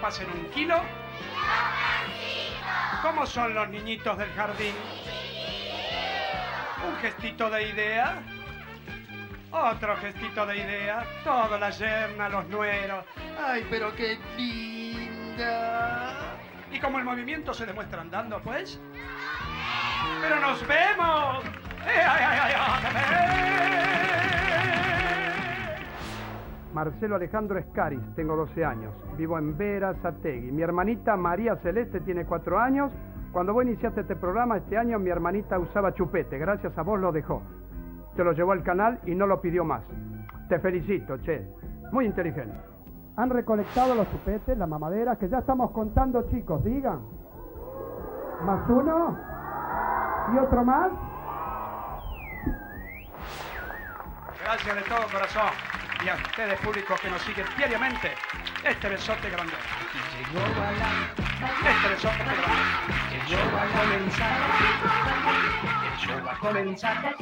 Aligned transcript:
Pasen 0.00 0.28
un 0.30 0.46
kilo. 0.50 0.80
¿Cómo 3.02 3.26
son 3.26 3.54
los 3.54 3.68
niñitos 3.68 4.16
del 4.18 4.30
jardín? 4.32 4.74
Un 6.86 6.96
gestito 6.96 7.50
de 7.50 7.68
idea. 7.68 8.22
Otro 9.50 9.96
gestito 9.96 10.46
de 10.46 10.58
idea. 10.58 11.04
Todo 11.24 11.58
la 11.58 11.70
yerna, 11.70 12.28
los 12.28 12.46
nueros. 12.48 13.04
Ay, 13.42 13.66
pero 13.70 13.94
qué 13.94 14.18
linda. 14.36 16.14
¿Y 16.70 16.78
como 16.78 16.98
el 16.98 17.04
movimiento 17.04 17.52
se 17.52 17.66
demuestra 17.66 18.00
andando, 18.00 18.40
pues? 18.40 18.80
¡Pero 20.20 20.40
nos 20.40 20.66
vemos! 20.66 21.44
¡Eh, 21.86 22.04
ay, 22.06 22.24
ay, 22.24 22.38
ay, 22.42 22.54
ay! 22.56 24.29
Marcelo 26.72 27.16
Alejandro 27.16 27.58
Escaris, 27.58 28.00
tengo 28.14 28.36
12 28.36 28.64
años. 28.64 28.94
Vivo 29.16 29.38
en 29.38 29.56
Vera, 29.56 29.94
Zategui. 30.02 30.52
Mi 30.52 30.62
hermanita 30.62 31.16
María 31.16 31.56
Celeste 31.56 32.00
tiene 32.00 32.24
4 32.24 32.58
años. 32.58 32.92
Cuando 33.32 33.52
vos 33.52 33.64
iniciaste 33.64 34.02
este 34.02 34.16
programa 34.16 34.56
este 34.56 34.76
año, 34.76 34.98
mi 34.98 35.10
hermanita 35.10 35.58
usaba 35.58 35.92
chupete. 35.94 36.38
Gracias 36.38 36.76
a 36.78 36.82
vos 36.82 37.00
lo 37.00 37.12
dejó. 37.12 37.42
Se 38.16 38.24
lo 38.24 38.32
llevó 38.32 38.52
al 38.52 38.62
canal 38.62 39.00
y 39.04 39.14
no 39.14 39.26
lo 39.26 39.40
pidió 39.40 39.64
más. 39.64 39.82
Te 40.48 40.58
felicito, 40.58 41.16
che. 41.18 41.46
Muy 41.92 42.06
inteligente. 42.06 42.56
Han 43.16 43.30
recolectado 43.30 43.94
los 43.94 44.10
chupetes, 44.10 44.56
la 44.56 44.66
mamadera, 44.66 45.16
que 45.16 45.28
ya 45.28 45.38
estamos 45.38 45.72
contando, 45.72 46.22
chicos. 46.28 46.62
Digan. 46.64 47.00
¿Más 48.44 48.68
uno? 48.70 49.18
¿Y 50.34 50.38
otro 50.38 50.64
más? 50.64 50.90
Gracias 54.42 54.74
de 54.74 54.82
todo 54.82 55.06
corazón. 55.12 55.50
Y 56.04 56.08
a 56.08 56.14
ustedes 56.14 56.58
públicos 56.60 56.98
que 57.00 57.10
nos 57.10 57.20
siguen 57.22 57.44
diariamente, 57.58 58.12
este 58.64 58.88
besote 58.88 59.28
grande. 59.28 59.52
Este 61.68 61.88
besote 61.88 62.16
grande. 62.16 62.42
el 63.12 63.26
show 63.28 63.38
va 63.54 63.62
a 63.62 63.68
comenzar. 63.80 64.40
El 65.84 65.98
show 65.98 66.26
va 66.26 66.32
a 66.32 66.38
comenzar. 66.38 67.16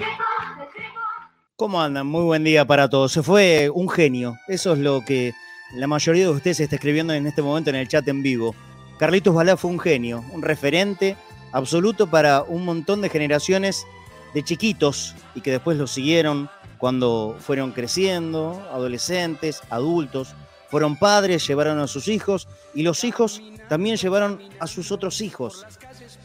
¿Cómo 1.57 1.83
andan? 1.83 2.07
Muy 2.07 2.23
buen 2.23 2.45
día 2.45 2.65
para 2.65 2.89
todos. 2.89 3.11
Se 3.11 3.23
fue 3.25 3.69
un 3.69 3.89
genio. 3.89 4.37
Eso 4.47 4.75
es 4.75 4.79
lo 4.79 5.05
que 5.05 5.35
la 5.75 5.89
mayoría 5.89 6.25
de 6.25 6.31
ustedes 6.31 6.61
está 6.61 6.77
escribiendo 6.77 7.13
en 7.15 7.27
este 7.27 7.43
momento 7.43 7.71
en 7.71 7.77
el 7.77 7.89
chat 7.89 8.07
en 8.07 8.23
vivo. 8.23 8.55
Carlitos 8.99 9.35
Balá 9.35 9.57
fue 9.57 9.73
un 9.73 9.81
genio, 9.81 10.25
un 10.31 10.43
referente 10.43 11.17
absoluto 11.51 12.07
para 12.07 12.43
un 12.43 12.65
montón 12.65 13.01
de 13.01 13.09
generaciones 13.09 13.87
de 14.35 14.43
chiquitos 14.45 15.17
y 15.35 15.41
que 15.41 15.51
después 15.51 15.77
lo 15.77 15.87
siguieron 15.87 16.49
cuando 16.79 17.37
fueron 17.41 17.73
creciendo, 17.73 18.63
adolescentes, 18.73 19.63
adultos, 19.69 20.35
fueron 20.69 20.97
padres, 20.97 21.47
llevaron 21.47 21.79
a 21.79 21.87
sus 21.87 22.09
hijos 22.09 22.49
y 22.75 22.83
los 22.83 23.05
hijos 23.05 23.43
también 23.69 23.97
llevaron 23.97 24.41
a 24.61 24.67
sus 24.67 24.93
otros 24.93 25.21
hijos. 25.21 25.67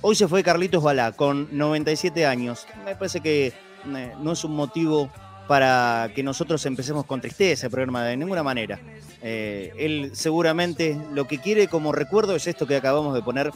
Hoy 0.02 0.16
se 0.16 0.28
fue 0.28 0.44
Carlitos 0.44 0.84
Balá 0.84 1.14
con 1.14 1.48
97 1.52 2.26
años. 2.26 2.68
Me 2.86 2.96
parece 2.96 3.22
que 3.22 3.48
eh, 3.48 4.14
no 4.20 4.34
es 4.34 4.44
un 4.44 4.56
motivo 4.56 5.10
para 5.48 6.12
que 6.16 6.24
nosotros 6.24 6.66
empecemos 6.66 7.06
con 7.06 7.22
tristeza 7.22 7.68
el 7.68 7.72
programa 7.72 8.04
de 8.04 8.18
ninguna 8.18 8.44
manera. 8.44 8.80
Eh, 9.22 9.74
él 9.78 10.12
seguramente 10.14 11.00
lo 11.14 11.28
que 11.28 11.40
quiere 11.40 11.68
como 11.68 11.92
recuerdo 11.92 12.36
es 12.36 12.48
esto 12.48 12.68
que 12.68 12.76
acabamos 12.76 13.14
de 13.14 13.22
poner 13.22 13.52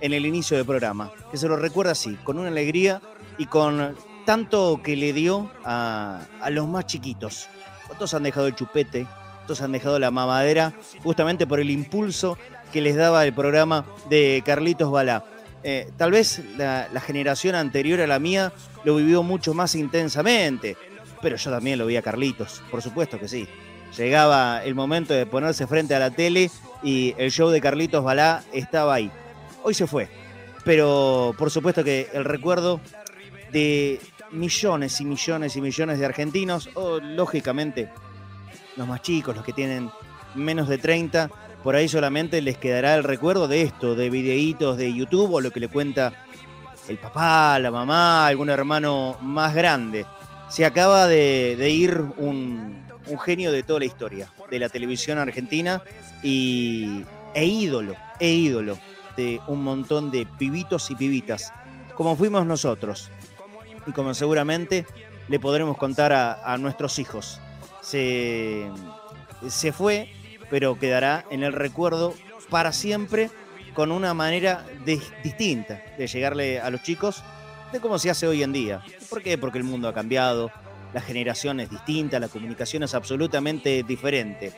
en 0.00 0.12
el 0.12 0.26
inicio 0.26 0.56
del 0.56 0.66
programa, 0.66 1.12
que 1.30 1.36
se 1.36 1.48
lo 1.48 1.56
recuerda 1.56 1.92
así, 1.92 2.16
con 2.24 2.38
una 2.38 2.48
alegría 2.48 3.00
y 3.38 3.46
con 3.46 3.94
tanto 4.24 4.80
que 4.82 4.96
le 4.96 5.12
dio 5.12 5.50
a, 5.64 6.20
a 6.40 6.50
los 6.50 6.68
más 6.68 6.86
chiquitos. 6.86 7.48
¿Cuántos 7.86 8.14
han 8.14 8.22
dejado 8.22 8.46
el 8.46 8.54
chupete? 8.54 9.06
¿Cuántos 9.36 9.60
han 9.60 9.72
dejado 9.72 9.98
la 9.98 10.10
mamadera? 10.10 10.72
Justamente 11.02 11.46
por 11.46 11.60
el 11.60 11.70
impulso 11.70 12.38
que 12.72 12.80
les 12.80 12.96
daba 12.96 13.24
el 13.24 13.34
programa 13.34 13.84
de 14.08 14.42
Carlitos 14.44 14.90
Balá. 14.90 15.24
Eh, 15.64 15.90
tal 15.96 16.10
vez 16.10 16.42
la, 16.56 16.88
la 16.92 17.00
generación 17.00 17.54
anterior 17.54 18.00
a 18.00 18.06
la 18.06 18.18
mía 18.18 18.52
lo 18.84 18.96
vivió 18.96 19.22
mucho 19.22 19.54
más 19.54 19.74
intensamente, 19.74 20.76
pero 21.20 21.36
yo 21.36 21.50
también 21.50 21.78
lo 21.78 21.86
vi 21.86 21.96
a 21.96 22.02
Carlitos, 22.02 22.62
por 22.70 22.82
supuesto 22.82 23.18
que 23.20 23.28
sí. 23.28 23.46
Llegaba 23.96 24.64
el 24.64 24.74
momento 24.74 25.12
de 25.12 25.26
ponerse 25.26 25.66
frente 25.66 25.94
a 25.94 25.98
la 25.98 26.10
tele 26.10 26.50
y 26.82 27.14
el 27.18 27.30
show 27.30 27.50
de 27.50 27.60
Carlitos 27.60 28.02
Balá 28.02 28.42
estaba 28.52 28.94
ahí. 28.94 29.10
Hoy 29.62 29.74
se 29.74 29.86
fue, 29.86 30.08
pero 30.64 31.34
por 31.38 31.50
supuesto 31.50 31.84
que 31.84 32.08
el 32.12 32.24
recuerdo 32.24 32.80
de 33.52 34.00
millones 34.32 35.00
y 35.00 35.04
millones 35.04 35.56
y 35.56 35.60
millones 35.60 35.98
de 35.98 36.06
argentinos, 36.06 36.70
o 36.74 37.00
lógicamente 37.00 37.90
los 38.76 38.88
más 38.88 39.02
chicos, 39.02 39.36
los 39.36 39.44
que 39.44 39.52
tienen 39.52 39.90
menos 40.34 40.68
de 40.68 40.78
30, 40.78 41.30
por 41.62 41.76
ahí 41.76 41.88
solamente 41.88 42.42
les 42.42 42.58
quedará 42.58 42.94
el 42.94 43.04
recuerdo 43.04 43.46
de 43.46 43.62
esto, 43.62 43.94
de 43.94 44.10
videitos 44.10 44.76
de 44.76 44.92
YouTube 44.92 45.34
o 45.34 45.40
lo 45.40 45.50
que 45.50 45.60
le 45.60 45.68
cuenta 45.68 46.12
el 46.88 46.98
papá, 46.98 47.58
la 47.58 47.70
mamá, 47.70 48.26
algún 48.26 48.50
hermano 48.50 49.16
más 49.20 49.54
grande. 49.54 50.04
Se 50.48 50.64
acaba 50.64 51.06
de, 51.06 51.70
ir 51.70 51.98
un, 52.16 52.84
un 53.06 53.18
genio 53.20 53.52
de 53.52 53.62
toda 53.62 53.78
la 53.78 53.84
historia 53.84 54.28
de 54.50 54.58
la 54.58 54.68
televisión 54.68 55.18
argentina 55.18 55.82
y, 56.22 57.04
e 57.34 57.44
ídolo, 57.44 57.94
e 58.18 58.30
ídolo 58.30 58.78
de 59.16 59.40
un 59.46 59.62
montón 59.62 60.10
de 60.10 60.26
pibitos 60.38 60.90
y 60.90 60.96
pibitas, 60.96 61.52
como 61.94 62.16
fuimos 62.16 62.44
nosotros 62.44 63.10
y 63.86 63.92
como 63.92 64.14
seguramente 64.14 64.86
le 65.28 65.40
podremos 65.40 65.76
contar 65.76 66.12
a, 66.12 66.58
nuestros 66.58 66.98
hijos. 66.98 67.40
Se, 67.80 68.70
se 69.48 69.72
fue, 69.72 70.12
pero 70.50 70.78
quedará 70.78 71.24
en 71.30 71.42
el 71.42 71.52
recuerdo 71.52 72.14
para 72.50 72.72
siempre 72.72 73.30
con 73.74 73.90
una 73.90 74.14
manera 74.14 74.66
distinta 75.22 75.80
de 75.96 76.06
llegarle 76.06 76.60
a 76.60 76.70
los 76.70 76.82
chicos 76.82 77.22
de 77.72 77.80
cómo 77.80 77.98
se 77.98 78.10
hace 78.10 78.26
hoy 78.26 78.42
en 78.42 78.52
día. 78.52 78.82
¿Por 79.08 79.22
qué? 79.22 79.38
Porque 79.38 79.58
el 79.58 79.64
mundo 79.64 79.88
ha 79.88 79.94
cambiado, 79.94 80.50
la 80.92 81.00
generación 81.00 81.60
es 81.60 81.70
distinta, 81.70 82.20
la 82.20 82.28
comunicación 82.28 82.82
es 82.82 82.94
absolutamente 82.94 83.82
diferente. 83.82 84.52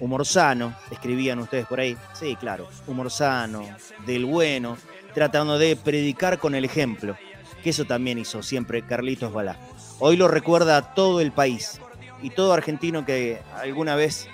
Humor 0.00 0.26
sano, 0.26 0.74
escribían 0.90 1.38
ustedes 1.38 1.66
por 1.66 1.78
ahí. 1.78 1.96
Sí, 2.12 2.34
claro, 2.34 2.68
humor 2.88 3.10
sano, 3.10 3.64
del 4.04 4.24
bueno, 4.24 4.76
tratando 5.14 5.58
de 5.58 5.76
predicar 5.76 6.38
con 6.38 6.56
el 6.56 6.64
ejemplo, 6.64 7.16
que 7.62 7.70
eso 7.70 7.84
también 7.84 8.18
hizo 8.18 8.42
siempre 8.42 8.82
Carlitos 8.82 9.32
Balá. 9.32 9.58
Hoy 9.98 10.16
lo 10.16 10.28
recuerda 10.28 10.94
todo 10.94 11.20
el 11.20 11.32
país 11.32 11.80
y 12.22 12.30
todo 12.30 12.52
argentino 12.52 13.04
que 13.04 13.40
alguna 13.54 13.96
vez 13.96 14.28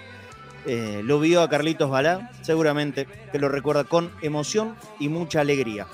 eh, 0.67 1.03
lo 1.05 1.21
vio 1.21 1.43
a 1.43 1.49
Carlitos 1.49 1.91
Balá, 1.91 2.31
seguramente 2.43 3.07
que 3.31 3.39
lo 3.39 3.49
recuerda 3.49 3.85
con 3.85 4.11
emoción 4.23 4.77
y 4.99 5.09
mucha 5.09 5.41
alegría. 5.41 5.87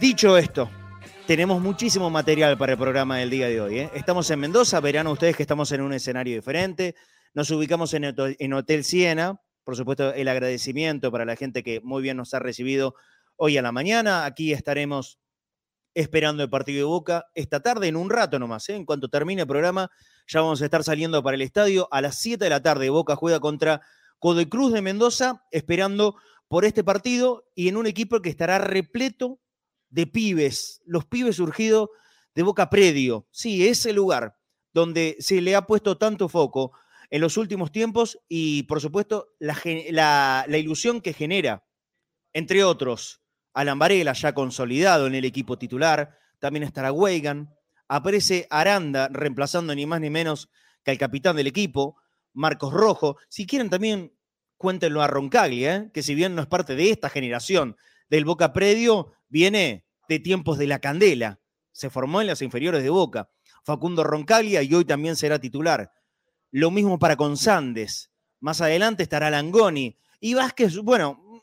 Dicho 0.00 0.36
esto, 0.36 0.70
tenemos 1.26 1.60
muchísimo 1.60 2.10
material 2.10 2.58
para 2.58 2.72
el 2.72 2.78
programa 2.78 3.18
del 3.18 3.30
día 3.30 3.48
de 3.48 3.60
hoy. 3.60 3.78
¿eh? 3.78 3.90
Estamos 3.94 4.30
en 4.30 4.40
Mendoza, 4.40 4.80
verán 4.80 5.06
ustedes 5.06 5.36
que 5.36 5.42
estamos 5.42 5.72
en 5.72 5.80
un 5.80 5.92
escenario 5.92 6.34
diferente. 6.34 6.94
Nos 7.34 7.50
ubicamos 7.50 7.94
en, 7.94 8.14
en 8.16 8.52
Hotel 8.52 8.84
Siena. 8.84 9.40
Por 9.64 9.76
supuesto, 9.76 10.14
el 10.14 10.28
agradecimiento 10.28 11.10
para 11.10 11.24
la 11.24 11.34
gente 11.34 11.62
que 11.62 11.80
muy 11.80 12.02
bien 12.02 12.16
nos 12.16 12.32
ha 12.34 12.38
recibido 12.38 12.94
hoy 13.36 13.58
a 13.58 13.62
la 13.62 13.72
mañana. 13.72 14.24
Aquí 14.24 14.52
estaremos 14.52 15.18
esperando 15.96 16.42
el 16.42 16.50
partido 16.50 16.78
de 16.78 16.84
Boca 16.84 17.26
esta 17.34 17.60
tarde, 17.60 17.88
en 17.88 17.96
un 17.96 18.10
rato 18.10 18.38
nomás. 18.38 18.68
¿eh? 18.68 18.76
En 18.76 18.84
cuanto 18.84 19.08
termine 19.08 19.42
el 19.42 19.48
programa, 19.48 19.90
ya 20.28 20.42
vamos 20.42 20.60
a 20.60 20.66
estar 20.66 20.84
saliendo 20.84 21.22
para 21.22 21.36
el 21.36 21.40
estadio 21.40 21.88
a 21.90 22.02
las 22.02 22.18
7 22.18 22.44
de 22.44 22.50
la 22.50 22.62
tarde. 22.62 22.90
Boca 22.90 23.16
juega 23.16 23.40
contra 23.40 23.80
Codecruz 24.18 24.74
de 24.74 24.82
Mendoza, 24.82 25.46
esperando 25.50 26.16
por 26.48 26.66
este 26.66 26.84
partido 26.84 27.50
y 27.54 27.68
en 27.68 27.78
un 27.78 27.86
equipo 27.86 28.20
que 28.20 28.28
estará 28.28 28.58
repleto 28.58 29.40
de 29.88 30.06
pibes, 30.06 30.82
los 30.84 31.06
pibes 31.06 31.36
surgidos 31.36 31.88
de 32.34 32.42
Boca 32.42 32.68
Predio. 32.68 33.26
Sí, 33.30 33.66
ese 33.66 33.94
lugar 33.94 34.36
donde 34.74 35.16
se 35.18 35.40
le 35.40 35.56
ha 35.56 35.66
puesto 35.66 35.96
tanto 35.96 36.28
foco 36.28 36.72
en 37.08 37.22
los 37.22 37.38
últimos 37.38 37.72
tiempos 37.72 38.18
y, 38.28 38.64
por 38.64 38.82
supuesto, 38.82 39.28
la, 39.38 40.44
ilusión 40.48 41.00
que 41.00 41.14
genera, 41.14 41.66
entre 42.34 42.64
otros, 42.64 43.22
Alan 43.56 43.78
Varela, 43.78 44.12
ya 44.12 44.34
consolidado 44.34 45.06
en 45.06 45.14
el 45.14 45.24
equipo 45.24 45.56
titular, 45.56 46.18
también 46.38 46.62
estará 46.62 46.92
Weigan, 46.92 47.56
aparece 47.88 48.46
Aranda 48.50 49.08
reemplazando 49.10 49.74
ni 49.74 49.86
más 49.86 49.98
ni 50.02 50.10
menos 50.10 50.50
que 50.84 50.90
al 50.90 50.98
capitán 50.98 51.36
del 51.36 51.46
equipo, 51.46 51.96
Marcos 52.34 52.74
Rojo. 52.74 53.16
Si 53.30 53.46
quieren 53.46 53.70
también 53.70 54.12
cuéntenlo 54.58 55.00
a 55.00 55.06
Roncaglia, 55.06 55.76
¿eh? 55.76 55.90
que 55.94 56.02
si 56.02 56.14
bien 56.14 56.34
no 56.34 56.42
es 56.42 56.48
parte 56.48 56.76
de 56.76 56.90
esta 56.90 57.08
generación 57.08 57.78
del 58.10 58.26
Boca 58.26 58.52
Predio, 58.52 59.14
viene 59.30 59.86
de 60.06 60.18
tiempos 60.20 60.58
de 60.58 60.66
la 60.66 60.80
Candela. 60.80 61.40
Se 61.72 61.88
formó 61.88 62.20
en 62.20 62.26
las 62.26 62.42
inferiores 62.42 62.82
de 62.82 62.90
Boca. 62.90 63.30
Facundo 63.64 64.04
Roncaglia 64.04 64.62
y 64.62 64.74
hoy 64.74 64.84
también 64.84 65.16
será 65.16 65.38
titular. 65.38 65.94
Lo 66.50 66.70
mismo 66.70 66.98
para 66.98 67.16
Consandes. 67.16 68.12
Más 68.38 68.60
adelante 68.60 69.02
estará 69.02 69.30
Langoni. 69.30 69.98
Y 70.20 70.34
Vázquez, 70.34 70.76
bueno, 70.76 71.42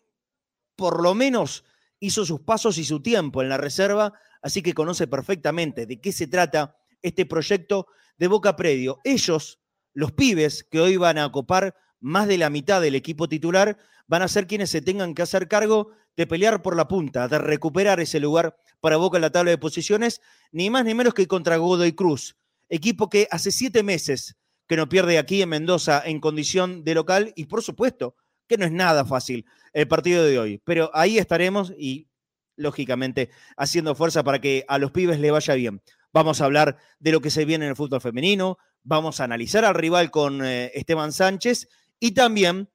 por 0.75 1.01
lo 1.01 1.15
menos 1.15 1.63
hizo 2.03 2.25
sus 2.25 2.41
pasos 2.41 2.77
y 2.77 2.83
su 2.83 3.01
tiempo 3.01 3.41
en 3.41 3.47
la 3.47 3.57
reserva, 3.57 4.11
así 4.41 4.61
que 4.61 4.73
conoce 4.73 5.07
perfectamente 5.07 5.85
de 5.85 6.01
qué 6.01 6.11
se 6.11 6.27
trata 6.27 6.75
este 7.01 7.25
proyecto 7.25 7.87
de 8.17 8.27
Boca 8.27 8.57
Predio. 8.57 8.99
Ellos, 9.05 9.61
los 9.93 10.11
pibes 10.11 10.65
que 10.65 10.81
hoy 10.81 10.97
van 10.97 11.17
a 11.17 11.25
ocupar 11.25 11.75
más 12.01 12.27
de 12.27 12.37
la 12.37 12.49
mitad 12.49 12.81
del 12.81 12.95
equipo 12.95 13.29
titular, 13.29 13.77
van 14.05 14.21
a 14.21 14.27
ser 14.27 14.47
quienes 14.47 14.69
se 14.69 14.81
tengan 14.81 15.13
que 15.13 15.21
hacer 15.21 15.47
cargo 15.47 15.91
de 16.17 16.27
pelear 16.27 16.61
por 16.61 16.75
la 16.75 16.89
punta, 16.89 17.29
de 17.29 17.39
recuperar 17.39 18.01
ese 18.01 18.19
lugar 18.19 18.57
para 18.81 18.97
Boca 18.97 19.17
en 19.17 19.21
la 19.21 19.31
tabla 19.31 19.51
de 19.51 19.57
posiciones, 19.57 20.19
ni 20.51 20.69
más 20.69 20.83
ni 20.83 20.93
menos 20.93 21.13
que 21.13 21.25
contra 21.25 21.55
Godoy 21.55 21.93
Cruz, 21.93 22.35
equipo 22.67 23.09
que 23.09 23.29
hace 23.31 23.49
siete 23.49 23.81
meses 23.81 24.35
que 24.67 24.75
no 24.75 24.89
pierde 24.89 25.17
aquí 25.19 25.41
en 25.41 25.47
Mendoza 25.47 26.03
en 26.05 26.19
condición 26.19 26.83
de 26.83 26.95
local 26.95 27.31
y 27.37 27.45
por 27.45 27.63
supuesto 27.63 28.17
que 28.53 28.59
no 28.59 28.65
es 28.65 28.71
nada 28.71 29.03
fácil 29.03 29.45
el 29.73 29.87
partido 29.87 30.23
de 30.23 30.37
hoy, 30.37 30.61
pero 30.63 30.91
ahí 30.93 31.17
estaremos 31.17 31.73
y 31.75 32.07
lógicamente 32.55 33.31
haciendo 33.57 33.95
fuerza 33.95 34.23
para 34.23 34.39
que 34.39 34.63
a 34.67 34.77
los 34.77 34.91
pibes 34.91 35.19
le 35.19 35.31
vaya 35.31 35.55
bien. 35.55 35.81
Vamos 36.11 36.39
a 36.39 36.45
hablar 36.45 36.77
de 36.99 37.11
lo 37.11 37.19
que 37.19 37.31
se 37.31 37.45
viene 37.45 37.65
en 37.65 37.71
el 37.71 37.75
fútbol 37.75 37.99
femenino, 37.99 38.59
vamos 38.83 39.19
a 39.19 39.23
analizar 39.23 39.65
al 39.65 39.73
rival 39.73 40.11
con 40.11 40.45
eh, 40.45 40.71
Esteban 40.75 41.11
Sánchez 41.11 41.67
y 41.99 42.11
también 42.11 42.69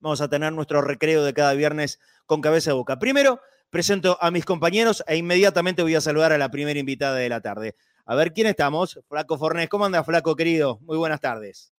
vamos 0.00 0.20
a 0.20 0.28
tener 0.28 0.52
nuestro 0.52 0.82
recreo 0.82 1.22
de 1.22 1.32
cada 1.32 1.54
viernes 1.54 2.00
con 2.26 2.40
cabeza 2.40 2.70
de 2.70 2.74
boca. 2.74 2.98
Primero, 2.98 3.40
presento 3.70 4.18
a 4.20 4.32
mis 4.32 4.44
compañeros 4.44 5.04
e 5.06 5.16
inmediatamente 5.16 5.82
voy 5.82 5.94
a 5.94 6.00
saludar 6.00 6.32
a 6.32 6.38
la 6.38 6.50
primera 6.50 6.80
invitada 6.80 7.14
de 7.14 7.28
la 7.28 7.40
tarde. 7.40 7.76
A 8.04 8.16
ver, 8.16 8.32
¿quién 8.32 8.48
estamos? 8.48 8.98
Flaco 9.08 9.38
Fornés. 9.38 9.68
¿Cómo 9.68 9.84
anda, 9.84 10.02
Flaco, 10.02 10.34
querido? 10.34 10.80
Muy 10.82 10.96
buenas 10.96 11.20
tardes. 11.20 11.72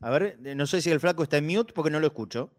A 0.00 0.10
ver, 0.10 0.36
no 0.40 0.66
sé 0.66 0.82
si 0.82 0.90
el 0.90 0.98
Flaco 0.98 1.22
está 1.22 1.36
en 1.36 1.46
mute 1.46 1.72
porque 1.72 1.90
no 1.90 2.00
lo 2.00 2.08
escucho. 2.08 2.50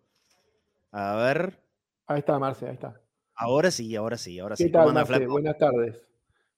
A 0.94 1.16
ver. 1.16 1.60
Ahí 2.06 2.20
está, 2.20 2.38
Marce, 2.38 2.68
ahí 2.68 2.76
está. 2.76 3.02
Ahora 3.34 3.72
sí, 3.72 3.96
ahora 3.96 4.16
sí, 4.16 4.40
ahora 4.40 4.56
sí. 4.56 4.66
¿Qué 4.66 4.70
tal, 4.70 4.94
Marce? 4.94 5.26
Buenas 5.26 5.58
tardes. 5.58 6.00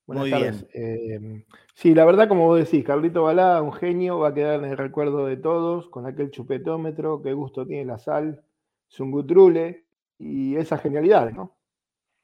Buenas 0.06 0.24
Muy 0.24 0.32
tardes. 0.32 0.68
bien. 0.74 1.40
Eh, 1.40 1.46
sí, 1.74 1.96
la 1.96 2.04
verdad, 2.04 2.28
como 2.28 2.46
vos 2.48 2.60
decís, 2.60 2.84
Carlito 2.84 3.24
Balá, 3.24 3.62
un 3.62 3.72
genio, 3.72 4.20
va 4.20 4.30
a 4.30 4.34
quedar 4.34 4.60
en 4.60 4.66
el 4.66 4.78
recuerdo 4.78 5.26
de 5.26 5.38
todos, 5.38 5.88
con 5.88 6.06
aquel 6.06 6.32
chupetómetro, 6.32 7.22
qué 7.22 7.32
gusto 7.32 7.66
tiene 7.66 7.86
la 7.86 7.98
sal, 7.98 8.44
es 8.92 9.00
un 9.00 9.12
gutrule 9.12 9.86
y 10.20 10.58
esa 10.58 10.78
genialidad, 10.78 11.31
¿no? 11.31 11.56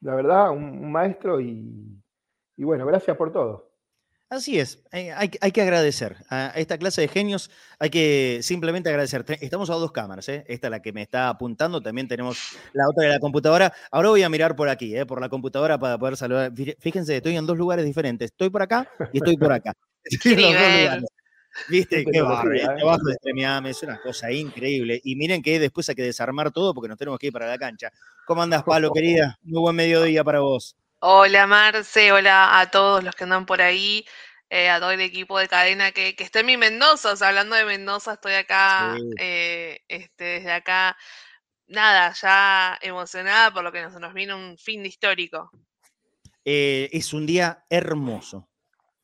La 0.00 0.14
verdad, 0.14 0.50
un, 0.50 0.92
maestro 0.92 1.40
y, 1.40 1.98
y 2.58 2.64
bueno, 2.64 2.84
gracias 2.84 3.16
por 3.16 3.32
todo. 3.32 3.71
Así 4.32 4.58
es, 4.58 4.78
eh, 4.92 5.12
hay, 5.12 5.28
que 5.28 5.60
agradecer 5.60 6.16
a 6.30 6.54
esta 6.56 6.78
clase 6.78 7.02
de 7.02 7.08
genios, 7.08 7.50
hay 7.78 7.90
que 7.90 8.38
simplemente 8.40 8.88
agradecer. 8.88 9.26
Estamos 9.42 9.68
a 9.68 9.74
dos 9.74 9.92
cámaras, 9.92 10.26
¿eh? 10.30 10.46
esta 10.48 10.68
es 10.68 10.70
la 10.70 10.80
que 10.80 10.90
me 10.90 11.02
está 11.02 11.28
apuntando, 11.28 11.82
también 11.82 12.08
tenemos 12.08 12.38
la 12.72 12.88
otra 12.88 13.04
de 13.04 13.10
la 13.10 13.18
computadora. 13.18 13.74
Ahora 13.90 14.08
voy 14.08 14.22
a 14.22 14.30
mirar 14.30 14.56
por 14.56 14.70
aquí, 14.70 14.96
¿eh? 14.96 15.04
por 15.04 15.20
la 15.20 15.28
computadora 15.28 15.78
para 15.78 15.98
poder 15.98 16.16
saludar. 16.16 16.50
Fíjense, 16.78 17.18
estoy 17.18 17.36
en 17.36 17.44
dos 17.44 17.58
lugares 17.58 17.84
diferentes, 17.84 18.30
estoy 18.30 18.48
por 18.48 18.62
acá 18.62 18.88
y 19.12 19.18
estoy 19.18 19.36
por 19.36 19.52
acá. 19.52 19.74
Viste, 21.68 22.02
qué 22.10 22.22
barro, 22.22 22.54
este 22.54 22.74
trabajo 22.74 23.04
de 23.04 23.12
extremidad 23.12 23.66
es 23.66 23.82
una 23.82 24.00
cosa 24.00 24.32
increíble. 24.32 24.98
Y 25.04 25.14
miren 25.14 25.42
que 25.42 25.60
después 25.60 25.86
hay 25.90 25.94
que 25.94 26.04
desarmar 26.04 26.52
todo 26.52 26.72
porque 26.72 26.88
nos 26.88 26.96
tenemos 26.96 27.18
que 27.18 27.26
ir 27.26 27.34
para 27.34 27.48
la 27.48 27.58
cancha. 27.58 27.92
¿Cómo 28.24 28.42
andas, 28.42 28.62
Palo, 28.64 28.90
querida? 28.92 29.38
Muy 29.42 29.60
buen 29.60 29.76
mediodía 29.76 30.24
para 30.24 30.40
vos. 30.40 30.74
Hola 31.04 31.48
Marce, 31.48 32.12
hola 32.12 32.60
a 32.60 32.70
todos 32.70 33.02
los 33.02 33.16
que 33.16 33.24
andan 33.24 33.44
por 33.44 33.60
ahí, 33.60 34.06
eh, 34.48 34.70
a 34.70 34.78
todo 34.78 34.92
el 34.92 35.00
equipo 35.00 35.36
de 35.36 35.48
cadena 35.48 35.90
que, 35.90 36.14
que 36.14 36.22
está 36.22 36.38
en 36.38 36.46
mi 36.46 36.56
Mendoza, 36.56 37.14
o 37.14 37.16
sea, 37.16 37.30
hablando 37.30 37.56
de 37.56 37.64
Mendoza, 37.64 38.12
estoy 38.12 38.34
acá, 38.34 38.96
eh, 39.18 39.80
este, 39.88 40.22
desde 40.22 40.52
acá, 40.52 40.96
nada, 41.66 42.12
ya 42.12 42.78
emocionada 42.80 43.52
por 43.52 43.64
lo 43.64 43.72
que 43.72 43.82
nos, 43.82 43.94
nos 43.94 44.14
viene 44.14 44.32
un 44.32 44.56
fin 44.56 44.84
de 44.84 44.90
histórico. 44.90 45.50
Eh, 46.44 46.88
es 46.92 47.12
un 47.12 47.26
día 47.26 47.64
hermoso, 47.68 48.48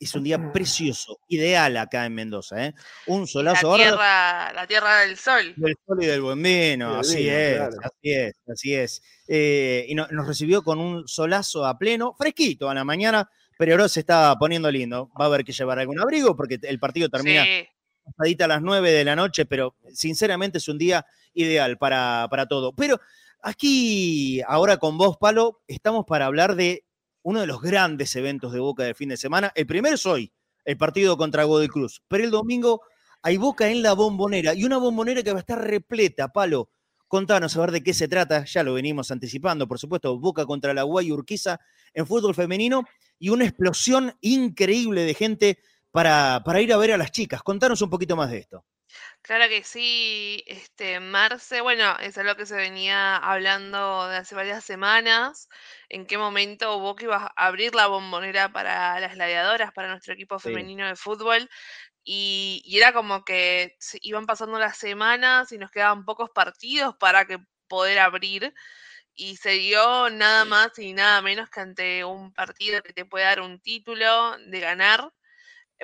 es 0.01 0.15
un 0.15 0.25
día 0.25 0.53
precioso, 0.53 1.19
ideal 1.29 1.77
acá 1.77 2.07
en 2.07 2.15
Mendoza, 2.15 2.67
¿eh? 2.67 2.75
Un 3.07 3.27
solazo. 3.27 3.77
La 3.77 3.85
tierra, 3.85 4.53
la 4.53 4.67
tierra 4.67 5.01
del 5.01 5.17
sol. 5.17 5.55
Del 5.57 5.77
sol 5.87 6.03
y 6.03 6.07
del 6.07 6.21
buen 6.21 6.43
vino, 6.43 6.97
así, 7.01 7.29
es, 7.29 7.61
así 7.61 8.13
es, 8.13 8.35
así 8.49 8.75
es, 8.75 9.03
eh, 9.27 9.87
y 9.89 9.95
nos 9.95 10.27
recibió 10.27 10.63
con 10.63 10.79
un 10.79 11.07
solazo 11.09 11.67
a 11.67 11.79
pleno, 11.79 12.15
fresquito 12.17 12.71
a 12.71 12.75
la 12.75 12.85
mañana, 12.85 13.29
pero 13.59 13.73
ahora 13.73 13.89
se 13.89 14.01
está 14.01 14.37
poniendo 14.39 14.71
lindo. 14.71 15.11
Va 15.21 15.25
a 15.25 15.29
haber 15.29 15.45
que 15.45 15.53
llevar 15.53 15.81
algún 15.81 16.01
abrigo 16.01 16.37
porque 16.37 16.59
el 16.63 16.79
partido 16.79 17.09
termina 17.09 17.45
a 17.45 18.47
las 18.47 18.63
9 18.63 18.91
de 18.91 19.05
la 19.05 19.17
noche, 19.17 19.47
pero 19.47 19.77
sinceramente 19.93 20.59
es 20.59 20.69
un 20.69 20.79
día 20.79 21.05
ideal 21.35 21.77
para, 21.77 22.29
para 22.31 22.47
todo. 22.47 22.73
Pero 22.73 23.01
aquí, 23.43 24.41
ahora 24.47 24.77
con 24.79 24.97
vos, 24.97 25.17
Palo, 25.19 25.61
estamos 25.67 26.05
para 26.07 26.27
hablar 26.27 26.55
de 26.55 26.85
uno 27.23 27.41
de 27.41 27.47
los 27.47 27.61
grandes 27.61 28.15
eventos 28.17 28.53
de 28.53 28.61
Boca 28.61 28.85
del 28.85 28.95
fin 28.95 29.09
de 29.09 29.17
semana. 29.17 29.53
El 29.55 29.67
primero 29.67 29.95
es 29.95 30.07
hoy, 30.07 30.33
el 30.65 30.77
partido 30.77 31.17
contra 31.17 31.45
Godoy 31.45 31.69
Cruz. 31.69 32.03
Pero 32.09 32.25
el 32.25 32.31
domingo 32.31 32.83
hay 33.23 33.37
Boca 33.37 33.69
en 33.69 33.83
la 33.83 33.93
bombonera 33.93 34.55
y 34.55 34.65
una 34.65 34.79
bombonera 34.79 35.23
que 35.23 35.33
va 35.33 35.39
a 35.39 35.41
estar 35.41 35.63
repleta, 35.63 36.29
palo. 36.29 36.71
Contanos 37.09 37.57
a 37.57 37.61
ver 37.61 37.73
de 37.73 37.83
qué 37.83 37.95
se 37.95 38.07
trata, 38.07 38.45
ya 38.45 38.63
lo 38.63 38.75
venimos 38.75 39.11
anticipando, 39.11 39.67
por 39.67 39.79
supuesto, 39.79 40.19
Boca 40.19 40.45
contra 40.45 40.75
la 40.75 40.83
Guay 40.83 41.11
Urquiza 41.11 41.59
en 41.95 42.07
fútbol 42.07 42.35
femenino 42.35 42.85
y 43.19 43.31
una 43.31 43.45
explosión 43.45 44.15
increíble 44.21 45.05
de 45.05 45.15
gente 45.15 45.59
para, 45.91 46.43
para 46.45 46.61
ir 46.61 46.73
a 46.73 46.77
ver 46.77 46.93
a 46.93 46.99
las 46.99 47.11
chicas. 47.11 47.43
Contanos 47.43 47.81
un 47.81 47.89
poquito 47.89 48.15
más 48.15 48.31
de 48.31 48.39
esto. 48.39 48.65
Claro 49.25 49.49
que 49.49 49.63
sí, 49.63 50.43
este, 50.47 51.01
Marce, 51.01 51.61
bueno, 51.61 51.97
eso 52.01 52.21
es 52.21 52.27
lo 52.27 52.37
que 52.37 52.47
se 52.47 52.55
venía 52.57 53.17
hablando 53.17 54.09
de 54.09 54.17
hace 54.17 54.35
varias 54.35 54.65
semanas, 54.65 55.49
en 55.91 56.07
qué 56.07 56.17
momento 56.17 56.79
Boca 56.79 57.05
iba 57.05 57.17
a 57.37 57.47
abrir 57.47 57.75
la 57.75 57.89
bombonera 57.89 58.51
para 58.53 58.99
las 59.01 59.15
gladiadoras, 59.15 59.73
para 59.73 59.89
nuestro 59.91 60.15
equipo 60.15 60.39
femenino 60.39 60.87
de 60.87 60.97
fútbol, 60.97 61.51
y, 62.05 62.63
era 62.67 62.93
como 62.93 63.25
que 63.25 63.77
iban 64.03 64.27
pasando 64.27 64.59
las 64.59 64.79
semanas 64.79 65.53
y 65.53 65.59
nos 65.59 65.71
quedaban 65.71 66.05
pocos 66.05 66.31
partidos 66.31 66.97
para 66.99 67.27
que 67.27 67.39
poder 67.69 67.99
abrir, 68.01 68.55
y 69.15 69.37
se 69.39 69.51
dio 69.53 70.11
nada 70.11 70.45
más 70.47 70.79
y 70.79 70.95
nada 70.95 71.23
menos 71.23 71.51
que 71.51 71.61
ante 71.61 72.05
un 72.05 72.33
partido 72.35 72.83
que 72.83 72.93
te 72.95 73.05
puede 73.07 73.27
dar 73.27 73.41
un 73.43 73.61
título 73.61 74.39
de 74.39 74.61
ganar, 74.61 75.11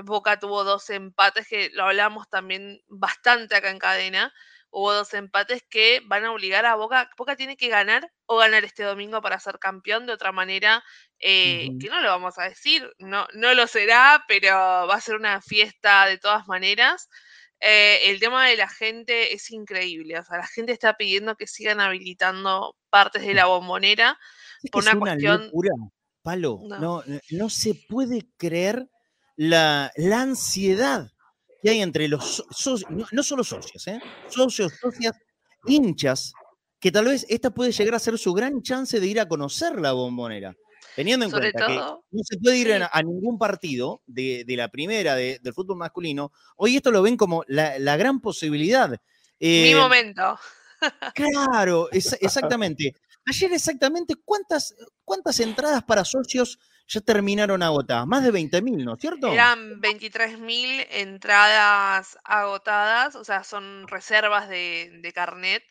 Boca 0.03 0.39
tuvo 0.39 0.65
dos 0.65 0.91
empates 0.91 1.47
que 1.49 1.71
lo 1.73 1.85
hablamos 1.85 2.29
también 2.29 2.81
bastante 2.89 3.55
acá 3.55 3.71
en 3.71 3.79
cadena. 3.79 4.33
Hubo 4.71 4.93
dos 4.93 5.15
empates 5.15 5.63
que 5.71 6.01
van 6.07 6.25
a 6.25 6.33
obligar 6.33 6.67
a 6.67 6.75
Boca. 6.75 7.09
Boca 7.17 7.37
tiene 7.37 7.57
que 7.57 7.69
ganar 7.69 8.11
o 8.27 8.39
ganar 8.39 8.65
este 8.65 8.83
domingo 8.83 9.23
para 9.23 9.39
ser 9.39 9.61
campeón. 9.61 10.07
De 10.07 10.13
otra 10.13 10.33
manera, 10.33 10.83
eh, 11.21 11.69
que 11.81 11.89
no 11.89 12.01
lo 12.01 12.09
vamos 12.09 12.39
a 12.39 12.49
decir, 12.49 12.91
no, 12.99 13.29
no 13.35 13.55
lo 13.55 13.69
será, 13.69 14.25
pero 14.27 14.51
va 14.51 14.95
a 14.95 15.01
ser 15.01 15.15
una 15.15 15.41
fiesta 15.41 16.07
de 16.07 16.19
todas 16.19 16.49
maneras. 16.49 17.09
Eh, 17.61 18.11
el 18.11 18.19
tema 18.19 18.49
de 18.49 18.57
la 18.57 18.69
gente 18.69 19.33
es 19.33 19.51
increíble. 19.53 20.19
O 20.19 20.25
sea, 20.25 20.39
la 20.39 20.47
gente 20.49 20.73
está 20.73 20.95
pidiendo 20.95 21.37
que 21.37 21.47
sigan 21.47 21.81
habilitando 21.81 22.77
partes 22.91 23.23
de 23.23 23.35
la 23.35 23.47
bombonera 23.47 24.19
por 24.73 24.83
una, 24.83 24.99
cuestión. 24.99 25.53
Palo, 26.23 26.59
no, 26.81 27.05
no 27.31 27.51
se 27.51 27.75
puede 27.89 28.27
creer 28.39 28.89
la, 29.37 29.93
ansiedad 30.13 31.11
que 31.63 31.71
hay 31.71 31.81
entre 31.81 32.09
los 32.09 32.45
socios, 32.51 32.91
no, 32.91 33.23
solo 33.23 33.43
socios, 33.43 33.87
¿eh? 33.89 34.01
socios, 34.29 34.73
socias, 34.81 35.17
hinchas, 35.67 36.33
que 36.79 36.93
tal 36.93 37.07
vez 37.07 37.25
esta 37.29 37.51
puede 37.51 37.73
llegar 37.73 37.95
a 37.95 37.99
ser 37.99 38.19
su 38.19 38.33
gran 38.35 38.63
chance 38.63 39.01
de 39.01 39.07
ir 39.07 39.19
a 39.21 39.29
conocer 39.29 39.81
la 39.81 39.93
bombonera. 39.93 40.55
Teniendo 40.95 41.25
en 41.25 41.33
cuenta 41.33 41.67
que 41.67 41.75
no 41.75 42.23
se 42.23 42.37
puede 42.39 42.59
ir 42.59 42.73
a, 42.73 43.03
ningún 43.03 43.39
partido 43.39 44.03
de, 44.07 44.45
la 44.49 44.69
primera 44.69 45.17
del 45.17 45.55
fútbol 45.55 45.79
masculino, 45.79 46.31
hoy 46.57 46.77
esto 46.77 46.91
lo 46.93 47.03
ven 47.03 47.17
como 47.17 47.43
la, 47.49 47.97
gran 47.97 48.21
posibilidad. 48.21 48.91
Mi 49.41 49.71
eh, 49.71 49.77
momento. 49.77 50.39
Claro, 51.15 51.89
exactamente. 51.93 52.95
ayer 53.25 53.51
exactamente, 53.55 54.17
¿cuántas, 54.23 54.75
¿cuántas 55.03 55.41
entradas 55.41 55.83
para 55.83 56.05
socios 56.05 56.59
ya 56.87 57.01
terminaron 57.01 57.63
agotadas? 57.63 58.07
Más 58.07 58.23
de 58.23 58.33
20.000, 58.33 58.85
¿no 58.85 58.95
es 58.95 59.01
cierto? 59.01 59.33
Eran 59.33 59.81
23.000 59.81 60.87
entradas 60.91 62.19
agotadas, 62.25 63.15
o 63.17 63.25
sea, 63.25 63.45
son 63.45 63.89
reservas 63.89 64.49
de, 64.49 65.13
carnet 65.15 65.65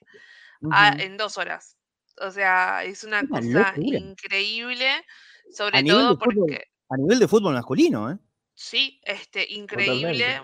en 0.99 1.17
dos 1.17 1.37
horas. 1.37 1.77
O 2.21 2.31
sea, 2.31 2.83
es 2.83 3.03
una, 3.03 3.27
cosa 3.27 3.73
increíble, 3.77 4.87
sobre 5.51 5.83
todo 5.83 6.17
porque... 6.17 6.65
a 6.89 6.97
nivel 6.97 7.19
de 7.19 7.27
fútbol 7.27 7.53
masculino, 7.53 8.11
¿eh? 8.11 8.17
Sí, 8.55 9.01
este, 9.03 9.51
increíble, 9.51 10.41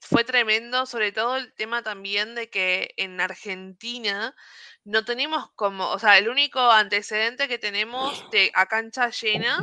fue 0.00 0.22
tremendo, 0.22 0.86
sobre 0.86 1.10
todo 1.10 1.36
el 1.36 1.52
tema 1.54 1.82
también 1.82 2.36
de 2.36 2.48
que 2.48 2.94
en 2.96 3.20
Argentina 3.20 4.36
no 4.84 5.04
tenemos 5.04 5.50
como, 5.54 5.90
o 5.90 5.98
sea, 5.98 6.18
el 6.18 6.28
único 6.28 6.60
antecedente 6.60 7.48
que 7.48 7.58
tenemos 7.58 8.30
de 8.30 8.50
a 8.54 8.66
cancha 8.66 9.10
llena 9.10 9.58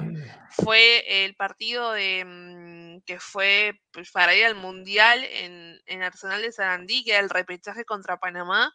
fue 0.52 1.26
el 1.26 1.36
partido 1.36 1.92
de 1.94 2.24
mm, 2.26 3.02
que 3.06 3.20
fue 3.20 3.82
pues, 3.92 4.12
para 4.12 4.36
ir 4.36 4.46
al 4.46 4.56
Mundial 4.56 5.24
en, 5.24 5.82
en 5.86 6.04
Arsenal 6.04 6.42
de 6.42 6.52
Sarandí, 6.52 7.04
que 7.04 7.12
era 7.12 7.20
el 7.22 7.30
repechaje 7.30 7.86
contra 7.86 8.18
Panamá, 8.18 8.74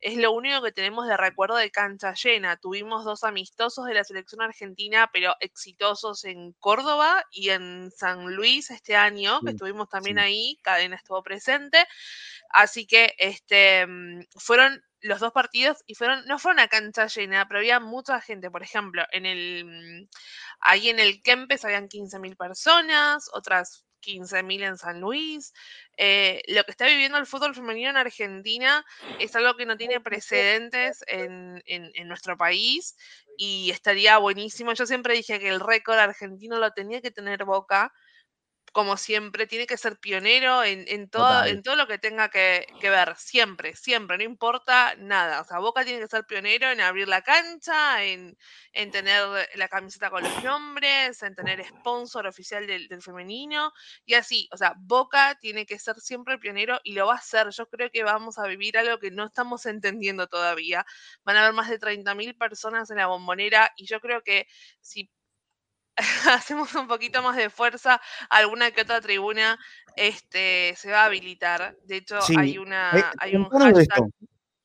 es 0.00 0.16
lo 0.16 0.32
único 0.32 0.62
que 0.62 0.72
tenemos 0.72 1.06
de 1.06 1.16
recuerdo 1.16 1.56
de 1.56 1.70
cancha 1.70 2.14
llena. 2.14 2.56
Tuvimos 2.56 3.04
dos 3.04 3.22
amistosos 3.22 3.84
de 3.84 3.94
la 3.94 4.04
selección 4.04 4.40
argentina, 4.40 5.10
pero 5.12 5.34
exitosos 5.40 6.24
en 6.24 6.52
Córdoba 6.52 7.22
y 7.30 7.50
en 7.50 7.90
San 7.90 8.34
Luis 8.34 8.70
este 8.70 8.96
año, 8.96 9.40
que 9.42 9.50
estuvimos 9.50 9.90
también 9.90 10.18
ahí, 10.18 10.58
Cadena 10.62 10.96
estuvo 10.96 11.22
presente. 11.22 11.86
Así 12.50 12.86
que 12.86 13.14
este, 13.18 13.86
mm, 13.86 14.24
fueron 14.36 14.82
los 15.00 15.20
dos 15.20 15.32
partidos 15.32 15.82
y 15.86 15.94
fueron, 15.94 16.24
no 16.26 16.38
fueron 16.38 16.60
a 16.60 16.68
cancha 16.68 17.06
llena, 17.06 17.46
pero 17.48 17.60
había 17.60 17.80
mucha 17.80 18.20
gente. 18.20 18.50
Por 18.50 18.62
ejemplo, 18.62 19.04
en 19.12 19.26
el, 19.26 19.64
mm, 19.64 20.08
ahí 20.60 20.90
en 20.90 20.98
el 21.00 21.22
Kempes 21.22 21.64
habían 21.64 21.88
15.000 21.88 22.36
personas, 22.36 23.28
otras 23.32 23.84
15.000 24.00 24.62
en 24.62 24.76
San 24.78 25.00
Luis. 25.00 25.52
Eh, 25.96 26.42
lo 26.48 26.64
que 26.64 26.70
está 26.70 26.86
viviendo 26.86 27.18
el 27.18 27.26
fútbol 27.26 27.54
femenino 27.54 27.90
en 27.90 27.96
Argentina 27.96 28.84
es 29.18 29.34
algo 29.36 29.56
que 29.56 29.66
no 29.66 29.76
tiene 29.76 30.00
precedentes 30.00 31.04
en, 31.06 31.62
nuestro 32.08 32.36
país 32.36 32.96
y 33.36 33.70
estaría 33.70 34.18
buenísimo. 34.18 34.72
Yo 34.72 34.86
siempre 34.86 35.14
dije 35.14 35.38
que 35.38 35.48
el 35.48 35.60
récord 35.60 35.98
argentino 35.98 36.58
lo 36.58 36.72
tenía 36.72 37.00
que 37.00 37.10
tener 37.10 37.44
Boca 37.44 37.92
como 38.72 38.96
siempre, 38.96 39.46
tiene 39.46 39.66
que 39.66 39.76
ser 39.76 39.98
pionero 39.98 40.62
en, 40.64 41.08
todo, 41.08 41.44
en 41.44 41.62
todo 41.62 41.76
lo 41.76 41.86
que 41.86 41.98
tenga 41.98 42.28
que, 42.30 42.66
ver, 42.82 43.16
siempre, 43.16 43.74
siempre, 43.74 44.16
no 44.16 44.24
importa 44.24 44.94
nada. 44.96 45.40
O 45.40 45.44
sea, 45.44 45.58
Boca 45.58 45.84
tiene 45.84 46.00
que 46.00 46.08
ser 46.08 46.24
pionero 46.24 46.70
en 46.70 46.80
abrir 46.80 47.08
la 47.08 47.22
cancha, 47.22 48.04
en, 48.04 48.36
tener 48.72 49.48
la 49.54 49.68
camiseta 49.68 50.10
con 50.10 50.22
los 50.22 50.44
nombres, 50.44 51.22
en 51.22 51.34
tener 51.34 51.64
sponsor 51.66 52.26
oficial 52.26 52.66
del, 52.66 52.88
femenino 53.02 53.72
y 54.04 54.14
así. 54.14 54.48
O 54.52 54.56
sea, 54.56 54.74
Boca 54.78 55.36
tiene 55.40 55.66
que 55.66 55.78
ser 55.78 55.96
siempre 56.00 56.38
pionero 56.38 56.80
y 56.84 56.92
lo 56.94 57.06
va 57.06 57.14
a 57.14 57.16
hacer. 57.16 57.48
Yo 57.50 57.68
creo 57.68 57.90
que 57.90 58.04
vamos 58.04 58.38
a 58.38 58.46
vivir 58.46 58.78
algo 58.78 58.98
que 58.98 59.10
no 59.10 59.26
estamos 59.26 59.66
entendiendo 59.66 60.28
todavía. 60.28 60.86
Van 61.24 61.36
a 61.36 61.42
haber 61.42 61.54
más 61.54 61.68
de 61.68 61.80
30.000 61.80 62.38
personas 62.38 62.90
en 62.90 62.98
la 62.98 63.06
bombonera 63.06 63.72
y 63.76 63.86
yo 63.86 64.00
creo 64.00 64.22
que 64.22 64.46
si 64.80 65.10
hacemos 66.32 66.74
un 66.74 66.86
poquito 66.88 67.22
más 67.22 67.36
de 67.36 67.50
fuerza, 67.50 68.00
alguna 68.28 68.70
que 68.70 68.82
otra 68.82 69.00
tribuna 69.00 69.58
este, 69.96 70.74
se 70.76 70.90
va 70.90 71.02
a 71.02 71.04
habilitar. 71.06 71.76
De 71.84 71.96
hecho, 71.96 72.18
hay, 72.36 72.58
una, 72.58 72.90
eh, 72.92 73.04
hay 73.18 73.36
un 73.36 73.44
hashtag. 73.48 73.74
De 73.74 73.82
esto. 73.82 74.08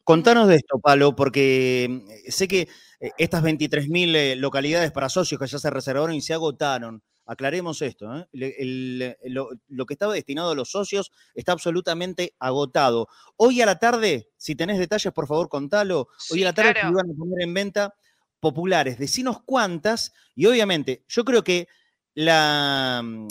Contanos 0.04 0.48
de 0.48 0.58
esto, 0.58 0.80
Palo, 0.80 1.16
porque 1.16 1.88
mm, 1.90 2.30
sé 2.30 2.48
que 2.48 2.68
eh, 3.00 3.12
estas 3.18 3.44
23.000 3.44 4.16
eh, 4.16 4.36
localidades 4.36 4.92
para 4.92 5.10
socios 5.10 5.40
que 5.40 5.48
ya 5.48 5.58
se 5.58 5.70
reservaron 5.70 6.14
y 6.14 6.22
se 6.22 6.34
agotaron. 6.34 7.04
Aclaremos 7.28 7.82
esto, 7.82 8.06
lo, 8.32 9.86
que 9.88 9.94
estaba 9.96 10.14
destinado 10.14 10.52
a 10.52 10.56
los 10.56 10.70
socios 10.70 11.12
está 11.34 11.54
absolutamente 11.54 12.36
agotado. 12.38 13.08
Hoy 13.36 13.62
a 13.62 13.66
la 13.66 13.80
tarde, 13.80 14.30
si 14.38 14.56
tenés 14.56 14.78
detalles, 14.78 15.12
por 15.12 15.26
favor, 15.26 15.50
contalo. 15.50 16.08
Hoy 16.30 16.44
a 16.44 16.46
la 16.46 16.54
tarde 16.54 16.74
se 16.80 16.88
iban 16.88 17.10
a 17.10 17.18
poner 17.18 17.42
en 17.42 17.54
venta 17.56 17.96
populares, 18.40 18.98
decinos 18.98 19.42
cuántas, 19.46 20.14
y 20.36 20.46
obviamente 20.46 21.04
yo 21.08 21.26
creo 21.26 21.44
que 21.44 21.68
la, 22.14 23.02
mm, 23.04 23.28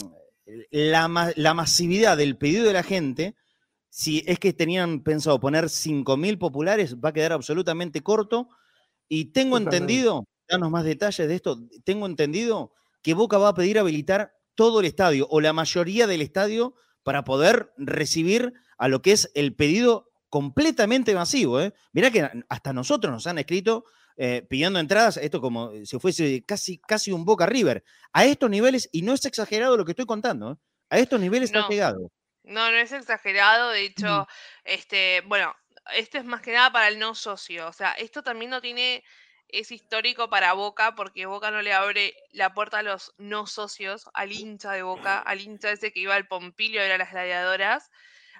la, 0.71 1.53
masividad 1.53 2.17
del 2.17 2.37
pedido 2.37 2.65
de 2.65 2.73
la 2.73 2.83
gente, 2.83 3.35
si 3.89 4.23
es 4.27 4.39
que 4.39 4.53
tenían 4.53 5.01
pensado 5.01 5.39
poner 5.39 5.65
5.000 5.65 6.37
populares, 6.37 6.95
va 6.97 7.09
a 7.09 7.13
quedar 7.13 7.33
absolutamente 7.33 8.01
corto. 8.01 8.49
Y 9.07 9.25
tengo 9.25 9.57
entendido, 9.57 10.27
danos 10.47 10.71
más 10.71 10.83
detalles 10.83 11.27
de 11.27 11.35
esto, 11.35 11.59
tengo 11.83 12.05
entendido 12.05 12.73
que 13.01 13.13
Boca 13.13 13.37
va 13.37 13.49
a 13.49 13.53
pedir 13.53 13.79
habilitar 13.79 14.33
todo 14.55 14.79
el 14.79 14.85
estadio 14.85 15.27
o 15.29 15.41
la 15.41 15.53
mayoría 15.53 16.07
del 16.07 16.21
estadio 16.21 16.75
para 17.03 17.23
poder 17.23 17.71
recibir 17.77 18.53
a 18.77 18.87
lo 18.87 19.01
que 19.01 19.11
es 19.11 19.31
el 19.35 19.55
pedido 19.55 20.11
completamente 20.29 21.13
masivo. 21.13 21.61
¿eh? 21.61 21.73
Mirá 21.93 22.09
que 22.11 22.29
hasta 22.49 22.73
nosotros 22.73 23.13
nos 23.13 23.27
han 23.27 23.37
escrito 23.37 23.85
eh, 24.17 24.45
pidiendo 24.49 24.79
entradas, 24.79 25.17
esto 25.17 25.41
como 25.41 25.71
si 25.85 25.99
fuese 25.99 26.43
casi, 26.45 26.79
casi 26.79 27.11
un 27.11 27.25
Boca 27.25 27.45
River, 27.45 27.83
a 28.13 28.25
estos 28.25 28.49
niveles, 28.49 28.89
y 28.91 29.01
no 29.01 29.13
es 29.13 29.25
exagerado 29.25 29.75
lo 29.75 29.85
que 29.85 29.91
estoy 29.91 30.05
contando, 30.05 30.53
¿eh? 30.53 30.55
a 30.89 30.99
estos 30.99 31.19
niveles 31.19 31.51
no, 31.51 31.59
está 31.59 31.71
llegado. 31.71 32.11
No, 32.43 32.71
no 32.71 32.77
es 32.77 32.91
exagerado, 32.91 33.71
de 33.71 33.83
hecho, 33.83 34.27
este, 34.63 35.21
bueno, 35.25 35.53
esto 35.93 36.17
es 36.17 36.25
más 36.25 36.41
que 36.41 36.53
nada 36.53 36.71
para 36.71 36.87
el 36.87 36.97
no 36.97 37.13
socio, 37.13 37.67
o 37.67 37.73
sea, 37.73 37.91
esto 37.93 38.23
también 38.23 38.51
no 38.51 38.61
tiene, 38.61 39.03
es 39.49 39.71
histórico 39.71 40.29
para 40.29 40.53
Boca, 40.53 40.95
porque 40.95 41.25
Boca 41.25 41.51
no 41.51 41.61
le 41.61 41.73
abre 41.73 42.15
la 42.31 42.53
puerta 42.53 42.79
a 42.79 42.83
los 42.83 43.13
no 43.17 43.47
socios, 43.47 44.09
al 44.13 44.31
hincha 44.31 44.71
de 44.71 44.83
Boca, 44.83 45.19
al 45.19 45.41
hincha 45.41 45.71
ese 45.71 45.91
que 45.91 45.99
iba 45.99 46.15
al 46.15 46.27
Pompilio, 46.27 46.81
era 46.81 46.97
las 46.97 47.11
gladiadoras, 47.11 47.91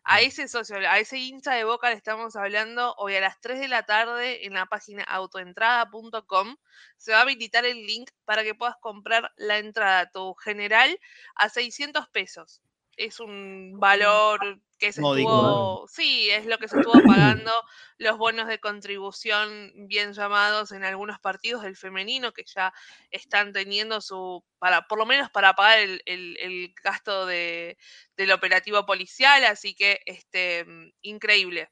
a 0.05 0.21
ese 0.21 0.47
socio, 0.47 0.77
a 0.77 0.99
ese 0.99 1.17
hincha 1.17 1.53
de 1.53 1.63
boca 1.63 1.89
le 1.89 1.95
estamos 1.95 2.35
hablando 2.35 2.93
hoy 2.97 3.15
a 3.15 3.21
las 3.21 3.41
3 3.41 3.59
de 3.59 3.67
la 3.67 3.83
tarde 3.83 4.45
en 4.45 4.53
la 4.53 4.67
página 4.67 5.03
autoentrada.com. 5.03 6.57
Se 6.97 7.11
va 7.11 7.19
a 7.19 7.21
habilitar 7.21 7.65
el 7.65 7.85
link 7.85 8.11
para 8.23 8.43
que 8.43 8.53
puedas 8.53 8.75
comprar 8.79 9.33
la 9.35 9.57
entrada 9.57 10.11
tu 10.11 10.35
general 10.35 10.99
a 11.35 11.49
600 11.49 12.07
pesos. 12.09 12.61
Es 12.97 13.19
un 13.19 13.73
valor 13.77 14.59
que 14.77 14.91
se 14.91 15.01
estuvo, 15.01 15.87
sí, 15.87 16.29
es 16.29 16.45
lo 16.45 16.57
que 16.57 16.67
se 16.67 16.77
estuvo 16.77 16.93
pagando 17.39 17.51
los 17.97 18.17
bonos 18.17 18.47
de 18.47 18.59
contribución 18.59 19.71
bien 19.87 20.13
llamados 20.13 20.71
en 20.71 20.83
algunos 20.83 21.19
partidos 21.19 21.63
del 21.63 21.77
femenino 21.77 22.33
que 22.33 22.43
ya 22.45 22.73
están 23.11 23.53
teniendo 23.53 24.01
su, 24.01 24.43
para, 24.59 24.81
por 24.87 24.99
lo 24.99 25.05
menos 25.05 25.29
para 25.29 25.53
pagar 25.53 25.79
el, 25.79 26.73
gasto 26.83 27.25
de, 27.25 27.77
del 28.17 28.31
operativo 28.31 28.85
policial, 28.85 29.45
así 29.45 29.75
que 29.75 30.01
este, 30.05 30.65
increíble 31.01 31.69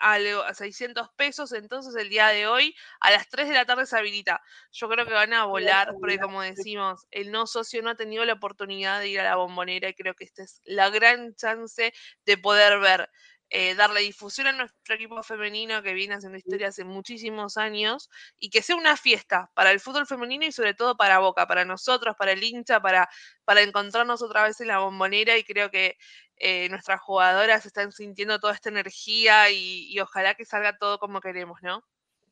a, 0.00 0.54
600 0.54 1.08
pesos, 1.16 1.52
entonces 1.52 1.94
el 1.96 2.08
día 2.08 2.28
de 2.28 2.46
hoy 2.46 2.74
a 3.00 3.10
las 3.10 3.28
3 3.28 3.48
de 3.48 3.54
la 3.54 3.64
tarde 3.64 3.86
se 3.86 3.96
habilita. 3.96 4.40
Yo 4.72 4.88
creo 4.88 5.06
que 5.06 5.12
van 5.12 5.32
a 5.32 5.46
volar, 5.46 5.94
porque 5.98 6.18
como 6.18 6.42
decimos, 6.42 7.06
el 7.10 7.30
no 7.30 7.46
socio 7.46 7.82
no 7.82 7.90
ha 7.90 7.94
tenido 7.96 8.24
la 8.24 8.34
oportunidad 8.34 9.00
de 9.00 9.08
ir 9.08 9.20
a 9.20 9.24
la 9.24 9.36
bombonera 9.36 9.88
y 9.88 9.94
creo 9.94 10.14
que 10.14 10.24
esta 10.24 10.42
es 10.42 10.60
la 10.64 10.90
gran 10.90 11.34
chance 11.34 11.92
de 12.24 12.38
poder 12.38 12.78
ver 12.80 13.08
eh, 13.56 13.76
darle 13.76 14.00
difusión 14.00 14.48
a 14.48 14.52
nuestro 14.52 14.96
equipo 14.96 15.22
femenino 15.22 15.80
que 15.80 15.94
viene 15.94 16.14
haciendo 16.14 16.36
historia 16.36 16.66
hace 16.66 16.82
muchísimos 16.82 17.56
años 17.56 18.10
y 18.36 18.50
que 18.50 18.62
sea 18.62 18.74
una 18.74 18.96
fiesta 18.96 19.48
para 19.54 19.70
el 19.70 19.78
fútbol 19.78 20.08
femenino 20.08 20.44
y 20.44 20.50
sobre 20.50 20.74
todo 20.74 20.96
para 20.96 21.20
Boca, 21.20 21.46
para 21.46 21.64
nosotros, 21.64 22.16
para 22.18 22.32
el 22.32 22.42
hincha, 22.42 22.80
para, 22.80 23.08
para 23.44 23.62
encontrarnos 23.62 24.22
otra 24.22 24.42
vez 24.42 24.60
en 24.60 24.66
la 24.66 24.80
bombonera 24.80 25.38
y 25.38 25.44
creo 25.44 25.70
que 25.70 25.96
eh, 26.38 26.68
nuestras 26.68 27.00
jugadoras 27.00 27.64
están 27.64 27.92
sintiendo 27.92 28.40
toda 28.40 28.54
esta 28.54 28.70
energía 28.70 29.48
y, 29.52 30.00
ojalá 30.00 30.34
que 30.34 30.44
salga 30.44 30.76
todo 30.76 30.98
como 30.98 31.20
queremos, 31.20 31.60
¿no? 31.62 31.84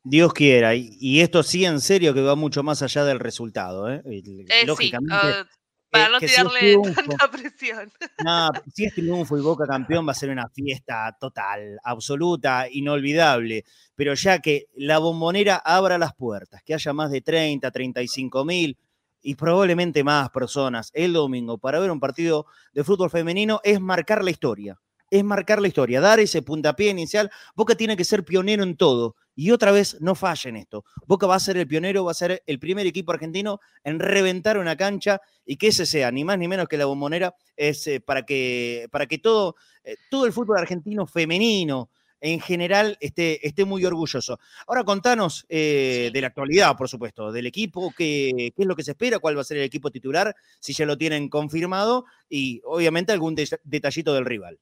Dios 0.03 0.33
quiera, 0.33 0.75
y, 0.75 1.21
esto 1.21 1.41
sí 1.41 1.63
en 1.63 1.79
serio 1.79 2.13
que 2.13 2.21
va 2.21 2.35
mucho 2.35 2.63
más 2.63 2.81
allá 2.81 3.05
del 3.05 3.21
resultado, 3.21 3.89
¿eh? 3.89 4.03
eh 4.03 4.65
Lógicamente. 4.65 5.15
Ah, 5.15 5.47
para 5.93 6.09
no 6.09 6.19
tirarle 6.19 6.75
tanta 6.95 7.29
presión. 7.29 7.91
No, 8.25 8.49
si 8.73 8.85
es 8.85 8.95
triunfo 8.95 9.37
y 9.37 9.41
Boca 9.41 9.65
campeón 9.67 10.07
va 10.07 10.11
a 10.11 10.15
ser 10.15 10.31
una 10.31 10.49
fiesta 10.49 11.15
total, 11.19 11.79
absoluta, 11.83 12.67
inolvidable. 12.69 13.63
Pero 13.95 14.15
ya 14.15 14.39
que 14.39 14.69
la 14.75 14.97
bombonera 14.97 15.57
abra 15.57 15.99
las 15.99 16.15
puertas, 16.15 16.63
que 16.63 16.73
haya 16.73 16.93
más 16.93 17.11
de 17.11 17.21
30, 17.21 17.69
35 17.69 18.43
mil 18.43 18.75
y 19.21 19.35
probablemente 19.35 20.03
más 20.03 20.31
personas 20.31 20.89
el 20.95 21.13
domingo 21.13 21.59
para 21.59 21.79
ver 21.79 21.91
un 21.91 21.99
partido 21.99 22.47
de 22.73 22.83
fútbol 22.83 23.11
femenino, 23.11 23.61
es 23.63 23.79
marcar 23.79 24.23
la 24.23 24.31
historia 24.31 24.79
es 25.13 25.23
marcar 25.23 25.61
la 25.61 25.67
historia, 25.67 26.01
dar 26.01 26.19
ese 26.19 26.41
puntapié 26.41 26.89
inicial. 26.89 27.29
Boca 27.55 27.75
tiene 27.75 27.95
que 27.95 28.03
ser 28.03 28.25
pionero 28.25 28.63
en 28.63 28.75
todo. 28.75 29.15
Y 29.35 29.51
otra 29.51 29.71
vez, 29.71 29.97
no 30.01 30.15
fallen 30.15 30.55
esto. 30.55 30.85
Boca 31.05 31.27
va 31.27 31.35
a 31.35 31.39
ser 31.39 31.55
el 31.57 31.67
pionero, 31.67 32.03
va 32.03 32.11
a 32.11 32.15
ser 32.15 32.41
el 32.47 32.57
primer 32.57 32.87
equipo 32.87 33.11
argentino 33.11 33.59
en 33.83 33.99
reventar 33.99 34.57
una 34.57 34.75
cancha 34.75 35.21
y 35.45 35.57
que 35.57 35.67
ese 35.67 35.85
sea, 35.85 36.11
ni 36.11 36.23
más 36.23 36.39
ni 36.39 36.47
menos 36.47 36.67
que 36.67 36.77
la 36.77 36.85
bombonera, 36.85 37.35
es 37.55 37.85
eh, 37.85 37.99
para, 37.99 38.23
que, 38.23 38.87
para 38.91 39.05
que 39.05 39.19
todo, 39.19 39.55
eh, 39.83 39.97
todo 40.09 40.25
el 40.25 40.33
fútbol 40.33 40.57
argentino 40.57 41.05
femenino, 41.05 41.91
en 42.19 42.39
general 42.39 42.97
esté, 42.99 43.45
esté 43.45 43.65
muy 43.65 43.85
orgulloso. 43.85 44.39
Ahora 44.65 44.83
contanos 44.83 45.45
eh, 45.47 46.09
de 46.11 46.21
la 46.21 46.27
actualidad, 46.27 46.75
por 46.75 46.89
supuesto, 46.89 47.31
del 47.31 47.45
equipo, 47.45 47.93
qué, 47.95 48.51
qué, 48.55 48.63
es 48.63 48.67
lo 48.67 48.75
que 48.75 48.83
se 48.83 48.91
espera, 48.91 49.19
cuál 49.19 49.37
va 49.37 49.41
a 49.41 49.43
ser 49.43 49.57
el 49.57 49.63
equipo 49.63 49.91
titular, 49.91 50.35
si 50.59 50.73
ya 50.73 50.87
lo 50.87 50.97
tienen 50.97 51.29
confirmado 51.29 52.05
y 52.27 52.61
obviamente 52.65 53.11
algún 53.11 53.35
detallito 53.35 54.15
del 54.15 54.25
rival. 54.25 54.57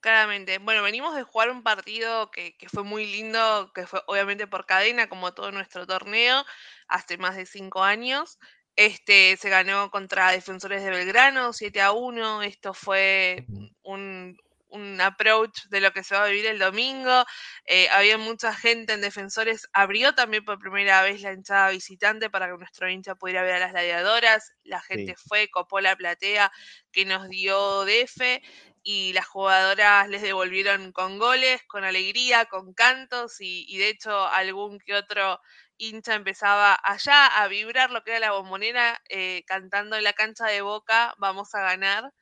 Claramente. 0.00 0.58
Bueno, 0.58 0.82
venimos 0.82 1.14
de 1.14 1.24
jugar 1.24 1.50
un 1.50 1.62
partido 1.62 2.30
que, 2.30 2.56
que, 2.56 2.68
fue 2.68 2.84
muy 2.84 3.04
lindo, 3.04 3.70
que 3.74 3.86
fue 3.86 4.02
obviamente 4.06 4.46
por 4.46 4.64
cadena, 4.64 5.08
como 5.08 5.34
todo 5.34 5.52
nuestro 5.52 5.86
torneo, 5.86 6.44
hace 6.88 7.18
más 7.18 7.36
de 7.36 7.44
cinco 7.44 7.82
años. 7.84 8.38
Este 8.76 9.36
se 9.36 9.50
ganó 9.50 9.90
contra 9.90 10.30
Defensores 10.32 10.82
de 10.82 10.90
Belgrano, 10.90 11.52
7 11.52 11.82
a 11.82 11.92
1. 11.92 12.42
Esto 12.42 12.72
fue 12.72 13.44
un, 13.82 14.38
un 14.70 15.00
approach 15.00 15.66
de 15.68 15.80
lo 15.80 15.92
que 15.92 16.02
se 16.02 16.14
va 16.14 16.24
a 16.24 16.28
vivir 16.28 16.46
el 16.46 16.58
domingo. 16.58 17.24
Eh, 17.66 17.88
había 17.90 18.16
mucha 18.16 18.54
gente 18.54 18.94
en 18.94 19.00
Defensores. 19.00 19.68
Abrió 19.72 20.14
también 20.14 20.44
por 20.44 20.58
primera 20.58 21.02
vez 21.02 21.20
la 21.20 21.32
hinchada 21.32 21.70
visitante 21.70 22.30
para 22.30 22.46
que 22.46 22.56
nuestro 22.56 22.88
hincha 22.88 23.14
pudiera 23.14 23.42
ver 23.42 23.54
a 23.54 23.58
las 23.58 23.72
gladiadoras. 23.72 24.52
La 24.64 24.80
gente 24.80 25.14
fue, 25.16 25.48
copó 25.50 25.80
la 25.80 25.96
platea 25.96 26.50
que 26.92 27.04
nos 27.04 27.28
dio 27.28 27.84
DF 27.84 28.40
y 28.82 29.12
las 29.12 29.26
jugadoras 29.26 30.08
les 30.08 30.22
devolvieron 30.22 30.92
con 30.92 31.18
goles, 31.18 31.62
con 31.68 31.84
alegría, 31.84 32.46
con 32.46 32.74
cantos 32.74 33.36
y, 33.40 33.76
de 33.78 33.88
hecho 33.90 34.26
algún 34.28 34.78
que 34.80 34.94
otro 34.94 35.40
hincha 35.76 36.14
empezaba 36.14 36.78
allá 36.82 37.26
a 37.26 37.48
vibrar 37.48 37.90
lo 37.90 38.02
que 38.04 38.10
era 38.12 38.20
la 38.20 38.32
bombonera 38.32 39.00
eh, 39.08 39.44
cantando 39.46 39.96
en 39.96 40.04
la 40.04 40.12
cancha 40.14 40.46
de 40.46 40.60
boca, 40.62 41.14
vamos 41.18 41.54
a 41.54 41.60
ganar. 41.62 42.12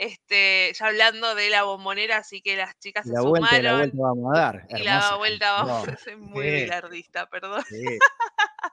Este, 0.00 0.72
ya 0.72 0.86
hablando 0.86 1.34
de 1.34 1.50
la 1.50 1.64
bombonera, 1.64 2.16
así 2.16 2.40
que 2.40 2.56
las 2.56 2.74
chicas 2.78 3.04
se 3.04 3.14
sumaron. 3.14 3.62
la 3.62 3.76
vuelta 3.76 3.98
vamos 3.98 4.34
a 4.34 4.40
dar. 4.40 4.66
Y 4.70 4.82
la 4.82 5.16
vuelta 5.16 5.52
vamos 5.52 5.88
a 5.88 5.96
ser 5.98 6.16
muy 6.16 6.50
bilardista, 6.50 7.28
perdón. 7.28 7.62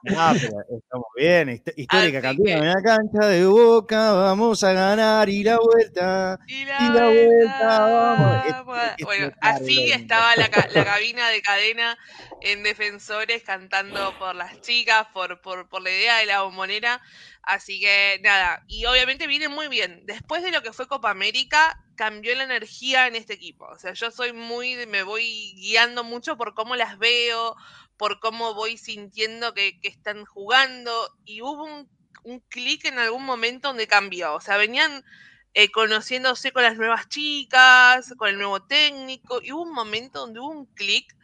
No, 0.02 0.32
pero 0.32 0.78
estamos 0.78 1.06
bien, 1.16 1.62
histórica 1.76 2.22
campeona 2.22 2.58
en 2.58 2.68
la 2.68 2.82
cancha 2.82 3.26
de 3.26 3.44
Boca, 3.46 4.12
vamos 4.12 4.62
a 4.62 4.72
ganar 4.72 5.28
y 5.28 5.42
la 5.42 5.58
vuelta. 5.58 6.38
Y 6.46 6.64
la, 6.64 7.08
vuelta, 7.08 7.78
vamos. 7.80 8.94
bueno, 9.02 9.32
así 9.40 9.90
estaba 9.90 10.36
la, 10.36 10.48
la, 10.48 10.84
cabina 10.84 11.28
de 11.28 11.42
cadena 11.42 11.98
en 12.40 12.62
Defensores 12.62 13.42
cantando 13.42 14.16
por 14.18 14.34
las 14.34 14.60
chicas, 14.60 15.06
por, 15.12 15.40
por, 15.40 15.68
por 15.68 15.82
la 15.82 15.90
idea 15.90 16.18
de 16.18 16.26
la 16.26 16.42
bombonera. 16.42 17.02
Así 17.48 17.80
que 17.80 18.20
nada, 18.22 18.62
y 18.68 18.84
obviamente 18.84 19.26
viene 19.26 19.48
muy 19.48 19.68
bien. 19.68 20.02
Después 20.04 20.42
de 20.42 20.50
lo 20.50 20.62
que 20.62 20.74
fue 20.74 20.86
Copa 20.86 21.08
América, 21.08 21.82
cambió 21.96 22.34
la 22.34 22.44
energía 22.44 23.06
en 23.06 23.16
este 23.16 23.32
equipo. 23.32 23.64
O 23.64 23.78
sea, 23.78 23.94
yo 23.94 24.10
soy 24.10 24.34
muy, 24.34 24.84
me 24.84 25.02
voy 25.02 25.54
guiando 25.56 26.04
mucho 26.04 26.36
por 26.36 26.52
cómo 26.52 26.76
las 26.76 26.98
veo, 26.98 27.56
por 27.96 28.20
cómo 28.20 28.52
voy 28.52 28.76
sintiendo 28.76 29.54
que, 29.54 29.80
están 29.82 30.26
jugando. 30.26 30.92
Y 31.24 31.40
hubo 31.40 31.64
un, 31.64 31.88
un 32.22 32.40
clic 32.40 32.84
en 32.84 32.98
algún 32.98 33.24
momento 33.24 33.68
donde 33.68 33.86
cambió. 33.86 34.34
O 34.34 34.42
sea, 34.42 34.58
venían 34.58 35.02
eh, 35.54 35.70
conociéndose 35.70 36.52
con 36.52 36.64
las 36.64 36.76
nuevas 36.76 37.08
chicas, 37.08 38.12
con 38.18 38.28
el 38.28 38.36
nuevo 38.36 38.62
técnico, 38.66 39.40
y 39.42 39.52
hubo 39.52 39.62
un 39.62 39.72
momento 39.72 40.20
donde 40.20 40.40
hubo 40.40 40.50
un 40.50 40.66
clic 40.74 41.16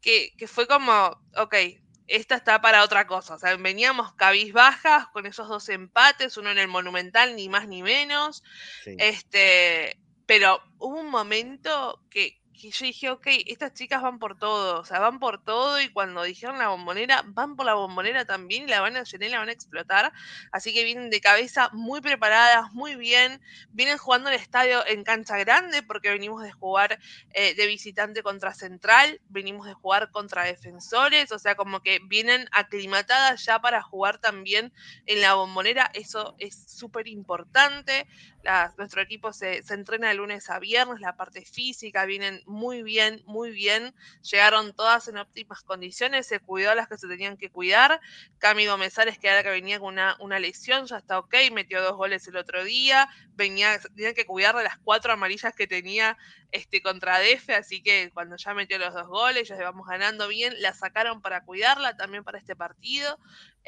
que, 0.00 0.32
que 0.36 0.48
fue 0.48 0.66
como, 0.66 1.22
ok, 1.36 1.54
esta 2.08 2.34
está 2.36 2.60
para 2.60 2.82
otra 2.82 3.06
cosa. 3.06 3.34
O 3.34 3.38
sea, 3.38 3.54
veníamos 3.56 4.12
cabizbajas 4.14 5.06
con 5.08 5.26
esos 5.26 5.48
dos 5.48 5.68
empates, 5.68 6.36
uno 6.36 6.50
en 6.50 6.58
el 6.58 6.68
Monumental, 6.68 7.36
ni 7.36 7.48
más 7.48 7.68
ni 7.68 7.82
menos. 7.82 8.42
Este, 8.84 9.98
pero 10.26 10.62
hubo 10.78 10.98
un 11.00 11.10
momento 11.10 12.02
que, 12.10 12.37
que 12.58 12.70
yo 12.70 12.84
dije, 12.84 13.10
ok, 13.10 13.26
estas 13.46 13.72
chicas 13.72 14.02
van 14.02 14.18
por 14.18 14.36
todo, 14.36 14.80
o 14.80 14.84
sea, 14.84 14.98
van 14.98 15.18
por 15.18 15.42
todo 15.42 15.80
y 15.80 15.88
cuando 15.88 16.22
dijeron 16.24 16.58
la 16.58 16.68
bombonera, 16.68 17.22
van 17.26 17.56
por 17.56 17.64
la 17.64 17.74
bombonera 17.74 18.24
también 18.24 18.64
y 18.64 18.66
la 18.66 18.80
van 18.80 18.96
a 18.96 19.04
llenar 19.04 19.28
y 19.28 19.32
la 19.32 19.38
van 19.38 19.48
a 19.48 19.52
explotar. 19.52 20.12
Así 20.52 20.74
que 20.74 20.84
vienen 20.84 21.10
de 21.10 21.20
cabeza 21.20 21.70
muy 21.72 22.00
preparadas, 22.00 22.72
muy 22.72 22.96
bien. 22.96 23.40
Vienen 23.70 23.96
jugando 23.96 24.28
el 24.28 24.34
estadio 24.34 24.84
en 24.86 25.04
cancha 25.04 25.38
grande 25.38 25.82
porque 25.82 26.10
venimos 26.10 26.42
de 26.42 26.52
jugar 26.52 26.98
eh, 27.32 27.54
de 27.54 27.66
visitante 27.66 28.22
contra 28.22 28.52
Central, 28.52 29.20
venimos 29.28 29.66
de 29.66 29.74
jugar 29.74 30.10
contra 30.10 30.44
defensores, 30.44 31.30
o 31.32 31.38
sea, 31.38 31.54
como 31.54 31.80
que 31.80 32.00
vienen 32.04 32.48
aclimatadas 32.52 33.44
ya 33.44 33.60
para 33.60 33.82
jugar 33.82 34.18
también 34.18 34.72
en 35.06 35.20
la 35.20 35.34
bombonera. 35.34 35.90
Eso 35.94 36.34
es 36.38 36.56
súper 36.68 37.06
importante 37.08 38.06
nuestro 38.76 39.02
equipo 39.02 39.32
se, 39.32 39.62
entrena 39.68 40.08
de 40.08 40.14
lunes 40.14 40.48
a 40.50 40.58
viernes, 40.58 41.00
la 41.00 41.16
parte 41.16 41.44
física 41.44 42.06
vienen 42.06 42.42
muy 42.46 42.82
bien, 42.82 43.22
muy 43.26 43.50
bien. 43.50 43.94
Llegaron 44.22 44.74
todas 44.74 45.08
en 45.08 45.18
óptimas 45.18 45.62
condiciones, 45.62 46.26
se 46.26 46.40
cuidó 46.40 46.70
a 46.70 46.74
las 46.74 46.88
que 46.88 46.98
se 46.98 47.08
tenían 47.08 47.36
que 47.36 47.50
cuidar. 47.50 48.00
Cami 48.38 48.66
Gomezares, 48.66 49.18
que 49.18 49.28
era 49.28 49.42
que 49.42 49.50
venía 49.50 49.78
con 49.78 49.94
una, 49.94 50.16
una 50.20 50.38
lesión, 50.38 50.86
ya 50.86 50.98
está 50.98 51.18
ok, 51.18 51.34
metió 51.52 51.82
dos 51.82 51.96
goles 51.96 52.26
el 52.26 52.36
otro 52.36 52.64
día. 52.64 53.08
Venía, 53.34 53.78
tenía 53.94 54.14
que 54.14 54.26
cuidar 54.26 54.56
de 54.56 54.64
las 54.64 54.78
cuatro 54.78 55.12
amarillas 55.12 55.54
que 55.54 55.66
tenía 55.66 56.16
este, 56.50 56.80
contra 56.80 57.18
Defe, 57.18 57.54
así 57.54 57.82
que 57.82 58.10
cuando 58.14 58.36
ya 58.36 58.54
metió 58.54 58.78
los 58.78 58.94
dos 58.94 59.06
goles, 59.06 59.48
ya 59.48 59.56
vamos 59.56 59.86
ganando 59.86 60.28
bien, 60.28 60.54
la 60.60 60.72
sacaron 60.72 61.20
para 61.20 61.44
cuidarla 61.44 61.96
también 61.96 62.24
para 62.24 62.38
este 62.38 62.56
partido. 62.56 63.18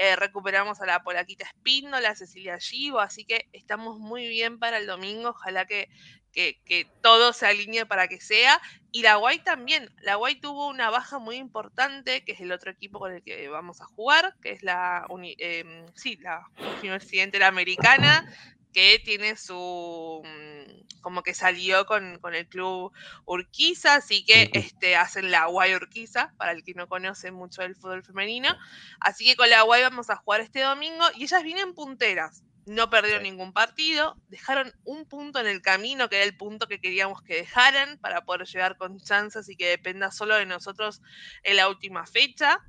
Eh, 0.02 0.16
recuperamos 0.16 0.80
a 0.80 0.86
la 0.86 1.02
Polaquita 1.02 1.44
Espíndola, 1.44 2.08
a 2.08 2.14
Cecilia 2.14 2.58
Givo, 2.58 3.00
así 3.00 3.26
que 3.26 3.50
estamos 3.52 3.98
muy 3.98 4.28
bien 4.28 4.58
para 4.58 4.78
el 4.78 4.86
domingo, 4.86 5.28
ojalá 5.28 5.66
que, 5.66 5.90
que, 6.32 6.88
todo 7.02 7.34
se 7.34 7.44
alinee 7.44 7.84
para 7.84 8.08
que 8.08 8.18
sea. 8.18 8.58
Y 8.92 9.02
la 9.02 9.16
Guay 9.16 9.40
también, 9.40 9.94
la 10.00 10.14
Guay 10.14 10.40
tuvo 10.40 10.68
una 10.68 10.88
baja 10.88 11.18
muy 11.18 11.36
importante, 11.36 12.24
que 12.24 12.32
es 12.32 12.40
el 12.40 12.50
otro 12.50 12.70
equipo 12.70 12.98
con 12.98 13.12
el 13.12 13.22
que 13.22 13.46
vamos 13.50 13.82
a 13.82 13.84
jugar, 13.84 14.34
que 14.40 14.52
es 14.52 14.62
la, 14.62 15.06
eh, 15.36 15.84
sí, 15.94 16.16
la 16.16 16.48
Universidad 16.78 17.24
Interamericana, 17.24 18.24
que 18.72 19.00
tiene 19.04 19.36
su 19.36 20.22
mm, 20.24 21.00
como 21.00 21.22
que 21.22 21.34
salió 21.34 21.86
con, 21.86 22.20
el 22.34 22.48
club 22.48 22.92
Urquiza, 23.24 23.96
así 23.96 24.24
que 24.24 24.50
este, 24.52 24.96
hacen 24.96 25.30
la 25.30 25.46
Guay 25.46 25.74
Urquiza, 25.74 26.32
para 26.36 26.52
el 26.52 26.62
que 26.62 26.74
no 26.74 26.88
conoce 26.88 27.30
mucho 27.30 27.62
del 27.62 27.76
fútbol 27.76 28.04
femenino. 28.04 28.56
Así 29.00 29.24
que 29.24 29.36
con 29.36 29.50
la 29.50 29.62
Guay 29.62 29.82
vamos 29.82 30.10
a 30.10 30.16
jugar 30.16 30.40
este 30.40 30.60
domingo 30.60 31.04
y 31.16 31.24
ellas 31.24 31.42
vienen 31.42 31.74
punteras. 31.74 32.42
No 32.66 32.90
perdieron 32.90 33.22
ningún 33.22 33.52
partido, 33.52 34.16
dejaron 34.28 34.72
un 34.84 35.06
punto 35.06 35.40
en 35.40 35.46
el 35.46 35.62
camino, 35.62 36.08
que 36.08 36.16
era 36.16 36.24
el 36.24 36.36
punto 36.36 36.68
que 36.68 36.80
queríamos 36.80 37.22
que 37.22 37.34
dejaran 37.34 37.98
para 37.98 38.24
poder 38.24 38.46
llegar 38.46 38.76
con 38.76 39.00
chances 39.00 39.48
y 39.48 39.56
que 39.56 39.68
dependa 39.68 40.10
solo 40.10 40.36
de 40.36 40.46
nosotros 40.46 41.00
en 41.42 41.56
la 41.56 41.68
última 41.68 42.06
fecha. 42.06 42.60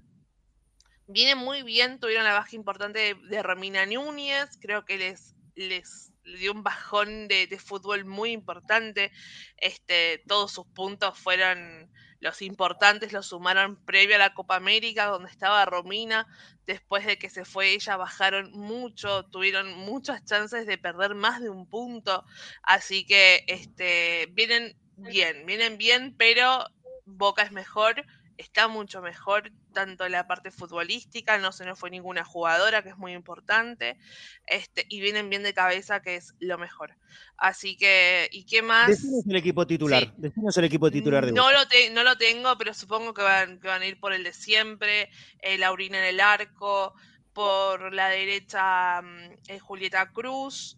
Vienen 1.08 1.38
muy 1.38 1.62
bien, 1.64 2.00
tuvieron 2.00 2.24
la 2.24 2.34
baja 2.34 2.56
importante 2.56 3.00
de, 3.00 3.16
de 3.28 3.44
Romina 3.44 3.86
Núñez, 3.86 4.58
creo 4.62 4.86
que 4.86 4.98
les 4.98 5.36
les 5.62 6.12
dio 6.24 6.52
un 6.52 6.64
bajón 6.64 7.28
de, 7.28 7.48
fútbol 7.60 8.06
muy 8.06 8.32
importante. 8.32 9.12
Este, 9.58 10.24
todos 10.28 10.52
sus 10.52 10.68
puntos 10.68 11.18
fueron 11.18 11.92
los 12.20 12.42
importantes, 12.44 13.14
los 13.14 13.28
sumaron 13.28 13.84
previo 13.84 14.16
a 14.16 14.20
la 14.20 14.34
Copa 14.34 14.56
América, 14.56 15.06
donde 15.06 15.30
estaba 15.30 15.66
Romina. 15.66 16.28
Después 16.68 17.06
de 17.06 17.18
que 17.18 17.30
se 17.30 17.46
fue 17.46 17.74
ella, 17.74 17.98
bajaron 17.98 18.52
mucho, 18.52 19.26
tuvieron 19.26 19.74
muchas 19.74 20.24
chances 20.26 20.68
de 20.68 20.78
perder 20.78 21.16
más 21.16 21.42
de 21.42 21.50
un 21.50 21.68
punto. 21.68 22.24
Así 22.64 23.06
que 23.06 23.44
este, 23.48 24.28
vienen 24.34 24.78
bien, 24.98 25.46
vienen 25.46 25.78
bien, 25.78 26.16
pero 26.18 26.66
Boca 27.06 27.42
es 27.42 27.52
mejor 27.52 28.06
está 28.42 28.68
mucho 28.68 29.02
mejor, 29.02 29.52
tanto 29.74 30.06
en 30.06 30.12
la 30.12 30.28
parte 30.28 30.52
futbolística, 30.52 31.38
no 31.38 31.52
se 31.52 31.66
nos 31.66 31.80
fue 31.80 31.90
ninguna 31.90 32.24
jugadora, 32.24 32.84
que 32.84 32.90
es 32.90 32.98
muy 32.98 33.14
importante, 33.14 33.98
este, 34.46 34.86
y 34.90 35.00
vienen 35.00 35.30
bien 35.30 35.44
de 35.44 35.54
cabeza, 35.54 36.02
que 36.02 36.16
es 36.16 36.34
lo 36.40 36.58
mejor. 36.58 36.96
Así 37.38 37.78
que, 37.78 38.28
¿y 38.32 38.46
qué 38.46 38.62
más? 38.62 38.90
Decinos 38.90 39.26
el 39.28 39.36
equipo 39.36 39.66
titular, 39.66 40.14
el 40.22 40.64
equipo 40.66 40.92
titular 40.92 41.26
de 41.26 41.32
no 41.32 41.52
lo, 41.52 41.60
no 41.94 42.04
lo 42.04 42.18
tengo, 42.18 42.58
pero 42.58 42.74
supongo 42.74 43.14
que 43.14 43.22
van, 43.22 43.60
que 43.60 43.68
van 43.68 43.82
a 43.82 43.86
ir 43.86 44.00
por 44.00 44.14
el 44.14 44.24
de 44.24 44.34
siempre, 44.34 45.10
eh, 45.42 45.58
Laurina 45.58 46.00
en 46.00 46.06
el 46.06 46.20
arco, 46.20 46.94
por 47.34 47.94
la 47.94 48.10
derecha 48.10 49.02
mm, 49.02 49.34
eh, 49.48 49.60
Julieta 49.60 50.12
Cruz, 50.12 50.78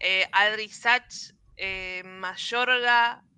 eh, 0.00 0.26
Adri 0.32 0.68
Sach, 0.68 1.32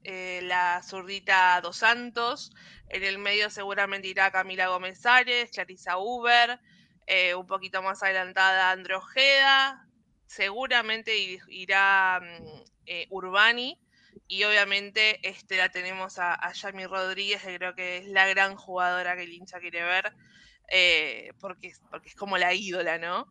eh, 0.08 0.40
la 0.44 0.82
zurdita 0.84 1.60
Dos 1.60 1.78
Santos, 1.78 2.52
en 2.90 3.02
el 3.02 3.18
medio 3.18 3.50
seguramente 3.50 4.06
irá 4.06 4.30
Camila 4.30 4.68
Gómez 4.68 5.04
Ares, 5.04 5.50
Clarisa 5.50 5.98
Uber, 5.98 6.60
eh, 7.08 7.34
un 7.34 7.48
poquito 7.48 7.82
más 7.82 8.04
adelantada 8.04 8.70
André 8.70 8.94
Ojeda, 8.94 9.84
seguramente 10.26 11.12
irá 11.48 12.20
mm, 12.22 12.62
eh, 12.86 13.06
Urbani. 13.10 13.80
Y 14.28 14.44
obviamente 14.44 15.18
este, 15.28 15.56
la 15.56 15.70
tenemos 15.70 16.20
a, 16.20 16.52
Yami 16.52 16.86
Rodríguez, 16.86 17.42
que 17.42 17.56
creo 17.56 17.74
que 17.74 17.98
es 17.98 18.06
la 18.06 18.28
gran 18.28 18.54
jugadora 18.54 19.16
que 19.16 19.24
el 19.24 19.32
hincha 19.32 19.58
quiere 19.58 19.82
ver, 19.82 20.12
porque, 21.40 21.72
porque 21.90 22.10
es 22.10 22.14
como 22.14 22.38
la 22.38 22.54
ídola, 22.54 22.98
¿no? 22.98 23.26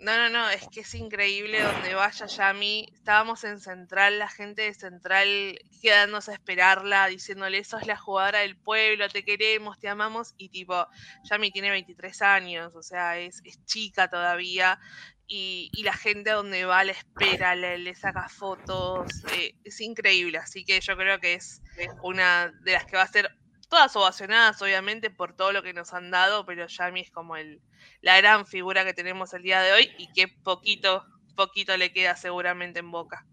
No, 0.00 0.16
no, 0.16 0.30
no, 0.30 0.48
es 0.48 0.66
que 0.68 0.80
es 0.80 0.94
increíble 0.94 1.60
donde 1.60 1.94
vaya 1.94 2.24
Yami. 2.24 2.88
Estábamos 2.94 3.44
en 3.44 3.60
Central, 3.60 4.18
la 4.18 4.30
gente 4.30 4.62
de 4.62 4.72
Central 4.72 5.58
quedándose 5.82 6.30
a 6.30 6.34
esperarla, 6.34 7.06
diciéndole, 7.08 7.62
sos 7.64 7.86
la 7.86 7.98
jugadora 7.98 8.38
del 8.38 8.56
pueblo, 8.56 9.10
te 9.10 9.26
queremos, 9.26 9.78
te 9.78 9.88
amamos. 9.88 10.32
Y 10.38 10.48
tipo, 10.48 10.86
Yami 11.24 11.50
tiene 11.50 11.70
23 11.70 12.22
años, 12.22 12.74
o 12.74 12.82
sea, 12.82 13.18
es, 13.18 13.42
es 13.44 13.62
chica 13.66 14.08
todavía. 14.08 14.80
Y, 15.26 15.70
y, 15.74 15.82
la 15.82 15.92
gente 15.92 16.30
donde 16.30 16.64
va 16.64 16.82
le 16.82 16.92
espera, 16.92 17.54
le, 17.54 17.76
le 17.76 17.94
saca 17.94 18.28
fotos. 18.30 19.10
Eh, 19.36 19.54
es 19.64 19.80
increíble, 19.82 20.38
así 20.38 20.64
que 20.64 20.80
yo 20.80 20.96
creo 20.96 21.20
que 21.20 21.34
es 21.34 21.60
una 22.02 22.50
de 22.62 22.72
las 22.72 22.86
que 22.86 22.96
va 22.96 23.02
a 23.02 23.06
ser 23.06 23.30
todas 23.70 23.96
ovacionadas, 23.96 24.60
obviamente, 24.60 25.08
por 25.08 25.34
todo 25.34 25.52
lo 25.52 25.62
que 25.62 25.72
nos 25.72 25.94
han 25.94 26.10
dado, 26.10 26.44
pero 26.44 26.66
Yami 26.66 27.00
es 27.00 27.10
como 27.10 27.36
el, 27.36 27.62
la 28.02 28.18
gran 28.18 28.46
figura 28.46 28.84
que 28.84 28.92
tenemos 28.92 29.32
el 29.32 29.42
día 29.42 29.62
de 29.62 29.72
hoy 29.72 29.90
y 29.96 30.12
que 30.12 30.28
poquito, 30.28 31.04
poquito 31.36 31.74
le 31.78 31.92
queda 31.92 32.16
seguramente 32.16 32.80
en 32.80 32.90
boca. 32.90 33.24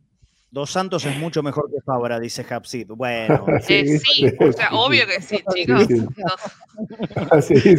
Dos 0.50 0.72
Santos 0.72 1.04
es 1.06 1.18
mucho 1.18 1.44
mejor 1.44 1.70
que 1.70 1.82
Fabra, 1.82 2.20
dice 2.20 2.46
Hapsid. 2.50 2.88
Bueno. 2.88 3.46
Eh, 3.68 4.00
sí, 4.00 4.32
o 4.40 4.54
sea, 4.54 4.70
obvio 4.72 5.06
que 5.06 5.22
sí, 5.22 5.44
chicos. 5.54 5.88
Dos, 5.90 6.08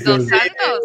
dos 0.05 0.27
Santos. 0.29 0.81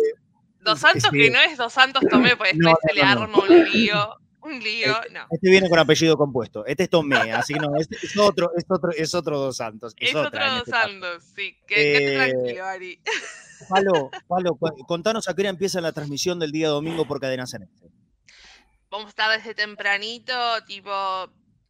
Dos 0.62 0.80
Santos 0.80 1.12
que 1.12 1.30
no 1.30 1.42
es 1.42 1.58
Dos 1.58 1.74
Santos 1.74 2.04
Tomé, 2.10 2.38
pues 2.38 2.54
después 2.54 2.76
se 2.88 2.94
le 2.94 3.02
arma 3.02 3.38
un 3.38 3.64
lío. 3.66 4.16
Un 4.44 4.60
lío, 4.60 4.94
no. 5.12 5.26
Este 5.30 5.50
viene 5.50 5.70
con 5.70 5.80
apellido 5.80 6.18
compuesto. 6.18 6.66
Este 6.66 6.84
es 6.84 6.90
Tomé, 6.90 7.32
así 7.32 7.54
que 7.54 7.60
no, 7.60 7.76
este 7.78 7.96
es 7.96 8.18
otro, 8.18 8.52
es 8.56 8.66
otro, 8.68 8.92
es 8.92 9.16
otro 9.16 9.40
Dos 9.40 9.58
Santos. 9.58 9.94
Es, 9.98 10.10
es 10.10 10.16
otro 10.16 10.40
Dos 10.40 10.58
este 10.60 10.72
Santos, 10.72 11.24
sí. 11.36 11.58
Quédate 11.66 12.14
eh, 12.14 12.16
tranquilo, 12.16 12.66
Ari. 12.66 13.02
Palo, 13.70 14.12
Palo, 14.28 14.58
contanos 14.86 15.30
a 15.30 15.34
qué 15.34 15.44
hora 15.44 15.50
empieza 15.50 15.80
la 15.80 15.94
transmisión 15.94 16.40
del 16.40 16.52
día 16.52 16.68
domingo 16.68 17.06
por 17.06 17.22
Cadena 17.22 17.48
Ceneste. 17.48 17.90
Vamos 18.90 19.08
a 19.08 19.10
estar 19.10 19.32
desde 19.32 19.56
tempranito, 19.56 20.34
tipo, 20.66 20.92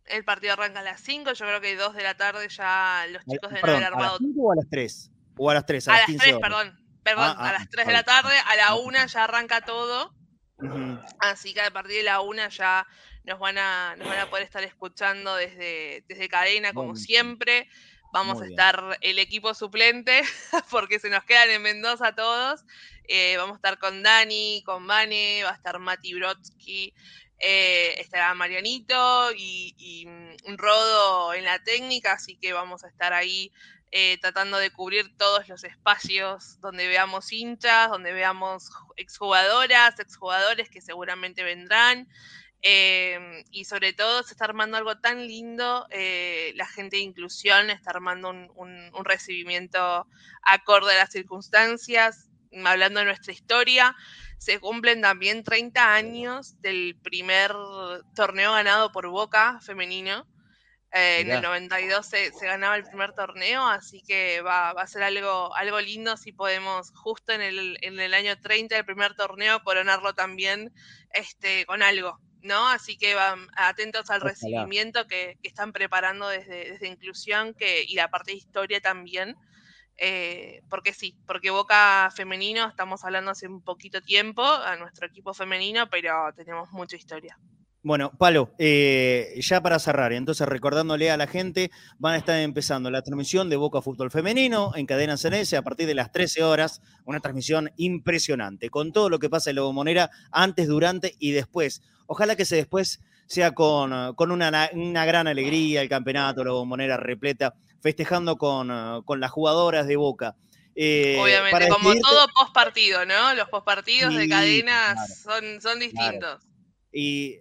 el 0.06 0.26
partido 0.26 0.54
arranca 0.54 0.80
a 0.80 0.84
las 0.84 1.02
5, 1.02 1.34
yo 1.34 1.46
creo 1.46 1.62
que 1.62 1.76
2 1.76 1.94
de 1.94 2.04
la 2.04 2.18
tarde 2.18 2.50
ya 2.50 3.06
los 3.10 3.24
chicos 3.26 3.52
deben 3.52 3.70
haber 3.70 3.84
armado. 3.84 4.18
¿A 4.18 4.20
las 4.20 4.20
5 4.20 4.42
o 4.42 4.52
a 4.52 4.56
las 4.56 4.70
3? 4.70 5.12
O 5.38 5.50
a 5.50 5.54
las 5.54 5.66
3, 5.66 5.88
a, 5.88 5.94
a 5.94 5.98
las, 5.98 6.18
3, 6.18 6.38
perdón. 6.42 6.80
Perdón, 7.04 7.26
ah, 7.26 7.36
ah, 7.38 7.50
a 7.50 7.54
las 7.54 7.70
3 7.70 7.86
de 7.86 7.94
la 7.94 8.04
tarde, 8.04 8.34
a 8.46 8.56
la 8.56 8.76
1 8.76 9.06
ya 9.08 9.24
arranca 9.24 9.62
todo. 9.62 10.14
Así 11.20 11.54
que 11.54 11.62
a 11.62 11.72
partir 11.72 11.98
de 11.98 12.04
la 12.04 12.22
1 12.22 12.50
ya 12.50 12.88
nos 13.24 13.40
van 13.40 13.58
a, 13.58 13.96
nos 13.98 14.08
van 14.08 14.20
a 14.20 14.30
poder 14.30 14.44
estar 14.44 14.64
escuchando 14.64 15.36
desde, 15.36 16.04
desde 16.08 16.30
cadena, 16.30 16.74
como 16.74 16.96
siempre. 16.96 17.70
Vamos 18.14 18.42
a 18.42 18.46
estar 18.46 19.00
el 19.02 19.18
equipo 19.18 19.56
suplente, 19.56 20.22
porque 20.70 21.00
se 21.00 21.10
nos 21.10 21.24
quedan 21.24 21.50
en 21.50 21.64
Mendoza 21.64 22.14
todos. 22.14 22.64
Eh, 23.08 23.36
vamos 23.38 23.54
a 23.54 23.58
estar 23.58 23.80
con 23.80 24.04
Dani, 24.04 24.62
con 24.66 24.86
Vane, 24.86 25.44
va 25.44 25.50
a 25.50 25.56
estar 25.56 25.80
Mati 25.80 26.14
Brodsky, 26.14 26.94
eh, 27.40 27.96
estará 28.00 28.34
Marianito 28.34 29.32
y, 29.36 30.06
un 30.46 30.58
Rodo 30.58 31.34
en 31.34 31.44
la 31.44 31.62
técnica, 31.64 32.14
así 32.14 32.38
que 32.38 32.54
vamos 32.54 32.84
a 32.84 32.88
estar 32.88 33.14
ahí 33.14 33.52
eh, 33.96 34.18
tratando 34.20 34.58
de 34.58 34.72
cubrir 34.72 35.16
todos 35.18 35.48
los 35.48 35.64
espacios 35.64 36.60
donde 36.62 36.88
veamos 36.88 37.32
hinchas, 37.32 37.90
donde 37.90 38.12
veamos 38.12 38.72
exjugadoras, 38.98 40.00
exjugadores 40.00 40.68
que 40.72 40.82
seguramente 40.82 41.44
vendrán. 41.44 42.10
Em, 42.64 43.44
y 43.52 43.66
sobre 43.66 43.94
todo 43.94 44.24
se 44.24 44.34
está 44.34 44.46
armando 44.46 44.78
algo 44.78 44.98
tan 44.98 45.28
lindo, 45.28 45.86
eh, 45.92 46.54
la 46.56 46.66
gente 46.66 46.96
de 46.96 47.04
inclusión 47.04 47.70
está 47.70 47.92
armando 47.92 48.32
un, 48.32 49.06
recibimiento 49.06 50.08
acorde 50.42 50.94
a 50.94 50.98
las 50.98 51.12
circunstancias, 51.12 52.32
hablando 52.66 53.00
de 53.00 53.06
nuestra 53.06 53.32
historia, 53.32 53.96
se 54.40 54.60
cumplen 54.60 55.02
también 55.02 55.44
30 55.44 55.94
años 55.94 56.60
del 56.62 56.96
primer 57.04 57.54
torneo 58.16 58.54
ganado 58.54 58.92
por 58.92 59.08
Boca 59.10 59.60
femenino. 59.62 60.26
Eh, 60.94 61.22
en 61.22 61.32
el 61.32 61.42
92 61.42 62.06
se, 62.06 62.32
ganaba 62.42 62.76
el 62.76 62.84
primer 62.84 63.14
torneo, 63.14 63.66
así 63.66 64.04
que 64.04 64.42
va, 64.42 64.70
a 64.70 64.88
ser 64.88 65.02
algo, 65.02 65.56
algo 65.56 65.82
lindo 65.82 66.18
si 66.18 66.32
podemos 66.32 66.92
justo 66.92 67.34
en 67.34 67.42
el, 67.42 67.80
en 67.82 68.00
el 68.00 68.14
año 68.14 68.40
30 68.40 68.76
del 68.76 68.86
primer 68.86 69.16
torneo 69.16 69.64
coronarlo 69.64 70.14
también 70.14 70.72
este, 71.12 71.66
con 71.66 71.82
algo. 71.82 72.20
¿no? 72.44 72.68
Así 72.68 72.98
que 72.98 73.16
van 73.16 73.48
atentos 73.56 74.12
al 74.12 74.22
recibimiento 74.22 75.08
que, 75.08 75.40
están 75.42 75.72
preparando 75.72 76.28
desde, 76.28 76.72
desde, 76.74 76.88
Inclusión 76.88 77.56
que, 77.56 77.84
y 77.84 77.96
la 77.96 78.10
parte 78.10 78.32
de 78.32 78.38
historia 78.38 78.80
también. 78.80 79.36
Eh, 79.98 80.62
porque 80.70 80.94
sí, 80.94 81.18
porque 81.26 81.50
Boca 81.50 82.12
Femenino, 82.16 82.68
estamos 82.68 83.04
hablando 83.04 83.32
hace 83.32 83.48
un 83.48 83.64
poquito 83.64 84.02
tiempo, 84.02 84.44
a 84.44 84.76
nuestro 84.76 85.08
equipo 85.08 85.34
femenino, 85.34 85.90
pero 85.90 86.32
tenemos 86.36 86.72
mucha 86.72 86.98
historia. 86.98 87.38
Bueno, 87.86 88.14
Palo, 88.18 88.56
eh, 88.60 89.38
ya 89.42 89.62
para 89.62 89.78
cerrar, 89.78 90.14
entonces 90.14 90.48
recordándole 90.48 91.12
a 91.12 91.18
la 91.18 91.28
gente, 91.28 91.70
van 92.00 92.14
a 92.14 92.18
estar 92.18 92.40
empezando 92.40 92.90
la 92.90 93.02
transmisión 93.02 93.50
de 93.50 93.58
Boca 93.58 93.82
Fútbol 93.82 94.10
Femenino 94.10 94.72
en 94.78 94.86
Cadena 94.86 95.18
CNS 95.18 95.54
a 95.56 95.64
partir 95.64 95.88
de 95.88 95.94
las 95.94 96.14
13 96.14 96.44
horas, 96.44 96.82
una 97.04 97.20
transmisión 97.20 97.72
impresionante, 97.76 98.70
con 98.70 98.94
todo 98.94 99.10
lo 99.10 99.20
que 99.20 99.30
pasa 99.30 99.50
en 99.50 99.58
la 99.58 99.64
bombonera 99.64 100.10
antes, 100.32 100.70
durante 100.70 101.16
y 101.20 101.32
después. 101.32 101.82
Ojalá 102.08 102.38
que 102.38 102.46
se 102.46 102.56
después 102.56 103.02
sea 103.28 103.52
con, 103.52 104.16
con 104.16 104.32
una, 104.32 104.70
gran 105.06 105.28
alegría, 105.28 105.82
el 105.82 105.90
campeonato, 105.90 106.46
la 106.46 106.52
bombonera 106.52 106.96
repleta, 106.96 107.54
festejando 107.82 108.38
con, 108.38 108.70
las 108.70 109.32
jugadoras 109.32 109.88
de 109.88 109.98
Boca. 109.98 110.38
Eh, 110.74 111.18
Obviamente, 111.22 111.68
como 111.68 111.94
todo 111.96 112.28
post 112.34 112.54
partido, 112.54 113.06
¿no? 113.06 113.34
Los 113.34 113.50
post 113.50 113.66
partidos 113.66 114.16
de 114.16 114.30
cadenas 114.30 115.22
son, 115.22 115.62
son 115.62 115.80
distintos. 115.80 116.48
Y 116.94 117.40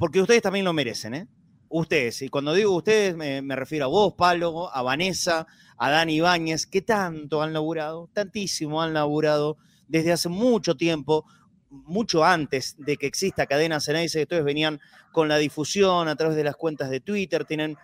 porque 0.00 0.20
ustedes 0.22 0.40
también 0.40 0.64
lo 0.64 0.72
merecen, 0.72 1.14
¿eh? 1.14 1.28
Ustedes, 1.68 2.22
y 2.22 2.30
cuando 2.30 2.54
digo 2.54 2.74
ustedes 2.74 3.14
me, 3.14 3.42
refiero 3.54 3.84
a 3.84 3.88
vos, 3.88 4.14
Palo, 4.14 4.74
a 4.74 4.82
Vanessa, 4.82 5.46
a 5.76 5.90
Dani 5.90 6.16
Ibáñez, 6.16 6.66
que 6.66 6.80
tanto 6.80 7.42
han 7.42 7.52
laburado, 7.52 8.08
tantísimo 8.12 8.82
han 8.82 8.94
laburado 8.94 9.58
desde 9.86 10.10
hace 10.10 10.30
mucho 10.30 10.74
tiempo, 10.74 11.26
mucho 11.68 12.24
antes 12.24 12.74
de 12.78 12.96
que 12.96 13.06
exista 13.06 13.46
Cadena 13.46 13.78
Ceneice, 13.78 14.22
ustedes 14.22 14.42
venían 14.42 14.80
con 15.12 15.28
la 15.28 15.36
difusión 15.36 16.08
a 16.08 16.16
través 16.16 16.34
de 16.34 16.44
las 16.44 16.56
cuentas 16.56 16.88
de 16.88 17.00
Twitter, 17.00 17.44
tienen 17.44 17.76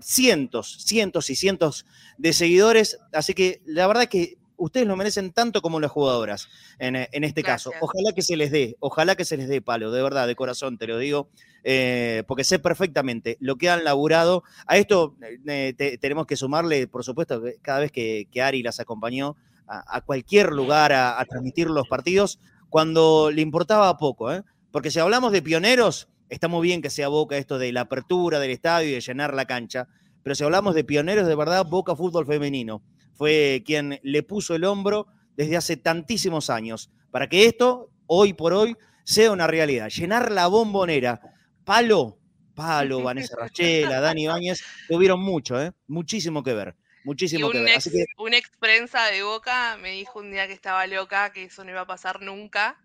cientos, 0.00 0.78
cientos 0.84 1.28
y 1.28 1.36
cientos 1.36 1.84
de 2.16 2.32
seguidores, 2.32 2.98
así 3.12 3.34
que 3.34 3.60
la 3.66 3.86
verdad 3.86 4.08
que 4.08 4.38
ustedes 4.62 4.86
lo 4.86 4.96
merecen 4.96 5.32
tanto 5.32 5.60
como 5.60 5.80
las 5.80 5.90
jugadoras 5.90 6.48
en, 6.78 6.94
eh, 6.96 7.08
este 7.12 7.42
caso. 7.42 7.72
Ojalá 7.80 8.12
que 8.14 8.22
se 8.22 8.36
les 8.36 8.50
dé, 8.50 8.76
ojalá 8.78 9.16
que 9.16 9.24
se 9.24 9.36
les 9.36 9.48
dé 9.48 9.60
palo, 9.60 9.90
de 9.90 10.02
verdad, 10.02 10.26
de 10.26 10.36
corazón 10.36 10.78
te 10.78 10.86
lo 10.86 10.98
digo, 10.98 11.28
eh, 11.64 12.22
porque 12.28 12.44
sé 12.44 12.58
perfectamente 12.58 13.36
lo 13.40 13.56
que 13.56 13.68
han 13.68 13.84
laburado. 13.84 14.44
A 14.66 14.76
esto 14.76 15.16
eh, 15.46 15.98
tenemos 16.00 16.26
que 16.26 16.36
sumarle, 16.36 16.86
por 16.86 17.02
supuesto, 17.02 17.42
cada 17.60 17.80
vez 17.80 17.90
que, 17.90 18.28
Ari 18.40 18.62
las 18.62 18.78
acompañó 18.78 19.36
a, 19.66 20.00
cualquier 20.02 20.52
lugar 20.52 20.92
a, 20.92 21.24
transmitir 21.24 21.68
los 21.68 21.88
partidos, 21.88 22.38
cuando 22.68 23.30
le 23.30 23.42
importaba 23.42 23.96
poco, 23.96 24.30
porque 24.70 24.90
si 24.90 25.00
hablamos 25.00 25.32
de 25.32 25.42
pioneros, 25.42 26.08
está 26.28 26.48
muy 26.48 26.66
bien 26.66 26.82
que 26.82 26.90
sea 26.90 27.08
Boca 27.08 27.36
esto 27.36 27.58
de 27.58 27.72
la 27.72 27.82
apertura 27.82 28.38
del 28.38 28.50
estadio 28.50 28.90
y 28.90 28.92
de 28.92 29.00
llenar 29.00 29.34
la 29.34 29.46
cancha, 29.46 29.88
pero 30.22 30.34
si 30.34 30.44
hablamos 30.44 30.74
de 30.74 30.84
pioneros 30.84 31.26
de 31.26 31.34
verdad, 31.34 31.66
Boca 31.66 31.96
Fútbol 31.96 32.26
Femenino 32.26 32.82
fue 33.22 33.62
quien 33.64 34.00
le 34.02 34.24
puso 34.24 34.56
el 34.56 34.64
hombro 34.64 35.06
desde 35.36 35.56
hace 35.56 35.76
tantísimos 35.76 36.50
años 36.50 36.90
para 37.12 37.28
que 37.28 37.46
esto, 37.46 37.88
hoy 38.08 38.32
por 38.32 38.52
hoy, 38.52 38.76
sea 39.04 39.30
una 39.30 39.46
realidad. 39.46 39.90
Llenar 39.90 40.32
la 40.32 40.48
bombonera, 40.48 41.20
palo, 41.64 42.18
palo, 42.56 43.00
Vanessa 43.04 43.36
Rachela, 43.38 44.00
Dani 44.00 44.24
Ibáñez, 44.24 44.64
tuvieron 44.88 45.20
mucho, 45.20 45.62
¿eh? 45.62 45.70
muchísimo 45.86 46.42
que 46.42 46.52
ver. 46.52 46.74
Muchísimo 47.04 47.48
que 47.50 47.60
ver. 47.60 47.78
Una 48.18 48.38
ex 48.38 48.50
prensa 48.58 49.06
de 49.06 49.22
Boca 49.22 49.78
me 49.80 49.92
dijo 49.92 50.18
un 50.18 50.32
día 50.32 50.48
que 50.48 50.52
estaba 50.52 50.84
loca, 50.88 51.30
que 51.30 51.44
eso 51.44 51.62
no 51.62 51.70
iba 51.70 51.82
a 51.82 51.86
pasar 51.86 52.22
nunca. 52.22 52.76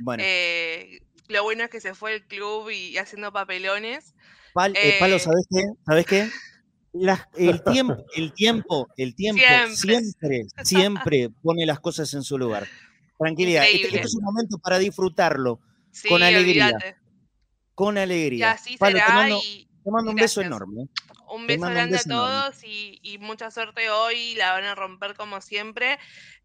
Bueno. 0.00 0.22
Eh, 0.26 1.00
lo 1.28 1.44
bueno 1.44 1.64
es 1.64 1.70
que 1.70 1.80
se 1.80 1.94
fue 1.94 2.14
el 2.14 2.26
club 2.26 2.68
y, 2.68 2.98
haciendo 2.98 3.32
papelones. 3.32 4.14
Eh, 4.74 4.96
palo, 5.00 5.18
¿sabes 5.18 5.46
qué? 5.50 5.64
¿Sabes 5.86 6.04
qué? 6.04 6.28
el 7.36 7.62
tiempo, 7.62 8.04
el 8.16 8.32
tiempo, 8.32 8.88
el 8.96 9.14
tiempo 9.14 9.42
siempre. 9.74 10.46
siempre, 10.62 11.30
pone 11.42 11.66
las 11.66 11.80
cosas 11.80 12.12
en 12.14 12.22
su 12.22 12.38
lugar. 12.38 12.66
Tranquilidad. 13.18 13.64
Este, 13.64 13.86
este, 13.86 14.00
es 14.00 14.14
un 14.14 14.24
momento 14.24 14.58
para 14.58 14.78
disfrutarlo 14.78 15.60
con 16.08 16.22
alegría. 16.22 16.72
Con 17.74 17.98
alegría. 17.98 18.38
Y 18.38 18.42
así 18.42 18.76
será. 18.76 19.06
te 19.06 19.90
mando, 19.90 20.10
un 20.10 20.16
beso 20.16 20.40
enorme. 20.40 20.82
¿eh? 20.82 20.88
Un 21.30 21.46
beso 21.46 21.66
grande 21.66 21.98
a 21.98 22.02
todos 22.02 22.62
y, 22.64 23.18
mucha 23.20 23.50
suerte 23.50 23.90
hoy. 23.90 24.34
La 24.34 24.52
van 24.52 24.64
a 24.64 24.74
romper 24.74 25.14
como 25.14 25.40
siempre. 25.40 25.98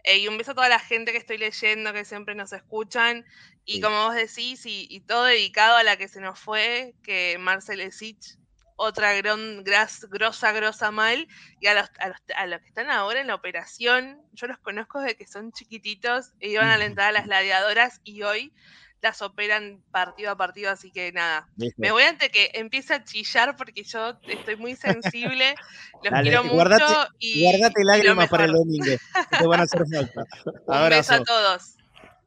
Eh, 0.03 0.19
y 0.19 0.27
un 0.27 0.37
beso 0.37 0.51
a 0.51 0.55
toda 0.55 0.69
la 0.69 0.79
gente 0.79 1.11
que 1.11 1.17
estoy 1.17 1.37
leyendo, 1.37 1.93
que 1.93 2.05
siempre 2.05 2.35
nos 2.35 2.51
escuchan. 2.51 3.25
Y 3.65 3.79
como 3.79 4.05
vos 4.05 4.15
decís, 4.15 4.63
y, 4.65 4.99
todo 5.01 5.25
dedicado 5.25 5.77
a 5.77 5.83
la 5.83 5.95
que 5.95 6.07
se 6.07 6.19
nos 6.19 6.39
fue, 6.39 6.95
que 7.03 7.37
Marcel 7.39 7.91
Sich 7.91 8.37
otra 8.83 9.13
gran, 9.13 9.63
gras, 9.63 10.05
grosa, 10.09 10.51
grosa 10.51 10.91
mal, 10.91 11.27
y 11.59 11.67
a 11.67 11.73
los, 11.73 11.89
a, 12.35 12.45
los, 12.47 12.61
que 12.61 12.67
están 12.67 12.91
ahora 12.91 13.21
en 13.21 13.27
la 13.27 13.35
operación, 13.35 14.21
yo 14.33 14.47
los 14.47 14.57
conozco 14.59 15.01
de 15.01 15.15
que 15.15 15.27
son 15.27 15.51
chiquititos 15.51 16.33
e 16.39 16.49
iban 16.49 16.67
a 16.67 16.75
alentar 16.75 17.09
a 17.09 17.11
las 17.11 17.25
gladiadoras 17.25 18.01
y 18.03 18.23
hoy 18.23 18.53
las 19.01 19.21
operan 19.21 19.83
partido 19.91 20.31
a 20.31 20.37
partido, 20.37 20.71
así 20.71 20.89
que 20.89 21.11
nada. 21.11 21.49
Me 21.77 21.91
voy 21.91 22.03
antes 22.03 22.29
que 22.29 22.51
empiece 22.53 22.93
a 22.93 23.03
chillar 23.03 23.57
porque 23.57 23.83
yo 23.83 24.17
estoy 24.27 24.55
muy 24.55 24.75
sensible, 24.75 25.55
los 26.03 26.21
quiero 26.21 26.43
mucho 26.45 27.07
y. 27.19 27.43
Guardate 27.43 27.83
lágrimas 27.83 28.29
para 28.29 28.45
el 28.45 28.53
domingo, 28.53 28.95
te 29.37 29.45
van 29.45 29.59
a 29.59 29.63
hacer 29.63 29.83
falta. 29.93 30.23
Un 30.67 30.89
beso 30.89 31.13
a 31.15 31.23
todos. 31.23 31.77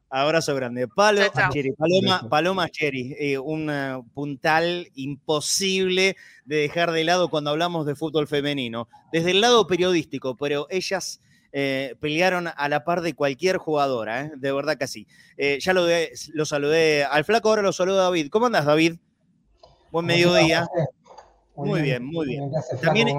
Abrazo 0.09 0.55
grande. 0.55 0.87
Palo, 0.87 1.21
Paloma, 1.77 2.29
Paloma 2.29 2.69
Cherry, 2.69 3.15
eh, 3.19 3.37
un 3.37 3.69
eh, 3.69 4.01
puntal 4.13 4.89
imposible 4.95 6.15
de 6.45 6.55
dejar 6.55 6.91
de 6.91 7.03
lado 7.03 7.29
cuando 7.29 7.49
hablamos 7.49 7.85
de 7.85 7.95
fútbol 7.95 8.27
femenino. 8.27 8.87
Desde 9.11 9.31
el 9.31 9.41
lado 9.41 9.67
periodístico, 9.67 10.35
pero 10.37 10.67
ellas 10.69 11.19
eh, 11.51 11.95
pelearon 11.99 12.47
a 12.55 12.69
la 12.69 12.85
par 12.85 13.01
de 13.01 13.15
cualquier 13.15 13.57
jugadora, 13.57 14.31
de 14.35 14.51
verdad 14.53 14.77
que 14.77 14.87
sí. 14.87 15.07
ya 15.59 15.73
lo, 15.73 15.85
lo, 16.33 16.45
saludé 16.45 17.03
al 17.03 17.25
flaco, 17.25 17.49
ahora 17.49 17.61
lo 17.61 17.73
saludo 17.73 17.99
a 17.99 18.03
David. 18.03 18.29
¿Cómo 18.29 18.45
andas, 18.45 18.65
David? 18.65 18.95
Buen 19.91 20.05
mediodía. 20.05 20.67
Muy, 21.55 21.81
bien, 21.81 22.05
muy 22.05 22.27
bien. 22.27 22.51
También, 22.81 23.09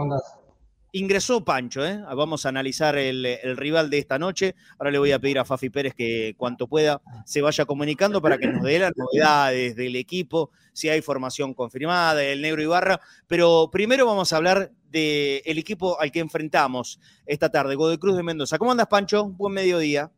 Ingresó 0.92 1.44
Pancho, 1.44 1.84
¿eh? 1.84 2.02
vamos 2.16 2.46
a 2.46 2.48
analizar 2.48 2.96
el, 2.96 3.26
rival 3.58 3.90
de 3.90 3.98
esta 3.98 4.18
noche. 4.18 4.54
Ahora 4.78 4.90
le 4.90 4.98
voy 4.98 5.12
a 5.12 5.18
pedir 5.18 5.38
a 5.38 5.44
Fafi 5.44 5.68
Pérez 5.68 5.94
que 5.94 6.34
cuanto 6.38 6.66
pueda 6.66 7.02
se 7.26 7.42
vaya 7.42 7.66
comunicando 7.66 8.22
para 8.22 8.38
que 8.38 8.46
nos 8.46 8.62
dé 8.62 8.78
las 8.78 8.92
novedades 8.96 9.76
del 9.76 9.96
equipo, 9.96 10.50
si 10.72 10.88
hay 10.88 11.02
formación 11.02 11.52
confirmada, 11.52 12.24
el 12.24 12.40
negro 12.40 12.62
Ibarra. 12.62 13.00
Pero 13.26 13.68
primero 13.70 14.06
vamos 14.06 14.32
a 14.32 14.38
hablar 14.38 14.70
del 14.90 15.58
equipo 15.58 16.00
al 16.00 16.10
que 16.10 16.20
enfrentamos 16.20 16.98
esta 17.26 17.50
tarde, 17.50 17.74
Godoy 17.74 17.98
Cruz 17.98 18.16
de 18.16 18.22
Mendoza. 18.22 18.56
¿Cómo 18.56 18.70
andas, 18.70 18.86
Pancho? 18.86 19.28
Buen 19.28 19.52
mediodía. 19.52 20.10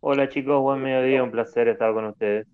Hola 0.00 0.30
chicos, 0.30 0.62
buen 0.62 0.82
mediodía, 0.82 1.22
un 1.22 1.30
placer 1.30 1.68
estar 1.68 1.92
con 1.92 2.06
ustedes. 2.06 2.46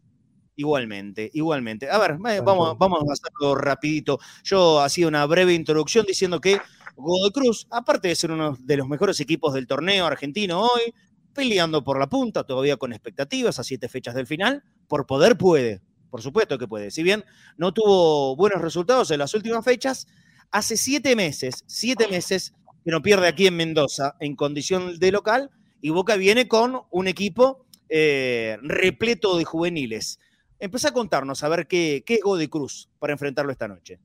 Igualmente, 0.57 1.31
igualmente. 1.35 1.89
A 1.89 1.99
ver, 1.99 2.17
vamos, 2.19 2.77
vamos 2.77 3.05
a 3.09 3.13
hacerlo 3.13 3.55
rapidito. 3.55 4.19
Yo 4.43 4.81
hacía 4.81 5.07
una 5.07 5.25
breve 5.27 5.53
introducción 5.53 6.07
diciendo 6.07 6.41
que 6.41 6.59
Godoy 6.97 7.31
Cruz, 7.31 7.67
aparte 7.71 8.09
de 8.09 8.17
ser 8.17 8.31
uno 8.31 8.57
de 8.59 8.77
los 8.77 8.89
mejores 8.89 9.21
equipos 9.21 9.55
del 9.55 9.67
torneo 9.67 10.07
argentino 10.07 10.61
hoy, 10.61 10.95
peleando 11.35 11.85
por 11.85 11.99
la 11.99 12.09
punta, 12.09 12.45
todavía 12.45 12.77
con 12.79 12.93
expectativas 12.93 13.59
a 13.59 13.65
siete 13.65 13.89
fechas 13.89 14.15
del 14.15 14.27
final, 14.27 14.65
por 14.89 15.07
poder 15.07 15.37
puede, 15.37 15.83
por 16.11 16.23
supuesto 16.23 16.59
que 16.59 16.67
puede. 16.67 16.91
Si 16.91 17.03
bien 17.03 17.25
no 17.59 17.73
tuvo 17.73 18.35
buenos 18.37 18.63
resultados 18.63 19.11
en 19.11 19.19
las 19.19 19.35
últimas 19.35 19.65
fechas, 19.65 20.07
hace 20.51 20.77
siete 20.77 21.15
meses, 21.15 21.65
siete 21.67 22.09
meses 22.09 22.55
que 22.85 22.91
no 22.91 23.03
pierde 23.03 23.29
aquí 23.29 23.47
en 23.47 23.57
Mendoza 23.57 24.17
en 24.21 24.35
condición 24.35 24.99
de 24.99 25.13
local 25.13 25.51
y 25.83 25.91
Boca 25.91 26.17
viene 26.17 26.49
con 26.49 26.83
un 26.91 27.09
equipo 27.09 27.67
eh, 27.89 28.57
repleto 28.63 29.37
de 29.37 29.45
juveniles. 29.45 30.19
Empezá 30.59 30.89
a 30.89 30.93
contarnos 30.93 31.43
a 31.43 31.49
ver 31.49 31.67
qué, 31.67 32.03
qué 32.07 32.15
es 32.15 32.21
Godoy 32.23 32.49
Cruz 32.49 32.89
para 32.99 33.13
enfrentarlo 33.13 33.53
esta 33.53 33.69
noche. 33.69 34.01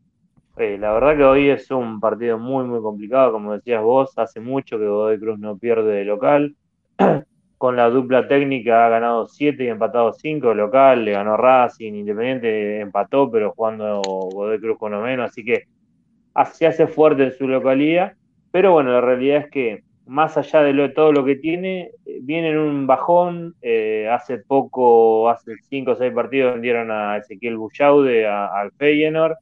Eh, 0.61 0.77
la 0.77 0.93
verdad 0.93 1.17
que 1.17 1.23
hoy 1.23 1.49
es 1.49 1.71
un 1.71 1.99
partido 1.99 2.37
muy, 2.37 2.65
muy 2.65 2.81
complicado, 2.81 3.31
como 3.31 3.53
decías 3.53 3.81
vos, 3.81 4.15
hace 4.19 4.39
mucho 4.39 4.77
que 4.77 4.85
Godoy 4.85 5.19
Cruz 5.19 5.39
no 5.39 5.57
pierde 5.57 5.91
de 5.91 6.05
local. 6.05 6.55
Con 7.57 7.75
la 7.75 7.89
dupla 7.89 8.27
técnica 8.27 8.85
ha 8.85 8.89
ganado 8.89 9.25
7 9.27 9.63
y 9.63 9.69
empatado 9.69 10.13
5 10.13 10.49
de 10.49 10.55
local, 10.55 11.03
le 11.03 11.13
ganó 11.13 11.35
Racing, 11.35 11.93
Independiente 11.93 12.79
empató, 12.79 13.31
pero 13.31 13.53
jugando 13.53 14.03
Godoy 14.03 14.59
Cruz 14.59 14.77
con 14.77 14.91
lo 14.91 15.01
menos, 15.01 15.31
así 15.31 15.43
que 15.43 15.63
se 16.53 16.67
hace 16.67 16.85
fuerte 16.85 17.23
en 17.23 17.31
su 17.31 17.47
localidad, 17.47 18.13
pero 18.51 18.71
bueno, 18.71 18.91
la 18.91 19.01
realidad 19.01 19.37
es 19.37 19.49
que 19.49 19.83
más 20.05 20.37
allá 20.37 20.61
de, 20.61 20.89
todo 20.89 21.11
lo 21.11 21.25
que 21.25 21.37
tiene, 21.37 21.89
viene 22.21 22.49
en 22.49 22.59
un 22.59 22.85
bajón, 22.85 23.55
eh, 23.63 24.07
hace 24.11 24.37
poco, 24.37 25.27
hace 25.27 25.55
5 25.69 25.91
o 25.91 25.95
6 25.95 26.13
partidos 26.13 26.53
vendieron 26.53 26.91
a 26.91 27.17
Ezequiel 27.17 27.57
Bullaude, 27.57 28.27
al 28.27 28.71
Feyenoord, 28.73 29.37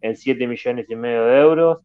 en 0.00 0.16
7 0.16 0.46
millones 0.46 0.86
y 0.88 0.96
medio 0.96 1.24
de 1.26 1.40
euros. 1.40 1.78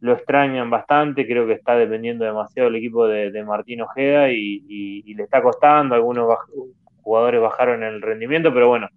Lo 0.00 0.12
extrañan 0.12 0.70
bastante, 0.70 1.26
creo 1.26 1.46
que 1.46 1.54
está 1.54 1.76
dependiendo 1.76 2.24
demasiado 2.24 2.68
el 2.68 2.76
equipo 2.76 3.06
de, 3.06 3.44
Martín 3.44 3.82
Ojeda 3.82 4.30
y, 4.30 5.02
le 5.14 5.22
está 5.24 5.42
costando, 5.42 5.94
algunos 5.94 6.38
jugadores 7.02 7.40
bajaron 7.40 7.82
el 7.82 8.00
rendimiento, 8.00 8.52
pero 8.52 8.68
bueno, 8.68 8.88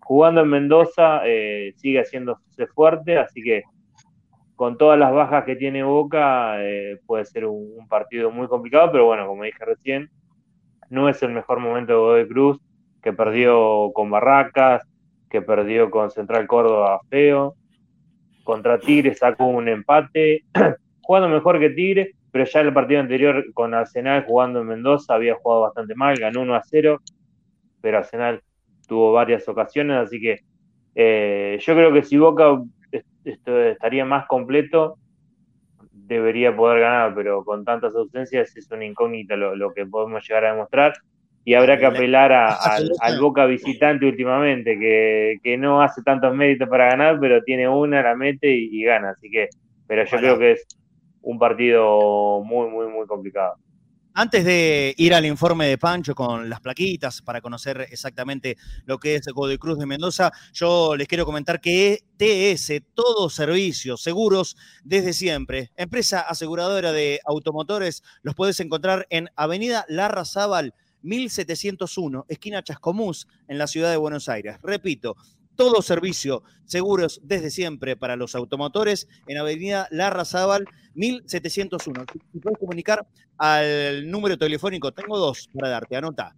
jugando 0.00 0.42
en 0.42 0.48
Mendoza 0.48 1.22
eh, 1.24 1.72
sigue 1.76 2.00
haciéndose 2.00 2.66
fuerte, 2.74 3.18
así 3.18 3.42
que 3.42 3.62
con 4.60 4.76
todas 4.76 4.98
las 4.98 5.10
bajas 5.10 5.46
que 5.46 5.56
tiene 5.56 5.82
Boca 5.82 6.62
eh, 6.62 7.00
puede 7.06 7.24
ser 7.24 7.46
un, 7.46 7.88
partido 7.88 8.30
muy 8.30 8.46
complicado, 8.46 8.92
pero 8.92 9.06
bueno, 9.06 9.26
como 9.26 9.44
dije 9.44 9.64
recién, 9.64 10.10
no 10.90 11.08
es 11.08 11.22
el 11.22 11.30
mejor 11.30 11.60
momento 11.60 11.92
de 11.92 11.98
Godoy 11.98 12.28
Cruz, 12.28 12.60
que 13.02 13.14
perdió 13.14 13.90
con 13.94 14.10
Barracas, 14.10 14.86
que 15.30 15.40
perdió 15.40 15.90
con 15.90 16.10
Central 16.10 16.46
Córdoba 16.46 17.00
feo, 17.08 17.54
contra 18.50 18.80
Tigre 18.80 19.14
sacó 19.14 19.46
un 19.46 19.68
empate, 19.68 20.42
jugando 21.02 21.28
mejor 21.28 21.60
que 21.60 21.70
Tigre, 21.70 22.16
pero 22.32 22.44
ya 22.44 22.60
el 22.62 22.74
partido 22.74 22.98
anterior 22.98 23.44
con 23.54 23.74
Arsenal 23.74 24.24
jugando 24.24 24.60
en 24.60 24.66
Mendoza 24.66 25.14
había 25.14 25.36
jugado 25.36 25.62
bastante 25.62 25.94
mal, 25.94 26.16
ganó 26.16 26.40
1 26.40 26.56
a 26.56 26.62
0, 26.64 27.00
pero 27.80 27.98
Arsenal 27.98 28.42
tuvo 28.88 29.12
varias 29.12 29.48
ocasiones, 29.48 29.98
así 29.98 30.20
que 30.20 30.40
eh, 30.96 31.60
yo 31.60 31.74
creo 31.74 31.92
que 31.92 32.02
si 32.02 32.18
Boca 32.18 32.60
estaría 33.24 34.04
más 34.04 34.26
completo, 34.26 34.98
debería 35.92 36.54
poder 36.56 36.80
ganar, 36.80 37.14
pero 37.14 37.44
con 37.44 37.64
tantas 37.64 37.94
ausencias 37.94 38.56
es 38.56 38.68
una 38.72 38.84
incógnita 38.84 39.36
lo 39.36 39.72
que 39.72 39.86
podemos 39.86 40.26
llegar 40.26 40.44
a 40.44 40.52
demostrar 40.54 40.94
y 41.44 41.54
habrá 41.54 41.78
que 41.78 41.86
apelar 41.86 42.32
al, 43.00 43.20
Boca 43.20 43.46
visitante 43.46 44.06
últimamente, 44.06 44.78
que, 44.78 45.56
no 45.58 45.82
hace 45.82 46.02
tantos 46.02 46.34
méritos 46.34 46.68
para 46.68 46.90
ganar, 46.90 47.18
pero 47.20 47.42
tiene 47.42 47.68
una, 47.68 48.02
la 48.02 48.14
mete 48.14 48.50
y, 48.50 48.82
gana. 48.82 49.10
Así 49.10 49.30
que, 49.30 49.48
pero 49.86 50.04
yo 50.04 50.16
creo 50.18 50.38
que 50.38 50.52
es 50.52 50.66
un 51.22 51.38
partido 51.38 52.42
muy, 52.42 52.68
muy, 52.68 52.88
muy 52.88 53.06
complicado. 53.06 53.54
Antes 54.12 54.44
de 54.44 54.92
ir 54.98 55.14
al 55.14 55.24
informe 55.24 55.68
de 55.68 55.78
Pancho 55.78 56.16
con 56.16 56.50
las 56.50 56.60
plaquitas 56.60 57.22
para 57.22 57.40
conocer 57.40 57.86
exactamente 57.92 58.56
lo 58.84 58.98
que 58.98 59.14
es 59.14 59.24
Godoy 59.26 59.56
Cruz 59.56 59.78
de 59.78 59.86
Mendoza, 59.86 60.32
yo 60.52 60.96
les 60.96 61.06
quiero 61.06 61.24
comentar 61.24 61.60
que 61.60 62.00
TS, 62.16 62.82
todos 62.92 63.34
servicios, 63.34 64.02
seguros 64.02 64.56
desde 64.82 65.12
siempre, 65.12 65.70
empresa 65.76 66.22
aseguradora 66.22 66.90
de 66.90 67.20
automotores, 67.24 68.02
los 68.22 68.34
puedes 68.34 68.58
encontrar 68.58 69.06
en 69.10 69.28
Avenida 69.36 69.84
Larra 69.88 70.24
Zaval 70.24 70.74
1701, 71.02 72.26
esquina 72.28 72.62
Chascomús, 72.62 73.26
en 73.48 73.58
la 73.58 73.66
ciudad 73.66 73.90
de 73.90 73.96
Buenos 73.96 74.28
Aires. 74.28 74.56
Repito, 74.62 75.16
todo 75.56 75.82
servicio, 75.82 76.42
seguros 76.64 77.20
desde 77.22 77.50
siempre 77.50 77.96
para 77.96 78.16
los 78.16 78.34
automotores 78.34 79.08
en 79.26 79.36
Avenida 79.36 79.88
Larra 79.90 80.24
Zaval 80.24 80.64
1701. 80.94 82.04
Si 82.32 82.40
puedes 82.40 82.58
comunicar 82.58 83.06
al 83.36 84.10
número 84.10 84.38
telefónico, 84.38 84.92
tengo 84.92 85.18
dos 85.18 85.48
para 85.52 85.68
darte, 85.68 85.96
anota. 85.96 86.34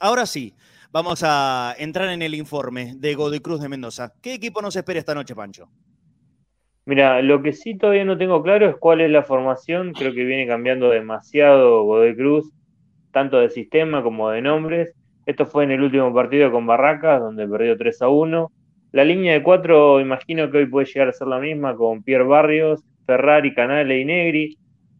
Ahora 0.00 0.26
sí, 0.26 0.54
Vamos 0.90 1.22
a 1.22 1.74
entrar 1.78 2.08
en 2.08 2.22
el 2.22 2.34
informe 2.34 2.94
de 2.96 3.14
Godoy 3.14 3.40
Cruz 3.40 3.60
de 3.60 3.68
Mendoza. 3.68 4.14
¿Qué 4.22 4.32
equipo 4.32 4.62
nos 4.62 4.74
espera 4.74 4.98
esta 4.98 5.14
noche, 5.14 5.34
Pancho? 5.34 5.68
Mira, 6.86 7.20
lo 7.20 7.42
que 7.42 7.52
sí 7.52 7.76
todavía 7.76 8.06
no 8.06 8.16
tengo 8.16 8.42
claro 8.42 8.70
es 8.70 8.76
cuál 8.76 9.02
es 9.02 9.10
la 9.10 9.22
formación. 9.22 9.92
Creo 9.92 10.14
que 10.14 10.24
viene 10.24 10.46
cambiando 10.46 10.88
demasiado 10.88 11.84
Godoy 11.84 12.16
Cruz, 12.16 12.50
tanto 13.12 13.38
de 13.38 13.50
sistema 13.50 14.02
como 14.02 14.30
de 14.30 14.40
nombres. 14.40 14.94
Esto 15.26 15.44
fue 15.44 15.64
en 15.64 15.72
el 15.72 15.82
último 15.82 16.14
partido 16.14 16.50
con 16.50 16.66
Barracas, 16.66 17.20
donde 17.20 17.46
perdió 17.46 17.76
3 17.76 18.00
a 18.00 18.08
1. 18.08 18.50
La 18.92 19.04
línea 19.04 19.34
de 19.34 19.42
cuatro, 19.42 20.00
imagino 20.00 20.50
que 20.50 20.56
hoy 20.56 20.66
puede 20.66 20.86
llegar 20.86 21.08
a 21.08 21.12
ser 21.12 21.26
la 21.26 21.38
misma 21.38 21.76
con 21.76 22.02
Pierre 22.02 22.24
Barrios, 22.24 22.82
Ferrari, 23.04 23.52
Canale 23.52 24.00
y 24.00 24.06
Negri. 24.06 24.58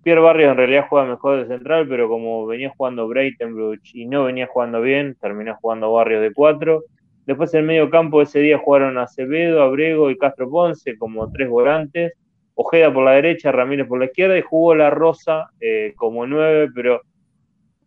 Pierre 0.09 0.23
Barrios 0.23 0.53
en 0.53 0.57
realidad 0.57 0.87
juega 0.89 1.07
mejor 1.07 1.37
de 1.37 1.55
central, 1.55 1.87
pero 1.87 2.09
como 2.09 2.47
venía 2.47 2.73
jugando 2.75 3.07
Breitenbruch 3.09 3.95
y 3.95 4.07
no 4.07 4.25
venía 4.25 4.47
jugando 4.47 4.81
bien, 4.81 5.15
terminó 5.21 5.55
jugando 5.57 5.93
Barrios 5.93 6.23
de 6.23 6.33
4. 6.33 6.83
Después 7.27 7.53
en 7.53 7.61
el 7.61 7.67
medio 7.67 7.91
campo 7.91 8.23
ese 8.23 8.39
día 8.39 8.57
jugaron 8.57 8.97
Acevedo, 8.97 9.61
Abrego 9.61 10.11
y 10.11 10.17
Castro 10.17 10.49
Ponce 10.49 10.97
como 10.97 11.31
tres 11.31 11.51
volantes. 11.51 12.15
Ojeda 12.55 12.91
por 12.91 13.05
la 13.05 13.11
derecha, 13.11 13.53
Ramírez 13.53 13.87
por 13.87 13.99
la 13.99 14.07
izquierda 14.07 14.39
y 14.39 14.41
jugó 14.41 14.75
La 14.75 14.89
Rosa 14.89 15.51
eh, 15.61 15.93
como 15.95 16.27
nueve, 16.27 16.71
pero 16.75 17.03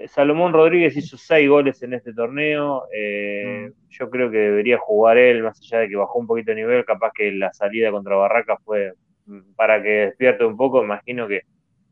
Salomón 0.05 0.53
Rodríguez 0.53 0.95
hizo 0.95 1.17
seis 1.17 1.49
goles 1.49 1.81
en 1.81 1.95
este 1.95 2.13
torneo. 2.13 2.83
Eh, 2.93 3.67
mm. 3.67 3.89
Yo 3.89 4.11
creo 4.11 4.29
que 4.29 4.37
debería 4.37 4.77
jugar 4.77 5.17
él, 5.17 5.41
más 5.41 5.59
allá 5.59 5.79
de 5.79 5.89
que 5.89 5.95
bajó 5.95 6.19
un 6.19 6.27
poquito 6.27 6.51
de 6.51 6.57
nivel. 6.57 6.85
Capaz 6.85 7.13
que 7.15 7.31
la 7.31 7.51
salida 7.51 7.89
contra 7.89 8.15
Barraca 8.15 8.57
fue 8.63 8.93
mm, 9.25 9.55
para 9.55 9.81
que 9.81 9.89
despierte 9.89 10.45
un 10.45 10.55
poco. 10.55 10.83
Imagino 10.83 11.27
que, 11.27 11.41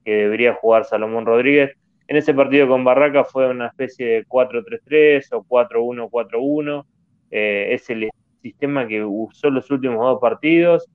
debería 0.06 0.54
jugar 0.54 0.86
Salomón 0.86 1.26
Rodríguez. 1.26 1.76
En 2.08 2.18
ese 2.18 2.34
partido 2.34 2.68
con 2.68 2.84
Barraca 2.84 3.24
fue 3.24 3.48
una 3.50 3.68
especie 3.68 4.08
de 4.08 4.26
4-3-3 4.26 5.28
o 5.34 5.44
4-1-4-1. 5.44 6.86
Eh, 7.32 7.68
es 7.72 7.90
el 7.90 8.10
sistema 8.42 8.88
que 8.88 9.04
usó 9.04 9.50
los 9.50 9.70
últimos 9.70 10.00
dos 10.00 10.20
partidos. 10.20 10.88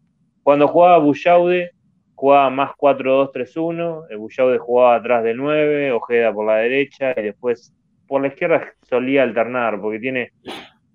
Cuando 0.42 0.68
jugaba 0.68 0.98
Bullaude, 0.98 1.70
jugaba 2.14 2.50
más 2.50 2.72
4-2-3-1, 2.72 4.16
Bullaude 4.18 4.58
jugaba 4.58 4.96
atrás 4.96 5.24
del 5.24 5.36
9, 5.36 5.92
Ojeda 5.92 6.32
por 6.32 6.46
la 6.46 6.56
derecha 6.56 7.14
y 7.16 7.22
después 7.22 7.72
por 8.06 8.22
la 8.22 8.28
izquierda 8.28 8.72
solía 8.82 9.22
alternar 9.22 9.80
porque 9.80 9.98
tiene 9.98 10.32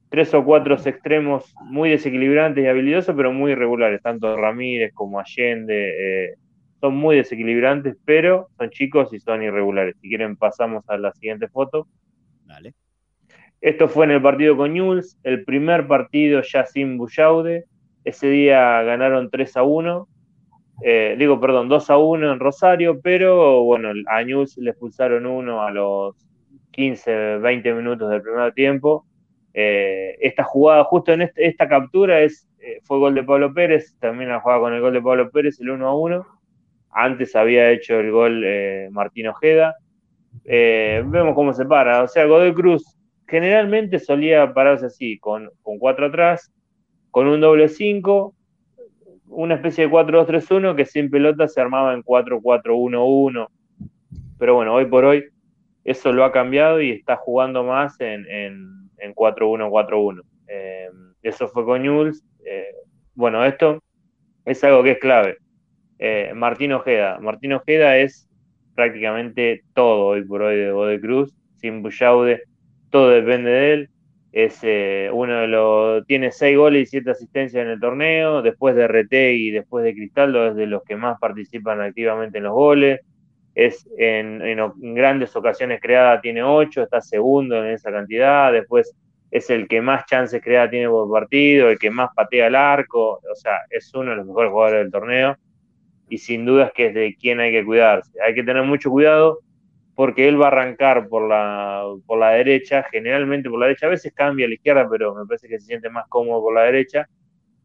tres 0.09 0.33
o 0.33 0.43
cuatro 0.43 0.75
extremos 0.75 1.53
muy 1.61 1.91
desequilibrantes 1.91 2.63
y 2.63 2.67
habilidosos, 2.67 3.15
pero 3.15 3.31
muy 3.31 3.51
irregulares, 3.51 4.01
tanto 4.01 4.35
Ramírez 4.35 4.93
como 4.93 5.19
Allende. 5.19 6.29
Eh, 6.31 6.35
son 6.79 6.95
muy 6.95 7.17
desequilibrantes, 7.17 7.97
pero 8.05 8.49
son 8.57 8.69
chicos 8.69 9.13
y 9.13 9.19
son 9.19 9.43
irregulares. 9.43 9.95
Si 10.01 10.09
quieren, 10.09 10.35
pasamos 10.37 10.83
a 10.89 10.97
la 10.97 11.11
siguiente 11.13 11.47
foto. 11.47 11.87
Dale. 12.45 12.73
Esto 13.61 13.89
fue 13.89 14.05
en 14.05 14.11
el 14.11 14.21
partido 14.21 14.55
con 14.55 14.73
Newell's, 14.73 15.19
el 15.23 15.43
primer 15.43 15.87
partido 15.87 16.41
ya 16.41 16.65
sin 16.65 16.97
Bullaude. 16.97 17.65
Ese 18.05 18.29
día 18.29 18.81
ganaron 18.83 19.29
3 19.29 19.57
a 19.57 19.63
1 19.63 20.07
eh, 20.81 21.15
digo, 21.17 21.39
perdón, 21.39 21.67
2 21.67 21.89
a 21.89 21.97
1 21.97 22.31
en 22.31 22.39
Rosario, 22.39 23.01
pero 23.01 23.63
bueno, 23.63 23.91
a 24.07 24.23
News 24.23 24.57
le 24.57 24.71
expulsaron 24.71 25.25
uno 25.25 25.61
a 25.61 25.71
los 25.71 26.15
15, 26.71 27.37
20 27.39 27.73
minutos 27.73 28.09
del 28.09 28.21
primer 28.21 28.53
tiempo. 28.53 29.05
Eh, 29.53 30.15
esta 30.21 30.43
jugada, 30.43 30.83
justo 30.85 31.11
en 31.11 31.23
este, 31.23 31.47
esta 31.47 31.67
captura, 31.67 32.21
es, 32.21 32.47
eh, 32.59 32.79
fue 32.83 32.99
gol 32.99 33.13
de 33.15 33.23
Pablo 33.23 33.53
Pérez, 33.53 33.97
también 33.99 34.29
la 34.29 34.39
jugada 34.39 34.61
con 34.61 34.73
el 34.73 34.81
gol 34.81 34.93
de 34.93 35.01
Pablo 35.01 35.29
Pérez, 35.31 35.59
el 35.59 35.71
1 35.71 35.87
a 35.87 35.95
1. 35.97 36.38
Antes 36.91 37.35
había 37.35 37.71
hecho 37.71 37.99
el 37.99 38.11
gol 38.11 38.45
Martín 38.91 39.27
Ojeda. 39.27 39.75
vemos 40.43 41.35
cómo 41.35 41.53
se 41.53 41.65
para. 41.65 42.03
O 42.03 42.07
sea, 42.07 42.25
Godoy 42.25 42.53
Cruz 42.53 42.97
generalmente 43.27 43.99
solía 43.99 44.53
pararse 44.53 44.87
así, 44.87 45.19
con, 45.19 45.49
con 45.61 45.77
4 45.77 46.07
atrás, 46.07 46.51
con 47.11 47.27
un 47.27 47.41
doble 47.41 47.69
5 47.69 48.33
una 49.29 49.55
especie 49.55 49.87
de 49.87 49.93
4-2-3-1 49.93 50.75
que 50.75 50.85
sin 50.85 51.09
pelota 51.09 51.47
se 51.47 51.61
armaba 51.61 51.93
en 51.93 52.03
4-4-1-1. 52.03 53.47
Pero 54.37 54.55
bueno, 54.55 54.73
hoy 54.73 54.85
por 54.85 55.05
hoy 55.05 55.25
eso 55.83 56.11
lo 56.11 56.23
ha 56.23 56.31
cambiado 56.31 56.81
y 56.81 56.91
está 56.91 57.15
jugando 57.15 57.63
más 57.63 57.99
en, 58.01 58.25
en, 58.27 59.15
4-1-4-1. 59.15 60.21
Eh, 60.47 60.89
eso 61.21 61.47
fue 61.47 61.65
con 61.65 61.85
Jules. 61.85 62.23
Eh, 62.45 62.73
bueno, 63.15 63.45
esto 63.45 63.81
es 64.45 64.63
algo 64.63 64.83
que 64.83 64.91
es 64.91 64.99
clave. 64.99 65.37
Eh, 65.99 66.31
Martín 66.33 66.71
Ojeda. 66.71 67.19
Martín 67.19 67.53
Ojeda 67.53 67.97
es 67.97 68.29
prácticamente 68.73 69.63
todo 69.73 70.05
hoy 70.07 70.23
por 70.23 70.41
hoy 70.41 70.55
de 70.55 70.71
Bode 70.71 71.01
Cruz. 71.01 71.35
Sin 71.57 71.83
Bullaude, 71.83 72.43
todo 72.89 73.09
depende 73.09 73.51
de 73.51 73.73
él. 73.73 73.89
Es 74.31 74.59
eh, 74.61 75.09
uno 75.11 75.41
de 75.41 75.47
los 75.47 76.05
tiene 76.07 76.31
seis 76.31 76.55
goles 76.55 76.83
y 76.83 76.85
siete 76.85 77.11
asistencias 77.11 77.63
en 77.63 77.71
el 77.71 77.79
torneo, 77.79 78.41
después 78.41 78.75
de 78.75 78.87
RT 78.87 79.13
y 79.33 79.51
después 79.51 79.83
de 79.83 79.93
Cristaldo 79.93 80.47
es 80.47 80.55
de 80.55 80.67
los 80.67 80.83
que 80.83 80.95
más 80.95 81.19
participan 81.19 81.81
activamente 81.81 82.37
en 82.37 82.43
los 82.43 82.53
goles, 82.53 83.01
es 83.55 83.89
en, 83.97 84.39
grandes 84.93 85.35
ocasiones 85.35 85.81
creada 85.81 86.21
tiene 86.21 86.43
ocho, 86.43 86.83
está 86.83 87.01
segundo 87.01 87.57
en 87.65 87.71
esa 87.71 87.91
cantidad, 87.91 88.53
después 88.53 88.95
es 89.31 89.49
el 89.49 89.67
que 89.67 89.81
más 89.81 90.05
chances 90.05 90.43
creadas 90.43 90.69
tiene 90.69 90.87
por 90.89 91.11
partido, 91.11 91.67
el 91.67 91.79
que 91.79 91.89
más 91.89 92.11
patea 92.15 92.47
el 92.47 92.55
arco, 92.55 93.13
o 93.15 93.35
sea, 93.35 93.61
es 93.71 93.91
uno 93.95 94.11
de 94.11 94.17
los 94.17 94.27
mejores 94.27 94.51
jugadores 94.51 94.83
del 94.83 94.91
torneo 94.91 95.37
y 96.09 96.17
sin 96.17 96.45
dudas 96.45 96.71
que 96.73 96.87
es 96.87 96.93
de 96.93 97.15
quien 97.15 97.39
hay 97.39 97.51
que 97.51 97.63
cuidarse. 97.63 98.11
Hay 98.25 98.33
que 98.33 98.43
tener 98.43 98.63
mucho 98.63 98.89
cuidado 98.89 99.39
porque 99.95 100.27
él 100.27 100.41
va 100.41 100.45
a 100.45 100.47
arrancar 100.47 101.09
por 101.09 101.27
la, 101.27 101.83
por 102.05 102.19
la 102.19 102.29
derecha, 102.31 102.83
generalmente 102.89 103.49
por 103.49 103.59
la 103.59 103.67
derecha, 103.67 103.87
a 103.87 103.89
veces 103.89 104.13
cambia 104.13 104.45
a 104.45 104.49
la 104.49 104.55
izquierda, 104.55 104.87
pero 104.89 105.13
me 105.13 105.25
parece 105.25 105.49
que 105.49 105.59
se 105.59 105.67
siente 105.67 105.89
más 105.89 106.05
cómodo 106.07 106.41
por 106.41 106.55
la 106.55 106.63
derecha. 106.63 107.07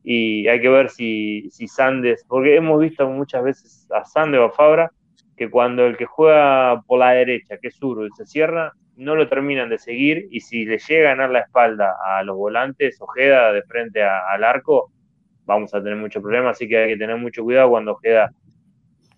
Y 0.02 0.46
hay 0.48 0.60
que 0.60 0.68
ver 0.68 0.90
si, 0.90 1.48
si 1.50 1.68
Sandes, 1.68 2.24
porque 2.28 2.56
hemos 2.56 2.80
visto 2.80 3.08
muchas 3.08 3.44
veces 3.44 3.86
a 3.90 4.04
Sandes 4.04 4.40
o 4.40 4.44
a 4.44 4.50
Fabra, 4.50 4.90
que 5.36 5.48
cuando 5.48 5.86
el 5.86 5.96
que 5.96 6.06
juega 6.06 6.82
por 6.86 6.98
la 6.98 7.12
derecha, 7.12 7.56
que 7.58 7.68
es 7.68 7.76
zurdo 7.76 8.06
y 8.06 8.10
se 8.16 8.26
cierra, 8.26 8.72
no 8.96 9.14
lo 9.16 9.28
terminan 9.28 9.68
de 9.68 9.78
seguir 9.78 10.28
y 10.30 10.40
si 10.40 10.64
le 10.64 10.78
llega 10.78 11.10
a 11.10 11.14
ganar 11.14 11.30
la 11.30 11.40
espalda 11.40 11.96
a 12.04 12.22
los 12.22 12.36
volantes, 12.36 13.00
Ojeda 13.00 13.52
de 13.52 13.62
frente 13.62 14.02
al 14.02 14.44
arco, 14.44 14.92
vamos 15.44 15.74
a 15.74 15.82
tener 15.82 15.96
mucho 15.96 16.20
problema, 16.20 16.50
así 16.50 16.68
que 16.68 16.76
hay 16.76 16.88
que 16.90 16.96
tener 16.96 17.16
mucho 17.16 17.42
cuidado 17.42 17.70
cuando 17.70 17.92
Ojeda 17.92 18.30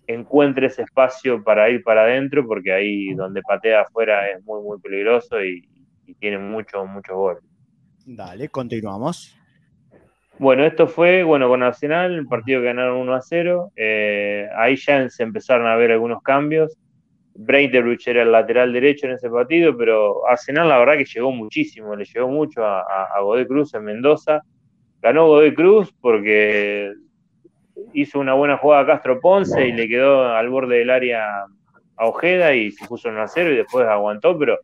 encuentre 0.07 0.67
ese 0.67 0.83
espacio 0.83 1.43
para 1.43 1.69
ir 1.69 1.83
para 1.83 2.03
adentro, 2.03 2.45
porque 2.47 2.71
ahí 2.71 3.13
donde 3.13 3.41
patea 3.41 3.81
afuera 3.81 4.29
es 4.29 4.43
muy, 4.43 4.61
muy 4.63 4.79
peligroso 4.79 5.43
y, 5.43 5.67
tiene 6.19 6.37
mucho, 6.37 6.85
mucho 6.85 7.17
gol. 7.17 7.39
Dale, 8.05 8.47
continuamos. 8.47 9.37
Bueno, 10.39 10.65
esto 10.65 10.87
fue, 10.87 11.23
bueno, 11.23 11.49
con 11.49 11.63
Arsenal, 11.63 12.13
el 12.13 12.27
partido 12.27 12.61
que 12.61 12.67
ganaron 12.67 12.97
1 12.99 13.13
a 13.13 13.21
0. 13.21 13.71
Eh, 13.75 14.47
ahí 14.55 14.77
ya 14.77 15.09
se 15.09 15.23
empezaron 15.23 15.67
a 15.67 15.75
ver 15.75 15.91
algunos 15.91 16.23
cambios. 16.23 16.77
Breiterbruch 17.35 18.07
era 18.07 18.21
el 18.21 18.31
lateral 18.31 18.71
derecho 18.71 19.07
en 19.07 19.13
ese 19.13 19.29
partido, 19.29 19.75
pero 19.75 20.25
Arsenal 20.27 20.69
la 20.69 20.77
verdad 20.77 20.97
que 20.97 21.05
llegó 21.05 21.31
muchísimo, 21.31 21.93
le 21.93 22.05
llegó 22.05 22.29
mucho 22.29 22.63
a, 22.63 22.83
a 23.13 23.19
Godoy 23.19 23.45
Cruz 23.45 23.73
en 23.73 23.83
Mendoza. 23.83 24.41
Ganó 25.01 25.27
Godoy 25.27 25.53
Cruz 25.53 25.93
porque 26.01 26.93
hizo 27.93 28.19
una 28.19 28.33
buena 28.33 28.57
jugada 28.57 28.83
a 28.83 28.87
Castro 28.87 29.19
Ponce 29.19 29.67
y 29.67 29.71
le 29.71 29.87
quedó 29.87 30.27
al 30.27 30.49
borde 30.49 30.79
del 30.79 30.89
área 30.89 31.45
a 31.97 32.05
Ojeda 32.05 32.53
y 32.53 32.71
se 32.71 32.87
puso 32.87 33.09
en 33.09 33.15
1 33.15 33.27
0 33.27 33.51
y 33.53 33.57
después 33.57 33.87
aguantó, 33.87 34.37
pero 34.37 34.59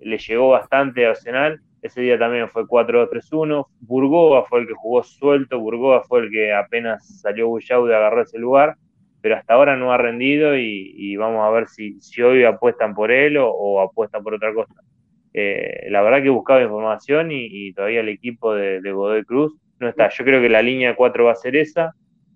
le 0.00 0.18
llegó 0.18 0.50
bastante 0.50 1.06
a 1.06 1.10
Arsenal. 1.10 1.60
Ese 1.80 2.00
día 2.00 2.18
también 2.18 2.48
fue 2.48 2.64
4-2-3-1. 2.64 3.66
Burgoa 3.80 4.44
fue 4.46 4.60
el 4.60 4.66
que 4.66 4.74
jugó 4.74 5.02
suelto, 5.02 5.60
Burgoa 5.60 6.02
fue 6.02 6.20
el 6.20 6.30
que 6.30 6.52
apenas 6.52 7.20
salió 7.20 7.48
Bullao 7.48 7.86
de 7.86 7.96
agarrar 7.96 8.24
ese 8.24 8.38
lugar, 8.38 8.76
pero 9.20 9.36
hasta 9.36 9.54
ahora 9.54 9.76
no 9.76 9.92
ha 9.92 9.96
rendido 9.96 10.56
y, 10.56 11.16
vamos 11.16 11.44
a 11.44 11.50
ver 11.50 11.68
si, 11.68 12.00
si, 12.00 12.20
hoy 12.22 12.44
apuestan 12.44 12.94
por 12.94 13.12
él 13.12 13.36
o, 13.40 13.80
apuestan 13.80 14.22
por 14.22 14.34
otra 14.34 14.52
cosa. 14.52 14.74
Eh, 15.34 15.86
la 15.90 16.02
verdad 16.02 16.22
que 16.22 16.30
buscaba 16.30 16.62
información 16.62 17.30
y, 17.30 17.72
todavía 17.72 18.00
el 18.00 18.08
equipo 18.08 18.54
de, 18.54 18.80
de 18.80 18.92
Godoy 18.92 19.24
Cruz 19.24 19.54
no 19.78 19.88
está. 19.88 20.08
Yo 20.08 20.24
creo 20.24 20.40
que 20.40 20.48
la 20.48 20.62
línea 20.62 20.96
4 20.96 21.24
va 21.24 21.32
a 21.32 21.36
ser 21.36 21.56
esa. 21.56 21.94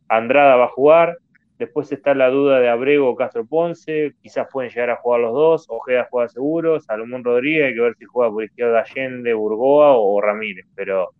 Andrada 0.08 0.56
va 0.56 0.64
a 0.64 0.68
jugar, 0.68 1.16
después 1.58 1.90
está 1.90 2.14
la 2.14 2.28
duda 2.28 2.60
de 2.60 2.68
Abrego 2.68 3.08
o 3.08 3.16
Castro 3.16 3.46
Ponce, 3.46 4.12
quizás 4.20 4.46
pueden 4.52 4.70
llegar 4.70 4.90
a 4.90 4.96
jugar 4.96 5.20
los 5.20 5.32
dos, 5.32 5.66
Ojeda 5.68 6.06
juega 6.10 6.28
seguro, 6.28 6.80
Salomón 6.80 7.24
Rodríguez, 7.24 7.68
hay 7.68 7.74
que 7.74 7.80
ver 7.80 7.94
si 7.96 8.04
juega 8.04 8.30
por 8.30 8.44
izquierda 8.44 8.80
Allende, 8.80 9.32
Burgoa 9.32 9.96
o, 9.96 10.20
Ramírez, 10.20 10.66
pero 10.74 11.10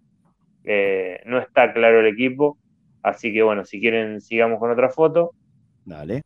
eh, 0.64 1.20
no 1.24 1.38
está 1.38 1.72
claro 1.72 2.00
el 2.00 2.06
equipo, 2.06 2.58
así 3.02 3.32
que 3.32 3.42
bueno, 3.42 3.64
si 3.64 3.80
quieren 3.80 4.20
sigamos 4.20 4.58
con 4.58 4.70
otra 4.70 4.90
foto. 4.90 5.32
Dale. 5.85 6.22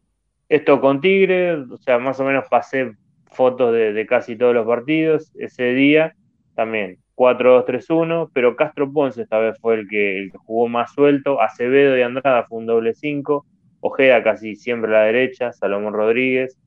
Esto 0.49 0.81
con 0.81 1.01
Tigre, 1.01 1.55
o 1.55 1.77
sea, 1.77 1.99
más 1.99 2.19
o 2.19 2.25
menos 2.25 2.47
pasé 2.49 2.93
fotos 3.37 3.73
de 3.73 4.07
casi 4.07 4.37
todos 4.37 4.55
los 4.55 4.67
partidos 4.67 5.31
ese 5.37 5.75
día, 5.75 6.15
también 6.55 6.99
4-2-3-1, 7.17 8.31
pero 8.33 8.57
Castro 8.57 8.93
Ponce 8.93 9.23
esta 9.23 9.39
vez 9.39 9.59
fue 9.61 9.75
el 9.75 9.89
que, 9.89 10.29
jugó 10.45 10.69
más 10.69 10.93
suelto, 10.93 11.41
Acevedo 11.41 11.97
y 11.97 12.03
Andrada 12.03 12.45
fue 12.45 12.59
un 12.59 12.67
doble 12.67 12.95
5, 12.95 13.45
Ojeda 13.81 14.23
casi 14.23 14.55
siempre 14.55 14.91
a 14.91 15.01
la 15.01 15.05
derecha, 15.07 15.53
Salomón 15.53 15.95
Rodríguez, 15.95 16.59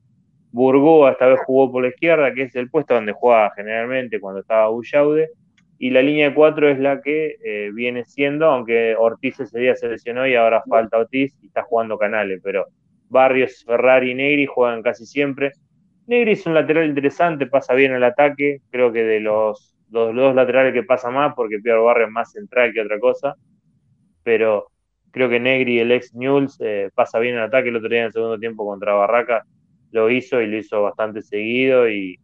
Burgoa 0.52 1.12
esta 1.12 1.26
vez 1.26 1.38
jugó 1.46 1.70
por 1.70 1.82
la 1.82 1.90
izquierda, 1.90 2.34
que 2.34 2.42
es 2.42 2.56
el 2.56 2.68
puesto 2.68 2.94
donde 2.94 3.12
jugaba 3.12 3.52
generalmente 3.54 4.18
cuando 4.18 4.40
estaba 4.40 4.68
Bullaude, 4.68 5.30
y 5.78 5.90
la 5.90 6.02
línea 6.02 6.30
de 6.30 6.34
4 6.34 6.68
es 6.68 6.78
la 6.80 7.00
que 7.00 7.36
eh, 7.42 7.70
viene 7.72 8.04
siendo, 8.04 8.46
aunque 8.46 8.96
Ortiz 8.98 9.38
ese 9.38 9.58
día 9.58 9.76
se 9.76 9.88
lesionó 9.88 10.26
y 10.26 10.34
ahora 10.34 10.62
falta 10.68 10.98
Ortiz 10.98 11.38
y 11.42 11.46
está 11.46 11.62
jugando 11.62 11.96
Canales, 11.96 12.40
pero 12.42 12.66
Barrios, 13.08 13.64
Ferrari 13.64 14.10
y 14.10 14.14
Negri 14.14 14.46
juegan 14.46 14.82
casi 14.82 15.06
siempre. 15.06 15.52
Negri 16.10 16.32
es 16.32 16.44
un 16.44 16.54
lateral 16.54 16.86
interesante, 16.86 17.46
pasa 17.46 17.72
bien 17.74 17.92
el 17.92 18.02
ataque, 18.02 18.60
creo 18.70 18.92
que 18.92 19.04
de 19.04 19.20
los 19.20 19.76
los 19.90 20.14
dos 20.14 20.34
laterales 20.34 20.72
que 20.72 20.82
pasa 20.82 21.10
más, 21.10 21.34
porque 21.34 21.58
Pierre 21.58 21.80
Barrio 21.80 22.06
es 22.06 22.12
más 22.12 22.32
central 22.32 22.72
que 22.72 22.80
otra 22.80 22.98
cosa, 22.98 23.34
pero 24.22 24.70
creo 25.10 25.28
que 25.28 25.40
Negri, 25.40 25.80
el 25.80 25.92
ex 25.92 26.14
Newell's, 26.14 26.56
eh, 26.60 26.90
pasa 26.94 27.18
bien 27.18 27.36
el 27.36 27.42
ataque. 27.42 27.68
El 27.68 27.76
otro 27.76 27.88
día 27.88 28.00
en 28.00 28.06
el 28.06 28.12
segundo 28.12 28.38
tiempo 28.38 28.66
contra 28.66 28.94
Barraca, 28.94 29.44
lo 29.90 30.10
hizo 30.10 30.40
y 30.40 30.46
lo 30.46 30.58
hizo 30.58 30.82
bastante 30.82 31.22
seguido 31.22 31.88
y, 31.88 32.20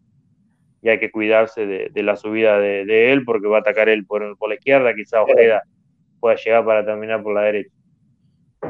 y 0.82 0.88
hay 0.88 1.00
que 1.00 1.10
cuidarse 1.10 1.66
de, 1.66 2.02
la 2.02 2.16
subida 2.16 2.58
de, 2.58 3.12
él 3.12 3.24
porque 3.24 3.48
va 3.48 3.58
a 3.58 3.60
atacar 3.60 3.88
él 3.88 4.06
por, 4.06 4.36
por 4.38 4.48
la 4.48 4.54
izquierda, 4.54 4.94
quizá 4.94 5.22
Ojeda 5.22 5.62
pueda 6.20 6.36
llegar 6.36 6.64
para 6.64 6.84
terminar 6.84 7.22
por 7.22 7.34
la 7.34 7.42
derecha. 7.42 7.70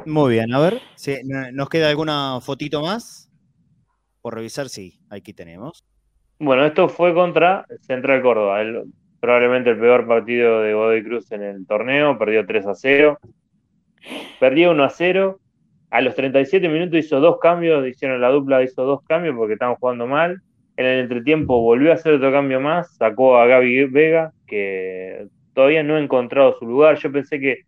Muy 0.07 0.35
bien, 0.35 0.53
a 0.55 0.61
ver, 0.61 0.81
¿nos 1.53 1.69
queda 1.69 1.91
alguna 1.91 2.41
fotito 2.41 2.81
más? 2.81 3.26
Por 4.27 4.35
revisar, 4.35 4.69
sí, 4.69 4.99
aquí 5.09 5.33
tenemos. 5.33 5.85
Bueno, 6.41 6.67
esto 6.67 6.89
fue 6.89 7.15
contra 7.15 7.65
Central 7.83 8.23
Córdoba, 8.23 8.59
probablemente 9.21 9.71
el 9.71 9.79
peor 9.79 10.05
partido 10.09 10.63
de 10.63 10.75
Godoy 10.75 11.05
Cruz 11.05 11.31
en 11.31 11.45
el 11.45 11.65
torneo, 11.65 12.19
perdió 12.19 12.45
3 12.45 12.67
a 12.67 12.75
0. 12.75 13.21
Perdió 14.41 14.73
1 14.73 14.83
a 14.83 14.91
0. 14.91 15.39
A 15.91 16.01
los 16.01 16.17
37 16.17 16.69
minutos 16.69 16.99
hizo 16.99 17.21
dos 17.21 17.39
cambios, 17.39 17.87
hicieron 17.87 18.21
la 18.21 18.31
dupla, 18.31 18.65
hizo 18.65 18.83
dos 18.83 19.01
cambios 19.05 19.37
porque 19.37 19.53
estaban 19.53 19.77
jugando 19.77 20.09
mal. 20.09 20.43
En 20.77 20.87
el 20.87 20.99
entretiempo 21.03 21.61
volvió 21.61 21.93
a 21.93 21.95
hacer 21.95 22.15
otro 22.15 22.33
cambio 22.33 22.61
más, 22.61 22.97
sacó 22.97 23.39
a 23.39 23.47
Gaby 23.47 23.85
Vega, 23.85 24.33
que 24.49 25.29
todavía 25.55 25.85
no 25.85 25.95
ha 25.95 26.01
encontrado 26.01 26.59
su 26.59 26.67
lugar. 26.67 26.99
Yo 26.99 27.13
pensé 27.13 27.39
que 27.39 27.59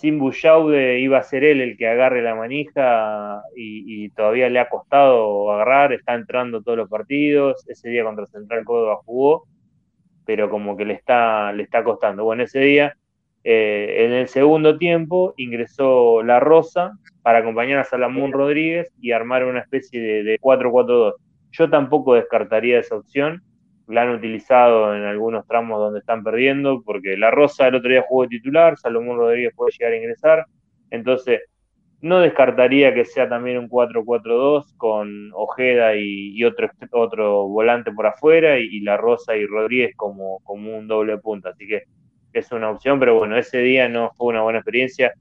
sin 0.00 0.18
Bullaude 0.18 0.98
iba 1.00 1.18
a 1.18 1.22
ser 1.22 1.44
él 1.44 1.60
el 1.60 1.76
que 1.76 1.88
agarre 1.88 2.22
la 2.22 2.34
manija 2.34 3.42
y, 3.56 4.08
todavía 4.10 4.48
le 4.48 4.58
ha 4.58 4.68
costado 4.68 5.52
agarrar, 5.52 5.92
está 5.92 6.14
entrando 6.14 6.62
todos 6.62 6.78
los 6.78 6.88
partidos. 6.88 7.64
Ese 7.68 7.88
día 7.90 8.04
contra 8.04 8.26
Central 8.26 8.64
Córdoba 8.64 8.98
jugó, 9.04 9.46
pero 10.24 10.50
como 10.50 10.76
que 10.76 10.84
le 10.84 10.94
está, 10.94 11.52
le 11.52 11.62
está 11.64 11.84
costando. 11.84 12.24
Bueno, 12.24 12.42
ese 12.44 12.60
día, 12.60 12.94
eh, 13.44 14.06
en 14.06 14.12
el 14.12 14.28
segundo 14.28 14.78
tiempo, 14.78 15.34
ingresó 15.36 16.22
La 16.22 16.40
Rosa 16.40 16.92
para 17.22 17.38
acompañar 17.40 17.78
a 17.78 17.84
Salamón 17.84 18.32
Rodríguez 18.32 18.90
y 19.00 19.12
armar 19.12 19.44
una 19.44 19.60
especie 19.60 20.00
de 20.22 20.38
4-4-2 20.40 21.14
yo 21.52 21.70
tampoco 21.70 22.14
descartaría 22.14 22.78
esa 22.78 22.96
opción. 22.96 23.42
La 23.90 24.02
han 24.02 24.10
utilizado 24.10 24.94
en 24.94 25.02
algunos 25.02 25.46
tramos 25.46 25.78
donde 25.78 26.00
están 26.00 26.22
perdiendo, 26.22 26.82
porque 26.82 27.16
La 27.16 27.30
Rosa 27.30 27.68
el 27.68 27.74
otro 27.74 27.90
día 27.90 28.04
jugó 28.08 28.26
titular, 28.28 28.78
Salomón 28.78 29.18
Rodríguez 29.18 29.52
puede 29.54 29.72
llegar 29.72 29.92
a 29.92 29.96
ingresar. 29.96 30.46
Entonces, 30.90 31.40
no 32.00 32.20
descartaría 32.20 32.94
que 32.94 33.04
sea 33.04 33.28
también 33.28 33.58
un 33.58 33.68
4-4-2 33.68 34.74
con 34.76 35.30
Ojeda 35.34 35.94
y, 35.96 36.42
otro, 36.44 36.70
otro 36.92 37.48
volante 37.48 37.92
por 37.92 38.06
afuera 38.06 38.58
y, 38.58 38.80
La 38.80 38.96
Rosa 38.96 39.36
y 39.36 39.46
Rodríguez 39.46 39.94
como, 39.96 40.38
como 40.44 40.78
un 40.78 40.88
doble 40.88 41.18
punta. 41.18 41.50
Así 41.50 41.66
que 41.66 41.82
es 42.32 42.50
una 42.52 42.70
opción, 42.70 42.98
pero 42.98 43.18
bueno, 43.18 43.36
ese 43.36 43.58
día 43.58 43.88
no 43.88 44.12
fue 44.16 44.28
una 44.28 44.42
buena 44.42 44.60
experiencia. 44.60 45.12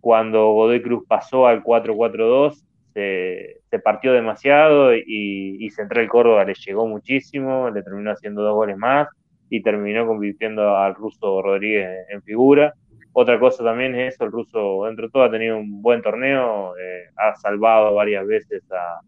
Cuando 0.00 0.52
Godoy 0.52 0.82
Cruz 0.82 1.04
pasó 1.08 1.46
al 1.46 1.62
4-4-2, 1.62 2.65
se, 2.96 3.78
partió 3.80 4.12
demasiado 4.12 4.94
y, 4.94 5.68
Central 5.70 6.08
Córdoba 6.08 6.44
le 6.44 6.54
llegó 6.54 6.86
muchísimo, 6.86 7.70
le 7.70 7.82
terminó 7.82 8.10
haciendo 8.10 8.42
dos 8.42 8.54
goles 8.54 8.78
más 8.78 9.08
y 9.50 9.62
terminó 9.62 10.06
convirtiendo 10.06 10.76
al 10.76 10.94
ruso 10.94 11.42
Rodríguez 11.42 12.06
en 12.08 12.22
figura. 12.22 12.72
Otra 13.12 13.38
cosa 13.38 13.62
también 13.64 13.94
es 13.94 14.14
eso, 14.14 14.24
el 14.24 14.32
ruso 14.32 14.84
dentro 14.86 15.06
de 15.06 15.12
todo 15.12 15.24
ha 15.24 15.30
tenido 15.30 15.58
un 15.58 15.82
buen 15.82 16.02
torneo, 16.02 16.76
eh, 16.76 17.10
ha 17.16 17.34
salvado 17.36 17.94
varias 17.94 18.26
veces 18.26 18.62
a, 18.72 19.00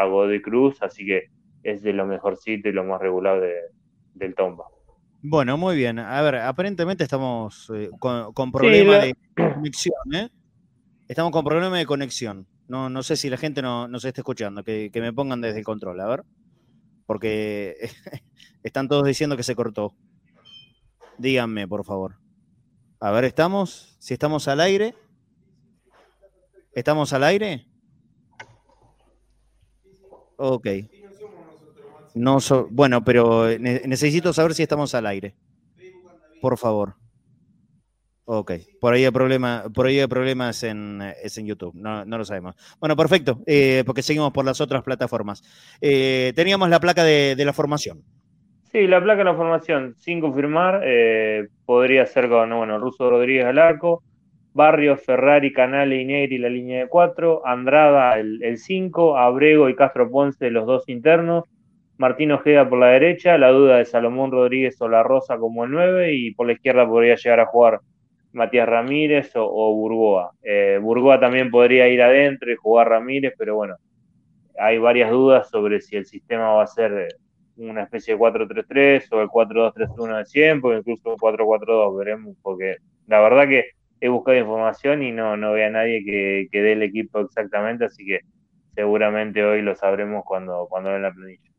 a 0.00 0.04
Godoy 0.04 0.42
Cruz, 0.42 0.82
así 0.82 1.06
que 1.06 1.24
es 1.62 1.82
de 1.82 1.92
lo 1.92 2.06
mejorcito 2.06 2.68
y 2.68 2.72
lo 2.72 2.84
más 2.84 3.00
regular 3.00 3.40
del 4.14 4.34
Tomba. 4.34 4.64
Bueno, 5.22 5.56
muy 5.56 5.76
bien. 5.76 5.98
A 5.98 6.20
ver, 6.22 6.36
aparentemente 6.36 7.04
estamos 7.04 7.72
eh, 7.74 7.90
con, 7.98 8.52
problemas 8.52 9.02
de 9.02 9.14
conexión, 9.34 10.14
¿eh? 10.14 10.28
Estamos 11.08 11.32
con 11.32 11.44
problemas 11.44 11.78
de 11.78 11.86
conexión. 11.86 12.46
No, 12.68 12.88
no 12.88 13.02
sé 13.02 13.16
si 13.16 13.28
la 13.28 13.36
gente 13.36 13.60
no, 13.62 13.88
se 13.98 14.08
está 14.08 14.20
escuchando, 14.20 14.64
que, 14.64 14.90
me 14.94 15.12
pongan 15.12 15.40
desde 15.40 15.58
el 15.58 15.64
control, 15.64 16.00
a 16.00 16.06
ver. 16.06 16.24
Porque 17.06 17.90
están 18.62 18.88
todos 18.88 19.06
diciendo 19.06 19.36
que 19.36 19.42
se 19.42 19.54
cortó. 19.54 19.94
Díganme, 21.18 21.68
por 21.68 21.84
favor. 21.84 22.16
A 23.00 23.10
ver, 23.10 23.24
¿estamos? 23.24 23.96
Si 23.98 24.14
estamos 24.14 24.48
al 24.48 24.60
aire. 24.60 24.94
¿Estamos 26.74 27.12
al 27.12 27.24
aire? 27.24 27.66
Ok. 30.36 30.66
No 32.14 32.38
bueno, 32.70 33.04
pero 33.04 33.46
necesito 33.58 34.32
saber 34.32 34.54
si 34.54 34.62
estamos 34.62 34.94
al 34.94 35.06
aire. 35.06 35.34
Por 36.40 36.56
favor. 36.56 36.96
Ok, 38.26 38.52
por 38.80 38.94
ahí 38.94 39.04
hay, 39.04 39.10
problema, 39.10 39.64
por 39.74 39.86
ahí 39.86 40.00
hay 40.00 40.06
problemas 40.06 40.62
en, 40.62 41.02
es 41.22 41.36
en 41.36 41.46
YouTube, 41.46 41.74
no, 41.74 42.04
lo 42.06 42.24
sabemos. 42.24 42.56
Bueno, 42.80 42.96
perfecto, 42.96 43.40
eh, 43.46 43.82
porque 43.84 44.02
seguimos 44.02 44.32
por 44.32 44.46
las 44.46 44.62
otras 44.62 44.82
plataformas. 44.82 45.42
Eh, 45.82 46.32
teníamos 46.34 46.70
la 46.70 46.80
placa 46.80 47.04
de, 47.04 47.36
la 47.36 47.52
formación. 47.52 48.02
Sí, 48.72 48.86
la 48.86 49.02
placa 49.02 49.18
de 49.18 49.24
la 49.24 49.34
formación, 49.34 49.94
sin 49.98 50.22
confirmar, 50.22 50.80
eh, 50.84 51.48
podría 51.66 52.06
ser 52.06 52.30
con, 52.30 52.48
bueno, 52.56 52.78
Russo 52.78 53.10
Rodríguez 53.10 53.44
al 53.44 53.58
arco, 53.58 54.02
Barrios, 54.54 55.02
Ferrari, 55.02 55.52
Canale 55.52 56.00
y 56.00 56.06
Negri 56.06 56.38
la 56.38 56.48
línea 56.48 56.80
de 56.80 56.88
4, 56.88 57.46
Andrada 57.46 58.18
el 58.18 58.56
5, 58.56 59.18
Abrego 59.18 59.68
y 59.68 59.76
Castro 59.76 60.10
Ponce 60.10 60.50
los 60.50 60.64
dos 60.64 60.88
internos, 60.88 61.44
Martín 61.98 62.32
Ojeda 62.32 62.68
por 62.68 62.78
la 62.78 62.88
derecha, 62.88 63.38
la 63.38 63.50
duda 63.50 63.76
de 63.76 63.84
Salomón 63.84 64.32
Rodríguez 64.32 64.80
o 64.80 64.88
La 64.88 65.02
Rosa 65.02 65.36
como 65.36 65.64
el 65.64 65.70
9 65.70 66.14
y 66.14 66.34
por 66.34 66.46
la 66.46 66.54
izquierda 66.54 66.88
podría 66.88 67.14
llegar 67.16 67.40
a 67.40 67.46
jugar 67.46 67.80
Matías 68.34 68.68
Ramírez 68.68 69.32
o, 69.36 69.74
Burgoa. 69.74 70.32
Eh, 70.42 70.78
Burgoa 70.82 71.18
también 71.18 71.50
podría 71.50 71.88
ir 71.88 72.02
adentro 72.02 72.52
y 72.52 72.56
jugar 72.56 72.88
Ramírez, 72.88 73.34
pero 73.38 73.54
bueno, 73.54 73.76
hay 74.58 74.78
varias 74.78 75.10
dudas 75.10 75.48
sobre 75.50 75.80
si 75.80 75.96
el 75.96 76.06
sistema 76.06 76.52
va 76.52 76.64
a 76.64 76.66
ser 76.66 77.08
una 77.56 77.84
especie 77.84 78.14
de 78.14 78.20
4-3-3 78.20 79.06
o 79.12 79.22
el 79.22 79.28
4-2-3-1 79.28 80.18
de 80.18 80.24
100, 80.26 80.60
porque 80.60 80.78
incluso 80.78 81.10
un 81.10 81.16
4-4-2, 81.16 81.98
veremos, 81.98 82.36
porque 82.42 82.76
la 83.06 83.20
verdad 83.20 83.48
que 83.48 83.70
he 84.00 84.08
buscado 84.08 84.36
información 84.36 85.02
y 85.02 85.12
no, 85.12 85.36
no 85.36 85.52
veo 85.52 85.66
a 85.66 85.70
nadie 85.70 86.04
que, 86.04 86.48
que 86.50 86.62
dé 86.62 86.72
el 86.72 86.82
equipo 86.82 87.20
exactamente, 87.20 87.84
así 87.84 88.04
que 88.04 88.20
seguramente 88.74 89.44
hoy 89.44 89.62
lo 89.62 89.76
sabremos 89.76 90.24
cuando, 90.24 90.66
cuando 90.68 90.90
den 90.90 91.02
la 91.02 91.12
planilla. 91.12 91.50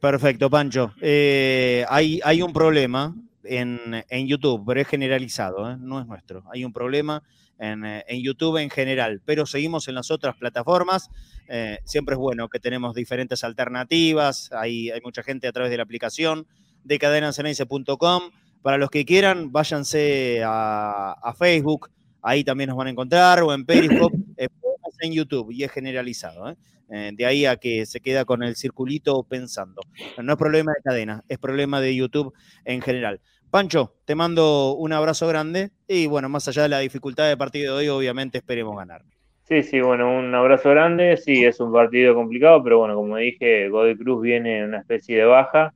Perfecto, 0.00 0.48
Pancho. 0.48 0.92
Eh, 1.00 1.84
hay, 1.88 2.20
hay 2.22 2.40
un 2.40 2.52
problema 2.52 3.14
en, 3.48 4.26
YouTube, 4.26 4.64
pero 4.66 4.80
es 4.80 4.88
generalizado, 4.88 5.70
¿eh? 5.70 5.76
no 5.78 6.00
es 6.00 6.06
nuestro. 6.06 6.44
Hay 6.52 6.64
un 6.64 6.72
problema 6.72 7.22
en, 7.58 7.84
eh, 7.84 8.04
YouTube 8.22 8.58
en 8.58 8.70
general, 8.70 9.22
pero 9.24 9.46
seguimos 9.46 9.88
en 9.88 9.94
las 9.94 10.10
otras 10.10 10.36
plataformas. 10.36 11.10
Eh, 11.48 11.78
siempre 11.84 12.14
es 12.14 12.18
bueno 12.18 12.48
que 12.48 12.60
tenemos 12.60 12.94
diferentes 12.94 13.44
alternativas. 13.44 14.50
Hay, 14.52 14.90
hay 14.90 15.00
mucha 15.00 15.22
gente 15.22 15.48
a 15.48 15.52
través 15.52 15.70
de 15.70 15.78
la 15.78 15.82
aplicación 15.82 16.46
de 16.84 16.98
cadenasenense.com. 16.98 18.22
Para 18.62 18.76
los 18.76 18.90
que 18.90 19.04
quieran, 19.04 19.52
váyanse 19.52 20.42
a, 20.44 21.34
Facebook, 21.38 21.90
ahí 22.22 22.42
también 22.44 22.68
nos 22.68 22.76
van 22.76 22.88
a 22.88 22.90
encontrar, 22.90 23.42
o 23.42 23.54
en 23.54 23.64
Periscope, 23.64 24.16
en 25.00 25.12
YouTube, 25.12 25.52
y 25.52 25.62
es 25.62 25.70
generalizado. 25.70 26.56
de 26.88 27.24
ahí 27.24 27.46
a 27.46 27.56
que 27.56 27.86
se 27.86 28.00
queda 28.00 28.24
con 28.24 28.42
el 28.42 28.56
circulito 28.56 29.22
pensando. 29.22 29.80
No 30.20 30.32
es 30.32 30.38
problema 30.38 30.72
de 30.72 30.82
cadena, 30.82 31.24
es 31.28 31.38
problema 31.38 31.80
de 31.80 31.94
YouTube 31.94 32.34
en 32.64 32.82
general. 32.82 33.20
Pancho, 33.50 33.94
te 34.04 34.14
mando 34.14 34.74
un 34.74 34.92
abrazo 34.92 35.26
grande 35.26 35.70
y 35.86 36.06
bueno, 36.06 36.28
más 36.28 36.46
allá 36.48 36.62
de 36.62 36.68
la 36.68 36.80
dificultad 36.80 37.28
del 37.28 37.38
partido 37.38 37.78
de 37.78 37.90
hoy, 37.90 37.98
obviamente 37.98 38.38
esperemos 38.38 38.76
ganar. 38.76 39.02
Sí, 39.44 39.62
sí, 39.62 39.80
bueno, 39.80 40.18
un 40.18 40.34
abrazo 40.34 40.68
grande. 40.70 41.16
Sí, 41.16 41.44
es 41.44 41.58
un 41.58 41.72
partido 41.72 42.14
complicado, 42.14 42.62
pero 42.62 42.78
bueno, 42.78 42.94
como 42.94 43.16
dije, 43.16 43.70
Godoy 43.70 43.96
Cruz 43.96 44.20
viene 44.20 44.58
en 44.58 44.64
una 44.66 44.80
especie 44.80 45.16
de 45.16 45.24
baja 45.24 45.72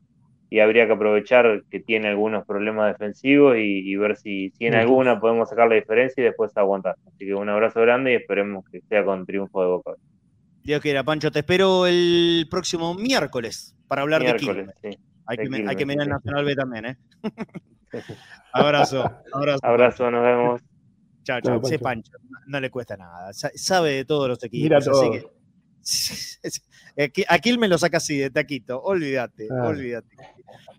y 0.51 0.61
habría 0.61 0.87
que 0.87 0.93
aprovechar 0.93 1.62
que 1.70 1.81
tiene 1.81 2.09
algunos 2.09 2.45
problemas 2.45 2.93
defensivos 2.93 3.57
y, 3.57 3.97
ver 3.97 4.18
si, 4.18 4.51
si 4.59 4.66
en 4.66 4.75
alguna 4.75 5.18
podemos 5.18 5.49
sacar 5.49 5.70
la 5.70 5.77
diferencia 5.77 6.20
y 6.20 6.25
después 6.25 6.55
aguantar. 6.55 6.97
Así 7.07 7.25
que 7.25 7.35
un 7.35 7.49
abrazo 7.49 7.81
grande 7.81 8.12
y 8.12 8.16
esperemos 8.16 8.62
que 8.70 8.83
sea 8.83 9.03
con 9.03 9.25
triunfo 9.25 9.62
de 9.62 9.68
Boca. 9.68 9.93
Dios 10.62 10.83
quiera, 10.83 11.03
Pancho, 11.03 11.33
te 11.33 11.39
espero 11.39 11.87
el 11.87 12.47
próximo 12.51 12.95
miércoles 12.95 13.75
para 13.89 14.03
hablar 14.03 14.23
de 14.23 14.37
Quilmes. 14.37 14.77
Sí. 14.83 14.91
Hay 15.27 15.37
que, 15.37 15.64
hay 15.68 15.77
que 15.77 15.87
mirar 15.87 16.05
el 16.05 16.11
Nacional 16.11 16.45
B 16.45 16.55
también, 16.55 16.87
¿eh? 16.87 16.99
abrazo, 18.53 19.05
abrazo. 19.33 19.61
Abrazo, 19.62 20.11
nos 20.11 20.23
vemos. 20.23 20.61
Chao, 21.25 21.41
chao. 21.41 21.61
Pancho. 21.81 22.12
No 22.47 22.61
le 22.61 22.70
cuesta 22.70 22.97
nada. 22.97 23.33
Sabe 23.33 23.93
de 23.93 24.05
todos 24.05 24.29
los 24.29 24.43
equipos. 24.43 24.89
Así 24.89 25.11
que, 25.11 25.27
aquí 27.28 27.59
me 27.59 27.68
lo 27.68 27.78
saca 27.78 27.99
así, 27.99 28.18
de 28.18 28.30
taquito. 28.30 28.80
Olvídate, 28.82 29.49
olvídate. 29.51 30.16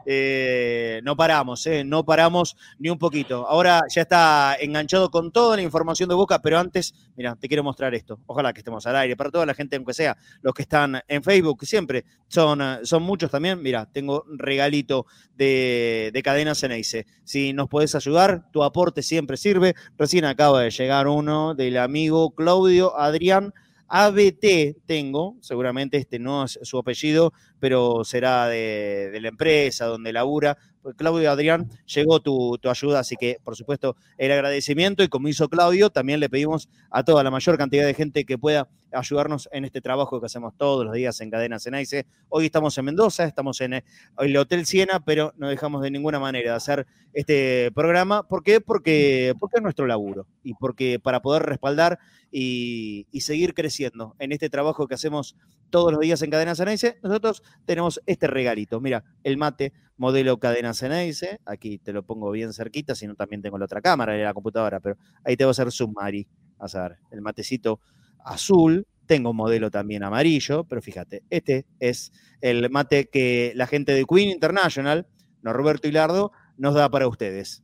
Eh, 0.06 1.02
no 1.04 1.16
paramos, 1.16 1.66
eh, 1.66 1.84
no 1.84 2.04
paramos 2.04 2.58
ni 2.80 2.90
un 2.90 2.98
poquito. 2.98 3.48
Ahora 3.48 3.82
ya 3.90 4.02
está 4.02 4.58
enganchado 4.60 5.10
con 5.10 5.32
toda 5.32 5.56
la 5.56 5.62
información 5.62 6.10
de 6.10 6.16
Boca, 6.16 6.42
pero 6.42 6.60
antes, 6.60 6.94
mira, 7.16 7.36
te 7.36 7.48
quiero 7.48 7.64
mostrar 7.64 7.96
esto. 7.96 8.20
Ojalá 8.26 8.54
que 8.54 8.60
estemos 8.60 8.86
al 8.86 8.96
aire 8.98 9.16
para 9.16 9.32
toda 9.32 9.46
la 9.46 9.54
gente, 9.54 9.76
aunque 9.76 9.94
sea 9.94 10.18
los 10.42 10.54
que 10.54 10.64
están 10.64 11.02
en 11.08 11.24
Facebook, 11.24 11.66
siempre 11.66 12.06
son, 12.28 12.62
eh, 12.62 12.80
son 12.84 13.04
muchos 13.04 13.32
también. 13.32 13.62
Mira, 13.62 13.86
tengo 13.92 14.26
regalito 14.38 15.06
de, 15.36 16.12
de 16.14 16.24
cadena 16.24 16.56
Ceneice. 16.56 17.06
Si 17.24 17.54
nos 17.54 17.70
puedes 17.70 17.96
ayudar, 17.96 18.52
tu 18.52 18.64
aporte 18.64 19.02
siempre 19.02 19.38
sirve. 19.38 19.76
Recién 19.98 20.26
acaba 20.26 20.62
de 20.62 20.72
llegar 20.72 21.08
uno 21.08 21.56
del 21.56 21.78
amigo 21.78 22.32
Claudio 22.36 22.98
Adrián. 23.00 23.54
ABT 23.88 24.78
tengo, 24.86 25.38
seguramente 25.42 25.98
este 25.98 26.20
no 26.20 26.46
es 26.46 26.60
su 26.62 26.78
apellido, 26.78 27.34
pero 27.60 28.04
será 28.04 28.48
de, 28.48 29.18
la 29.22 29.28
empresa 29.28 29.86
donde 29.86 30.14
labura. 30.14 30.58
Claudio 30.98 31.32
Adrián, 31.32 31.70
llegó 31.86 32.20
tu, 32.20 32.60
ayuda, 32.64 33.00
así 33.00 33.16
que 33.16 33.38
por 33.44 33.56
supuesto 33.56 33.96
el 34.18 34.32
agradecimiento 34.32 35.04
y 35.04 35.08
como 35.08 35.28
hizo 35.28 35.50
Claudio, 35.50 35.90
también 35.90 36.20
le 36.20 36.30
pedimos 36.30 36.70
a 36.90 37.04
toda 37.04 37.24
la 37.24 37.32
mayor 37.32 37.58
cantidad 37.58 37.86
de 37.86 37.94
gente 37.94 38.26
que 38.26 38.38
pueda 38.38 38.68
ayudarnos 38.92 39.50
en 39.52 39.66
este 39.66 39.82
trabajo 39.82 40.20
que 40.20 40.28
hacemos 40.28 40.54
todos 40.56 40.86
los 40.86 40.94
días 40.94 41.20
en 41.22 41.32
Cadena 41.32 41.60
Cenaice. 41.60 42.06
Hoy 42.30 42.46
estamos 42.46 42.78
en 42.78 42.86
Mendoza, 42.86 43.24
estamos 43.26 43.60
en 43.62 43.84
el 44.20 44.38
Hotel 44.38 44.66
Siena, 44.66 45.00
pero 45.04 45.34
no 45.38 45.50
dejamos 45.50 45.82
de 45.82 45.92
ninguna 45.92 46.20
manera 46.20 46.52
de 46.52 46.58
hacer 46.58 46.88
este 47.14 47.72
programa. 47.74 48.28
¿Por 48.28 48.44
qué? 48.44 48.62
Porque, 48.62 49.34
porque 49.40 49.58
es 49.58 49.64
nuestro 49.64 49.88
laburo 49.88 50.28
y 50.44 50.54
porque 50.54 51.00
para 51.00 51.22
poder 51.22 51.44
respaldar 51.44 52.00
y, 52.34 53.08
seguir 53.22 53.54
creciendo 53.54 54.16
en 54.20 54.32
este 54.32 54.50
trabajo 54.50 54.88
que 54.88 54.96
hacemos 54.96 55.38
todos 55.70 55.92
los 55.92 56.02
días 56.02 56.22
en 56.22 56.30
Cadena 56.30 56.56
Ceneice, 56.56 57.00
nosotros 57.02 57.42
tenemos 57.66 58.02
este 58.06 58.28
regalito. 58.28 58.82
Mira, 58.82 59.04
el 59.24 59.38
mate 59.38 59.72
modelo 59.98 60.38
Cadena 60.40 60.74
Ceneice. 60.74 61.40
Aquí 61.46 61.78
te 61.78 61.94
lo 61.94 62.04
pongo 62.04 62.32
bien 62.32 62.54
cerquita, 62.54 62.96
si 62.96 63.08
no 63.08 63.16
también 63.16 63.42
tengo 63.42 63.58
la 63.58 63.66
otra 63.66 63.82
cámara 63.82 64.16
en 64.16 64.24
la 64.24 64.34
computadora, 64.34 64.80
pero 64.80 64.98
ahí 65.24 65.36
te 65.38 65.44
voy 65.44 65.50
a 65.50 65.52
hacer 65.52 65.72
zoom, 65.72 65.94
Mari. 65.94 66.28
a 66.60 66.82
ver, 66.82 66.98
el 67.12 67.22
matecito 67.22 67.80
azul. 68.24 68.88
Tengo 69.06 69.32
un 69.32 69.36
modelo 69.36 69.70
también 69.70 70.04
amarillo, 70.04 70.64
pero 70.64 70.82
fíjate, 70.82 71.24
este 71.30 71.66
es 71.80 72.14
el 72.40 72.70
mate 72.70 73.10
que 73.10 73.52
la 73.54 73.68
gente 73.68 73.94
de 73.94 74.06
Queen 74.06 74.30
International, 74.30 75.08
Norberto 75.42 75.90
Hilardo, 75.90 76.32
nos 76.58 76.74
da 76.74 76.90
para 76.90 77.08
ustedes 77.10 77.64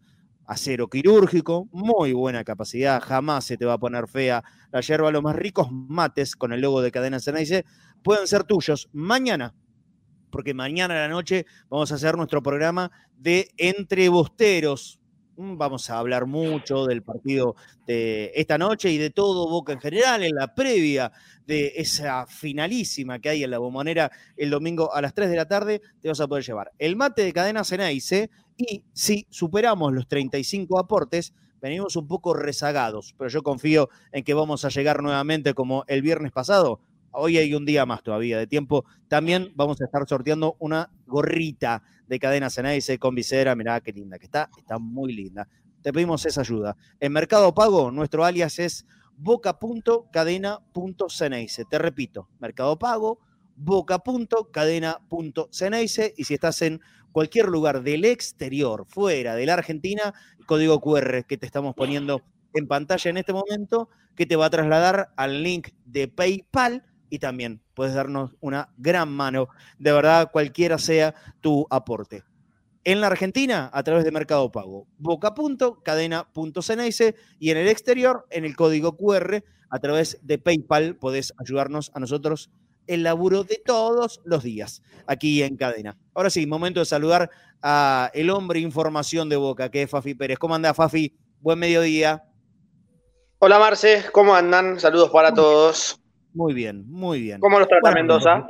acero 0.50 0.90
quirúrgico, 0.90 1.70
muy 1.72 2.12
buena 2.12 2.44
capacidad, 2.44 3.00
jamás 3.02 3.46
se 3.46 3.56
te 3.56 3.66
va 3.66 3.74
a 3.74 3.78
poner 3.78 4.08
fea 4.08 4.44
la 4.72 4.82
yerba. 4.82 5.12
Los 5.12 5.22
más 5.22 5.36
ricos 5.36 5.70
mates 5.72 6.36
con 6.36 6.52
el 6.52 6.62
logo 6.62 6.82
de 6.82 6.92
Cadena 6.92 7.20
Ceneice 7.20 7.66
pueden 8.04 8.26
ser 8.26 8.44
tuyos 8.46 8.90
mañana, 8.92 9.54
porque 10.30 10.54
mañana 10.54 10.96
a 10.96 11.08
la 11.08 11.08
noche 11.08 11.46
vamos 11.70 11.92
a 11.92 11.96
hacer 11.96 12.18
nuestro 12.18 12.42
programa 12.42 12.92
de 13.18 13.50
Entre 13.58 14.10
Bosteros. 14.10 15.00
Mm, 15.38 15.58
vamos 15.58 15.90
a 15.90 16.00
hablar 16.00 16.26
mucho 16.26 16.86
del 16.86 17.02
partido 17.02 17.56
de 17.88 18.32
esta 18.36 18.58
noche 18.58 18.92
y 18.92 18.98
de 18.98 19.10
todo 19.10 19.50
Boca 19.50 19.72
en 19.72 19.80
general, 19.80 20.24
en 20.24 20.36
la 20.36 20.54
previa 20.54 21.12
de 21.48 21.74
esa 21.78 22.28
finalísima 22.28 23.20
que 23.20 23.30
hay 23.30 23.44
en 23.44 23.52
la 23.52 23.58
bombonera 23.58 24.12
el 24.36 24.50
domingo 24.50 24.94
a 24.94 25.02
las 25.02 25.14
3 25.14 25.30
de 25.30 25.36
la 25.36 25.48
tarde. 25.48 25.82
Te 26.02 26.10
vas 26.10 26.20
a 26.20 26.28
poder 26.28 26.44
llevar 26.44 26.72
el 26.78 26.96
mate 26.96 27.24
de 27.24 27.34
cadena 27.34 27.64
Ceneice 27.64 28.30
y 28.58 28.84
si 28.92 29.26
superamos 29.30 29.94
los 29.94 30.08
35 30.10 30.78
aportes, 30.78 31.34
venimos 31.62 31.96
un 31.96 32.08
poco 32.08 32.34
rezagados, 32.34 33.16
pero 33.18 33.30
yo 33.30 33.44
confío 33.44 33.90
en 34.12 34.24
que 34.24 34.34
vamos 34.34 34.66
a 34.66 34.70
llegar 34.70 35.02
nuevamente 35.02 35.54
como 35.54 35.86
el 35.88 36.02
viernes 36.02 36.32
pasado. 36.32 36.82
Hoy 37.12 37.38
hay 37.38 37.54
un 37.54 37.66
día 37.66 37.86
más 37.86 38.02
todavía 38.04 38.38
de 38.38 38.48
tiempo. 38.48 38.86
También 39.08 39.52
vamos 39.56 39.80
a 39.82 39.86
estar 39.86 40.06
sorteando 40.08 40.56
una 40.60 40.90
gorrita 41.08 41.84
de 42.08 42.20
cadena 42.20 42.50
Ceneice 42.50 43.00
con 43.00 43.16
visera. 43.16 43.56
Mirá 43.56 43.80
qué 43.82 43.92
linda 43.92 44.20
que 44.20 44.26
está, 44.26 44.50
está 44.58 44.80
muy 44.80 45.14
linda. 45.14 45.48
Te 45.82 45.94
pedimos 45.94 46.26
esa 46.26 46.42
ayuda. 46.42 46.76
En 47.00 47.14
Mercado 47.14 47.54
Pago, 47.54 47.92
nuestro 47.92 48.26
alias 48.26 48.60
es 48.60 48.86
boca.cadena.ceneice. 49.16 51.64
Te 51.66 51.78
repito, 51.78 52.28
Mercado 52.40 52.78
Pago, 52.78 53.20
boca.cadena.ceneice. 53.56 56.14
Y 56.18 56.26
si 56.26 56.34
estás 56.34 56.62
en 56.62 56.82
cualquier 57.12 57.48
lugar 57.48 57.84
del 57.84 58.06
exterior, 58.06 58.86
fuera 58.88 59.36
de 59.36 59.46
la 59.46 59.54
Argentina, 59.54 60.14
código 60.46 60.80
QR 60.80 61.26
que 61.26 61.38
te 61.38 61.46
estamos 61.46 61.76
poniendo 61.76 62.22
en 62.54 62.68
pantalla 62.68 63.10
en 63.10 63.18
este 63.18 63.34
momento, 63.34 63.90
que 64.16 64.26
te 64.26 64.36
va 64.36 64.48
a 64.48 64.50
trasladar 64.50 65.14
al 65.16 65.44
link 65.44 65.70
de 65.86 66.08
PayPal 66.08 66.84
y 67.10 67.20
también 67.20 67.62
puedes 67.74 67.94
darnos 67.94 68.38
una 68.40 68.70
gran 68.78 69.12
mano, 69.12 69.50
de 69.78 69.92
verdad, 69.92 70.32
cualquiera 70.32 70.78
sea 70.78 71.14
tu 71.42 71.68
aporte. 71.70 72.24
En 72.84 73.02
la 73.02 73.08
Argentina, 73.08 73.70
a 73.74 73.84
través 73.84 74.06
de 74.06 74.12
Mercado 74.12 74.50
Pago, 74.52 74.88
boca.cadena.ceneice 74.98 77.16
y 77.38 77.52
en 77.52 77.58
el 77.58 77.68
exterior, 77.68 78.26
en 78.30 78.46
el 78.46 78.56
código 78.56 78.96
QR, 78.96 79.44
a 79.70 79.80
través 79.80 80.18
de 80.22 80.38
PayPal, 80.38 80.96
podés 80.96 81.34
ayudarnos 81.38 81.92
a 81.94 82.00
nosotros 82.00 82.50
el 82.88 83.04
laburo 83.04 83.44
de 83.44 83.62
todos 83.64 84.22
los 84.24 84.44
días 84.44 84.82
aquí 85.06 85.44
en 85.44 85.58
cadena. 85.58 85.98
Ahora 86.16 86.32
sí, 86.32 86.48
momento 86.48 86.80
de 86.80 86.88
saludar 86.88 87.30
a 87.62 88.10
el 88.14 88.32
hombre 88.32 88.60
información 88.60 89.30
de 89.30 89.36
Boca, 89.36 89.70
que 89.70 89.84
es 89.84 89.90
Fafi 89.90 90.16
Pérez. 90.16 90.40
¿Cómo 90.40 90.56
anda, 90.56 90.74
Fafi? 90.74 91.14
Buen 91.40 91.60
mediodía. 91.60 92.24
Hola, 93.38 93.60
Marce, 93.60 94.06
¿cómo 94.12 94.34
andan? 94.34 94.80
Saludos 94.80 95.12
para 95.12 95.32
todos. 95.34 95.99
Muy 96.34 96.54
bien, 96.54 96.86
muy 96.90 97.22
bien. 97.22 97.40
¿Cómo 97.40 97.60
los 97.60 97.68
trata 97.68 97.92
Mendoza? 97.92 98.46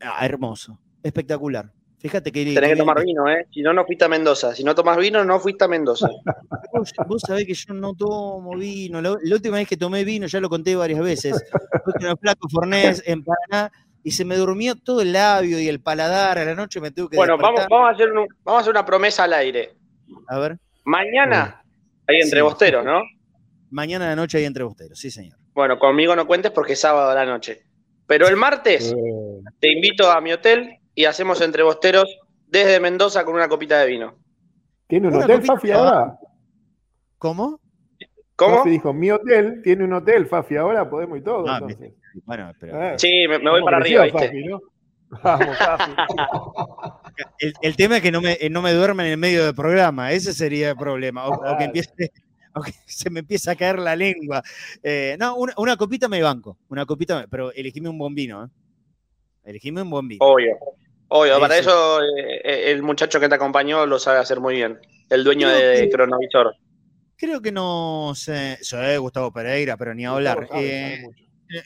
Ah, 0.00 0.24
hermoso, 0.24 0.78
espectacular. 1.02 1.72
Fíjate 1.98 2.30
que. 2.30 2.44
Tenés 2.44 2.70
que 2.70 2.76
tomar 2.76 3.04
vino, 3.04 3.28
¿eh? 3.28 3.46
Si 3.52 3.60
no, 3.60 3.72
no 3.72 3.84
fuiste 3.84 4.04
a 4.04 4.08
Mendoza. 4.08 4.54
Si 4.54 4.62
no 4.62 4.74
tomas 4.74 4.96
vino, 4.98 5.24
no 5.24 5.40
fuiste 5.40 5.64
a 5.64 5.68
Mendoza. 5.68 6.08
Vos, 7.08 7.22
sabés 7.26 7.44
que 7.44 7.54
yo 7.54 7.74
no 7.74 7.94
tomo 7.94 8.56
vino. 8.56 9.00
La, 9.00 9.12
última 9.12 9.56
vez 9.56 9.68
que 9.68 9.76
tomé 9.76 10.04
vino, 10.04 10.26
ya 10.26 10.40
lo 10.40 10.48
conté 10.48 10.76
varias 10.76 11.00
veces. 11.00 11.44
Fue 11.84 11.92
con 11.94 12.06
el 12.06 12.16
flaco 12.18 12.48
Fornés 12.48 13.02
en 13.04 13.24
Paraná 13.24 13.72
y 14.04 14.12
se 14.12 14.24
me 14.24 14.36
durmió 14.36 14.76
todo 14.76 15.02
el 15.02 15.12
labio 15.12 15.58
y 15.60 15.66
el 15.66 15.80
paladar. 15.80 16.38
A 16.38 16.44
la 16.44 16.54
noche 16.54 16.80
me 16.80 16.92
tuve 16.92 17.10
que. 17.10 17.16
Bueno, 17.16 17.36
vamos, 17.36 17.66
vamos, 17.68 17.88
a 17.88 17.94
hacer 17.94 18.10
vamos 18.12 18.36
a 18.46 18.58
hacer 18.60 18.70
una 18.70 18.84
promesa 18.84 19.24
al 19.24 19.32
aire. 19.32 19.74
A 20.28 20.38
ver. 20.38 20.58
Mañana, 20.84 21.64
ahí 22.06 22.20
entre 22.20 22.42
bosteros, 22.42 22.84
¿no? 22.84 23.02
Mañana 23.70 24.06
la 24.08 24.16
noche 24.16 24.38
hay 24.38 24.44
entre 24.44 24.62
bosteros, 24.62 24.98
sí, 24.98 25.10
señor. 25.10 25.37
Bueno, 25.58 25.76
conmigo 25.80 26.14
no 26.14 26.24
cuentes 26.24 26.52
porque 26.52 26.74
es 26.74 26.80
sábado 26.80 27.10
a 27.10 27.14
la 27.16 27.26
noche. 27.26 27.64
Pero 28.06 28.28
el 28.28 28.36
martes 28.36 28.94
te 29.58 29.72
invito 29.72 30.08
a 30.08 30.20
mi 30.20 30.32
hotel 30.32 30.78
y 30.94 31.04
hacemos 31.04 31.40
entre 31.40 31.64
bosteros 31.64 32.16
desde 32.46 32.78
Mendoza 32.78 33.24
con 33.24 33.34
una 33.34 33.48
copita 33.48 33.80
de 33.80 33.88
vino. 33.88 34.14
¿Tiene 34.86 35.08
un 35.08 35.16
hotel, 35.16 35.42
Fafi, 35.42 35.72
ahora? 35.72 36.16
¿Cómo? 37.18 37.58
¿Cómo? 38.36 38.58
Fafi 38.58 38.70
dijo, 38.70 38.92
mi 38.92 39.10
hotel, 39.10 39.60
tiene 39.64 39.82
un 39.82 39.94
hotel, 39.94 40.28
Fafi, 40.28 40.54
ahora 40.54 40.88
podemos 40.88 41.18
y 41.18 41.22
todo. 41.22 41.44
Ah, 41.48 41.58
entonces. 41.60 41.92
Bueno, 42.24 42.52
pero... 42.60 42.80
Eh, 42.80 42.94
sí, 42.96 43.26
me, 43.28 43.40
me 43.40 43.50
voy 43.50 43.64
para 43.64 43.78
arriba, 43.78 44.04
¿viste? 44.04 44.26
Fafi, 44.28 44.44
¿no? 44.44 44.60
Vamos, 45.24 45.58
Fafi. 45.58 45.92
el, 47.40 47.52
el, 47.62 47.76
tema 47.76 47.96
es 47.96 48.02
que 48.02 48.12
no 48.12 48.20
me, 48.20 48.38
no 48.48 48.62
me 48.62 48.72
duermen 48.74 49.06
en 49.06 49.12
el 49.12 49.18
medio 49.18 49.44
del 49.44 49.56
programa, 49.56 50.12
ese 50.12 50.32
sería 50.32 50.70
el 50.70 50.76
problema. 50.76 51.26
O, 51.26 51.32
o 51.32 51.58
que 51.58 51.64
empiece, 51.64 52.12
o 52.60 52.62
que 52.62 52.72
se 52.86 53.10
me 53.10 53.20
empieza 53.20 53.52
a 53.52 53.56
caer 53.56 53.78
la 53.78 53.96
lengua. 53.96 54.42
Eh, 54.82 55.16
no, 55.18 55.36
una, 55.36 55.54
una, 55.56 55.76
copita 55.76 56.08
me 56.08 56.22
banco, 56.22 56.58
una 56.68 56.86
copita, 56.86 57.26
pero 57.30 57.52
elegime 57.52 57.88
un 57.88 57.98
buen 57.98 58.14
vino, 58.14 58.44
¿eh? 58.44 58.48
Elegime 59.44 59.82
un 59.82 59.90
buen 59.90 60.08
vino. 60.08 60.24
Obvio. 60.24 60.58
Obvio, 61.08 61.32
eso. 61.32 61.40
para 61.40 61.58
eso 61.58 62.00
eh, 62.02 62.70
el 62.70 62.82
muchacho 62.82 63.18
que 63.18 63.28
te 63.28 63.34
acompañó 63.34 63.86
lo 63.86 63.98
sabe 63.98 64.18
hacer 64.18 64.40
muy 64.40 64.56
bien. 64.56 64.78
El 65.08 65.24
dueño 65.24 65.48
creo 65.48 65.58
de 65.58 65.80
que, 65.80 65.90
Cronovisor. 65.90 66.54
Creo 67.16 67.40
que 67.40 67.50
nos. 67.50 68.28
Eh, 68.28 68.58
soy 68.60 68.96
Gustavo 68.98 69.32
Pereira, 69.32 69.76
pero 69.76 69.94
ni 69.94 70.04
a 70.04 70.10
hablar. 70.10 70.46
Eh, 70.54 71.02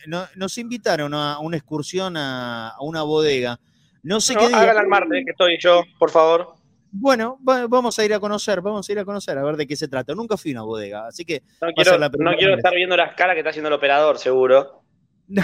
no, 0.06 0.26
nos 0.36 0.58
invitaron 0.58 1.12
a 1.12 1.40
una 1.40 1.56
excursión 1.56 2.16
a, 2.16 2.68
a 2.68 2.82
una 2.82 3.02
bodega. 3.02 3.58
No 4.04 4.20
sé 4.20 4.34
no, 4.34 4.40
qué. 4.40 4.54
Hágala 4.54 4.80
al 4.80 4.88
martes, 4.88 5.24
que 5.24 5.32
estoy 5.32 5.58
yo, 5.58 5.82
por 5.98 6.10
favor. 6.10 6.54
Bueno, 6.94 7.38
va, 7.48 7.66
vamos 7.66 7.98
a 7.98 8.04
ir 8.04 8.12
a 8.12 8.20
conocer, 8.20 8.60
vamos 8.60 8.86
a 8.86 8.92
ir 8.92 8.98
a 8.98 9.04
conocer, 9.06 9.38
a 9.38 9.42
ver 9.42 9.56
de 9.56 9.66
qué 9.66 9.76
se 9.76 9.88
trata. 9.88 10.14
Nunca 10.14 10.36
fui 10.36 10.50
a 10.50 10.54
una 10.56 10.62
bodega, 10.62 11.06
así 11.06 11.24
que. 11.24 11.42
No 11.62 11.72
quiero, 11.72 11.98
no 11.98 12.36
quiero 12.36 12.54
estar 12.54 12.74
viendo 12.74 12.96
las 12.98 13.14
caras 13.14 13.34
que 13.34 13.40
está 13.40 13.48
haciendo 13.48 13.68
el 13.68 13.74
operador, 13.74 14.18
seguro. 14.18 14.84
No, 15.26 15.42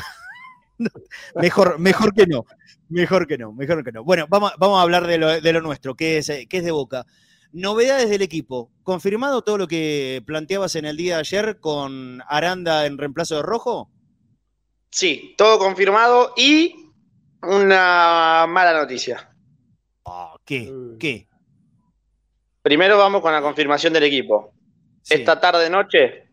mejor, 1.34 1.78
mejor 1.78 2.12
que 2.12 2.26
no. 2.26 2.44
Mejor 2.90 3.26
que 3.26 3.38
no, 3.38 3.52
mejor 3.52 3.82
que 3.82 3.92
no. 3.92 4.04
Bueno, 4.04 4.26
vamos, 4.28 4.52
vamos 4.58 4.78
a 4.78 4.82
hablar 4.82 5.06
de 5.06 5.16
lo, 5.16 5.40
de 5.40 5.52
lo 5.52 5.62
nuestro, 5.62 5.94
que 5.94 6.18
es, 6.18 6.26
que 6.26 6.58
es 6.58 6.64
de 6.64 6.70
Boca. 6.70 7.06
Novedades 7.52 8.10
del 8.10 8.20
equipo. 8.20 8.70
¿Confirmado 8.82 9.40
todo 9.40 9.56
lo 9.56 9.68
que 9.68 10.22
planteabas 10.26 10.76
en 10.76 10.84
el 10.84 10.98
día 10.98 11.14
de 11.14 11.20
ayer 11.20 11.60
con 11.60 12.22
Aranda 12.28 12.84
en 12.84 12.98
reemplazo 12.98 13.36
de 13.36 13.42
Rojo? 13.42 13.90
Sí, 14.90 15.34
todo 15.38 15.58
confirmado 15.58 16.34
y 16.36 16.92
una 17.42 18.46
mala 18.46 18.74
noticia. 18.74 19.34
Oh, 20.02 20.36
¿Qué? 20.44 20.72
¿Qué? 20.98 21.28
Primero 22.68 22.98
vamos 22.98 23.22
con 23.22 23.32
la 23.32 23.40
confirmación 23.40 23.94
del 23.94 24.02
equipo. 24.02 24.52
Sí. 25.00 25.14
Esta 25.14 25.40
tarde 25.40 25.70
noche, 25.70 26.28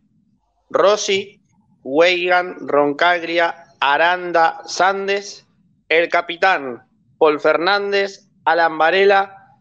Rossi, 0.70 1.42
Weigan, 1.82 2.68
Roncaglia, 2.68 3.68
Aranda, 3.80 4.60
Sandes, 4.66 5.48
el 5.88 6.10
capitán 6.10 6.86
Paul 7.18 7.40
Fernández, 7.40 8.28
Alan 8.44 8.78
Varela, 8.78 9.54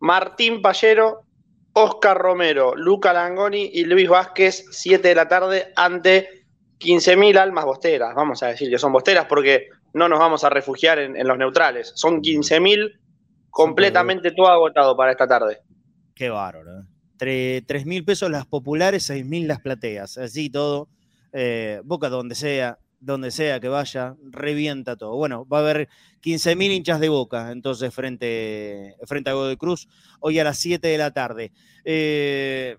Martín 0.00 0.62
Pallero, 0.62 1.20
Oscar 1.74 2.18
Romero, 2.18 2.74
Luca 2.74 3.12
Langoni 3.12 3.70
y 3.72 3.84
Luis 3.84 4.08
Vázquez, 4.08 4.66
7 4.72 5.06
de 5.06 5.14
la 5.14 5.28
tarde, 5.28 5.72
ante 5.76 6.44
15.000 6.80 7.38
almas 7.38 7.66
bosteras. 7.66 8.16
Vamos 8.16 8.42
a 8.42 8.48
decir 8.48 8.68
que 8.68 8.80
son 8.80 8.92
bosteras 8.92 9.26
porque 9.26 9.68
no 9.94 10.08
nos 10.08 10.18
vamos 10.18 10.42
a 10.42 10.50
refugiar 10.50 10.98
en, 10.98 11.16
en 11.16 11.28
los 11.28 11.38
neutrales. 11.38 11.92
Son 11.94 12.20
15.000 12.20 12.98
completamente 13.48 14.32
todo 14.32 14.48
agotado 14.48 14.96
para 14.96 15.12
esta 15.12 15.28
tarde. 15.28 15.60
Qué 16.16 16.30
bárbaro. 16.30 16.80
¿eh? 16.80 17.62
3 17.66 17.86
mil 17.86 18.04
pesos 18.04 18.30
las 18.30 18.46
populares, 18.46 19.04
6 19.04 19.24
mil 19.24 19.46
las 19.46 19.60
plateas. 19.60 20.18
Así 20.18 20.50
todo. 20.50 20.88
Eh, 21.32 21.80
Boca 21.84 22.08
donde 22.08 22.34
sea, 22.34 22.78
donde 22.98 23.30
sea 23.30 23.60
que 23.60 23.68
vaya, 23.68 24.16
revienta 24.30 24.96
todo. 24.96 25.14
Bueno, 25.16 25.46
va 25.46 25.58
a 25.58 25.60
haber 25.60 25.88
15.000 26.22 26.72
hinchas 26.72 27.00
de 27.00 27.10
boca, 27.10 27.52
entonces, 27.52 27.92
frente, 27.94 28.96
frente 29.04 29.28
a 29.28 29.34
Godoy 29.34 29.58
Cruz, 29.58 29.88
hoy 30.20 30.38
a 30.38 30.44
las 30.44 30.58
7 30.58 30.88
de 30.88 30.96
la 30.96 31.10
tarde. 31.10 31.52
Eh, 31.84 32.78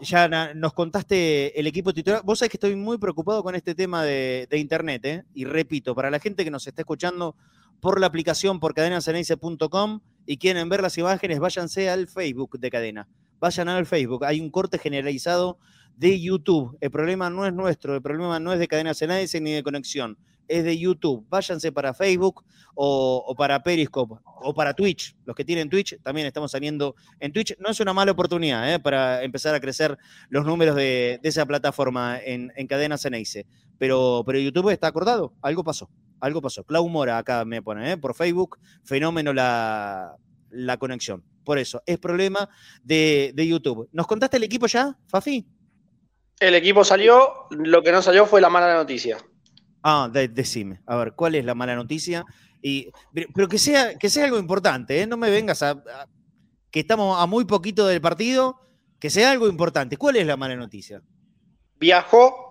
ya 0.00 0.54
nos 0.54 0.72
contaste 0.72 1.58
el 1.58 1.66
equipo 1.66 1.92
titular. 1.92 2.22
Vos 2.24 2.38
sabés 2.38 2.50
que 2.50 2.56
estoy 2.56 2.76
muy 2.76 2.98
preocupado 2.98 3.42
con 3.42 3.56
este 3.56 3.74
tema 3.74 4.04
de, 4.04 4.46
internet, 4.52 5.04
¿eh? 5.04 5.24
Y 5.34 5.44
repito, 5.44 5.94
para 5.96 6.10
la 6.10 6.20
gente 6.20 6.44
que 6.44 6.50
nos 6.52 6.66
está 6.68 6.82
escuchando 6.82 7.34
por 7.80 8.00
la 8.00 8.06
aplicación 8.06 8.60
por 8.60 8.74
cadenaceneice.com 8.74 10.00
y 10.26 10.36
quieren 10.36 10.68
ver 10.68 10.82
las 10.82 10.96
imágenes, 10.98 11.38
váyanse 11.38 11.90
al 11.90 12.08
Facebook 12.08 12.58
de 12.58 12.70
Cadena. 12.70 13.08
Vayan 13.40 13.68
al 13.68 13.86
Facebook. 13.86 14.24
Hay 14.24 14.40
un 14.40 14.50
corte 14.50 14.78
generalizado 14.78 15.58
de 15.96 16.20
YouTube. 16.20 16.76
El 16.80 16.90
problema 16.90 17.30
no 17.30 17.46
es 17.46 17.52
nuestro, 17.52 17.94
el 17.94 18.02
problema 18.02 18.40
no 18.40 18.52
es 18.52 18.58
de 18.58 18.68
Cadena 18.68 18.94
Ceneice 18.94 19.40
ni 19.40 19.52
de 19.52 19.62
conexión 19.62 20.18
es 20.48 20.64
de 20.64 20.78
YouTube. 20.78 21.24
Váyanse 21.28 21.72
para 21.72 21.94
Facebook 21.94 22.44
o, 22.74 23.34
para 23.36 23.62
Periscope 23.62 24.16
o 24.24 24.54
para 24.54 24.74
Twitch. 24.74 25.16
Los 25.24 25.34
que 25.36 25.44
tienen 25.44 25.68
Twitch 25.68 26.00
también 26.02 26.26
estamos 26.26 26.50
saliendo 26.50 26.94
en 27.20 27.32
Twitch. 27.32 27.56
No 27.58 27.70
es 27.70 27.80
una 27.80 27.92
mala 27.92 28.12
oportunidad 28.12 28.72
¿eh? 28.72 28.78
para 28.78 29.22
empezar 29.22 29.54
a 29.54 29.60
crecer 29.60 29.96
los 30.28 30.44
números 30.44 30.76
de, 30.76 31.20
esa 31.22 31.46
plataforma 31.46 32.18
en, 32.22 32.50
Cadena 32.66 32.98
Ceneice. 32.98 33.46
Pero, 33.78 34.22
pero 34.26 34.38
YouTube 34.38 34.70
está 34.70 34.86
acordado. 34.86 35.34
Algo 35.42 35.64
pasó. 35.64 35.90
Algo 36.24 36.40
pasó. 36.40 36.64
Clau 36.64 36.88
Mora 36.88 37.18
acá 37.18 37.44
me 37.44 37.60
pone 37.60 37.92
¿eh? 37.92 37.96
por 37.98 38.14
Facebook. 38.14 38.58
Fenómeno 38.82 39.34
la, 39.34 40.16
la 40.50 40.76
conexión. 40.78 41.22
Por 41.44 41.58
eso, 41.58 41.82
es 41.84 41.98
problema 41.98 42.48
de, 42.82 43.32
de 43.34 43.46
YouTube. 43.46 43.90
¿Nos 43.92 44.06
contaste 44.06 44.38
el 44.38 44.44
equipo 44.44 44.66
ya, 44.66 44.96
Fafi? 45.06 45.46
El 46.40 46.54
equipo 46.54 46.82
salió, 46.82 47.46
lo 47.50 47.82
que 47.82 47.92
no 47.92 48.00
salió 48.00 48.24
fue 48.24 48.40
la 48.40 48.48
mala 48.48 48.74
noticia. 48.74 49.18
Ah, 49.82 50.10
decime. 50.10 50.80
A 50.86 50.96
ver, 50.96 51.12
¿cuál 51.12 51.34
es 51.34 51.44
la 51.44 51.54
mala 51.54 51.76
noticia? 51.76 52.24
Y, 52.62 52.90
pero 53.34 53.46
que 53.46 53.58
sea, 53.58 53.98
que 53.98 54.08
sea 54.08 54.24
algo 54.24 54.38
importante, 54.38 55.02
¿eh? 55.02 55.06
No 55.06 55.18
me 55.18 55.28
vengas 55.28 55.62
a, 55.62 55.82
que 56.70 56.80
estamos 56.80 57.22
a 57.22 57.26
muy 57.26 57.44
poquito 57.44 57.86
del 57.86 58.00
partido, 58.00 58.58
que 58.98 59.10
sea 59.10 59.30
algo 59.30 59.46
importante. 59.46 59.98
¿Cuál 59.98 60.16
es 60.16 60.26
la 60.26 60.38
mala 60.38 60.56
noticia? 60.56 61.02
Viajó 61.78 62.43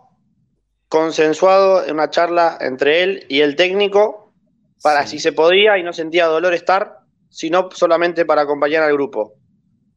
consensuado 0.94 1.84
en 1.84 1.96
una 1.96 2.12
charla 2.12 2.56
entre 2.62 3.02
él 3.02 3.26
y 3.28 3.42
el 3.42 3.56
técnico 3.56 4.32
para 4.84 5.08
si 5.08 5.18
se 5.18 5.32
podía 5.32 5.80
y 5.80 5.82
no 5.82 5.92
sentía 5.92 6.28
dolor 6.28 6.54
estar, 6.54 7.00
sino 7.30 7.70
solamente 7.72 8.26
para 8.26 8.44
acompañar 8.44 8.84
al 8.84 8.94
grupo. 8.94 9.34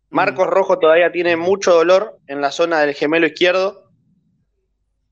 Marcos 0.08 0.46
Rojo 0.46 0.78
todavía 0.78 1.12
tiene 1.12 1.36
mucho 1.36 1.74
dolor 1.74 2.18
en 2.28 2.40
la 2.40 2.50
zona 2.50 2.80
del 2.80 2.94
gemelo 2.94 3.26
izquierdo. 3.26 3.90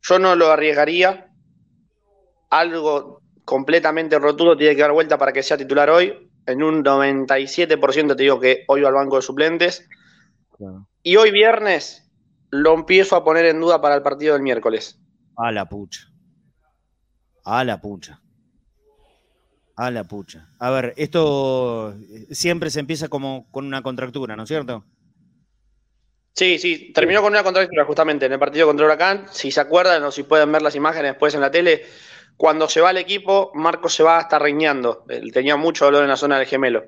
Yo 0.00 0.18
no 0.18 0.36
lo 0.36 0.50
arriesgaría 0.50 1.30
algo 2.48 3.20
completamente 3.44 4.18
rotundo 4.18 4.56
tiene 4.56 4.74
que 4.74 4.80
dar 4.80 4.92
vuelta 4.92 5.18
para 5.18 5.34
que 5.34 5.42
sea 5.42 5.58
titular 5.58 5.90
hoy. 5.90 6.30
En 6.46 6.62
un 6.62 6.82
97% 6.82 8.16
te 8.16 8.22
digo 8.22 8.40
que 8.40 8.64
hoy 8.68 8.80
va 8.80 8.88
al 8.88 8.94
banco 8.94 9.16
de 9.16 9.22
suplentes. 9.22 9.86
Y 11.02 11.16
hoy 11.16 11.30
viernes 11.30 12.10
lo 12.48 12.72
empiezo 12.72 13.16
a 13.16 13.24
poner 13.24 13.44
en 13.44 13.60
duda 13.60 13.82
para 13.82 13.96
el 13.96 14.02
partido 14.02 14.32
del 14.32 14.42
miércoles. 14.42 15.03
A 15.36 15.52
la 15.52 15.68
pucha. 15.68 16.08
A 17.44 17.64
la 17.64 17.80
pucha. 17.80 18.20
A 19.76 19.90
la 19.90 20.04
pucha. 20.04 20.48
A 20.58 20.70
ver, 20.70 20.94
esto 20.96 21.94
siempre 22.30 22.70
se 22.70 22.80
empieza 22.80 23.08
como 23.08 23.50
con 23.50 23.66
una 23.66 23.82
contractura, 23.82 24.36
¿no 24.36 24.44
es 24.44 24.48
cierto? 24.48 24.84
Sí, 26.32 26.58
sí, 26.58 26.92
terminó 26.92 27.22
con 27.22 27.32
una 27.32 27.44
contractura 27.44 27.84
justamente 27.84 28.26
en 28.26 28.32
el 28.32 28.38
partido 28.38 28.66
contra 28.66 28.86
Huracán. 28.86 29.26
Si 29.30 29.50
se 29.50 29.60
acuerdan 29.60 30.02
o 30.04 30.10
si 30.10 30.24
pueden 30.24 30.50
ver 30.50 30.62
las 30.62 30.74
imágenes 30.74 31.12
después 31.12 31.34
en 31.34 31.40
la 31.40 31.50
tele, 31.50 31.82
cuando 32.36 32.68
se 32.68 32.80
va 32.80 32.90
el 32.90 32.96
equipo, 32.96 33.52
Marcos 33.54 33.94
se 33.94 34.02
va 34.02 34.18
hasta 34.18 34.38
reñando. 34.38 35.04
Él 35.08 35.32
tenía 35.32 35.56
mucho 35.56 35.84
dolor 35.84 36.02
en 36.02 36.08
la 36.08 36.16
zona 36.16 36.38
del 36.38 36.46
gemelo. 36.46 36.86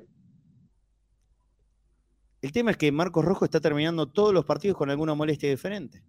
El 2.41 2.51
tema 2.51 2.71
es 2.71 2.77
que 2.77 2.91
Marcos 2.91 3.25
Rojo 3.25 3.45
está 3.45 3.59
terminando 3.59 4.07
todos 4.07 4.33
los 4.33 4.45
partidos 4.45 4.77
con 4.77 4.89
alguna 4.89 5.13
molestia 5.13 5.49
diferente. 5.49 6.03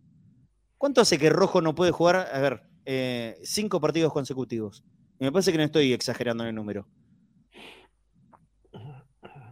¿Cuánto 0.79 1.01
hace 1.01 1.19
que 1.19 1.29
Rojo 1.29 1.61
no 1.61 1.75
puede 1.75 1.91
jugar? 1.91 2.29
A 2.33 2.41
ver, 2.41 2.63
eh, 2.85 3.37
cinco 3.43 3.81
partidos 3.81 4.13
consecutivos. 4.13 4.85
Y 5.19 5.25
me 5.25 5.33
parece 5.33 5.51
que 5.51 5.59
no 5.59 5.65
estoy 5.65 5.93
exagerando 5.93 6.45
en 6.45 6.51
el 6.51 6.55
número. 6.55 6.87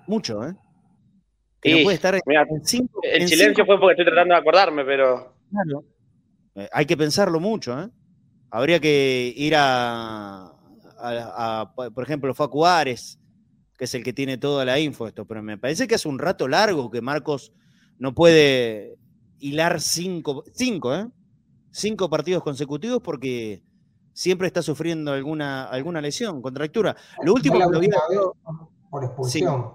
Mucho, 0.07 0.47
¿eh? 0.47 0.55
Que 1.61 1.79
no 1.79 1.83
puede 1.83 1.97
estar 1.97 2.15
en 2.15 2.23
cinco, 2.65 3.01
el 3.03 3.27
silencio 3.27 3.67
fue 3.67 3.81
porque 3.81 3.95
estoy 3.95 4.07
tratando 4.07 4.35
de 4.35 4.41
acordarme, 4.41 4.85
pero. 4.85 5.35
Claro. 5.51 5.85
Eh, 6.55 6.69
hay 6.73 6.87
que 6.87 6.97
pensarlo 6.97 7.41
mucho, 7.41 7.81
¿eh? 7.81 7.91
Habría 8.51 8.79
que 8.79 9.35
ir 9.37 9.55
a, 9.57 10.53
por 11.93 12.05
ejemplo, 12.05 12.33
Facu 12.35 12.65
Ares, 12.65 13.19
que 13.77 13.85
es 13.85 13.95
el 13.95 14.05
que 14.05 14.13
tiene 14.13 14.39
toda 14.39 14.65
la 14.65 14.79
info 14.79 15.09
esto, 15.09 15.27
pero 15.27 15.43
me 15.43 15.59
parece 15.59 15.89
que 15.89 15.97
es 15.97 16.07
un 16.07 16.21
rato 16.21 16.47
largo 16.47 16.91
que 16.91 17.01
Marcos 17.01 17.53
no 17.99 18.15
puede 18.15 18.97
hilar 19.39 19.81
cinco, 19.81 20.45
cinco, 20.53 20.95
¿eh? 20.95 21.09
cinco 21.71 22.09
partidos 22.09 22.43
consecutivos 22.43 23.03
porque 23.03 23.63
siempre 24.13 24.47
está 24.47 24.63
sufriendo 24.63 25.13
alguna, 25.13 25.65
alguna 25.65 26.01
lesión, 26.01 26.43
contractura. 26.43 26.97
Lo 27.23 27.35
último 27.35 27.59
que 27.59 27.89
lo. 28.15 28.37
Por 28.91 29.05
expulsión. 29.05 29.73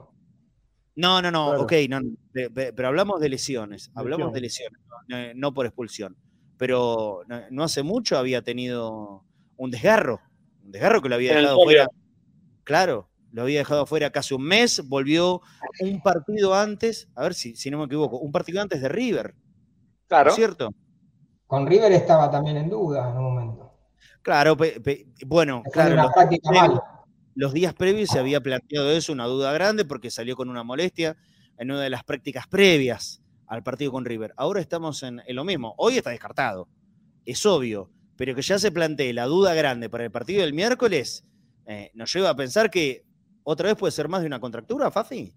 No, 0.95 1.22
no, 1.22 1.32
no, 1.32 1.62
ok, 1.62 1.74
no, 1.89 1.99
pero 2.32 2.88
hablamos 2.88 3.20
de 3.22 3.30
lesiones, 3.30 3.91
hablamos 3.95 4.34
de 4.34 4.41
lesiones, 4.41 4.80
no 5.36 5.53
por 5.53 5.66
expulsión 5.66 6.18
pero 6.62 7.24
no 7.49 7.64
hace 7.64 7.82
mucho 7.82 8.20
había 8.20 8.43
tenido 8.43 9.26
un 9.57 9.72
desgarro, 9.72 10.22
un 10.64 10.72
desgarro 10.72 11.01
que 11.01 11.09
lo 11.09 11.16
había 11.16 11.36
dejado 11.36 11.64
fuera. 11.64 11.88
Claro, 12.64 13.09
lo 13.32 13.41
había 13.41 13.57
dejado 13.57 13.88
fuera 13.88 14.12
casi 14.12 14.36
un 14.36 14.43
mes, 14.43 14.88
volvió 14.88 15.41
un 15.80 16.03
partido 16.03 16.53
antes, 16.53 17.09
a 17.16 17.24
ver 17.24 17.34
si, 17.34 17.55
si 17.55 17.72
no 17.72 17.80
me 17.80 17.86
equivoco, 17.86 18.20
un 18.20 18.32
partido 18.32 18.62
antes 18.62 18.80
de 18.80 18.89
River. 18.89 19.34
Claro. 20.12 20.32
cierto? 20.32 20.74
Con 21.47 21.66
River 21.66 21.93
estaba 21.93 22.30
también 22.30 22.57
en 22.57 22.70
duda 22.70 23.09
en 23.09 23.18
un 23.18 23.24
momento. 23.24 23.72
Claro, 24.22 24.57
bueno, 25.26 25.64
claro. 25.72 26.84
los 27.34 27.53
días 27.53 27.74
previos 27.74 28.09
se 28.09 28.20
había 28.20 28.41
planteado 28.41 28.91
eso, 28.91 29.14
una 29.14 29.26
duda 29.26 29.53
grande, 29.53 29.86
porque 29.86 30.12
salió 30.12 30.36
con 30.36 30.49
una 30.49 30.64
molestia 30.64 31.16
en 31.57 31.72
una 31.72 31.80
de 31.80 31.89
las 31.89 32.03
prácticas 32.03 32.45
previas 32.47 33.22
al 33.47 33.64
partido 33.64 33.93
con 33.93 34.03
River. 34.03 34.34
Ahora 34.36 34.59
estamos 34.59 35.01
en, 35.03 35.22
lo 35.30 35.45
mismo. 35.45 35.76
Hoy 35.78 35.97
está 35.97 36.09
descartado, 36.09 36.68
es 37.26 37.45
obvio, 37.45 37.89
pero 38.18 38.36
que 38.36 38.41
ya 38.41 38.59
se 38.59 38.72
plantee 38.72 39.14
la 39.14 39.28
duda 39.28 39.53
grande 39.53 39.89
para 39.89 40.03
el 40.03 40.12
partido 40.12 40.41
del 40.41 40.53
miércoles, 40.53 41.24
eh, 41.68 41.89
nos 41.93 42.14
lleva 42.14 42.32
a 42.32 42.36
pensar 42.36 42.70
que 42.70 43.05
otra 43.43 43.70
vez 43.70 43.78
puede 43.78 43.91
ser 43.91 44.09
más 44.09 44.20
de 44.20 44.28
una 44.28 44.41
contractura, 44.41 44.91
Fafi. 44.91 45.34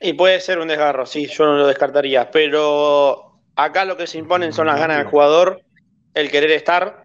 Y 0.00 0.14
puede 0.14 0.40
ser 0.40 0.58
un 0.58 0.68
desgarro, 0.68 1.04
sí, 1.04 1.26
yo 1.26 1.44
no 1.44 1.58
lo 1.58 1.66
descartaría, 1.66 2.30
pero 2.30 3.38
acá 3.54 3.84
lo 3.84 3.98
que 3.98 4.06
se 4.06 4.16
imponen 4.16 4.54
son 4.54 4.66
las 4.66 4.80
ganas 4.80 4.96
del 4.96 5.06
jugador, 5.06 5.60
el 6.14 6.30
querer 6.30 6.50
estar. 6.52 7.04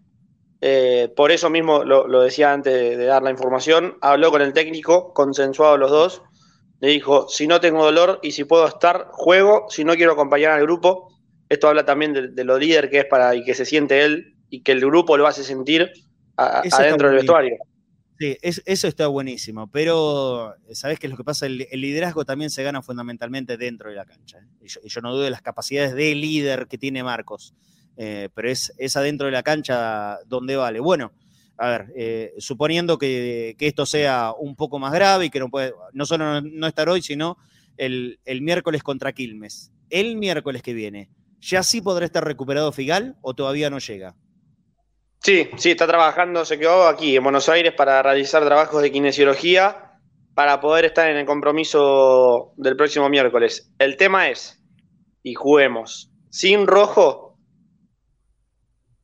Eh, 0.61 1.11
por 1.13 1.31
eso 1.31 1.49
mismo 1.49 1.83
lo, 1.83 2.21
decía 2.21 2.53
antes 2.53 2.97
de, 2.97 3.05
dar 3.05 3.21
la 3.21 3.31
información, 3.31 3.97
habló 4.01 4.31
con 4.31 4.41
el 4.41 4.53
técnico, 4.53 5.13
consensuado 5.13 5.77
los 5.77 5.91
dos, 5.91 6.21
le 6.79 6.87
dijo, 6.87 7.27
si 7.27 7.47
no 7.47 7.59
tengo 7.59 7.83
dolor 7.83 8.19
y 8.23 8.31
si 8.31 8.45
puedo 8.45 8.65
estar, 8.65 9.07
juego, 9.11 9.65
si 9.69 9.83
no 9.83 9.95
quiero 9.95 10.13
acompañar 10.13 10.51
al 10.51 10.61
grupo. 10.61 11.09
Esto 11.49 11.67
habla 11.67 11.85
también 11.85 12.33
de, 12.33 12.43
lo 12.43 12.57
líder 12.57 12.89
que 12.89 12.99
es 12.99 13.05
para 13.05 13.35
y 13.35 13.43
que 13.43 13.53
se 13.53 13.65
siente 13.65 14.03
él 14.03 14.35
y 14.49 14.63
que 14.63 14.71
el 14.71 14.79
grupo 14.79 15.17
lo 15.17 15.27
hace 15.27 15.43
sentir 15.43 15.91
adentro 16.37 17.09
del 17.09 17.17
vestuario. 17.17 17.57
Sí, 18.17 18.37
eso 18.41 18.87
está 18.87 19.07
buenísimo, 19.07 19.69
pero 19.69 20.55
¿sabes 20.71 20.99
qué 20.99 21.07
es 21.07 21.11
lo 21.11 21.17
que 21.17 21.25
pasa? 21.25 21.47
El, 21.47 21.67
liderazgo 21.73 22.23
también 22.23 22.49
se 22.49 22.63
gana 22.63 22.81
fundamentalmente 22.81 23.57
dentro 23.57 23.89
de 23.89 23.95
la 23.97 24.05
cancha. 24.05 24.39
¿eh? 24.39 24.47
Y, 24.61 24.89
yo, 24.89 25.01
no 25.01 25.11
dudo 25.11 25.23
de 25.23 25.31
las 25.31 25.41
capacidades 25.41 25.93
de 25.93 26.15
líder 26.15 26.67
que 26.67 26.77
tiene 26.77 27.03
Marcos, 27.03 27.53
eh, 27.97 28.29
pero 28.33 28.49
es, 28.49 28.73
es 28.77 28.95
adentro 28.95 29.25
de 29.25 29.33
la 29.33 29.43
cancha 29.43 30.19
donde 30.27 30.55
vale. 30.55 30.79
Bueno, 30.79 31.11
a 31.57 31.69
ver, 31.69 31.93
eh, 31.95 32.33
suponiendo 32.37 32.97
que, 32.97 33.55
esto 33.59 33.85
sea 33.85 34.33
un 34.37 34.55
poco 34.55 34.79
más 34.79 34.93
grave 34.93 35.25
y 35.25 35.29
que 35.29 35.39
no 35.39 35.49
puede, 35.49 35.73
no 35.93 36.05
solo 36.05 36.41
no, 36.41 36.67
estar 36.67 36.89
hoy, 36.89 37.01
sino 37.01 37.37
el, 37.77 38.19
miércoles 38.41 38.83
contra 38.83 39.13
Quilmes. 39.13 39.71
El 39.89 40.17
miércoles 40.17 40.61
que 40.61 40.73
viene, 40.73 41.09
¿ya 41.39 41.63
sí 41.63 41.81
podrá 41.81 42.05
estar 42.05 42.25
recuperado 42.25 42.71
Figal 42.71 43.17
o 43.21 43.33
todavía 43.33 43.69
no 43.69 43.79
llega? 43.79 44.15
Sí, 45.25 45.49
sí, 45.57 45.71
está 45.71 45.87
trabajando, 45.87 46.45
se 46.45 46.59
quedó 46.59 46.87
aquí 46.87 47.15
en 47.15 47.23
Buenos 47.23 47.49
Aires 47.49 47.73
para 47.73 48.03
realizar 48.03 48.45
trabajos 48.45 48.79
de 48.83 48.91
kinesiología 48.91 49.97
para 50.35 50.61
poder 50.61 50.85
estar 50.85 51.09
en 51.09 51.17
el 51.17 51.25
compromiso 51.25 52.53
del 52.57 52.75
próximo 52.75 53.09
miércoles. 53.09 53.73
El 53.79 53.97
tema 53.97 54.29
es, 54.29 54.61
y 55.23 55.33
juguemos, 55.33 56.11
sin 56.29 56.67
rojo, 56.67 57.39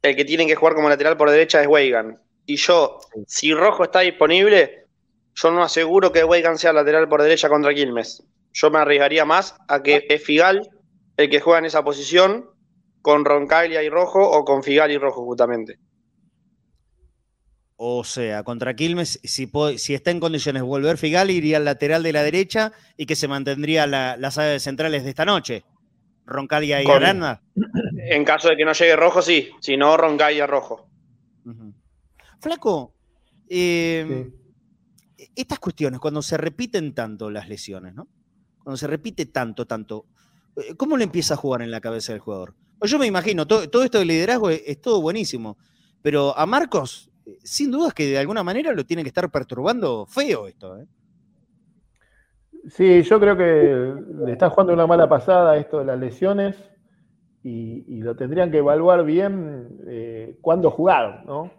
el 0.03 0.15
que 0.15 0.23
tiene 0.23 0.45
que 0.45 0.53
jugar 0.53 0.75
como 0.75 0.89
lateral 0.89 1.17
por 1.17 1.31
derecha 1.31 1.59
es 1.59 1.67
Weigan. 1.67 2.21
Y 2.45 2.57
yo, 2.57 2.99
si 3.25 3.55
Rojo 3.55 3.85
está 3.85 4.01
disponible, 4.01 4.85
yo 5.33 5.49
no 5.49 5.63
aseguro 5.63 6.11
que 6.11 6.23
Weigan 6.23 6.59
sea 6.59 6.71
lateral 6.71 7.09
por 7.09 7.23
derecha 7.23 7.49
contra 7.49 7.73
Quilmes. 7.73 8.23
Yo 8.53 8.69
me 8.69 8.77
arriesgaría 8.77 9.25
más 9.25 9.55
a 9.67 9.81
que 9.81 10.05
es 10.07 10.23
Figal 10.23 10.69
el 11.17 11.31
que 11.31 11.39
juega 11.39 11.57
en 11.57 11.65
esa 11.65 11.83
posición 11.83 12.47
con 13.01 13.25
Roncaglia 13.25 13.81
y 13.81 13.89
Rojo 13.89 14.21
o 14.21 14.45
con 14.45 14.61
Figal 14.61 14.91
y 14.91 14.99
Rojo 14.99 15.25
justamente. 15.25 15.79
O 17.83 18.03
sea, 18.03 18.43
contra 18.43 18.75
Quilmes, 18.75 19.19
si, 19.23 19.49
si 19.77 19.95
está 19.95 20.11
en 20.11 20.19
condiciones 20.19 20.61
de 20.61 20.67
volver 20.67 20.99
Figal, 20.99 21.31
iría 21.31 21.57
al 21.57 21.65
lateral 21.65 22.03
de 22.03 22.13
la 22.13 22.21
derecha 22.21 22.73
y 22.95 23.07
que 23.07 23.15
se 23.15 23.27
mantendría 23.27 23.87
la, 23.87 24.17
las 24.17 24.37
áreas 24.37 24.61
centrales 24.61 25.03
de 25.03 25.09
esta 25.09 25.25
noche. 25.25 25.65
Roncalia 26.27 26.83
y 26.83 26.85
Aranda. 26.85 27.41
En 28.07 28.23
caso 28.23 28.49
de 28.49 28.57
que 28.57 28.65
no 28.65 28.73
llegue 28.73 28.95
rojo, 28.95 29.23
sí. 29.23 29.49
Si 29.61 29.77
no, 29.77 29.97
Roncalia 29.97 30.45
rojo. 30.45 30.91
Flaco, 32.39 32.93
em, 33.49 34.31
estas 35.35 35.57
cuestiones, 35.57 35.99
cuando 35.99 36.21
se 36.21 36.37
repiten 36.37 36.93
tanto 36.93 37.31
las 37.31 37.49
lesiones, 37.49 37.95
¿no? 37.95 38.07
Cuando 38.63 38.77
se 38.77 38.85
repite 38.85 39.25
tanto, 39.25 39.65
tanto, 39.65 40.05
eh, 40.55 40.75
¿cómo 40.77 40.97
le 40.97 41.05
empieza 41.05 41.33
a 41.33 41.37
jugar 41.37 41.63
en 41.63 41.71
la 41.71 41.81
cabeza 41.81 42.13
del 42.13 42.21
jugador? 42.21 42.53
Pues 42.77 42.91
yo 42.91 42.99
me 42.99 43.07
imagino, 43.07 43.47
todo, 43.47 43.67
todo 43.71 43.83
esto 43.83 43.97
de 43.97 44.05
liderazgo 44.05 44.51
es, 44.51 44.61
es, 44.67 44.79
todo 44.79 45.01
buenísimo, 45.01 45.57
pero 46.03 46.37
a 46.37 46.45
Marcos 46.45 47.10
sin 47.43 47.71
dudas 47.71 47.93
que 47.93 48.07
de 48.07 48.17
alguna 48.17 48.43
manera 48.43 48.71
lo 48.73 48.85
tiene 48.85 49.03
que 49.03 49.09
estar 49.09 49.29
perturbando 49.29 50.05
feo 50.05 50.47
esto. 50.47 50.77
¿eh? 50.77 50.85
Sí, 52.69 53.01
yo 53.01 53.19
creo 53.19 53.35
que 53.35 53.95
le 54.25 54.31
está 54.31 54.49
jugando 54.49 54.73
una 54.73 54.87
mala 54.87 55.09
pasada 55.09 55.57
esto 55.57 55.79
de 55.79 55.85
las 55.85 55.99
lesiones 55.99 56.55
y, 57.43 58.01
lo 58.01 58.15
tendrían 58.15 58.51
que 58.51 58.59
evaluar 58.59 59.03
bien 59.03 59.79
eh, 59.87 60.37
cuándo 60.41 60.69
jugar, 60.69 61.23
¿no? 61.25 61.51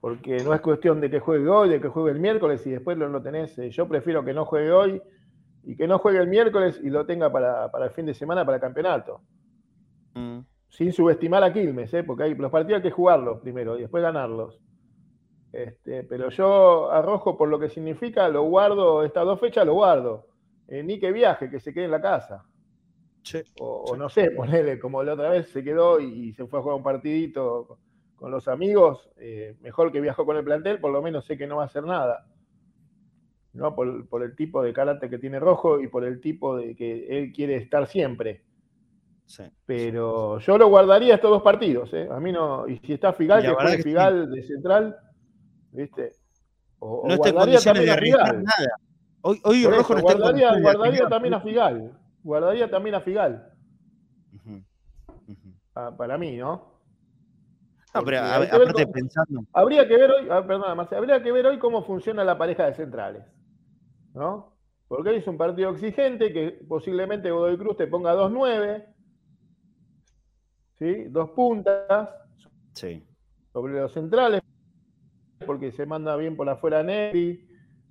Porque 0.00 0.38
no 0.38 0.54
es 0.54 0.60
cuestión 0.60 1.00
de 1.00 1.10
que 1.10 1.20
juegue 1.20 1.48
hoy, 1.48 1.68
de 1.68 1.80
que 1.80 1.88
juegue 1.88 2.10
el 2.12 2.20
miércoles 2.20 2.66
y 2.66 2.70
después 2.70 2.98
lo, 2.98 3.08
lo 3.08 3.22
tenés. 3.22 3.56
Eh, 3.58 3.70
yo 3.70 3.88
prefiero 3.88 4.24
que 4.24 4.32
no 4.32 4.44
juegue 4.44 4.70
hoy 4.70 5.02
y 5.64 5.76
que 5.76 5.86
no 5.86 5.98
juegue 5.98 6.18
el 6.18 6.28
miércoles 6.28 6.80
y 6.82 6.90
lo 6.90 7.06
tenga 7.06 7.30
para, 7.30 7.70
el 7.84 7.90
fin 7.90 8.06
de 8.06 8.14
semana 8.14 8.44
para 8.44 8.56
el 8.56 8.60
campeonato. 8.60 9.20
Mm. 10.14 10.40
Sin 10.68 10.92
subestimar 10.92 11.44
a 11.44 11.52
Quilmes, 11.52 11.92
¿eh? 11.94 12.02
porque 12.02 12.24
hay, 12.24 12.34
los 12.34 12.50
partidos 12.50 12.78
hay 12.78 12.82
que 12.82 12.94
jugarlos 12.94 13.40
primero 13.40 13.76
y 13.76 13.82
después 13.82 14.02
ganarlos. 14.02 14.58
Este, 15.52 16.02
pero 16.04 16.30
yo 16.30 16.90
arrojo 16.90 17.36
por 17.36 17.48
lo 17.48 17.58
que 17.58 17.68
significa, 17.68 18.28
lo 18.28 18.44
guardo, 18.44 19.04
estas 19.04 19.26
dos 19.26 19.38
fechas 19.38 19.66
lo 19.66 19.74
guardo. 19.74 20.26
Eh, 20.68 20.82
ni 20.82 20.98
que 20.98 21.12
viaje, 21.12 21.50
que 21.50 21.60
se 21.60 21.74
quede 21.74 21.84
en 21.84 21.90
la 21.90 22.00
casa. 22.00 22.44
o, 23.60 23.94
no 23.96 24.08
sé, 24.08 24.30
ponerle 24.30 24.78
como 24.78 25.02
la 25.02 25.12
otra 25.12 25.30
vez 25.30 25.48
se 25.48 25.62
quedó 25.62 26.00
y, 26.00 26.32
se 26.32 26.46
fue 26.46 26.58
a 26.58 26.62
jugar 26.62 26.76
un 26.78 26.82
partidito 26.82 27.78
con 28.16 28.30
los 28.30 28.48
amigos, 28.48 29.10
eh, 29.18 29.56
mejor 29.60 29.92
que 29.92 30.00
viajó 30.00 30.24
con 30.24 30.36
el 30.36 30.44
plantel, 30.44 30.80
por 30.80 30.92
lo 30.92 31.02
menos 31.02 31.24
sé 31.24 31.36
que 31.36 31.46
no 31.46 31.56
va 31.56 31.64
a 31.64 31.66
hacer 31.66 31.84
nada. 31.84 32.24
¿no? 33.52 33.74
Por, 33.74 34.22
el 34.22 34.34
tipo 34.34 34.62
de 34.62 34.72
carácter 34.72 35.10
que 35.10 35.18
tiene 35.18 35.38
Rojo 35.38 35.80
y 35.80 35.88
por 35.88 36.04
el 36.04 36.20
tipo 36.20 36.56
de 36.56 36.74
que 36.74 37.06
él 37.18 37.32
quiere 37.32 37.56
estar 37.56 37.86
siempre. 37.86 38.42
Pero 39.66 40.38
yo 40.40 40.58
lo 40.58 40.68
guardaría 40.68 41.14
estos 41.14 41.30
dos 41.30 41.42
partidos. 41.42 41.92
¿eh? 41.94 42.08
A 42.10 42.20
mí 42.20 42.32
no. 42.32 42.66
Y 42.68 42.78
si 42.78 42.94
está 42.94 43.12
Figal, 43.12 43.42
que 43.42 43.54
juegue 43.54 43.82
Figal 43.82 44.30
de 44.30 44.42
central, 44.42 44.96
¿viste? 45.72 46.12
O, 46.78 47.06
no 47.06 47.14
está 47.14 47.28
en 47.30 47.34
condiciones 47.34 47.86
de 47.86 48.10
nada. 48.10 48.76
Hoy, 49.22 49.40
hoy 49.44 49.64
Rojo 49.66 49.94
no 49.94 50.00
está 50.00 50.14
guardaría, 50.14 50.50
en 50.50 50.62
guardaría 50.62 51.08
también 51.08 51.34
a 51.34 51.40
Figal. 51.40 51.98
Guardaría 52.22 52.70
también 52.70 52.94
a 52.94 53.00
Figal. 53.00 53.48
Ah, 55.74 55.94
para 55.96 56.18
mí, 56.18 56.36
¿no? 56.36 56.72
No, 57.94 58.04
pero 58.04 58.20
aparte 58.20 58.86
pensando. 58.86 59.44
Habría 59.52 59.86
que 59.86 59.96
ver 59.96 60.10
hoy, 60.10 60.28
ah, 60.30 60.44
perdón, 60.46 60.86
habría 60.90 61.22
que 61.22 61.32
ver 61.32 61.46
hoy 61.46 61.58
cómo 61.58 61.84
funciona 61.84 62.24
la 62.24 62.36
pareja 62.36 62.66
de 62.66 62.74
centrales. 62.74 63.24
¿No? 64.14 64.52
Porque 64.88 65.10
hoy 65.10 65.16
es 65.16 65.26
un 65.26 65.38
partido 65.38 65.70
exigente 65.70 66.32
que 66.32 66.50
posiblemente 66.68 67.30
Godoy 67.30 67.56
Cruz 67.56 67.76
te 67.76 67.86
ponga 67.86 68.14
2-9. 68.14 68.84
¿Sí? 70.78 71.04
Dos 71.08 71.30
puntas. 71.30 72.10
Sí. 72.74 73.06
Sobre 73.52 73.74
los 73.74 73.92
centrales 73.92 74.42
porque 75.42 75.72
se 75.72 75.86
manda 75.86 76.16
bien 76.16 76.36
por 76.36 76.48
afuera 76.48 76.82
Neri, 76.82 77.46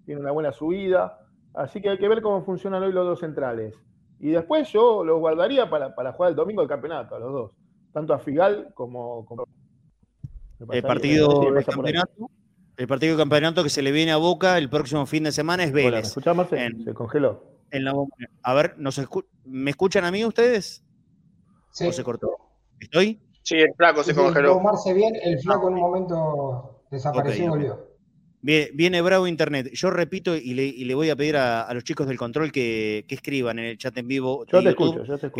tiene 0.05 0.21
una 0.21 0.31
buena 0.31 0.51
subida. 0.51 1.19
Así 1.53 1.81
que 1.81 1.89
hay 1.89 1.97
que 1.97 2.07
ver 2.07 2.21
cómo 2.21 2.43
funcionan 2.43 2.83
hoy 2.83 2.93
los 2.93 3.05
dos 3.05 3.19
centrales. 3.19 3.75
Y 4.19 4.29
después 4.29 4.71
yo 4.71 5.03
los 5.03 5.19
guardaría 5.19 5.69
para, 5.69 5.91
jugar 6.13 6.29
el 6.29 6.35
domingo 6.35 6.61
el 6.61 6.67
campeonato, 6.67 7.15
a 7.15 7.19
los 7.19 7.33
dos. 7.33 7.51
Tanto 7.91 8.13
a 8.13 8.19
Figal 8.19 8.71
como. 8.73 9.25
el 10.71 10.83
partido 10.83 11.51
de 11.51 11.63
campeonato. 11.63 12.29
El 12.77 12.87
partido 12.87 13.15
de 13.15 13.21
campeonato 13.21 13.63
que 13.63 13.69
se 13.69 13.81
le 13.81 13.91
viene 13.91 14.11
a 14.11 14.17
Boca 14.17 14.57
el 14.57 14.69
próximo 14.69 15.05
fin 15.05 15.23
de 15.23 15.31
semana 15.31 15.63
es 15.63 15.71
Vélez. 15.71 16.15
Bueno, 16.15 16.47
¿me 16.47 16.83
se 16.83 16.93
congeló. 16.93 17.43
a 18.43 18.53
ver, 18.53 18.75
¿me 19.45 19.71
escuchan 19.71 20.05
a 20.05 20.11
mí 20.11 20.23
ustedes? 20.23 20.83
Sí. 21.71 21.87
¿O 21.87 21.91
se 21.91 22.03
cortó? 22.03 22.29
¿Estoy? 22.79 23.21
Sí, 23.43 23.57
el 23.57 23.73
flaco 23.75 24.03
se 24.03 24.15
congeló. 24.15 24.61
bien, 24.95 25.15
el 25.21 25.39
flaco 25.39 25.67
en 25.67 25.73
un 25.75 25.79
momento 25.79 26.80
Desapareció 26.91 27.45
y 27.45 27.47
volvió. 27.47 27.87
Viene, 28.41 29.01
bravo 29.01 29.27
internet. 29.27 29.69
Yo 29.73 29.89
repito 29.89 30.35
y 30.35 30.53
le, 30.53 30.95
voy 30.95 31.09
a 31.09 31.15
pedir 31.15 31.37
a, 31.37 31.71
los 31.73 31.83
chicos 31.83 32.07
del 32.07 32.17
control 32.17 32.51
que, 32.51 33.05
escriban 33.07 33.57
en 33.59 33.65
el 33.65 33.77
chat 33.77 33.97
en 33.97 34.07
vivo. 34.07 34.45
Yo 34.51 34.61
te 34.61 34.69
escucho, 34.69 35.03
yo 35.03 35.17
te 35.17 35.27
escucho. 35.27 35.33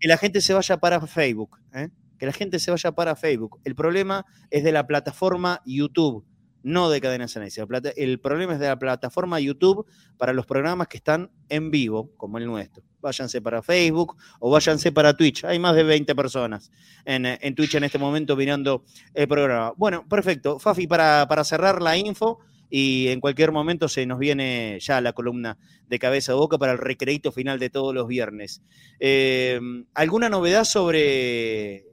Que 0.00 0.08
la, 0.08 0.16
gente, 0.16 0.40
se 0.40 0.54
vaya 0.54 0.76
para 0.78 1.00
Facebook. 1.06 1.58
¿eh? 1.74 1.88
Que 2.18 2.26
la 2.26 2.32
gente 2.32 2.58
se 2.58 2.70
vaya 2.70 2.92
para 2.92 3.16
Facebook. 3.16 3.60
El 3.64 3.74
problema 3.74 4.24
es 4.50 4.62
de 4.64 4.72
la 4.72 4.86
plataforma 4.86 5.60
YouTube 5.64 6.24
no 6.62 6.90
de 6.90 7.00
cadenas 7.00 7.36
análisis. 7.36 7.64
El 7.96 8.20
problema 8.20 8.54
es 8.54 8.60
de 8.60 8.68
la 8.68 8.78
plataforma 8.78 9.40
YouTube 9.40 9.86
para 10.16 10.32
los 10.32 10.46
programas 10.46 10.88
que 10.88 10.96
están 10.96 11.30
en 11.48 11.70
vivo, 11.70 12.10
como 12.16 12.38
el 12.38 12.46
nuestro. 12.46 12.82
Váyanse 13.00 13.40
para 13.40 13.62
Facebook 13.62 14.16
o 14.40 14.50
váyanse 14.50 14.92
para 14.92 15.16
Twitch. 15.16 15.44
Hay 15.44 15.58
más 15.58 15.74
de 15.74 15.82
20 15.82 16.14
personas 16.14 16.70
en, 17.04 17.26
en 17.26 17.54
Twitch 17.54 17.74
en 17.74 17.84
este 17.84 17.98
momento 17.98 18.36
mirando 18.36 18.84
el 19.14 19.28
programa. 19.28 19.72
Bueno, 19.76 20.06
perfecto. 20.08 20.58
Fafi, 20.58 20.86
para, 20.86 21.26
para 21.28 21.44
cerrar 21.44 21.82
la 21.82 21.96
info 21.96 22.38
y 22.74 23.08
en 23.08 23.20
cualquier 23.20 23.52
momento 23.52 23.86
se 23.86 24.06
nos 24.06 24.18
viene 24.18 24.78
ya 24.80 25.00
la 25.02 25.12
columna 25.12 25.58
de 25.88 25.98
cabeza 25.98 26.32
a 26.32 26.36
boca 26.36 26.56
para 26.56 26.72
el 26.72 26.78
recreito 26.78 27.30
final 27.30 27.58
de 27.58 27.68
todos 27.68 27.94
los 27.94 28.08
viernes. 28.08 28.62
Eh, 28.98 29.60
¿Alguna 29.92 30.30
novedad 30.30 30.64
sobre 30.64 31.84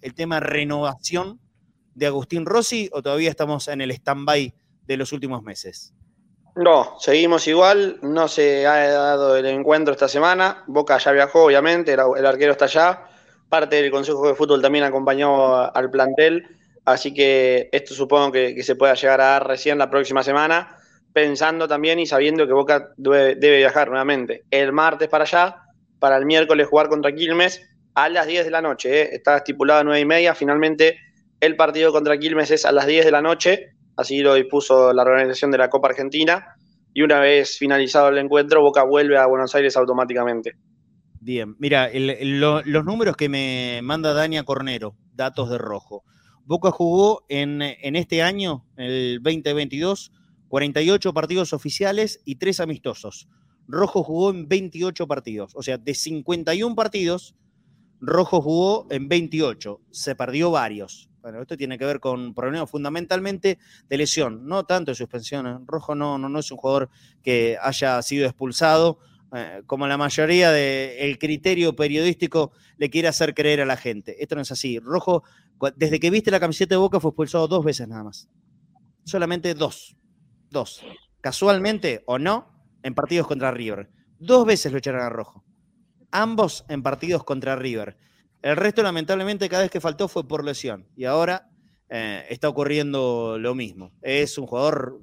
el 0.00 0.14
tema 0.14 0.40
renovación 0.40 1.40
de 1.94 2.06
Agustín 2.06 2.46
Rossi 2.46 2.88
o 2.92 3.02
todavía 3.02 3.30
estamos 3.30 3.68
en 3.68 3.80
el 3.80 3.90
stand-by 3.90 4.54
de 4.86 4.96
los 4.96 5.12
últimos 5.12 5.42
meses? 5.42 5.94
No, 6.56 6.94
seguimos 7.00 7.48
igual, 7.48 7.98
no 8.02 8.28
se 8.28 8.64
ha 8.66 8.88
dado 8.88 9.36
el 9.36 9.46
encuentro 9.46 9.92
esta 9.92 10.06
semana, 10.06 10.62
Boca 10.68 10.98
ya 10.98 11.10
viajó 11.10 11.44
obviamente, 11.44 11.94
el 11.94 12.26
arquero 12.26 12.52
está 12.52 12.66
allá, 12.66 13.08
parte 13.48 13.76
del 13.76 13.90
Consejo 13.90 14.28
de 14.28 14.36
Fútbol 14.36 14.62
también 14.62 14.84
acompañó 14.84 15.56
al 15.74 15.90
plantel, 15.90 16.46
así 16.84 17.12
que 17.12 17.68
esto 17.72 17.94
supongo 17.94 18.30
que, 18.30 18.62
se 18.62 18.76
pueda 18.76 18.94
llegar 18.94 19.20
a 19.20 19.24
dar 19.24 19.48
recién 19.48 19.78
la 19.78 19.90
próxima 19.90 20.22
semana, 20.22 20.76
pensando 21.12 21.66
también 21.66 21.98
y 21.98 22.06
sabiendo 22.06 22.46
que 22.46 22.52
Boca 22.52 22.90
debe, 22.96 23.34
viajar 23.34 23.88
nuevamente 23.88 24.44
el 24.52 24.70
martes 24.70 25.08
para 25.08 25.24
allá, 25.24 25.56
para 25.98 26.16
el 26.16 26.24
miércoles 26.24 26.68
jugar 26.68 26.88
contra 26.88 27.12
Quilmes 27.12 27.62
a 27.96 28.08
las 28.08 28.28
10 28.28 28.44
de 28.44 28.50
la 28.52 28.62
noche, 28.62 29.02
¿eh? 29.02 29.08
está 29.12 29.38
estipulado 29.38 29.80
a 29.80 29.84
9 29.84 30.00
y 30.00 30.04
media, 30.04 30.34
finalmente 30.36 30.98
el 31.44 31.56
partido 31.56 31.92
contra 31.92 32.18
Quilmes 32.18 32.50
es 32.50 32.64
a 32.64 32.72
las 32.72 32.86
10 32.86 33.04
de 33.04 33.10
la 33.10 33.22
noche, 33.22 33.74
así 33.96 34.20
lo 34.20 34.34
dispuso 34.34 34.92
la 34.92 35.02
organización 35.02 35.50
de 35.50 35.58
la 35.58 35.70
Copa 35.70 35.88
Argentina. 35.88 36.56
Y 36.92 37.02
una 37.02 37.20
vez 37.20 37.58
finalizado 37.58 38.08
el 38.08 38.18
encuentro, 38.18 38.62
Boca 38.62 38.84
vuelve 38.84 39.18
a 39.18 39.26
Buenos 39.26 39.54
Aires 39.54 39.76
automáticamente. 39.76 40.52
Bien, 41.20 41.56
mira, 41.58 41.90
los 41.92 42.84
números 42.84 43.16
que 43.16 43.28
me 43.28 43.80
manda 43.82 44.12
Dania 44.12 44.44
Cornero, 44.44 44.94
datos 45.12 45.50
de 45.50 45.58
rojo. 45.58 46.04
Boca 46.44 46.70
jugó 46.70 47.24
en, 47.28 47.62
en 47.62 47.96
este 47.96 48.22
año, 48.22 48.66
el 48.76 49.20
2022, 49.22 50.12
48 50.48 51.14
partidos 51.14 51.52
oficiales 51.52 52.20
y 52.24 52.36
3 52.36 52.60
amistosos. 52.60 53.28
Rojo 53.66 54.02
jugó 54.02 54.30
en 54.30 54.46
28 54.48 55.06
partidos, 55.06 55.52
o 55.56 55.62
sea, 55.62 55.78
de 55.78 55.94
51 55.94 56.74
partidos, 56.74 57.34
Rojo 58.00 58.42
jugó 58.42 58.86
en 58.90 59.08
28, 59.08 59.80
se 59.90 60.14
perdió 60.14 60.50
varios. 60.50 61.08
Bueno, 61.24 61.40
esto 61.40 61.56
tiene 61.56 61.78
que 61.78 61.86
ver 61.86 62.00
con 62.00 62.34
problemas 62.34 62.70
fundamentalmente 62.70 63.58
de 63.88 63.96
lesión, 63.96 64.46
no 64.46 64.64
tanto 64.64 64.90
de 64.90 64.94
suspensión. 64.94 65.66
Rojo 65.66 65.94
no, 65.94 66.18
no, 66.18 66.28
no 66.28 66.38
es 66.38 66.50
un 66.50 66.58
jugador 66.58 66.90
que 67.22 67.56
haya 67.62 68.02
sido 68.02 68.26
expulsado, 68.26 68.98
eh, 69.34 69.62
como 69.64 69.86
la 69.86 69.96
mayoría 69.96 70.52
del 70.52 71.18
criterio 71.18 71.74
periodístico 71.74 72.52
le 72.76 72.90
quiere 72.90 73.08
hacer 73.08 73.32
creer 73.32 73.62
a 73.62 73.64
la 73.64 73.78
gente. 73.78 74.22
Esto 74.22 74.34
no 74.34 74.42
es 74.42 74.52
así. 74.52 74.78
Rojo, 74.80 75.22
desde 75.76 75.98
que 75.98 76.10
viste 76.10 76.30
la 76.30 76.40
camiseta 76.40 76.74
de 76.74 76.78
Boca, 76.78 77.00
fue 77.00 77.08
expulsado 77.08 77.48
dos 77.48 77.64
veces 77.64 77.88
nada 77.88 78.04
más. 78.04 78.28
Solamente 79.04 79.54
dos. 79.54 79.96
Dos. 80.50 80.84
Casualmente 81.22 82.02
o 82.04 82.18
no, 82.18 82.52
en 82.82 82.94
partidos 82.94 83.26
contra 83.26 83.50
River. 83.50 83.88
Dos 84.18 84.44
veces 84.44 84.70
lo 84.72 84.76
echaron 84.76 85.00
a 85.00 85.08
Rojo. 85.08 85.42
Ambos 86.10 86.66
en 86.68 86.82
partidos 86.82 87.24
contra 87.24 87.56
River. 87.56 87.96
El 88.44 88.56
resto, 88.56 88.82
lamentablemente, 88.82 89.48
cada 89.48 89.62
vez 89.62 89.70
que 89.70 89.80
faltó 89.80 90.06
fue 90.06 90.28
por 90.28 90.44
lesión. 90.44 90.86
Y 90.98 91.06
ahora 91.06 91.48
eh, 91.88 92.26
está 92.28 92.46
ocurriendo 92.50 93.38
lo 93.38 93.54
mismo. 93.54 93.92
Es 94.02 94.36
un 94.36 94.46
jugador 94.46 95.00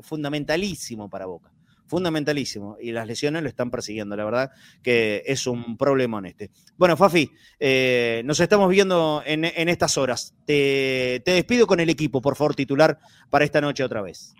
fundamentalísimo 0.00 1.10
para 1.10 1.26
Boca. 1.26 1.52
fundamentalísimo. 1.86 2.78
Y 2.80 2.92
las 2.92 3.06
lesiones 3.06 3.42
lo 3.42 3.50
están 3.50 3.70
persiguiendo, 3.70 4.16
la 4.16 4.24
verdad 4.24 4.50
que 4.82 5.22
es 5.26 5.46
un 5.46 5.76
problema 5.76 6.20
en 6.20 6.24
este. 6.24 6.50
Bueno, 6.78 6.96
Fafi, 6.96 7.30
eh, 7.60 8.22
nos 8.24 8.40
estamos 8.40 8.70
viendo 8.70 9.22
en, 9.26 9.44
estas 9.44 9.98
horas. 9.98 10.34
Te, 10.46 11.20
despido 11.22 11.66
con 11.66 11.80
el 11.80 11.90
equipo, 11.90 12.22
por 12.22 12.34
favor, 12.34 12.54
titular 12.54 12.98
para 13.28 13.44
esta 13.44 13.60
noche 13.60 13.84
otra 13.84 14.00
vez. 14.00 14.34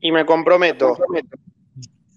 Y 0.00 0.10
me 0.10 0.24
comprometo. 0.24 0.96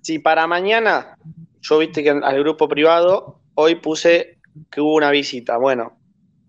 Si 0.01 0.17
para 0.17 0.47
mañana, 0.47 1.17
yo 1.59 1.77
viste 1.77 2.03
que 2.03 2.11
al 2.11 2.39
grupo 2.39 2.69
privado, 2.69 3.41
hoy 3.55 3.75
puse 3.75 4.40
que 4.69 4.81
hubo 4.81 4.95
una 4.95 5.11
visita. 5.11 5.57
Bueno, 5.57 5.97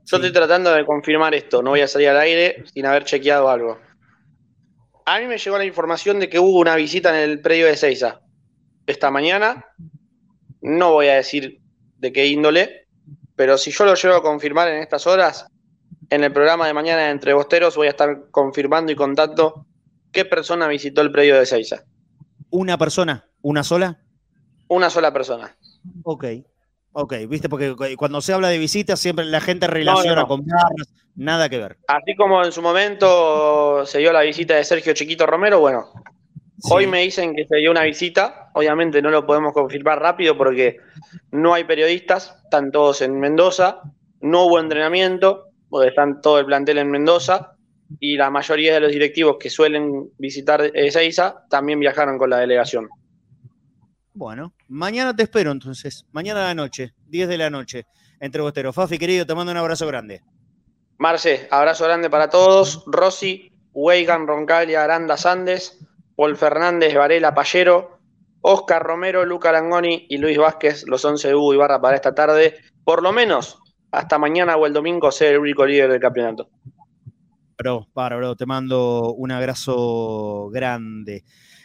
yo 0.05 0.17
estoy 0.17 0.33
tratando 0.33 0.73
de 0.73 0.85
confirmar 0.85 1.35
esto, 1.35 1.63
no 1.63 1.71
voy 1.71 1.81
a 1.81 1.89
salir 1.89 2.09
al 2.09 2.19
aire 2.19 2.65
sin 2.73 2.87
haber 2.87 3.05
chequeado 3.05 3.49
algo. 3.49 3.79
A 5.07 5.19
mí 5.19 5.27
me 5.27 5.39
llegó 5.39 5.59
la 5.59 5.65
información 5.65 6.21
de 6.21 6.29
que 6.29 6.39
hubo 6.39 6.59
una 6.61 6.77
visita 6.77 7.11
en 7.11 7.31
el 7.31 7.41
predio 7.41 7.67
de 7.67 7.77
Seiza 7.77 8.21
esta 8.87 9.11
mañana. 9.11 9.67
No 10.61 10.93
voy 10.93 11.09
a 11.09 11.15
decir 11.15 11.61
de 11.99 12.13
qué 12.13 12.27
índole, 12.27 12.89
pero 13.37 13.59
si 13.59 13.71
yo 13.71 13.85
lo 13.85 13.95
llego 13.95 14.15
a 14.15 14.23
confirmar 14.23 14.69
en 14.69 14.81
estas 14.81 15.07
horas, 15.07 15.47
en 16.11 16.25
el 16.25 16.33
programa 16.33 16.67
de 16.67 16.75
mañana 16.75 17.03
de 17.03 17.11
Entre 17.11 17.33
Bosteros 17.33 17.77
voy 17.77 17.87
a 17.87 17.91
estar 17.91 18.31
confirmando 18.31 18.93
y 18.93 18.97
contando 18.97 19.67
qué 20.13 20.25
persona 20.25 20.69
visitó 20.69 21.01
el 21.01 21.11
predio 21.11 21.37
de 21.37 21.47
Seiza. 21.47 21.85
¿Una 22.51 22.77
persona? 22.77 23.29
¿Una 23.41 23.65
sola? 23.65 23.99
Una 24.69 24.91
sola 24.91 25.13
persona. 25.13 25.57
Ok. 26.05 26.25
Ok, 26.93 27.15
viste, 27.29 27.49
porque 27.49 27.75
cuando 27.97 28.21
se 28.21 28.35
habla 28.35 28.49
de 28.49 28.59
visitas 28.59 29.01
siempre 29.01 29.25
la 29.25 29.41
gente 29.41 29.67
relaciona 29.67 30.27
con 30.27 30.45
nada 31.15 31.49
que 31.49 31.59
ver. 31.59 31.79
Así 31.89 32.15
como 32.15 32.45
en 32.45 32.53
su 32.53 32.61
momento 32.61 33.87
se 33.87 33.99
dio 33.99 34.13
la 34.13 34.21
visita 34.21 34.55
de 34.55 34.65
Sergio 34.65 34.93
Chiquito 34.93 35.27
Romero, 35.27 35.61
bueno, 35.61 35.87
hoy 36.71 36.87
me 36.87 37.01
dicen 37.01 37.35
que 37.35 37.47
se 37.47 37.57
dio 37.57 37.71
una 37.71 37.85
visita, 37.85 38.51
obviamente 38.55 39.01
no 39.01 39.11
lo 39.11 39.27
podemos 39.27 39.55
confirmar 39.55 40.01
rápido 40.01 40.37
porque 40.37 40.77
no 41.31 41.55
hay 41.55 41.65
periodistas, 41.65 42.37
están 42.45 42.71
todos 42.71 43.01
en 43.01 43.19
Mendoza, 43.19 43.81
no 44.21 44.45
hubo 44.45 44.61
entrenamiento, 44.61 45.47
porque 45.71 45.89
están 45.89 46.21
todo 46.21 46.39
el 46.39 46.47
plantel 46.47 46.77
en 46.79 46.91
Mendoza, 46.91 47.57
y 48.01 48.17
la 48.17 48.31
mayoría 48.31 48.75
de 48.75 48.81
los 48.81 48.93
directivos 48.93 49.37
que 49.39 49.51
suelen 49.51 50.11
visitar 50.19 50.71
Ezeiza 50.75 51.45
también 51.49 51.81
viajaron 51.81 52.19
con 52.19 52.31
la 52.31 52.39
delegación. 52.39 52.89
Bueno, 54.15 54.53
mañana 54.69 55.15
te 55.17 55.23
espero 55.23 55.53
entonces. 55.53 56.07
Mañana 56.13 56.45
a 56.45 56.49
la 56.49 56.55
noche, 56.55 56.95
10 57.09 57.29
de 57.29 57.39
la 57.39 57.51
noche, 57.51 57.87
entre 58.21 58.43
Bosteros. 58.43 58.75
Fafi, 58.75 58.99
querido, 58.99 59.25
te 59.25 59.35
mando 59.35 59.53
un 59.53 59.59
abrazo 59.59 59.87
grande. 59.87 60.23
Marce, 60.99 61.49
abrazo 61.51 61.85
grande 61.85 62.11
para 62.11 62.29
todos. 62.29 62.85
Rossi, 62.87 63.53
Weigan, 63.73 64.27
Roncalia, 64.27 64.85
Aranda 64.85 65.17
Sandes, 65.17 65.85
Paul 66.15 66.37
Fernández, 66.37 66.95
Varela 66.95 67.35
Payero, 67.35 67.99
Oscar 68.43 68.83
Romero, 68.83 69.25
Luca 69.25 69.51
Langoni 69.51 70.07
y 70.09 70.19
Luis 70.19 70.37
Vázquez, 70.37 70.85
los 70.87 71.05
11 71.05 71.29
de 71.29 71.35
Hugo 71.35 71.55
y 71.55 71.57
Barra 71.57 71.81
para 71.81 71.97
esta 71.97 72.15
tarde. 72.15 72.57
Por 72.85 73.03
lo 73.03 73.13
menos 73.13 73.59
hasta 73.91 74.19
mañana 74.19 74.57
o 74.57 74.67
el 74.67 74.73
domingo 74.73 75.11
ser 75.11 75.35
el 75.35 75.41
único 75.41 75.65
líder 75.65 75.91
del 75.91 76.01
campeonato. 76.01 76.51
Bro, 77.57 77.87
para, 77.93 78.17
bro, 78.17 78.35
te 78.35 78.45
mando 78.45 79.15
un 79.15 79.31
abrazo 79.31 80.49
grande. 80.51 81.25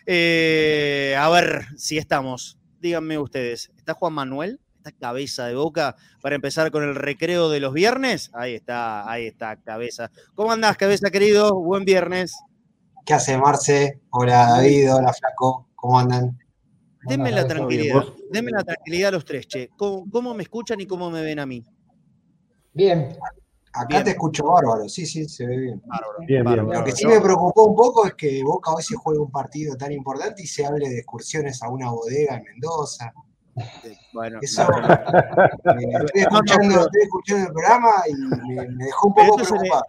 Eh, 0.09 1.17
a 1.19 1.29
ver 1.29 1.65
si 1.75 1.97
estamos. 1.97 2.57
Díganme 2.79 3.19
ustedes, 3.19 3.71
¿está 3.75 3.93
Juan 3.93 4.13
Manuel? 4.13 4.61
¿Está 4.77 4.93
cabeza 4.93 5.47
de 5.47 5.55
boca 5.55 5.97
para 6.21 6.35
empezar 6.35 6.71
con 6.71 6.83
el 6.83 6.95
recreo 6.95 7.49
de 7.49 7.59
los 7.59 7.73
viernes? 7.73 8.31
Ahí 8.33 8.55
está, 8.55 9.11
ahí 9.11 9.27
está, 9.27 9.57
cabeza. 9.57 10.09
¿Cómo 10.33 10.53
andás, 10.53 10.77
cabeza 10.77 11.09
querido? 11.09 11.53
Buen 11.55 11.83
viernes. 11.83 12.39
¿Qué 13.05 13.13
hace 13.13 13.37
Marce? 13.37 13.99
Hola 14.11 14.47
David, 14.47 14.93
hola 14.93 15.11
Flaco, 15.11 15.67
¿cómo 15.75 15.99
andan? 15.99 16.39
Denme 17.03 17.31
la 17.31 17.45
tranquilidad, 17.45 18.05
denme 18.31 18.51
la 18.51 18.63
tranquilidad 18.63 19.09
a 19.09 19.11
los 19.11 19.25
tres, 19.25 19.45
che. 19.45 19.69
¿Cómo, 19.75 20.33
me 20.33 20.43
escuchan 20.43 20.79
y 20.79 20.85
cómo 20.85 21.11
me 21.11 21.21
ven 21.21 21.39
a 21.39 21.45
mí? 21.45 21.65
Bien, 22.73 23.17
Acá 23.79 24.03
te 24.03 24.11
escucho 24.11 24.45
bárbaro, 24.45 24.89
sí, 24.89 25.05
sí, 25.05 25.27
se 25.27 25.45
ve 25.45 25.57
bien. 25.57 25.81
bien, 26.27 26.43
bien 26.43 26.69
Lo 26.69 26.83
que 26.83 26.91
sí 26.91 27.05
me 27.05 27.21
preocupó 27.21 27.65
un 27.65 27.75
poco 27.75 28.07
es 28.07 28.13
que 28.15 28.43
Boca 28.43 28.71
hoy 28.73 28.83
se 28.83 28.95
juega 28.95 29.21
un 29.21 29.31
partido 29.31 29.75
tan 29.75 29.91
importante 29.91 30.41
y 30.41 30.47
se 30.47 30.65
hable 30.65 30.89
de 30.89 30.97
excursiones 30.99 31.61
a 31.61 31.69
una 31.69 31.91
bodega 31.91 32.37
en 32.37 32.43
Mendoza. 32.43 33.13
Bueno, 34.13 34.39
Eso, 34.41 34.61
eh, 34.61 34.67
estoy, 36.05 36.21
escuchando, 36.21 36.81
estoy, 36.81 37.01
escuchando, 37.01 37.47
el 37.47 37.53
programa 37.53 37.89
y 38.07 38.13
me, 38.15 38.85
dejó 38.85 39.07
un 39.07 39.13
poco 39.15 39.35
preocupado. 39.37 39.83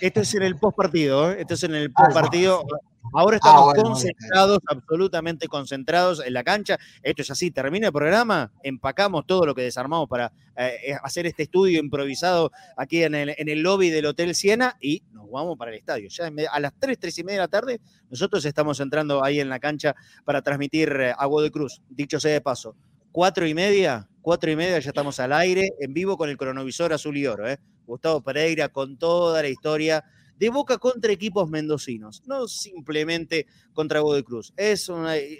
Esto 0.00 0.20
es 0.20 0.34
en 0.34 0.42
el 0.42 0.56
post 0.56 0.76
partido, 0.76 1.30
¿eh? 1.30 1.40
esto 1.40 1.54
es 1.54 1.62
en 1.64 1.74
el 1.74 1.92
post 1.92 2.12
partido. 2.12 2.64
Ahora 3.12 3.38
ah, 3.42 3.72
estamos 3.72 3.74
concentrados, 3.74 4.58
absolutamente 4.66 5.48
concentrados 5.48 6.22
en 6.24 6.32
la 6.32 6.44
cancha. 6.44 6.78
Esto 7.02 7.22
es 7.22 7.30
así, 7.30 7.50
termina 7.50 7.86
el 7.86 7.92
programa, 7.92 8.52
empacamos 8.62 9.26
todo 9.26 9.46
lo 9.46 9.54
que 9.54 9.62
desarmamos 9.62 10.08
para 10.08 10.32
eh, 10.56 10.76
eh, 10.86 10.96
hacer 11.02 11.26
este 11.26 11.44
estudio 11.44 11.80
improvisado 11.80 12.52
aquí 12.76 13.02
en 13.02 13.14
el, 13.14 13.34
en 13.36 13.48
el, 13.48 13.62
lobby 13.62 13.90
del 13.90 14.06
Hotel 14.06 14.34
Siena 14.34 14.76
y 14.80 15.02
nos 15.12 15.30
vamos 15.30 15.56
para 15.56 15.70
el 15.70 15.78
estadio. 15.78 16.08
Ya 16.08 16.30
a 16.52 16.60
las 16.60 16.72
3, 16.78 16.98
3 16.98 17.18
y 17.18 17.24
media 17.24 17.40
de 17.40 17.44
la 17.44 17.48
tarde, 17.48 17.80
nosotros 18.10 18.44
estamos 18.44 18.78
entrando 18.80 19.24
ahí 19.24 19.40
en 19.40 19.48
la 19.48 19.58
cancha 19.58 19.96
para 20.24 20.42
transmitir 20.42 20.90
eh, 21.00 21.14
a 21.16 21.26
de 21.26 21.50
Cruz. 21.50 21.80
Dicho 21.88 22.20
sea 22.20 22.32
de 22.32 22.40
paso, 22.40 22.76
cuatro 23.12 23.46
y 23.46 23.54
media, 23.54 24.09
cuatro 24.22 24.50
y 24.50 24.56
media 24.56 24.78
ya 24.78 24.90
estamos 24.90 25.20
al 25.20 25.32
aire, 25.32 25.70
en 25.80 25.92
vivo 25.92 26.16
con 26.16 26.28
el 26.28 26.36
cronovisor 26.36 26.92
azul 26.92 27.16
y 27.16 27.26
oro. 27.26 27.46
Gustavo 27.86 28.22
Pereira 28.22 28.68
con 28.68 28.98
toda 28.98 29.42
la 29.42 29.48
historia 29.48 30.04
de 30.40 30.48
Boca 30.48 30.78
contra 30.78 31.12
equipos 31.12 31.50
mendocinos, 31.50 32.22
no 32.26 32.48
simplemente 32.48 33.46
contra 33.74 34.00
Godoy 34.00 34.22
Cruz. 34.22 34.54
Es, 34.56 34.90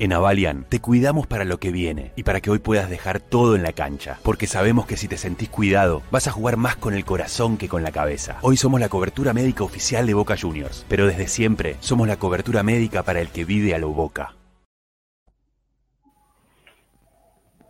En 0.00 0.12
Avalian 0.12 0.66
te 0.68 0.80
cuidamos 0.80 1.28
para 1.28 1.44
lo 1.44 1.58
que 1.58 1.70
viene 1.70 2.10
y 2.16 2.24
para 2.24 2.40
que 2.40 2.50
hoy 2.50 2.58
puedas 2.58 2.90
dejar 2.90 3.20
todo 3.20 3.54
en 3.54 3.62
la 3.62 3.72
cancha, 3.72 4.18
porque 4.24 4.48
sabemos 4.48 4.86
que 4.86 4.96
si 4.96 5.06
te 5.06 5.16
sentís 5.16 5.48
cuidado, 5.48 6.02
vas 6.10 6.26
a 6.26 6.32
jugar 6.32 6.56
más 6.56 6.74
con 6.74 6.94
el 6.94 7.04
corazón 7.04 7.56
que 7.56 7.68
con 7.68 7.84
la 7.84 7.92
cabeza. 7.92 8.38
Hoy 8.42 8.56
somos 8.56 8.80
la 8.80 8.88
cobertura 8.88 9.32
médica 9.32 9.62
oficial 9.62 10.04
de 10.06 10.14
Boca 10.14 10.36
Juniors, 10.36 10.84
pero 10.88 11.06
desde 11.06 11.28
siempre 11.28 11.76
somos 11.78 12.08
la 12.08 12.16
cobertura 12.16 12.64
médica 12.64 13.04
para 13.04 13.20
el 13.20 13.28
que 13.28 13.44
vive 13.44 13.72
a 13.72 13.78
lo 13.78 13.90
Boca. 13.90 14.34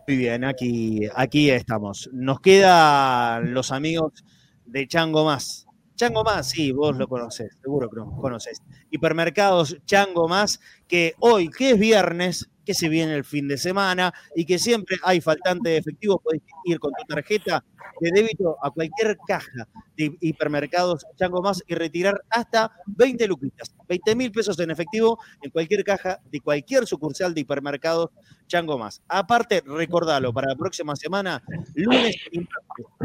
Muy 0.07 0.17
bien, 0.17 0.43
aquí, 0.43 1.01
aquí 1.15 1.51
estamos. 1.51 2.09
Nos 2.11 2.39
quedan 2.39 3.53
los 3.53 3.71
amigos 3.71 4.23
de 4.65 4.87
Chango 4.87 5.25
Más. 5.25 5.64
Chango 5.95 6.23
Más, 6.23 6.49
sí, 6.49 6.71
vos 6.71 6.97
lo 6.97 7.07
conocés, 7.07 7.57
seguro 7.61 7.89
que 7.89 7.97
lo 7.97 8.11
conocés. 8.17 8.61
Hipermercados 8.91 9.77
Chango 9.85 10.27
Más, 10.27 10.59
que 10.87 11.13
hoy, 11.19 11.49
que 11.49 11.71
es 11.71 11.79
viernes, 11.79 12.49
que 12.65 12.73
se 12.73 12.89
viene 12.89 13.15
el 13.15 13.23
fin 13.23 13.47
de 13.47 13.57
semana 13.57 14.13
y 14.35 14.45
que 14.45 14.59
siempre 14.59 14.97
hay 15.03 15.21
faltante 15.21 15.69
de 15.69 15.77
efectivo, 15.77 16.19
podés 16.19 16.41
ir 16.65 16.79
con 16.79 16.91
tu 16.91 17.05
tarjeta 17.05 17.63
de 18.01 18.11
débito 18.13 18.57
a 18.61 18.71
cualquier 18.71 19.17
caja 19.25 19.67
de 19.95 20.17
hipermercados 20.19 21.05
Chango 21.15 21.41
Más 21.41 21.63
y 21.67 21.75
retirar 21.75 22.23
hasta 22.29 22.71
20 22.87 23.27
luquitas, 23.27 23.73
20 23.87 24.15
mil 24.15 24.31
pesos 24.31 24.59
en 24.59 24.71
efectivo 24.71 25.19
en 25.41 25.51
cualquier 25.51 25.83
caja 25.83 26.19
de 26.31 26.41
cualquier 26.41 26.85
sucursal 26.85 27.33
de 27.33 27.41
hipermercados 27.41 28.09
Chango 28.47 28.77
Más. 28.77 29.01
Aparte, 29.07 29.63
recordalo, 29.65 30.33
para 30.33 30.49
la 30.49 30.55
próxima 30.55 30.95
semana, 30.95 31.43
lunes, 31.75 32.15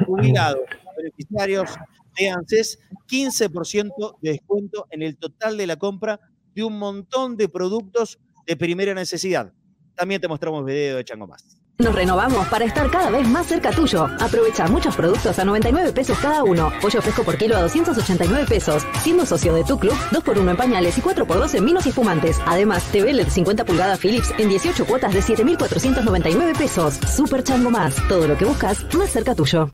jubilados, 0.06 0.62
beneficiarios 0.96 1.70
de 2.18 2.30
ANSES, 2.30 2.78
15% 3.08 4.18
de 4.20 4.30
descuento 4.30 4.86
en 4.90 5.02
el 5.02 5.16
total 5.16 5.56
de 5.56 5.66
la 5.66 5.76
compra 5.76 6.20
de 6.54 6.64
un 6.64 6.78
montón 6.78 7.36
de 7.36 7.48
productos 7.48 8.18
de 8.50 8.56
primera 8.56 8.92
necesidad. 8.94 9.52
También 9.94 10.20
te 10.20 10.26
mostramos 10.26 10.64
video 10.64 10.96
de 10.96 11.04
Chango 11.04 11.28
Más. 11.28 11.56
Nos 11.78 11.94
renovamos 11.94 12.48
para 12.48 12.64
estar 12.64 12.90
cada 12.90 13.08
vez 13.08 13.26
más 13.28 13.46
cerca 13.46 13.70
tuyo. 13.70 14.08
Aprovecha 14.18 14.66
muchos 14.66 14.96
productos 14.96 15.38
a 15.38 15.44
99 15.44 15.92
pesos 15.92 16.18
cada 16.18 16.42
uno. 16.42 16.72
Pollo 16.82 17.00
fresco 17.00 17.22
por 17.22 17.38
kilo 17.38 17.56
a 17.56 17.62
289 17.62 18.46
pesos. 18.48 18.84
Siendo 19.02 19.24
socio 19.24 19.54
de 19.54 19.62
tu 19.62 19.78
club, 19.78 19.94
2x1 20.10 20.50
en 20.50 20.56
pañales 20.56 20.98
y 20.98 21.00
4x2 21.00 21.54
en 21.54 21.64
vinos 21.64 21.86
y 21.86 21.90
espumantes. 21.90 22.40
Además, 22.44 22.82
TV 22.90 23.12
LED 23.12 23.28
50 23.28 23.64
pulgadas 23.64 24.00
Philips 24.00 24.34
en 24.36 24.48
18 24.48 24.84
cuotas 24.84 25.14
de 25.14 25.20
7.499 25.20 26.58
pesos. 26.58 26.94
Super 27.08 27.44
Chango 27.44 27.70
Más. 27.70 27.94
Todo 28.08 28.26
lo 28.26 28.36
que 28.36 28.46
buscas 28.46 28.84
más 28.94 29.10
cerca 29.10 29.36
tuyo. 29.36 29.70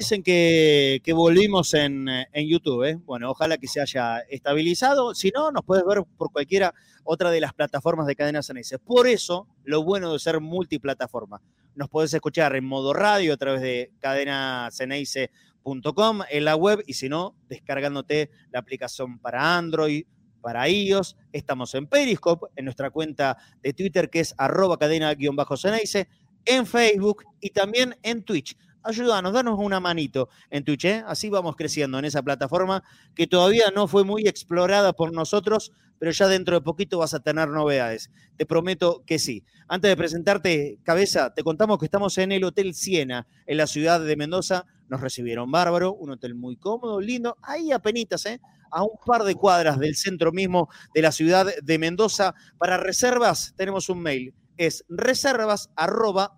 Dicen 0.00 0.22
que, 0.22 1.02
volvimos 1.12 1.74
en, 1.74 2.06
YouTube, 2.32 2.84
¿eh? 2.84 3.00
Bueno, 3.04 3.32
ojalá 3.32 3.58
que 3.58 3.66
se 3.66 3.80
haya 3.80 4.20
estabilizado. 4.20 5.12
Si 5.12 5.32
no, 5.34 5.50
nos 5.50 5.64
puedes 5.64 5.84
ver 5.84 6.04
por 6.16 6.30
cualquiera 6.30 6.72
otra 7.02 7.32
de 7.32 7.40
las 7.40 7.52
plataformas 7.52 8.06
de 8.06 8.14
Cadena 8.14 8.44
Ceneice. 8.44 8.78
Por 8.78 9.08
eso, 9.08 9.48
lo 9.64 9.82
bueno 9.82 10.12
de 10.12 10.20
ser 10.20 10.38
multiplataforma. 10.38 11.42
Nos 11.74 11.88
podés 11.88 12.14
escuchar 12.14 12.54
en 12.54 12.64
modo 12.64 12.92
radio 12.92 13.34
a 13.34 13.36
través 13.36 13.60
de 13.60 13.90
cadenaceneice.com 13.98 16.20
en 16.30 16.44
la 16.44 16.54
web 16.54 16.84
y 16.86 16.92
si 16.92 17.08
no, 17.08 17.34
descargándote 17.48 18.30
la 18.52 18.60
aplicación 18.60 19.18
para 19.18 19.58
Android, 19.58 20.06
para 20.40 20.68
iOS. 20.68 21.16
Estamos 21.32 21.74
en 21.74 21.88
Periscope, 21.88 22.46
en 22.54 22.66
nuestra 22.66 22.90
cuenta 22.90 23.36
de 23.64 23.72
Twitter 23.72 24.10
que 24.10 24.20
es 24.20 24.32
arroba 24.38 24.78
cadena-ceneice, 24.78 26.08
en 26.44 26.66
Facebook 26.66 27.24
y 27.40 27.50
también 27.50 27.96
en 28.04 28.22
Twitch 28.22 28.56
ayúdanos, 28.82 29.32
danos 29.32 29.58
una 29.58 29.80
manito 29.80 30.28
en 30.50 30.64
Twitch, 30.64 30.84
¿eh? 30.84 31.04
así 31.06 31.28
vamos 31.28 31.56
creciendo 31.56 31.98
en 31.98 32.04
esa 32.04 32.22
plataforma 32.22 32.82
que 33.14 33.26
todavía 33.26 33.70
no 33.74 33.88
fue 33.88 34.04
muy 34.04 34.26
explorada 34.26 34.92
por 34.92 35.12
nosotros, 35.12 35.72
pero 35.98 36.12
ya 36.12 36.28
dentro 36.28 36.54
de 36.54 36.60
poquito 36.62 36.98
vas 36.98 37.14
a 37.14 37.20
tener 37.20 37.48
novedades. 37.48 38.10
Te 38.36 38.46
prometo 38.46 39.02
que 39.06 39.18
sí. 39.18 39.44
Antes 39.66 39.90
de 39.90 39.96
presentarte, 39.96 40.78
Cabeza, 40.82 41.34
te 41.34 41.42
contamos 41.42 41.78
que 41.78 41.86
estamos 41.86 42.16
en 42.18 42.32
el 42.32 42.44
Hotel 42.44 42.74
Siena, 42.74 43.26
en 43.46 43.56
la 43.56 43.66
ciudad 43.66 44.00
de 44.00 44.16
Mendoza. 44.16 44.64
Nos 44.88 45.00
recibieron 45.00 45.50
bárbaro, 45.50 45.92
un 45.94 46.10
hotel 46.10 46.34
muy 46.34 46.56
cómodo, 46.56 47.00
lindo, 47.00 47.36
ahí 47.42 47.72
a 47.72 47.78
penitas, 47.80 48.24
¿eh? 48.26 48.40
a 48.70 48.82
un 48.82 48.98
par 49.04 49.24
de 49.24 49.34
cuadras 49.34 49.78
del 49.78 49.96
centro 49.96 50.32
mismo 50.32 50.68
de 50.94 51.02
la 51.02 51.12
ciudad 51.12 51.46
de 51.62 51.78
Mendoza. 51.78 52.34
Para 52.58 52.76
reservas 52.76 53.54
tenemos 53.56 53.88
un 53.88 54.00
mail, 54.00 54.34
es 54.56 54.84
reservas 54.88 55.70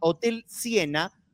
hotel 0.00 0.44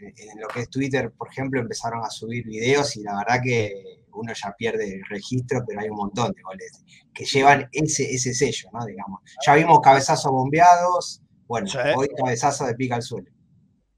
en 0.00 0.40
lo 0.40 0.48
que 0.48 0.60
es 0.60 0.70
Twitter, 0.70 1.12
por 1.12 1.28
ejemplo, 1.28 1.60
empezaron 1.60 2.02
a 2.04 2.10
subir 2.10 2.46
videos 2.46 2.96
y 2.96 3.02
la 3.02 3.16
verdad 3.16 3.40
que 3.42 3.98
uno 4.12 4.32
ya 4.32 4.54
pierde 4.56 4.94
el 4.94 5.04
registro, 5.08 5.62
pero 5.66 5.80
hay 5.80 5.88
un 5.88 5.96
montón 5.96 6.32
de 6.32 6.42
goles 6.42 6.84
que 7.12 7.24
llevan 7.24 7.68
ese, 7.72 8.04
ese 8.04 8.32
sello, 8.32 8.70
¿no? 8.72 8.86
Digamos. 8.86 9.20
Ya 9.46 9.54
vimos 9.54 9.80
cabezazos 9.82 10.32
bombeados, 10.32 11.22
bueno, 11.48 11.68
hoy 11.96 12.08
cabezazo 12.16 12.66
de 12.66 12.74
pica 12.74 12.96
al 12.96 13.02
suelo. 13.02 13.30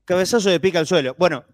Cabezazo 0.05 0.51
de 0.51 0.61
pica 0.61 0.79
al 0.79 0.87
suelo. 0.87 1.15
Bueno, 1.19 1.45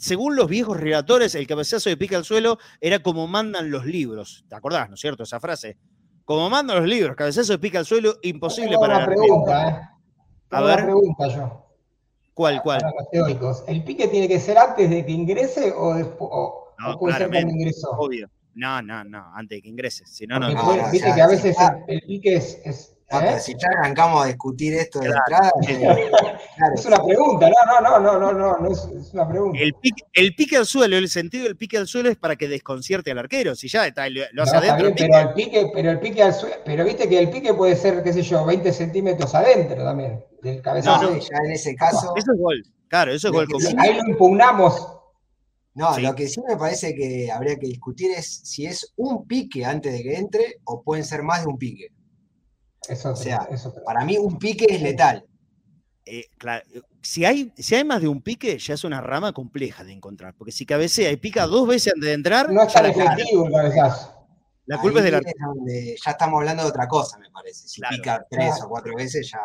según 0.00 0.36
los 0.36 0.48
viejos 0.48 0.78
relatores, 0.78 1.34
el 1.34 1.46
cabezazo 1.46 1.90
de 1.90 1.96
pica 1.96 2.16
al 2.16 2.24
suelo 2.24 2.58
era 2.80 3.00
como 3.02 3.26
mandan 3.28 3.70
los 3.70 3.86
libros. 3.86 4.44
¿Te 4.48 4.56
acordás, 4.56 4.88
no 4.88 4.94
es 4.94 5.00
cierto? 5.00 5.22
Esa 5.22 5.40
frase. 5.40 5.78
Como 6.24 6.48
mandan 6.48 6.78
los 6.78 6.86
libros, 6.86 7.16
cabezazo 7.16 7.52
de 7.52 7.58
pica 7.58 7.78
al 7.80 7.86
suelo, 7.86 8.14
imposible 8.22 8.76
para. 8.78 8.98
Una 8.98 9.06
pregunta, 9.06 9.68
¿eh? 9.68 9.80
A 10.50 10.62
ver. 10.62 10.76
Una 10.76 10.84
pregunta 10.84 11.28
yo. 11.28 11.66
¿Cuál, 12.34 12.62
cuál? 12.62 12.80
teóricos. 13.10 13.64
¿El 13.66 13.84
pique 13.84 14.08
tiene 14.08 14.26
que 14.28 14.40
ser 14.40 14.56
antes 14.56 14.88
de 14.88 15.04
que 15.04 15.12
ingrese 15.12 15.72
o, 15.76 15.94
después, 15.94 16.30
o, 16.32 16.74
puede 16.98 17.16
ser 17.18 17.30
cuando 17.30 17.52
ingresó? 17.52 17.90
Obvio. 17.90 18.30
No, 18.54 18.82
no, 18.82 19.02
no, 19.04 19.32
antes 19.34 19.58
de 19.58 19.62
que 19.62 19.68
ingrese. 19.68 20.06
Si 20.06 20.26
no, 20.26 20.38
no. 20.38 20.48
Viste 20.90 21.12
que 21.14 21.20
a 21.20 21.26
veces 21.26 21.56
el, 21.88 22.00
pique 22.02 22.36
es 22.36 22.96
¿Eh? 23.20 23.38
si 23.40 23.52
ya 23.52 23.68
arrancamos 23.78 24.24
a 24.24 24.28
discutir 24.28 24.74
esto 24.74 25.00
de 25.00 25.08
entrada. 25.08 25.52
es 26.74 26.86
una 26.86 27.04
pregunta, 27.04 27.48
no, 27.48 27.80
no, 27.80 28.00
no, 28.00 28.18
no, 28.18 28.32
no, 28.32 28.58
no, 28.58 28.72
es, 28.72 29.12
una 29.12 29.28
pregunta. 29.28 29.58
El 29.60 29.74
pique, 29.74 30.02
el 30.14 30.34
pique, 30.34 30.56
al 30.56 30.66
suelo, 30.66 30.96
el 30.96 31.08
sentido 31.08 31.44
del 31.44 31.56
pique 31.56 31.76
al 31.76 31.86
suelo 31.86 32.08
es 32.08 32.16
para 32.16 32.36
que 32.36 32.48
desconcierte 32.48 33.10
al 33.10 33.18
arquero. 33.18 33.54
Si 33.54 33.68
ya 33.68 33.86
está, 33.86 34.08
lo 34.08 34.42
hace 34.42 34.56
adentro. 34.56 34.94
pero 34.96 35.18
el 35.18 35.34
pique, 35.34 35.70
pero 35.74 35.90
el 35.90 36.00
pique 36.00 36.22
al 36.22 36.34
suelo, 36.34 36.56
pero 36.64 36.84
viste 36.84 37.08
que 37.08 37.18
el 37.18 37.30
pique 37.30 37.52
puede 37.54 37.76
ser, 37.76 38.02
qué 38.02 38.12
sé 38.12 38.22
yo, 38.22 38.44
20 38.44 38.72
centímetros 38.72 39.34
adentro 39.34 39.84
también, 39.84 40.24
del 40.40 40.62
cabezazo. 40.62 41.10
No, 41.10 41.18
ya 41.18 41.36
en 41.44 41.52
ese 41.52 41.74
caso. 41.74 42.14
Eso 42.16 42.32
es 42.32 42.40
gol, 42.40 42.62
claro, 42.88 43.12
eso 43.12 43.28
es 43.28 43.34
gol. 43.34 43.46
Ahí 43.78 43.94
lo 43.94 44.08
impugnamos. 44.08 44.88
No, 45.74 45.98
lo 45.98 46.14
que 46.14 46.28
sí 46.28 46.40
me 46.46 46.56
parece 46.56 46.94
que 46.94 47.30
habría 47.32 47.56
que 47.56 47.66
discutir 47.66 48.10
es 48.10 48.40
si 48.44 48.66
es 48.66 48.92
un 48.96 49.26
pique 49.26 49.64
antes 49.64 49.92
de 49.92 50.02
que 50.02 50.16
entre 50.16 50.60
o 50.64 50.82
pueden 50.82 51.02
ser 51.02 51.22
más 51.22 51.42
de 51.42 51.48
un 51.48 51.56
pique 51.56 51.88
o 52.88 53.16
sea, 53.16 53.48
para 53.84 54.04
mí 54.04 54.18
un 54.18 54.38
pique 54.38 54.66
es 54.68 54.82
letal. 54.82 55.24
Eh, 56.04 56.26
claro, 56.36 56.64
si 57.00 57.24
hay, 57.24 57.52
si 57.56 57.74
hay 57.74 57.84
más 57.84 58.00
de 58.00 58.08
un 58.08 58.22
pique, 58.22 58.58
ya 58.58 58.74
es 58.74 58.84
una 58.84 59.00
rama 59.00 59.32
compleja 59.32 59.84
de 59.84 59.92
encontrar. 59.92 60.34
Porque 60.34 60.52
si 60.52 60.66
cabecea 60.66 61.10
y 61.12 61.16
pica 61.16 61.46
dos 61.46 61.68
veces 61.68 61.92
antes 61.94 62.08
de 62.08 62.14
entrar. 62.14 62.52
No 62.52 62.62
es 62.62 62.72
tan 62.72 62.86
efectivo 62.86 63.46
el 63.46 63.52
cabezazo. 63.52 64.22
La 64.66 64.78
culpa 64.78 65.00
es 65.00 65.04
de 65.04 65.10
la. 65.10 65.20
ya 65.20 66.10
estamos 66.10 66.38
hablando 66.38 66.62
de 66.62 66.68
otra 66.68 66.86
cosa, 66.86 67.18
me 67.18 67.30
parece. 67.30 67.68
Si 67.68 67.80
pica 67.90 68.24
tres 68.30 68.60
o 68.62 68.68
cuatro 68.68 68.94
veces, 68.94 69.30
ya. 69.30 69.40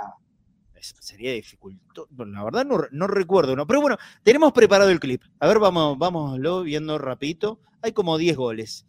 sería 0.80 1.34
dificultoso. 1.34 2.08
la 2.26 2.44
verdad 2.44 2.66
no, 2.66 3.08
recuerdo, 3.08 3.56
¿no? 3.56 3.66
Pero 3.66 3.82
bueno, 3.82 3.98
tenemos 4.24 4.54
preparado 4.54 4.90
el 4.92 5.00
clip. 5.00 5.24
A 5.40 5.48
ver, 5.48 5.60
vamos, 5.60 5.98
vámoslo 5.98 6.64
viendo 6.64 6.98
rapidito. 6.98 7.60
Hay 7.82 7.94
como 7.94 8.18
10 8.18 8.38
goles. 8.38 8.86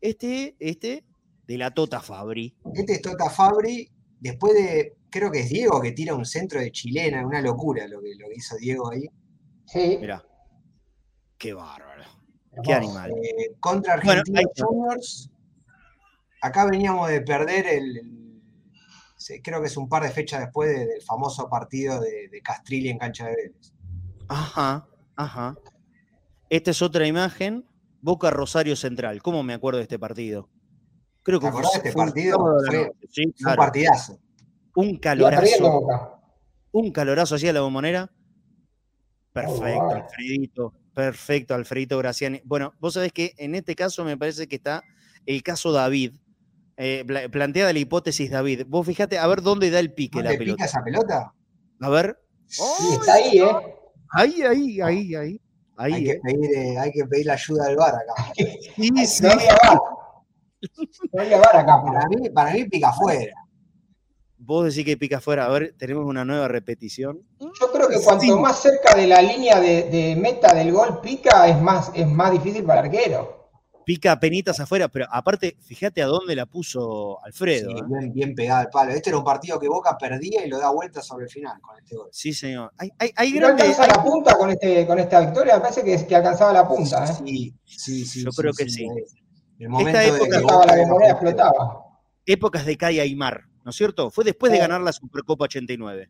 Este, 0.00 0.54
este, 0.58 1.04
de 1.46 1.58
la 1.58 1.72
Tota 1.72 2.00
Fabri. 2.00 2.54
Este 2.74 2.94
es 2.94 3.02
Tota 3.02 3.30
Fabri, 3.30 3.90
después 4.20 4.54
de, 4.54 4.96
creo 5.10 5.30
que 5.30 5.40
es 5.40 5.48
Diego 5.48 5.80
que 5.80 5.92
tira 5.92 6.14
un 6.14 6.24
centro 6.24 6.60
de 6.60 6.70
chilena, 6.72 7.26
una 7.26 7.40
locura 7.40 7.86
lo 7.86 8.00
que, 8.00 8.14
lo 8.16 8.30
hizo 8.32 8.56
Diego 8.56 8.90
ahí. 8.90 9.08
Sí. 9.66 9.98
Mirá. 10.00 10.24
Qué 11.38 11.52
bárbaro. 11.52 12.04
Qué 12.62 12.72
animal. 12.72 13.10
Eh, 13.10 13.56
contra 13.60 13.94
Argentina 13.94 14.40
Juniors. 14.56 15.30
Acá 16.40 16.66
veníamos 16.66 17.08
de 17.08 17.20
perder 17.22 17.66
el, 17.66 18.14
creo 19.42 19.60
que 19.60 19.66
es 19.66 19.76
un 19.76 19.88
par 19.88 20.02
de 20.02 20.10
fechas 20.10 20.40
después 20.40 20.68
del 20.70 21.02
famoso 21.02 21.48
partido 21.48 22.00
de, 22.00 22.28
de 22.28 22.40
Castrilli 22.42 22.90
en 22.90 22.98
cancha 22.98 23.26
de 23.26 23.34
Vélez. 23.34 23.72
Ajá, 24.28 24.86
ajá. 25.16 25.56
Esta 26.50 26.70
es 26.70 26.82
otra 26.82 27.06
imagen. 27.06 27.66
Boca 28.00 28.30
Rosario 28.30 28.76
Central. 28.76 29.22
¿Cómo 29.22 29.42
me 29.42 29.54
acuerdo 29.54 29.78
de 29.78 29.84
este 29.84 29.98
partido? 29.98 30.50
Creo 31.24 31.40
que 31.40 31.46
¿Te 31.46 31.48
acordás 31.48 31.72
de 31.72 31.78
este 31.78 31.92
partido? 31.92 32.38
Fue, 32.68 32.92
un 33.24 33.56
partidazo. 33.56 34.18
Un 34.76 34.98
calorazo. 34.98 36.20
Un 36.70 36.92
calorazo 36.92 37.36
hacía 37.36 37.52
la 37.52 37.62
bombonera. 37.62 38.10
Perfecto, 39.32 39.90
Alfredito. 39.90 40.74
Perfecto, 40.92 41.54
Alfredito 41.54 41.98
Graciani. 41.98 42.42
Bueno, 42.44 42.74
vos 42.78 42.94
sabés 42.94 43.12
que 43.12 43.32
en 43.38 43.54
este 43.54 43.74
caso 43.74 44.04
me 44.04 44.18
parece 44.18 44.46
que 44.46 44.56
está 44.56 44.82
el 45.24 45.42
caso 45.42 45.72
David. 45.72 46.12
Eh, 46.76 47.04
plantea 47.32 47.72
la 47.72 47.78
hipótesis 47.78 48.30
David. 48.30 48.66
Vos 48.68 48.86
fíjate, 48.86 49.16
a 49.16 49.26
ver 49.26 49.40
dónde 49.40 49.70
da 49.70 49.80
el 49.80 49.94
pique 49.94 50.22
la 50.22 50.30
pelota. 50.30 50.56
pica 50.56 50.64
esa 50.66 50.84
pelota? 50.84 51.32
A 51.80 51.88
ver. 51.88 52.20
Sí, 52.46 52.62
está 52.92 53.14
ahí, 53.14 53.38
¿eh? 53.38 53.56
Ahí, 54.10 54.42
ahí, 54.42 54.80
ahí, 54.82 55.14
ahí. 55.14 55.40
ahí 55.76 55.92
hay, 55.94 56.04
que 56.04 56.10
eh. 56.10 56.20
pedir, 56.22 56.50
eh, 56.54 56.78
hay 56.78 56.92
que 56.92 57.04
pedir 57.06 57.26
la 57.26 57.32
ayuda 57.32 57.64
del 57.64 57.76
bar 57.76 57.94
acá. 57.94 58.32
Sí, 58.76 59.06
sí. 59.06 59.22
No 59.24 59.30
bar 61.12 61.56
acá. 61.56 61.82
Para 61.82 62.08
mí, 62.08 62.30
para 62.30 62.52
mí 62.52 62.64
pica 62.64 62.88
afuera. 62.88 63.34
Vos 64.38 64.66
decís 64.66 64.84
que 64.84 64.96
pica 64.96 65.18
afuera. 65.18 65.46
A 65.46 65.48
ver, 65.48 65.74
tenemos 65.78 66.04
una 66.04 66.24
nueva 66.24 66.48
repetición. 66.48 67.20
Yo 67.40 67.72
creo 67.72 67.88
que 67.88 68.00
cuanto 68.00 68.38
más 68.38 68.60
cerca 68.60 68.94
de 68.94 69.06
la 69.06 69.22
línea 69.22 69.60
de, 69.60 69.84
de, 69.84 70.16
meta 70.16 70.54
del 70.54 70.72
gol 70.72 71.00
pica, 71.00 71.48
es 71.48 71.60
más, 71.60 71.90
es 71.94 72.06
más 72.06 72.32
difícil 72.32 72.64
para 72.64 72.80
el 72.80 72.86
arquero 72.86 73.44
pica 73.84 74.18
penitas 74.18 74.58
afuera, 74.58 74.88
pero 74.88 75.06
aparte, 75.10 75.56
fíjate 75.60 76.02
a 76.02 76.06
dónde 76.06 76.34
la 76.34 76.46
puso 76.46 77.22
Alfredo. 77.22 77.70
Sí, 77.70 77.76
¿eh? 77.76 77.82
bien, 77.86 78.12
bien, 78.12 78.34
pegada 78.34 78.60
al 78.60 78.70
palo. 78.70 78.92
Este 78.92 79.10
era 79.10 79.18
un 79.18 79.24
partido 79.24 79.58
que 79.60 79.68
Boca 79.68 79.96
perdía 79.98 80.44
y 80.44 80.48
lo 80.48 80.58
da 80.58 80.70
vuelta 80.70 81.02
sobre 81.02 81.24
el 81.24 81.30
final 81.30 81.60
con 81.60 81.76
este 81.78 81.96
gol. 81.96 82.08
Sí, 82.10 82.32
señor. 82.32 82.72
Hay, 82.78 82.90
hay, 82.98 83.10
hay 83.14 83.32
no 83.32 83.48
alcanza 83.48 83.86
la 83.86 84.02
punta 84.02 84.36
con, 84.36 84.50
este, 84.50 84.86
con 84.86 84.98
esta 84.98 85.20
victoria, 85.20 85.56
me 85.56 85.60
parece 85.60 85.84
que, 85.84 86.06
que 86.06 86.16
alcanzaba 86.16 86.52
la 86.52 86.66
punta. 86.66 87.04
¿eh? 87.04 87.14
Sí, 87.24 87.54
sí, 87.64 88.04
sí. 88.04 88.24
Yo 88.24 88.30
creo 88.30 88.52
que 88.52 88.68
sí. 88.68 88.88
El 89.58 89.68
momento 89.68 89.98
Esta 89.98 90.16
época 90.16 90.38
de 90.38 90.42
Boca, 90.42 90.66
la 90.66 91.10
explotaba. 91.10 91.84
Épocas 92.26 92.66
de 92.66 92.76
Calla 92.76 93.04
y 93.04 93.14
Mar, 93.14 93.44
¿no 93.64 93.70
es 93.70 93.76
cierto? 93.76 94.10
Fue 94.10 94.24
después 94.24 94.50
de 94.50 94.58
ganar 94.58 94.80
la 94.80 94.92
Supercopa 94.92 95.44
89. 95.44 96.08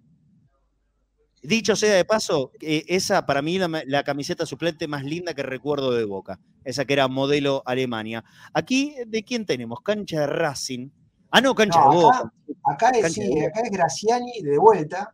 Dicho 1.42 1.76
sea 1.76 1.94
de 1.94 2.06
paso, 2.06 2.52
eh, 2.62 2.84
esa 2.88 3.26
para 3.26 3.42
mí 3.42 3.58
la, 3.58 3.82
la, 3.86 4.02
camiseta 4.02 4.46
suplente 4.46 4.88
más 4.88 5.04
linda 5.04 5.34
que 5.34 5.42
recuerdo 5.42 5.90
de 5.90 6.04
Boca, 6.04 6.40
esa 6.64 6.86
que 6.86 6.94
era 6.94 7.06
modelo 7.06 7.62
Alemania. 7.66 8.24
Aquí, 8.54 8.96
¿de 9.06 9.22
quién 9.24 9.44
tenemos? 9.44 9.80
Cancha 9.82 10.20
de 10.20 10.26
Racing. 10.26 10.88
Ah, 11.30 11.42
no, 11.42 11.54
cancha 11.54 11.80
de 11.80 11.96
Boca. 11.96 12.32
Acá 12.64 12.90
es, 12.90 13.12
sí, 13.12 13.44
acá 13.44 13.60
es 13.60 13.70
Graciani 13.70 14.40
de 14.40 14.56
vuelta. 14.56 15.12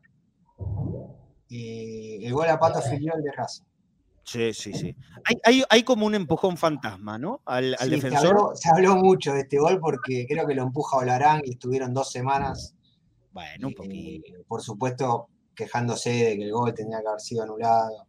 Eh, 1.51 2.21
el 2.23 2.33
gol 2.33 2.49
a 2.49 2.61
Pato 2.61 2.81
Filiol 2.81 3.23
de 3.23 3.33
Racing. 3.33 3.65
Sí, 4.31 4.55
sí, 4.55 4.73
sí. 4.73 4.97
Hay, 5.25 5.37
hay, 5.43 5.65
hay, 5.69 5.83
como 5.83 6.07
un 6.07 6.15
empujón 6.15 6.57
fantasma, 6.57 7.19
¿no? 7.19 7.43
Al, 7.47 7.75
al 7.81 7.89
sí, 7.89 7.97
defensor. 7.97 8.21
Se 8.21 8.29
habló, 8.29 8.53
se 8.55 8.71
habló, 8.71 8.97
mucho 8.97 9.33
de 9.33 9.41
este 9.41 9.59
gol 9.59 9.81
porque 9.81 10.25
creo 10.29 10.47
que 10.47 10.55
lo 10.55 10.63
empuja 10.63 10.99
Olarán 10.99 11.41
y 11.45 11.51
estuvieron 11.51 11.93
dos 11.93 12.13
semanas. 12.13 12.77
Bueno, 13.33 13.67
un 13.67 13.75
poquito. 13.75 14.29
Eh, 14.29 14.45
por 14.47 14.63
supuesto, 14.63 15.31
quejándose 15.53 16.11
de 16.11 16.37
que 16.37 16.45
el 16.45 16.53
gol 16.53 16.73
tenía 16.73 17.01
que 17.01 17.09
haber 17.09 17.21
sido 17.21 17.43
anulado. 17.43 18.07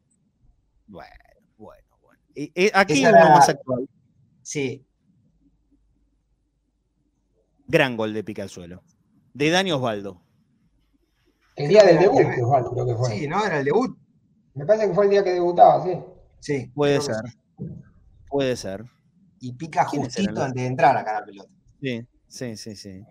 Bueno, 0.85 1.09
bueno, 1.57 1.87
bueno. 2.03 2.21
Y, 2.35 2.51
y 2.65 2.69
aquí 2.71 3.03
uno 3.03 3.17
más 3.17 3.49
actual. 3.49 3.89
Sí. 4.43 4.85
Gran 7.65 7.97
gol 7.97 8.13
de 8.13 8.23
pica 8.23 8.43
al 8.43 8.49
suelo. 8.49 8.83
De 9.33 9.49
Dani 9.49 9.71
Osvaldo. 9.71 10.21
El 11.55 11.67
día 11.67 11.83
del 11.83 11.97
debut, 11.97 12.27
Osvaldo, 12.43 12.73
creo 12.73 12.85
que 12.85 12.95
fue. 12.95 13.09
Sí, 13.09 13.27
¿no? 13.27 13.43
Era 13.43 13.57
el 13.57 13.65
debut. 13.65 13.97
Me 14.53 14.67
parece 14.67 14.87
que 14.87 14.93
fue 14.93 15.05
el 15.05 15.09
día 15.09 15.23
que 15.23 15.33
debutaba, 15.33 15.83
sí. 15.83 15.97
Sí. 16.41 16.69
Puede 16.73 16.99
ser. 16.99 17.15
Puede 18.27 18.55
ser. 18.55 18.83
Y 19.39 19.53
pica 19.53 19.85
justito 19.85 20.43
antes 20.43 20.61
de 20.61 20.67
entrar 20.67 20.97
acá 20.97 21.19
la 21.19 21.25
pelota. 21.25 21.49
Sí, 21.81 22.05
sí, 22.27 22.57
sí, 22.57 22.75
sí. 22.75 23.03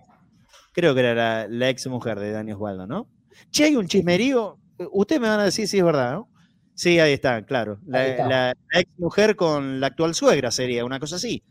Creo 0.72 0.95
que 0.95 1.01
era 1.01 1.14
la, 1.14 1.49
la 1.49 1.68
ex 1.68 1.87
mujer 1.87 2.20
de 2.20 2.33
Dani 2.33 2.53
Osvaldo, 2.53 2.87
¿no? 2.87 3.09
Che, 3.51 3.64
hay 3.64 3.76
un 3.76 3.87
chismerío. 3.87 4.59
Ustedes 4.93 5.20
me 5.20 5.28
van 5.28 5.41
a 5.41 5.45
decir 5.45 5.66
si 5.66 5.78
es 5.78 5.85
verdad, 5.85 6.12
¿no? 6.12 6.31
Sí, 6.74 6.99
ahí 6.99 7.12
está, 7.12 7.45
claro. 7.45 7.81
La, 7.87 8.07
está. 8.07 8.28
la, 8.28 8.55
la 8.72 8.81
ex 8.81 8.91
mujer 8.99 9.37
con 9.37 9.81
la 9.81 9.89
actual 9.89 10.14
suegra 10.14 10.51
sería 10.51 10.85
una 10.85 11.01
cosa 11.01 11.16
así. 11.16 11.43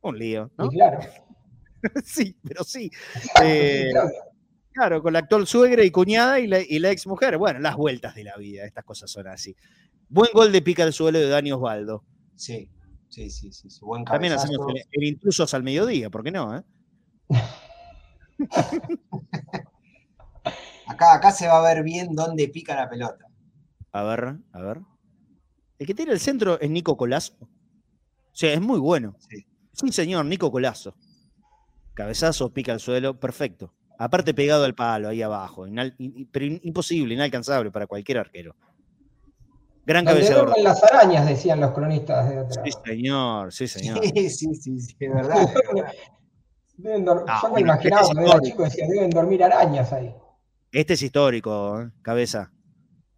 Un 0.00 0.18
lío, 0.18 0.50
¿no? 0.56 0.70
Sí, 0.70 0.76
claro. 0.76 0.98
sí, 2.04 2.36
pero 2.42 2.64
sí. 2.64 2.90
Eh, 3.42 3.88
claro. 3.92 4.10
Claro, 4.72 5.02
con 5.02 5.14
la 5.14 5.20
actual 5.20 5.46
suegra 5.46 5.82
y 5.84 5.90
cuñada 5.90 6.38
y 6.38 6.46
la, 6.46 6.60
y 6.60 6.78
la 6.80 6.90
ex 6.90 7.06
mujer. 7.06 7.38
Bueno, 7.38 7.60
las 7.60 7.76
vueltas 7.76 8.14
de 8.14 8.24
la 8.24 8.36
vida, 8.36 8.66
estas 8.66 8.84
cosas 8.84 9.10
son 9.10 9.26
así. 9.26 9.56
Buen 10.08 10.30
gol 10.32 10.52
de 10.52 10.62
pica 10.62 10.82
al 10.84 10.92
suelo 10.92 11.18
de 11.18 11.28
Dani 11.28 11.52
Osvaldo. 11.52 12.04
Sí, 12.36 12.70
sí, 13.08 13.30
sí, 13.30 13.52
sí. 13.52 13.70
sí. 13.70 13.80
Buen 13.82 14.04
También 14.04 14.32
hacemos 14.34 14.58
el, 14.74 14.82
el 14.92 15.04
intrusos 15.04 15.52
al 15.54 15.62
mediodía, 15.62 16.10
¿por 16.10 16.22
qué 16.22 16.30
no? 16.30 16.56
eh? 16.56 16.62
Acá, 20.88 21.14
acá 21.14 21.32
se 21.32 21.48
va 21.48 21.58
a 21.58 21.74
ver 21.74 21.82
bien 21.82 22.14
dónde 22.14 22.48
pica 22.48 22.76
la 22.76 22.88
pelota. 22.88 23.26
A 23.92 24.02
ver, 24.04 24.36
a 24.52 24.60
ver. 24.62 24.80
El 25.78 25.86
que 25.86 25.94
tiene 25.94 26.12
el 26.12 26.20
centro 26.20 26.60
es 26.60 26.70
Nico 26.70 26.96
Colazo. 26.96 27.34
O 27.40 27.48
sea, 28.38 28.52
es 28.52 28.60
muy 28.60 28.78
bueno. 28.78 29.16
Sí. 29.28 29.44
Sí, 29.72 29.92
señor, 29.92 30.24
Nico 30.26 30.50
Colazo. 30.52 30.94
Cabezazo, 31.94 32.52
pica 32.52 32.72
al 32.72 32.80
suelo, 32.80 33.18
perfecto. 33.18 33.74
Aparte 33.98 34.32
pegado 34.34 34.64
al 34.64 34.74
palo, 34.74 35.08
ahí 35.08 35.22
abajo. 35.22 35.66
Inal- 35.66 35.94
in- 35.98 36.28
pero 36.30 36.44
imposible, 36.62 37.14
inalcanzable 37.14 37.70
para 37.70 37.86
cualquier 37.86 38.18
arquero. 38.18 38.54
Gran 39.86 40.04
Donde 40.04 40.20
cabeceador. 40.20 40.46
duermen 40.46 40.64
las 40.64 40.82
arañas, 40.82 41.26
decían 41.26 41.60
los 41.60 41.70
cronistas 41.72 42.28
de 42.28 42.40
otra. 42.40 42.62
Sí, 42.64 42.70
señor, 42.84 43.52
sí, 43.52 43.68
señor. 43.68 44.00
Sí, 44.02 44.30
sí, 44.30 44.54
sí, 44.56 44.80
sí, 44.80 44.96
es 44.98 45.14
verdad. 45.14 45.42
es 45.42 45.54
verdad. 45.74 45.92
Deben 46.76 47.08
Ah, 47.28 47.38
Yo 47.42 47.48
me 47.48 47.52
bueno, 47.52 47.66
imaginaba 47.68 48.02
este 48.02 48.12
es 48.12 48.14
cuando 48.18 48.32
era 48.32 48.40
chico, 48.42 48.62
decía, 48.64 48.86
deben 48.88 49.10
dormir 49.10 49.44
arañas 49.44 49.92
ahí. 49.92 50.14
Este 50.72 50.94
es 50.94 51.02
histórico, 51.02 51.80
¿eh? 51.80 51.90
cabeza. 52.02 52.52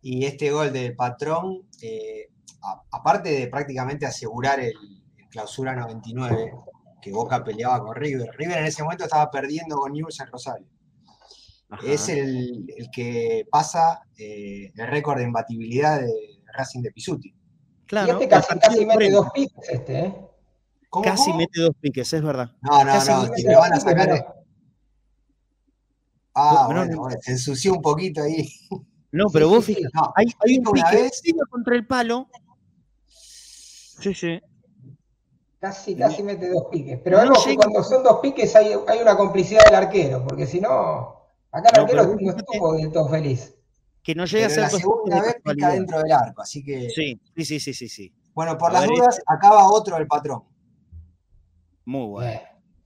Y 0.03 0.27
este 0.27 0.51
gol 0.53 0.73
del 0.73 0.95
patrón, 0.95 1.67
eh, 1.83 2.29
a- 2.63 2.83
aparte 2.93 3.31
de 3.31 3.47
prácticamente 3.49 4.07
asegurar 4.07 4.61
el, 4.61 4.75
el 5.17 5.29
clausura 5.29 5.75
99, 5.75 6.53
que 7.03 7.11
Boca 7.13 7.43
peleaba 7.43 7.81
con 7.83 7.97
River. 7.97 8.29
River 8.37 8.59
en 8.59 8.67
ese 8.67 8.83
momento 8.83 9.05
estaba 9.05 9.31
perdiendo 9.31 9.77
con 9.77 9.93
News 9.93 10.21
en 10.21 10.27
Rosario. 10.29 10.69
Ajá. 11.71 11.83
Es 11.87 12.09
el, 12.11 12.65
el 12.77 12.91
que 12.93 13.45
pasa 13.51 14.03
eh, 14.19 14.71
el 14.75 14.87
récord 14.87 15.19
de 15.19 15.25
imbatibilidad 15.25 16.01
de 16.01 16.13
Racing 16.55 16.83
de 16.83 16.91
Pisuti. 16.93 17.35
Claro, 17.87 18.09
y 18.21 18.25
este 18.25 18.29
casi, 18.29 18.85
mete 18.87 19.11
dos 19.11 19.29
piques, 19.33 19.69
este, 19.71 19.99
¿eh? 20.01 20.15
¿Cómo, 20.91 21.05
Casi 21.05 21.25
cómo? 21.27 21.37
mete 21.39 21.61
dos 21.61 21.75
piques, 21.81 22.13
es 22.13 22.23
verdad. 22.23 22.51
No, 22.63 22.79
no, 22.85 22.93
casi 22.93 23.11
no, 23.11 23.35
si 23.35 23.45
van 23.47 23.57
a 23.57 23.77
piques, 23.77 23.83
sacar. 23.83 24.09
pero- 24.09 24.35
Ah, 26.35 26.53
No, 26.55 26.61
no, 26.61 26.67
bueno, 26.81 26.85
no. 26.95 27.01
bueno, 27.03 27.17
se 27.21 27.33
ensució 27.33 27.73
un 27.75 27.83
poquito 27.83 28.23
ahí. 28.23 28.49
No, 29.11 29.27
pero 29.33 29.49
Sí, 29.49 29.55
vos 29.55 29.65
sí, 29.65 29.73
sí. 29.75 29.79
fíjate, 29.81 29.97
No, 29.97 30.13
hay, 30.15 30.27
hay 30.27 30.59
un 30.59 30.65
¿viste 30.65 30.71
una 30.71 30.91
pique 30.91 31.03
vez? 31.03 31.23
contra 31.51 31.75
el 31.77 31.87
palo. 31.87 32.29
Sí, 33.07 34.15
sí. 34.15 34.41
Casi, 35.59 35.97
casi 35.97 36.23
mete 36.23 36.49
dos 36.51 36.65
piques. 36.71 37.01
Pero 37.03 37.17
No 37.17 37.23
vemos 37.25 37.43
que 37.45 37.51
llega. 37.51 37.63
cuando 37.63 37.83
son 37.83 38.05
dos 38.05 38.21
piques 38.21 38.55
hay, 38.55 38.75
hay 38.87 38.99
una 39.01 39.17
complicidad 39.17 39.65
del 39.65 39.75
arquero, 39.75 40.25
porque 40.27 40.47
si 40.47 40.61
no, 40.61 41.27
acá 41.51 41.71
el 41.71 41.77
No, 41.77 41.83
arquero 41.83 41.87
pero 42.03 42.13
no 42.13 42.19
fíjate- 42.19 42.41
estuvo 42.53 42.73
del 42.75 42.93
todo 42.93 43.09
feliz. 43.09 43.55
Que 44.09 44.15
no 44.15 44.25
llega 44.25 44.49
Pero 44.49 44.53
a 44.65 44.71
ser 44.71 44.73
la 44.73 44.79
segunda 44.81 45.21
vez 45.21 45.37
pica 45.45 45.69
dentro 45.69 45.99
del 46.03 46.13
arco, 46.13 46.41
así 46.41 46.65
que. 46.65 46.89
Sí, 46.89 47.21
sí, 47.37 47.45
sí, 47.45 47.61
sí, 47.61 47.75
sí, 47.75 47.89
sí. 47.91 48.15
Bueno, 48.33 48.57
por 48.57 48.71
A 48.71 48.73
las 48.73 48.83
ver, 48.89 48.91
dudas, 48.91 49.21
acaba 49.27 49.69
otro 49.71 49.97
del 49.97 50.07
patrón. 50.07 50.45
Muy 51.85 52.07
bueno, 52.07 52.31
Eh, 52.33 52.43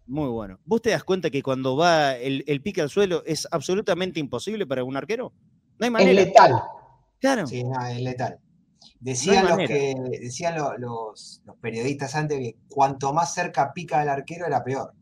muy 0.07 0.29
bueno. 0.31 0.59
¿Vos 0.65 0.83
te 0.83 0.91
das 0.91 1.05
cuenta 1.05 1.31
que 1.31 1.41
cuando 1.41 1.77
va 1.77 2.17
el, 2.17 2.43
el 2.49 2.61
pique 2.61 2.81
al 2.83 2.91
suelo 2.91 3.23
es 3.25 3.47
absolutamente 3.53 4.19
imposible 4.19 4.67
para 4.67 4.83
un 4.83 4.97
arquero? 4.97 5.33
No 5.79 5.85
hay 5.85 5.87
es 5.87 5.93
manera. 5.93 6.13
letal. 6.25 6.61
Claro. 7.21 7.47
Sí, 7.47 7.63
no, 7.63 7.87
es 7.87 8.01
letal. 8.01 8.41
Decían, 8.99 9.47
los, 9.47 9.59
que, 9.59 9.95
decían 10.23 10.57
lo- 10.57 10.77
los, 10.77 11.41
los 11.45 11.57
periodistas 11.59 12.17
antes 12.17 12.37
que 12.41 12.57
cuanto 12.69 13.13
más 13.13 13.33
cerca 13.33 13.73
pica 13.73 14.03
el 14.03 14.09
arquero 14.09 14.45
era 14.45 14.65
peor. 14.65 14.93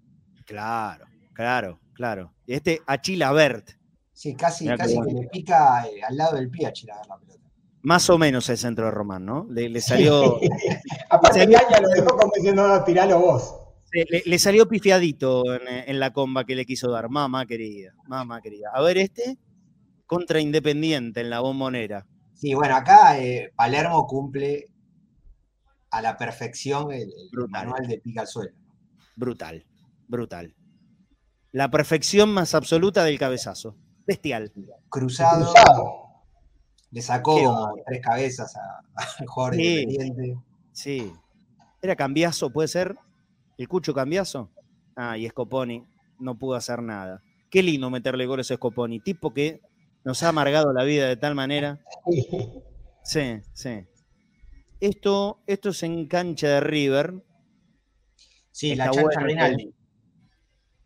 Claro, 0.45 1.07
claro, 1.33 1.81
claro. 1.95 2.35
Este 2.47 2.83
Achila 2.87 3.33
Bert, 3.33 3.71
Sí, 4.23 4.35
casi, 4.37 4.65
Mirá 4.65 4.77
qué 4.79 4.83
casi 4.83 5.01
que 5.01 5.01
bueno. 5.05 5.21
le 5.23 5.29
pica 5.29 5.87
eh, 5.87 6.03
al 6.07 6.17
lado 6.17 6.37
del 6.37 6.51
pie 6.51 6.67
a 6.67 6.73
Chilaver 6.73 7.07
la 7.09 7.17
pelota. 7.19 7.41
más 7.83 8.11
o 8.11 8.19
menos 8.19 8.49
el 8.51 8.59
centro 8.59 8.85
de 8.87 8.91
Román, 8.91 9.25
¿no? 9.25 9.47
Le, 9.51 9.69
le 9.71 9.81
salió, 9.81 10.39
Aparte, 11.09 11.41
Caña 11.41 11.81
lo 11.81 11.89
dejó 11.89 12.17
como 12.19 12.33
diciendo, 12.37 12.67
no, 12.69 12.85
tiralo 12.85 13.19
vos. 13.19 13.55
le, 13.93 14.23
le 14.27 14.39
salió 14.39 14.69
pifiadito 14.69 15.43
en, 15.55 15.63
en 15.89 15.99
la 16.01 16.13
comba 16.13 16.45
que 16.45 16.55
le 16.55 16.67
quiso 16.67 16.91
dar. 16.91 17.09
Mamá 17.09 17.47
querida, 17.47 17.93
mamá 18.07 18.41
querida. 18.43 18.71
A 18.75 18.83
ver 18.83 18.99
este, 18.99 19.39
contra 20.07 20.41
Independiente 20.41 21.21
en 21.23 21.31
la 21.31 21.41
bombonera. 21.41 22.07
Sí, 22.35 22.55
bueno, 22.55 22.77
acá 22.77 23.19
eh, 23.21 23.53
Palermo 23.57 24.07
cumple 24.07 24.67
a 25.91 26.03
la 26.03 26.17
perfección 26.19 26.93
el, 26.93 27.03
el 27.11 27.49
manual 27.49 27.87
de 27.89 27.99
pica 27.99 28.21
al 28.23 28.27
suelo. 28.29 28.53
Brutal, 29.17 29.67
brutal. 30.09 30.55
La 31.53 31.71
perfección 31.71 32.29
más 32.31 32.55
absoluta 32.55 33.05
del 33.05 33.19
cabezazo. 33.19 33.77
Bestial. 34.07 34.53
Cruzado, 34.89 35.53
Cruzado. 35.53 35.93
Le 36.91 37.03
sacó 37.03 37.37
como 37.43 37.75
tres 37.87 38.01
cabezas 38.03 38.55
al 38.95 39.27
jugador 39.27 39.55
Sí. 39.55 39.83
independiente. 39.83 40.45
Sí. 40.73 41.13
¿Era 41.83 41.97
Cambiazo, 41.97 42.51
puede 42.51 42.69
ser? 42.69 42.97
¿El 43.57 43.69
Cucho 43.69 43.95
Cambiazo? 43.95 44.51
Ah, 44.97 45.17
y 45.17 45.29
Scoponi 45.29 45.87
no 46.19 46.37
pudo 46.39 46.55
hacer 46.57 46.83
nada. 46.83 47.23
Qué 47.51 47.63
lindo 47.63 47.91
meterle 47.91 48.27
goles 48.27 48.51
a 48.51 48.57
Scoponi, 48.57 49.01
tipo 49.01 49.33
que 49.33 49.61
nos 50.05 50.23
ha 50.23 50.29
amargado 50.29 50.73
la 50.73 50.85
vida 50.85 51.07
de 51.09 51.17
tal 51.17 51.35
manera. 51.35 51.81
Sí, 53.03 53.41
sí. 53.55 53.87
Esto, 54.79 55.41
esto 55.47 55.71
es 55.71 55.83
en 55.83 56.07
cancha 56.07 56.49
de 56.49 56.61
River. 56.61 57.25
Sí, 58.53 58.75
la 58.75 58.85
Está 58.85 58.97
chancha 58.97 59.21
bueno, 59.21 59.27
Rinaldi. 59.27 59.75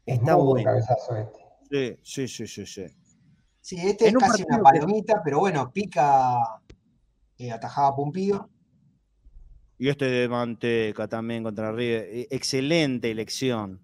Es 0.06 0.18
Está 0.20 0.36
bueno. 0.36 0.64
cabezazo 0.64 1.16
este. 1.16 1.98
Sí, 2.02 2.28
sí, 2.28 2.46
sí, 2.46 2.46
sí, 2.46 2.66
sí. 2.66 2.86
Sí, 3.64 3.76
este 3.80 4.08
En 4.08 4.10
es 4.10 4.22
un 4.22 4.28
casi 4.28 4.42
una 4.46 4.56
que- 4.58 4.62
palomita, 4.62 5.22
pero 5.24 5.38
bueno, 5.38 5.72
pica 5.72 6.36
eh, 7.38 7.50
atajaba 7.50 7.88
a 7.88 7.96
Pumpido. 7.96 8.50
Y 9.78 9.88
este 9.88 10.04
de 10.04 10.28
Manteca 10.28 11.08
también 11.08 11.42
contra 11.42 11.72
River. 11.72 12.06
Eh, 12.10 12.28
Excelente 12.30 13.10
elección. 13.10 13.80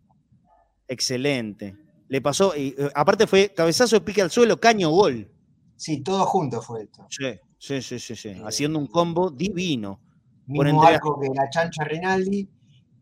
Excelente. 0.86 1.74
Le 2.08 2.20
pasó, 2.20 2.54
y 2.54 2.74
eh, 2.76 2.90
aparte 2.94 3.26
fue 3.26 3.54
cabezazo 3.54 3.96
de 3.96 4.00
pique 4.02 4.20
al 4.20 4.30
suelo, 4.30 4.60
caño 4.60 4.90
gol. 4.90 5.30
Sí, 5.76 6.02
todo 6.02 6.26
junto 6.26 6.60
fue 6.60 6.82
esto. 6.82 7.06
Sí, 7.08 7.40
sí, 7.58 7.80
sí, 7.80 7.98
sí, 7.98 8.14
sí. 8.16 8.42
Haciendo 8.44 8.78
un 8.78 8.86
combo 8.86 9.30
divino. 9.30 9.98
Mismo 10.46 10.82
entre- 10.84 10.96
arco 10.96 11.18
que 11.18 11.28
la 11.34 11.48
chancha 11.48 11.84
Rinaldi. 11.84 12.48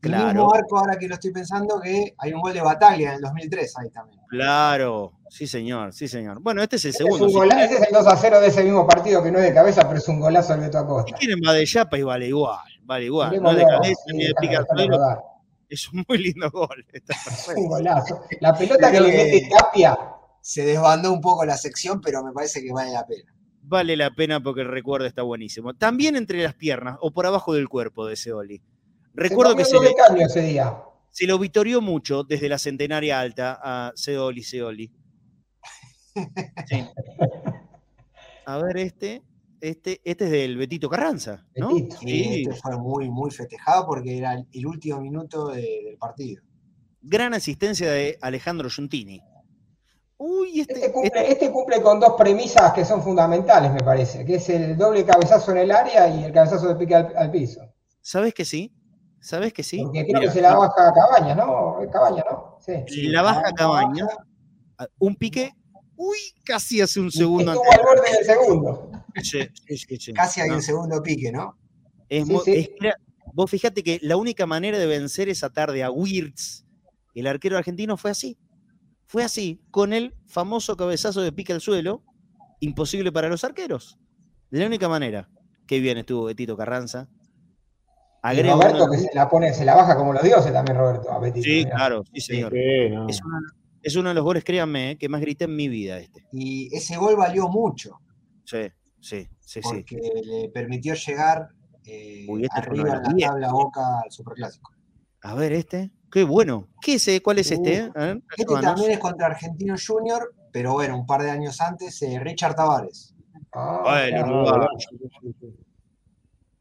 Claro. 0.01 0.27
mismo 0.29 0.55
arco, 0.55 0.79
ahora 0.79 0.97
que 0.97 1.09
lo 1.09 1.15
estoy 1.15 1.33
pensando, 1.33 1.81
que 1.81 2.15
hay 2.19 2.33
un 2.33 2.41
gol 2.41 2.55
de 2.55 2.61
Bataglia 2.61 3.09
en 3.09 3.15
el 3.17 3.21
2003 3.21 3.77
ahí 3.79 3.91
también. 3.91 4.21
Claro, 4.29 5.18
sí, 5.31 5.47
señor, 5.47 5.93
sí, 5.93 6.09
señor. 6.09 6.41
Bueno, 6.41 6.63
este 6.63 6.77
es 6.77 6.85
el 6.87 6.91
Este 6.91 7.05
es 7.05 7.07
segundo. 7.07 7.25
un 7.27 7.31
Si 7.31 7.37
gola- 7.37 7.65
ese 7.65 7.75
es 7.75 7.83
el 7.89 7.93
2 7.93 8.07
a 8.07 8.17
0 8.17 8.41
de 8.41 8.47
ese 8.49 8.65
mismo 8.65 8.87
partido 8.87 9.23
que 9.23 9.31
no 9.31 9.39
es 9.39 9.45
de 9.45 9.55
cabeza, 9.55 9.83
pero 9.87 9.99
es 9.99 10.09
un 10.09 10.21
golazo 10.21 10.53
del 10.53 10.63
Beto 10.63 10.79
Acosta. 10.79 11.17
quieren 11.17 11.41
va 11.47 11.53
de 11.53 11.65
chapa 11.67 11.99
y 11.99 12.03
vale 12.03 12.29
igual, 12.29 12.59
vale 12.85 13.05
igual. 13.07 13.29
No 13.29 13.51
Miremoslo, 13.53 13.59
de 13.59 13.65
cabeza 13.67 14.01
sí, 14.07 14.17
ni 14.17 14.25
de 14.27 14.87
rodar. 14.89 15.19
Es 15.69 15.93
un 15.93 16.05
muy 16.09 16.19
lindo 16.19 16.51
gol. 16.51 16.85
Es 16.95 17.49
un 17.55 17.69
golazo. 17.69 18.23
La 18.41 18.57
pelota 18.57 18.91
que 18.91 19.01
le 19.01 19.09
mete 19.09 19.49
Tapia. 19.51 19.99
Se 20.41 20.65
desbandó 20.65 21.13
un 21.13 21.21
poco 21.21 21.45
la 21.45 21.59
sección, 21.59 22.01
pero 22.01 22.23
me 22.25 22.33
parece 22.33 22.63
que 22.63 22.73
vale 22.73 22.91
la 22.93 23.07
pena. 23.07 23.35
Vale 23.63 23.97
la 23.99 24.11
pena 24.15 24.43
porque 24.43 24.63
el 24.63 24.69
recuerdo 24.69 25.07
está 25.07 25.21
buenísimo. 25.23 25.75
También 25.75 26.17
entre 26.17 26.43
las 26.43 26.55
piernas 26.55 26.97
o 27.03 27.11
por 27.11 27.27
abajo 27.27 27.53
del 27.53 27.69
cuerpo 27.69 28.07
de 28.07 28.15
ese 28.15 28.33
Oli. 28.33 28.63
Recuerdo 29.13 29.55
que 29.57 29.67
se 29.67 29.79
le, 29.79 29.95
ese 30.25 30.41
día. 30.41 30.75
se 31.11 31.27
lo 31.27 31.39
vitorió 31.39 31.83
mucho 31.83 32.23
desde 32.25 32.49
la 32.49 32.57
centenaria 32.59 33.21
alta 33.21 33.61
a 33.63 33.93
Seoli, 33.95 34.43
Seoli. 34.43 34.91
Sí. 36.67 36.85
A 38.47 38.59
ver, 38.59 38.77
este, 38.79 39.23
este, 39.61 40.01
este 40.05 40.25
es 40.25 40.31
del 40.31 40.57
Betito 40.57 40.89
Carranza, 40.89 41.45
¿no? 41.57 41.75
Betito. 41.75 41.97
Sí, 41.99 42.43
este 42.49 42.61
fue 42.61 42.79
muy, 42.79 43.11
muy 43.11 43.31
festejado 43.31 43.87
porque 43.87 44.17
era 44.19 44.35
el- 44.35 44.47
el 44.53 44.67
último 44.67 45.01
minuto 45.01 45.49
de- 45.49 45.83
del 45.87 45.99
partido. 45.99 46.43
Gran 47.03 47.35
asistencia 47.35 47.91
de 47.91 48.19
Alejandro 48.21 48.69
Giuntini. 48.71 49.21
Uy, 50.21 50.61
este, 50.61 50.75
Este 50.75 50.93
cumple, 50.93 51.31
este 51.31 51.53
cumple 51.53 51.81
con 51.81 52.01
dos 52.01 52.15
premisas 52.19 52.73
que 52.73 52.85
son 52.85 53.03
fundamentales, 53.03 53.73
me 53.73 53.81
parece, 53.81 54.25
que 54.25 54.35
es 54.37 54.49
el 54.49 54.77
doble 54.77 55.05
cabezazo 55.05 55.53
en 55.53 55.59
el 55.59 55.71
área 55.71 56.09
y 56.09 56.25
el 56.25 56.33
cabezazo 56.33 56.67
de 56.69 56.75
pique 56.75 56.95
al, 56.95 57.17
al 57.17 57.31
piso. 57.31 57.61
¿sabes 58.01 58.35
que 58.35 58.45
sí? 58.45 58.73
¿Sabes 59.21 59.53
que 59.53 59.63
sí? 59.63 59.83
Porque 59.83 60.05
creo 60.07 60.21
Mira, 60.21 60.21
que 60.21 60.31
se 60.31 60.41
la 60.41 60.57
baja 60.57 60.89
a 60.89 60.93
Cabaña, 60.93 61.35
¿no? 61.35 61.77
Cabaña, 61.93 62.25
¿no? 62.31 62.57
Sí. 62.61 63.03
la 63.09 63.23
baja 63.23 63.53
Cabaña, 63.53 64.07
un 64.99 65.15
pique, 65.17 65.53
uy, 65.99 66.17
casi 66.45 66.81
hace 66.81 67.01
un 67.01 67.11
segundo 67.11 67.53
Estuvo 67.53 67.71
al 67.73 67.81
borde 67.83 68.11
del 68.17 68.25
segundo. 68.25 68.91
Sí, 69.23 69.41
sí, 69.67 69.77
sí, 69.77 69.97
sí. 69.99 70.13
Casi 70.15 70.41
hay 70.41 70.49
No. 70.49 70.55
un 70.57 70.63
segundo 70.63 71.03
pique, 71.03 71.31
¿no? 71.31 71.59
Es 72.09 72.27
Sí, 72.27 72.33
mu- 72.33 72.41
sí. 72.41 72.53
es 72.55 72.69
que 72.69 72.87
era- 72.87 72.97
vos 73.35 73.51
fijate 73.51 73.83
que 73.83 73.99
la 74.03 74.17
única 74.17 74.47
manera 74.47 74.79
de 74.79 74.87
vencer 74.87 75.29
esa 75.29 75.51
tarde 75.51 75.83
a 75.85 75.91
Wirtz, 75.91 76.65
el 77.15 77.27
arquero 77.27 77.59
argentino, 77.59 77.97
fue 77.97 78.11
así. 78.13 78.39
Fue 79.07 79.25
así, 79.25 79.61
con 79.71 79.93
el 79.93 80.15
famoso 80.27 80.77
cabezazo 80.77 81.21
de 81.21 81.33
pique 81.33 81.53
al 81.53 81.61
suelo, 81.61 82.03
imposible 82.61 83.11
para 83.13 83.29
los 83.29 83.43
arqueros. 83.45 83.99
De 84.51 84.61
la 84.61 84.67
única 84.67 84.89
manera. 84.89 85.29
Qué 85.67 85.81
bien 85.81 85.99
estuvo 85.99 86.25
Betito 86.25 86.57
Carranza. 86.57 87.09
Y 87.11 88.19
Agrego 88.23 88.55
Roberto 88.55 88.85
uno- 88.85 88.93
que 88.93 88.99
se 88.99 89.11
la 89.15 89.29
pone, 89.29 89.53
se 89.55 89.65
la 89.65 89.75
baja 89.77 89.97
como 89.97 90.13
los 90.13 90.23
dioses 90.23 90.53
también, 90.53 90.77
Roberto, 90.79 91.11
a 91.13 91.19
Betito, 91.19 91.45
Sí, 91.45 91.65
mirá. 91.65 91.71
claro, 91.77 92.05
sí, 92.13 92.21
señor. 92.21 92.53
Sí, 92.53 92.89
no. 92.91 93.09
Es, 93.09 93.21
uno, 93.23 93.37
es 93.83 93.97
uno 93.97 94.09
de 94.11 94.15
los 94.15 94.25
goles, 94.25 94.45
créanme, 94.45 94.93
eh, 94.93 94.99
que 94.99 95.09
más 95.09 95.21
grité 95.21 95.45
en 95.45 95.57
mi 95.57 95.69
vida 95.69 95.99
este. 95.99 96.27
Y 96.33 96.75
ese 96.75 96.97
gol 96.97 97.17
valió 97.17 97.49
mucho 97.49 98.01
Sí, 98.45 98.63
sí, 99.01 99.29
sí, 99.41 99.61
sí. 99.63 99.69
porque 99.69 99.97
le 100.25 100.49
permitió 100.49 100.95
llegar 100.95 101.49
eh, 101.85 102.27
Uy, 102.29 102.45
este 102.45 102.59
arriba 102.59 103.01
de 103.01 103.11
en 103.11 103.19
la 103.19 103.27
tabla 103.29 103.53
Boca 103.53 104.01
al 104.05 104.11
Superclásico. 104.11 104.73
A 105.23 105.35
ver, 105.35 105.53
este. 105.53 105.91
Qué 106.11 106.25
bueno. 106.25 106.69
¿Qué 106.81 106.95
es, 106.95 107.07
eh? 107.09 107.21
¿Cuál 107.23 107.39
es 107.39 107.51
este? 107.51 107.91
A 107.95 107.99
ver, 107.99 108.23
Este 108.37 108.55
también 108.63 108.93
es 108.93 108.99
contra 108.99 109.27
Argentino 109.27 109.75
Junior, 109.85 110.35
pero 110.53 110.73
bueno, 110.73 110.99
un 110.99 111.07
par 111.07 111.23
de 111.23 111.31
años 111.31 111.61
antes, 111.61 112.01
eh, 112.03 112.19
Richard 112.19 112.55
Tavares. 112.55 113.15
Ah, 113.53 113.83
Ah, 113.85 114.05
el. 114.07 114.25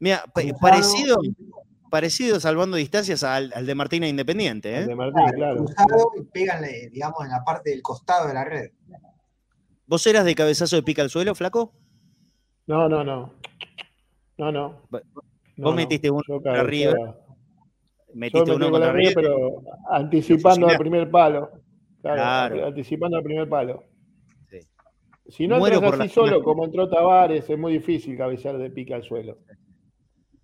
Mira, 0.00 0.24
parecido, 0.60 1.18
parecido 1.90 2.40
salvando 2.40 2.76
distancias 2.76 3.22
al, 3.24 3.52
al 3.54 3.66
de 3.66 3.74
Martina 3.74 4.06
Independiente, 4.08 4.76
¿eh? 4.78 4.86
De 4.86 4.94
Martín, 4.94 5.24
claro. 5.34 5.64
Cruzado 5.64 6.10
y 6.18 6.22
pegan, 6.24 6.62
digamos, 6.92 7.24
en 7.24 7.30
la 7.30 7.42
parte 7.44 7.70
del 7.70 7.82
costado 7.82 8.28
de 8.28 8.34
la 8.34 8.44
red. 8.44 8.70
¿Vos 9.86 10.06
eras 10.06 10.24
de 10.24 10.34
cabezazo 10.34 10.76
de 10.76 10.82
pica 10.82 11.02
al 11.02 11.10
suelo, 11.10 11.34
flaco? 11.34 11.72
No, 12.66 12.88
no, 12.88 13.02
no. 13.02 13.32
No, 14.36 14.52
no. 14.52 14.82
Vos 14.90 15.02
No, 15.56 15.70
no. 15.70 15.72
metiste 15.72 16.10
uno 16.10 16.22
Yo 16.28 16.34
contra. 16.34 16.56
Yo 16.70 17.14
Metiste 18.14 18.50
metí 18.50 18.50
uno 18.56 18.70
contra 18.70 18.92
River. 18.92 19.14
pero 19.14 19.62
anticipando 19.90 20.68
al 20.68 20.78
primer 20.78 21.10
palo. 21.10 21.50
Claro, 22.02 22.16
Claro. 22.54 22.66
anticipando 22.68 23.16
al 23.16 23.22
primer 23.22 23.48
palo. 23.48 23.84
Sí. 24.50 24.60
Si 25.28 25.46
no 25.48 25.58
Muero 25.58 25.76
entras 25.76 25.92
por 25.92 26.00
así 26.02 26.08
la 26.08 26.14
solo 26.14 26.42
como 26.42 26.64
entró 26.64 26.88
Tavares, 26.88 27.48
es 27.48 27.58
muy 27.58 27.72
difícil 27.74 28.16
cabecear 28.16 28.56
de 28.58 28.70
pica 28.70 28.94
al 28.96 29.02
suelo. 29.02 29.38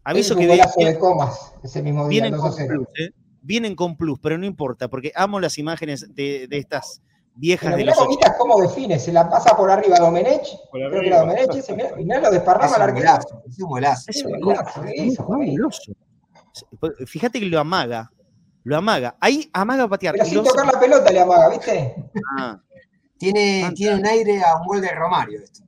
Aviso 0.04 0.36
que 0.36 0.46
de 0.46 0.98
comas 0.98 1.54
ese 1.62 1.82
mismo 1.82 2.08
día, 2.08 2.22
vienen 2.22 2.32
2 2.32 2.40
a 2.40 2.48
con 2.48 2.56
0. 2.56 2.74
plus, 2.74 2.88
¿eh? 3.00 3.10
Vienen 3.40 3.74
con 3.74 3.96
plus, 3.96 4.18
pero 4.20 4.38
no 4.38 4.46
importa, 4.46 4.88
porque 4.88 5.12
amo 5.14 5.40
las 5.40 5.58
imágenes 5.58 6.14
de, 6.14 6.46
de 6.48 6.58
estas 6.58 7.02
viejas 7.34 7.64
Pero 7.66 7.76
de 7.76 7.82
mirá 7.84 7.94
los 7.96 8.04
Comitas 8.04 8.36
cómo 8.38 8.60
define, 8.60 8.98
se 8.98 9.12
la 9.12 9.28
pasa 9.28 9.56
por 9.56 9.70
arriba 9.70 9.96
a 9.96 10.00
Domenech, 10.00 10.46
Por 10.70 10.80
creo 10.80 10.90
que 10.90 10.96
arriba. 10.98 11.16
era 11.16 11.20
Domenech, 11.20 11.54
ese, 11.56 11.74
mirá, 11.74 12.00
y 12.00 12.04
mirá 12.04 12.20
lo 12.20 12.26
Es 12.28 12.32
desparrama 12.34 12.76
al 12.76 12.92
golazo, 12.92 13.42
es 13.48 13.58
un 13.60 13.68
golazo. 13.68 14.04
Es 14.10 14.22
Qué 14.22 14.28
un 14.28 14.40
golazo. 14.40 15.92
Fíjate 17.06 17.40
que 17.40 17.46
lo 17.46 17.58
amaga. 17.60 18.10
Lo 18.62 18.76
amaga. 18.76 19.16
Ahí 19.20 19.50
amaga 19.52 19.84
a 19.84 19.88
patear. 19.88 20.14
Pero 20.14 20.24
y 20.24 20.28
sin 20.28 20.36
lo 20.36 20.42
hace- 20.42 20.50
tocar 20.50 20.72
la 20.72 20.80
pelota 20.80 21.10
le 21.12 21.20
amaga, 21.20 21.48
¿viste? 21.50 21.94
Ah, 22.38 22.58
Tiene, 23.18 23.70
tiene 23.74 23.96
un 23.96 24.06
aire 24.06 24.42
a 24.42 24.56
un 24.56 24.66
gol 24.66 24.80
de 24.80 24.90
Romario. 24.90 25.40
Esto. 25.40 25.64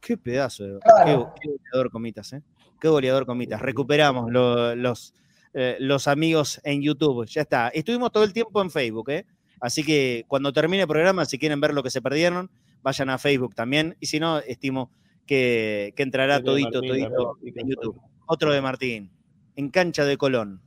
qué 0.00 0.16
pedazo. 0.16 0.64
de- 0.64 0.78
Claro. 0.80 1.32
Qué, 1.34 1.40
qué 1.42 1.56
goleador 1.56 1.90
comitas, 1.90 2.32
¿eh? 2.34 2.42
Qué 2.80 2.88
goleador 2.88 3.26
comitas. 3.26 3.60
Recuperamos 3.60 4.30
lo- 4.30 4.74
los, 4.76 5.14
eh, 5.54 5.76
los 5.80 6.08
amigos 6.08 6.60
en 6.64 6.82
YouTube. 6.82 7.26
Ya 7.26 7.42
está. 7.42 7.68
Estuvimos 7.68 8.12
todo 8.12 8.24
el 8.24 8.32
tiempo 8.32 8.60
en 8.62 8.70
Facebook, 8.70 9.10
¿eh? 9.10 9.26
Así 9.60 9.82
que 9.82 10.24
cuando 10.28 10.52
termine 10.52 10.82
el 10.82 10.88
programa, 10.88 11.24
si 11.24 11.38
quieren 11.38 11.60
ver 11.60 11.72
lo 11.72 11.82
que 11.82 11.90
se 11.90 12.02
perdieron, 12.02 12.50
vayan 12.82 13.08
a 13.10 13.18
Facebook 13.18 13.54
también. 13.54 13.96
Y 14.00 14.06
si 14.06 14.20
no, 14.20 14.38
estimo 14.38 14.90
que, 15.26 15.92
que 15.96 16.02
entrará 16.02 16.42
todito, 16.42 16.80
Martín 16.82 16.88
todito 16.90 17.36
en 17.42 17.68
YouTube. 17.68 18.00
Otro 18.26 18.52
de 18.52 18.60
Martín. 18.60 19.10
En 19.56 19.70
cancha 19.70 20.04
de 20.04 20.18
Colón. 20.18 20.60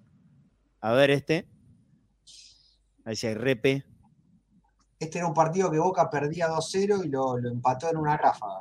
A 0.81 0.93
ver 0.93 1.11
este. 1.11 1.45
Ahí 3.05 3.15
sí 3.15 3.27
hay 3.27 3.35
repe. 3.35 3.85
Este 4.99 5.19
era 5.19 5.27
un 5.27 5.33
partido 5.33 5.69
que 5.71 5.77
Boca 5.79 6.09
perdía 6.09 6.47
2-0 6.49 7.05
y 7.05 7.09
lo, 7.09 7.37
lo 7.37 7.49
empató 7.49 7.89
en 7.89 7.97
una 7.97 8.17
ráfaga. 8.17 8.59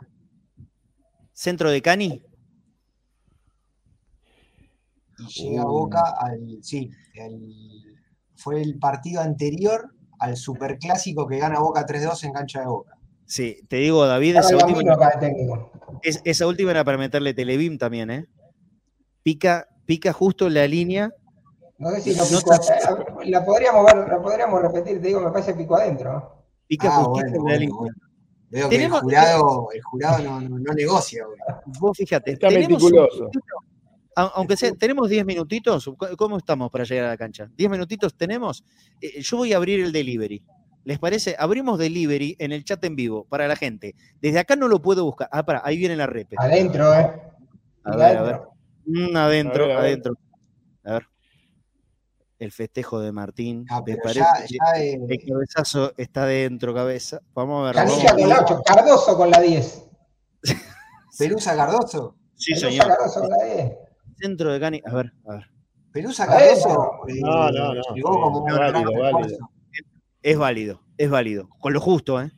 Centro 1.33 1.71
de 1.71 1.83
Cani. 1.83 2.23
Y 5.19 5.27
llega 5.51 5.65
Uh. 5.65 5.69
Boca 5.69 6.03
al. 6.19 6.59
Sí, 6.63 6.91
el- 7.15 7.95
fue 8.37 8.63
el 8.63 8.79
partido 8.79 9.21
anterior 9.21 9.93
al 10.21 10.37
superclásico 10.37 11.27
que 11.27 11.39
gana 11.39 11.59
Boca 11.61 11.85
3-2 11.87 12.23
en 12.25 12.33
cancha 12.33 12.61
de 12.61 12.67
Boca. 12.67 12.93
Sí, 13.27 13.61
te 13.69 13.77
digo, 13.77 14.07
David, 14.07 14.37
esa 14.37 14.57
última, 14.57 14.95
acá 14.95 15.21
es- 16.03 16.23
esa 16.25 16.47
última 16.47 16.71
era 16.71 16.85
para 16.85 16.97
meterle 16.99 17.35
Televim 17.35 17.77
también, 17.79 18.11
¿eh? 18.11 18.27
Pica, 19.23 19.69
pica 19.85 20.13
justo 20.13 20.49
la 20.49 20.67
línea. 20.67 21.11
No 21.79 21.91
sé 21.91 22.01
si 22.01 22.11
no 22.17 22.25
No 22.25 22.39
picó. 22.39 22.59
te- 22.59 23.25
La, 23.31 23.41
la 23.41 23.45
podríamos 23.45 23.85
ver, 23.87 24.09
la 24.09 24.23
podríamos 24.23 24.63
repetir, 24.63 25.01
te 25.01 25.09
digo, 25.09 25.21
me 25.21 25.31
parece 25.31 25.55
pico 25.55 25.77
adentro. 25.77 26.13
¿no? 26.13 26.45
Pica 26.67 26.89
Ah, 26.91 27.05
justito 27.05 27.11
bueno, 27.13 27.27
en 27.29 27.33
la 27.35 27.41
bueno, 27.43 27.59
línea. 27.59 27.77
bueno. 27.77 27.95
Veo 28.51 28.69
que 28.71 28.77
el 28.85 28.91
jurado, 28.91 29.69
el 29.75 29.83
jurado 29.83 30.19
no, 30.25 30.41
no- 30.41 30.59
no 30.59 30.73
negocia. 30.73 31.27
hoy. 31.27 31.37
Vos 31.79 31.97
fíjate, 31.97 32.33
Está 32.33 32.49
tenemos 32.49 32.83
un 32.83 32.91
meticuloso. 32.93 33.25
a- 33.27 33.31
aunque 34.35 34.57
sea, 34.57 34.73
tenemos 34.73 35.09
10 35.09 35.25
minutitos. 35.25 35.91
¿Cómo- 35.97 36.17
¿Cómo 36.17 36.39
estamos 36.39 36.71
para 36.71 36.85
llegar 36.85 37.07
a 37.07 37.09
la 37.09 37.17
cancha? 37.17 37.49
¿10 37.57 37.69
minutitos 37.71 38.15
tenemos? 38.17 38.65
Eh, 39.01 39.21
yo 39.23 39.37
voy 39.39 39.53
a 39.53 39.57
abrir 39.57 39.81
el 39.81 39.93
delivery. 39.93 40.43
¿Les 40.85 40.99
parece? 40.99 41.37
Abrimos 41.39 41.79
delivery 41.79 42.37
en 42.39 42.53
el 42.53 42.65
chat 42.65 42.83
en 42.85 42.97
vivo 42.97 43.25
para 43.25 43.47
la 43.47 43.57
gente. 43.57 43.95
Desde 44.23 44.39
acá 44.39 44.57
no 44.57 44.69
lo 44.69 44.81
puedo 44.81 45.05
buscar. 45.05 45.29
Ah, 45.31 45.45
para, 45.45 45.61
ahí 45.65 45.77
viene 45.77 45.97
la 45.97 46.07
repe. 46.07 46.37
Adentro, 46.39 46.95
¿eh? 46.95 47.13
A 47.85 47.97
ver, 47.97 48.17
a 48.17 48.23
ver. 48.23 48.41
Mm, 48.87 49.17
adentro, 49.17 49.65
A 49.65 49.67
ver, 49.69 49.77
a 49.77 49.81
ver. 49.81 49.87
adentro. 49.91 50.15
A 50.85 50.93
ver. 50.93 51.07
El 52.39 52.53
festejo 52.53 53.01
de 53.01 53.13
Martín. 53.13 53.67
Ah, 53.69 53.83
parece 53.85 54.21
ya- 54.21 54.47
ya, 54.75 54.81
eh, 54.83 54.95
el 55.09 55.19
cabezazo 55.29 55.93
está 55.99 56.25
dentro, 56.25 56.73
cabeza. 56.73 57.21
Vamos 57.35 57.63
a 57.63 57.67
ver. 57.67 57.75
Canilla 57.75 58.11
con 58.15 58.29
la 58.29 58.35
ver. 58.37 58.45
8, 58.45 58.63
Cardoso 58.65 59.17
con 59.17 59.31
la 59.31 59.41
10. 59.41 59.85
Pelusa 61.19 61.57
Cardoso. 61.57 62.17
Sí, 62.37 62.53
Pelusa 62.55 62.69
señor. 62.71 62.87
Cardoso 62.87 63.21
con 63.21 63.29
la 63.31 63.45
10. 63.45 63.73
Centro 64.21 64.53
de 64.53 64.61
Cani. 64.61 64.83
A 64.85 64.95
ver, 64.95 65.13
a 65.27 65.35
ver. 65.35 65.45
Pelusa. 65.93 66.27
Cardoso. 66.27 66.69
eh, 67.09 67.15
No, 67.21 67.51
no, 67.51 67.75
no. 67.75 67.83
Llegó 67.95 68.11
como 68.21 68.39
un 68.45 68.55
válido, 68.55 68.93
válido. 68.93 69.39
Es 70.23 70.37
válido, 70.37 70.83
es 70.97 71.11
válido. 71.11 71.49
Con 71.61 71.73
lo 71.73 71.81
justo, 71.81 72.21
¿eh? 72.21 72.31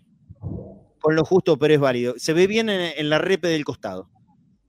Con 1.01 1.17
lo 1.17 1.25
justo, 1.25 1.59
pero 1.59 1.75
es 1.75 1.81
válido. 1.81 2.15
Se 2.19 2.33
ve 2.33 2.47
bien 2.47 2.69
en, 2.69 2.93
en 2.97 3.09
la 3.11 3.19
repe 3.19 3.49
del 3.49 3.65
costado. 3.65 4.11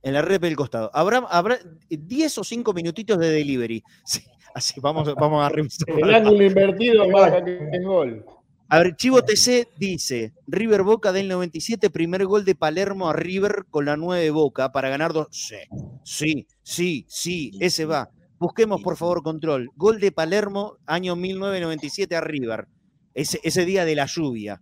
En 0.01 0.13
la 0.13 0.21
repe 0.21 0.47
del 0.47 0.55
costado. 0.55 0.89
Habrá, 0.93 1.17
habrá 1.29 1.57
10 1.89 2.37
o 2.39 2.43
5 2.43 2.73
minutitos 2.73 3.17
de 3.19 3.29
delivery. 3.29 3.83
Sí, 4.05 4.21
así 4.55 4.79
vamos, 4.81 5.13
vamos 5.15 5.43
a 5.45 5.49
revisar. 5.49 5.89
El 5.89 6.13
ángulo 6.13 6.43
invertido 6.43 7.07
marca 7.09 7.43
que 7.43 7.69
es 7.71 7.83
gol. 7.85 8.25
A 8.73 8.79
ver, 8.79 8.95
Chivo 8.95 9.21
TC 9.21 9.67
dice: 9.77 10.33
River 10.47 10.83
Boca 10.83 11.11
del 11.11 11.27
97, 11.27 11.89
primer 11.89 12.25
gol 12.25 12.45
de 12.45 12.55
Palermo 12.55 13.09
a 13.09 13.13
River 13.13 13.65
con 13.69 13.83
la 13.83 13.97
9 13.97 14.29
Boca 14.31 14.71
para 14.71 14.87
ganar 14.87 15.11
dos. 15.11 15.27
Sí, 15.31 15.57
sí, 16.05 16.47
sí, 16.63 17.05
sí, 17.09 17.51
ese 17.59 17.83
va. 17.83 18.09
Busquemos 18.39 18.81
por 18.81 18.95
favor 18.95 19.23
control. 19.23 19.69
Gol 19.75 19.99
de 19.99 20.13
Palermo, 20.13 20.77
año 20.85 21.17
1997 21.17 22.15
a 22.15 22.21
River. 22.21 22.67
Ese, 23.13 23.41
ese 23.43 23.65
día 23.65 23.83
de 23.83 23.95
la 23.95 24.05
lluvia. 24.05 24.61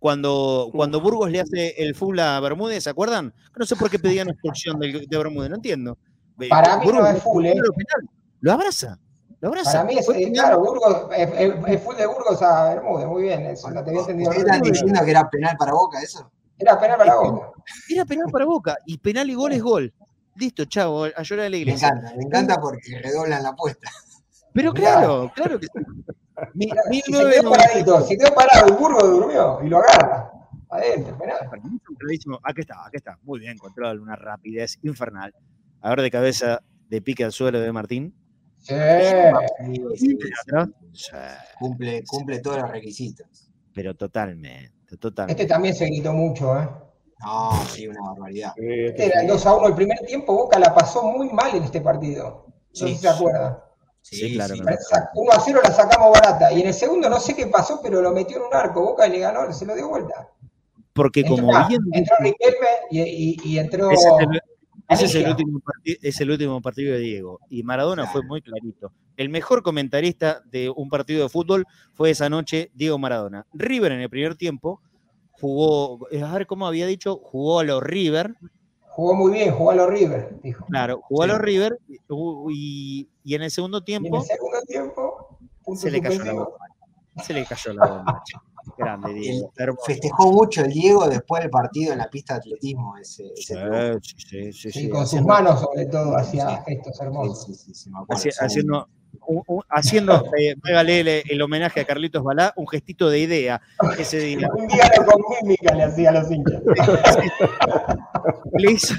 Cuando, 0.00 0.68
cuando 0.72 1.00
Burgos 1.00 1.30
le 1.30 1.40
hace 1.40 1.74
el 1.78 1.94
full 1.94 2.18
a 2.18 2.38
Bermúdez, 2.40 2.82
¿se 2.84 2.90
acuerdan? 2.90 3.32
No 3.56 3.64
sé 3.64 3.76
por 3.76 3.88
qué 3.88 3.98
pedían 4.00 4.28
expulsión 4.28 4.78
del- 4.80 5.06
de 5.06 5.16
Bermúdez, 5.16 5.48
no 5.48 5.56
entiendo. 5.56 5.96
Para 6.50 6.76
mí 6.78 6.86
no 6.86 6.92
Burgos 6.92 7.10
es 7.14 7.22
full, 7.22 7.46
¿eh? 7.46 7.54
Lo 8.40 8.52
abraza, 8.52 8.98
lo 9.44 9.48
abraza. 9.50 9.72
Para 9.72 9.84
mí 9.84 9.98
es, 9.98 10.06
Fue 10.06 10.22
eh, 10.22 10.32
claro, 10.32 10.58
Burgos, 10.60 11.06
es, 11.16 11.28
es- 11.38 11.54
es 11.66 11.82
full 11.82 11.96
de 11.96 12.06
Burgos 12.06 12.42
a 12.42 12.74
Bermúdez, 12.74 13.06
muy 13.06 13.22
bien, 13.22 13.46
eso, 13.46 13.70
no 13.70 13.82
te 13.84 13.90
había 13.90 14.00
entendido. 14.00 14.30
¿Ustedes 14.30 14.46
están 14.46 14.62
diciendo 14.62 15.00
que 15.04 15.10
era 15.10 15.28
penal 15.30 15.56
para 15.58 15.72
Boca 15.72 16.00
eso? 16.00 16.30
Era 16.58 16.78
penal 16.80 16.98
para 16.98 17.14
Boca. 17.16 17.50
Era 17.88 18.04
penal 18.04 18.26
para 18.32 18.44
Boca 18.44 18.76
y 18.86 18.98
penal 18.98 19.28
y 19.30 19.34
gol 19.34 19.52
es 19.52 19.62
gol. 19.62 19.92
Listo, 20.36 20.64
chavo, 20.64 21.04
a 21.04 21.22
llorar 21.22 21.46
a 21.46 21.48
la 21.48 21.54
Me 21.54 21.58
iglesia. 21.58 21.88
encanta, 21.88 22.14
me 22.16 22.22
encanta 22.24 22.60
porque 22.60 22.98
redoblan 23.02 23.42
la 23.42 23.48
apuesta. 23.50 23.90
Pero 24.52 24.72
claro, 24.72 25.30
claro 25.34 25.58
que 25.60 25.66
sí. 25.66 25.72
Mi- 26.54 26.64
Si 26.66 26.70
se 26.70 27.10
1990 27.12 27.40
quedó 27.40 27.50
paradito, 27.50 28.00
se 28.02 28.16
quedó 28.18 28.34
parado, 28.34 28.74
Burgos 28.76 29.02
durmió 29.10 29.58
y 29.62 29.68
lo 29.68 29.78
agarra. 29.78 30.30
Adentro, 30.70 31.16
penal. 31.18 31.36
Aquí 32.42 32.60
está, 32.60 32.86
aquí 32.86 32.96
está. 32.96 33.18
Muy 33.22 33.38
bien, 33.40 33.56
control, 33.58 34.00
una 34.00 34.16
rapidez 34.16 34.78
infernal. 34.82 35.32
A 35.80 35.90
ver 35.90 36.02
de 36.02 36.10
cabeza 36.10 36.60
de 36.88 37.00
pique 37.02 37.24
al 37.24 37.32
suelo 37.32 37.60
de 37.60 37.70
Martín. 37.72 38.14
Sí. 38.64 38.74
Sí, 39.96 40.18
Cumple, 41.58 42.02
cumple 42.04 42.38
todos 42.40 42.58
los 42.62 42.70
requisitos. 42.70 43.26
Pero 43.74 43.94
totalmente, 43.94 44.96
totalmente. 44.98 45.42
Este 45.42 45.52
también 45.52 45.74
se 45.74 45.86
gritó 45.86 46.12
mucho, 46.12 46.58
¿eh? 46.58 46.68
No, 47.24 47.52
sí, 47.68 47.86
una 47.88 48.00
barbaridad. 48.10 48.52
Eh, 48.56 48.88
Este 48.88 49.06
era 49.06 49.20
el 49.22 49.26
2 49.28 49.46
a 49.46 49.54
1. 49.54 49.66
El 49.68 49.74
primer 49.74 49.98
tiempo 50.00 50.34
Boca 50.34 50.58
la 50.58 50.74
pasó 50.74 51.02
muy 51.04 51.28
mal 51.30 51.54
en 51.54 51.64
este 51.64 51.80
partido. 51.80 52.46
No 52.48 52.54
sé 52.72 52.88
si 52.88 52.96
se 52.96 53.08
acuerdan. 53.08 53.58
Sí, 54.00 54.34
claro. 54.34 54.54
sí. 54.54 54.60
claro. 54.60 55.06
1 55.14 55.32
a 55.32 55.40
0 55.40 55.60
la 55.62 55.70
sacamos 55.70 56.12
barata. 56.12 56.52
Y 56.52 56.60
en 56.62 56.68
el 56.68 56.74
segundo 56.74 57.08
no 57.08 57.18
sé 57.20 57.34
qué 57.34 57.46
pasó, 57.46 57.80
pero 57.82 58.00
lo 58.02 58.12
metió 58.12 58.36
en 58.38 58.42
un 58.44 58.54
arco. 58.54 58.82
Boca 58.82 59.06
le 59.06 59.18
ganó, 59.20 59.50
se 59.52 59.64
lo 59.66 59.74
dio 59.74 59.88
vuelta. 59.88 60.28
Porque 60.92 61.20
Entró, 61.20 61.36
como 61.36 61.68
bien 61.68 61.80
entró 61.92 62.14
Riquelme 62.20 62.66
y, 62.90 63.00
y- 63.00 63.36
y 63.44 63.58
entró. 63.58 63.90
Ese 63.90 64.08
ese 64.88 65.04
es 65.06 65.14
el 65.14 65.28
último 65.28 65.60
es 65.84 66.20
el 66.20 66.30
último 66.30 66.60
partido 66.60 66.94
de 66.94 67.00
Diego. 67.00 67.40
Y 67.48 67.62
Maradona 67.62 68.06
fue 68.06 68.22
muy 68.22 68.42
clarito. 68.42 68.92
El 69.16 69.28
mejor 69.28 69.62
comentarista 69.62 70.42
de 70.46 70.70
un 70.70 70.88
partido 70.88 71.22
de 71.22 71.28
fútbol 71.28 71.66
fue 71.94 72.10
esa 72.10 72.28
noche 72.28 72.70
Diego 72.74 72.98
Maradona. 72.98 73.46
River 73.52 73.92
en 73.92 74.00
el 74.00 74.10
primer 74.10 74.34
tiempo 74.34 74.80
jugó, 75.32 76.08
eh, 76.10 76.22
a 76.22 76.32
ver 76.32 76.46
cómo 76.46 76.66
había 76.66 76.86
dicho, 76.86 77.16
jugó 77.16 77.60
a 77.60 77.64
los 77.64 77.82
River, 77.82 78.34
Jugó 78.94 79.12
muy 79.12 79.32
bien, 79.32 79.52
jugó 79.52 79.72
a 79.72 79.74
los 79.74 79.90
River, 79.90 80.38
dijo. 80.40 80.66
claro, 80.66 81.00
jugó 81.02 81.24
a 81.24 81.26
los 81.26 81.40
River 81.40 81.76
y, 81.88 83.08
y 83.24 83.34
en 83.34 83.42
el 83.42 83.50
segundo 83.50 83.78
Y 83.78 83.80
en 83.80 84.02
tiempo 84.02 84.18
el 84.18 84.22
segundo 84.22 84.60
tiempo, 84.68 85.38
se 85.74 85.90
le 85.90 86.00
cayó 86.00 86.22
la 86.22 86.32
bomba. 86.32 86.56
Se 87.24 87.34
le 87.34 87.44
cayó 87.44 87.72
la 87.72 87.86
bomba. 87.86 88.22
Grande 88.78 89.12
Diego. 89.14 89.52
Festejó 89.86 90.32
mucho 90.32 90.62
el 90.64 90.72
Diego 90.72 91.08
después 91.08 91.42
del 91.42 91.50
partido 91.50 91.92
en 91.92 91.98
la 91.98 92.08
pista 92.08 92.34
de 92.34 92.38
atletismo. 92.40 92.96
Ese, 92.98 93.24
ese 93.36 93.54
Sí, 93.54 93.54
triunfo. 93.54 94.00
sí, 94.02 94.14
sí, 94.18 94.52
sí, 94.52 94.70
Sí, 94.72 94.80
sí, 94.82 94.88
con 94.88 95.06
sus 95.06 95.22
manos, 95.22 95.60
sobre 95.60 95.86
todo, 95.86 96.16
hacía 96.16 96.48
Sí. 96.48 96.56
gestos 96.66 97.00
hermosos. 97.00 97.44
sí, 97.46 97.54
sí, 97.54 97.74
sí, 97.74 97.90
me 97.90 97.98
acuerdo. 98.00 98.22
haci- 98.22 98.30
Son- 98.32 98.46
haciendo, 98.46 98.88
un- 99.26 99.42
un- 99.46 99.62
haciendo 99.68 100.24
eh, 100.38 100.54
hágale 100.64 101.00
el, 101.00 101.08
el 101.30 101.42
homenaje 101.42 101.80
a 101.80 101.84
Carlitos 101.84 102.22
Balá, 102.24 102.52
un 102.56 102.66
gestito 102.66 103.08
de 103.10 103.20
idea 103.20 103.60
ese 103.98 104.18
día. 104.18 104.48
Un 104.56 104.66
día 104.66 104.90
con 105.06 105.22
mímica 105.42 105.74
le 105.74 105.82
hacía 105.84 106.10
a 106.10 106.12
los 106.12 106.30
hinchas. 106.30 106.62
le 108.58 108.72
hizo, 108.72 108.94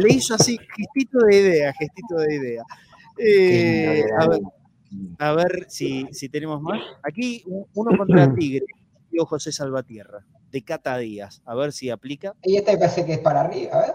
le 0.00 0.12
hizo 0.14 0.34
así, 0.34 0.58
gestito 0.76 1.18
de 1.26 1.36
idea, 1.36 1.72
gestito 1.78 2.16
de 2.16 2.34
idea. 2.34 2.62
Eh, 3.18 4.02
a, 4.18 4.26
ver, 4.28 4.40
a 5.18 5.32
ver 5.32 5.66
si, 5.68 6.06
si 6.12 6.28
tenemos 6.28 6.60
más. 6.62 6.80
Aquí 7.02 7.44
uno 7.74 7.96
contra 7.96 8.32
Tigre, 8.34 8.64
digo 9.12 9.26
José 9.26 9.52
Salvatierra, 9.52 10.24
de 10.50 10.64
Cata 10.64 10.96
Díaz. 10.98 11.42
A 11.44 11.54
ver 11.54 11.72
si 11.72 11.90
aplica. 11.90 12.34
Y 12.42 12.56
este 12.56 12.76
parece 12.76 13.04
que 13.06 13.12
es 13.14 13.18
para 13.20 13.42
arriba, 13.42 13.72
a 13.74 13.80
ver. 13.82 13.94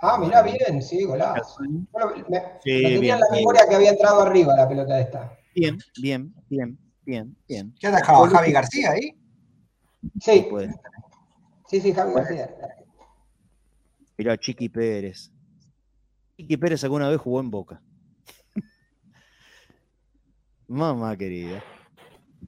Ah, 0.00 0.16
mirá 0.16 0.42
bien, 0.42 0.80
sí, 0.80 1.04
golazo. 1.04 1.58
Bueno, 1.90 2.12
me, 2.28 2.38
Sí, 2.62 2.70
me 2.82 2.90
tenía 2.94 3.14
en 3.14 3.20
la 3.20 3.26
bien. 3.30 3.40
memoria 3.40 3.62
que 3.68 3.74
había 3.74 3.90
entrado 3.90 4.22
arriba 4.22 4.54
la 4.56 4.68
pelota 4.68 4.98
esta. 5.00 5.36
Bien, 5.54 5.76
bien, 6.00 6.32
bien, 6.48 6.78
bien, 7.04 7.36
bien. 7.48 7.74
¿Qué 7.80 7.88
atajaba 7.88 8.28
Javi 8.30 8.52
García 8.52 8.92
ahí? 8.92 9.10
Sí, 10.20 10.46
Puede. 10.48 10.72
sí, 11.68 11.80
sí, 11.80 11.92
Javi 11.92 12.14
García. 12.14 12.48
Mirá, 14.16 14.36
Chiqui 14.36 14.68
Pérez. 14.68 15.32
Chiqui 16.36 16.56
Pérez 16.56 16.84
alguna 16.84 17.08
vez 17.08 17.20
jugó 17.20 17.40
en 17.40 17.50
Boca. 17.50 17.82
Mamá 20.68 21.16
querida. 21.16 21.60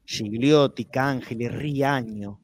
Gigliotti, 0.04 0.84
Cángeles, 0.86 1.52
Riaño. 1.54 2.40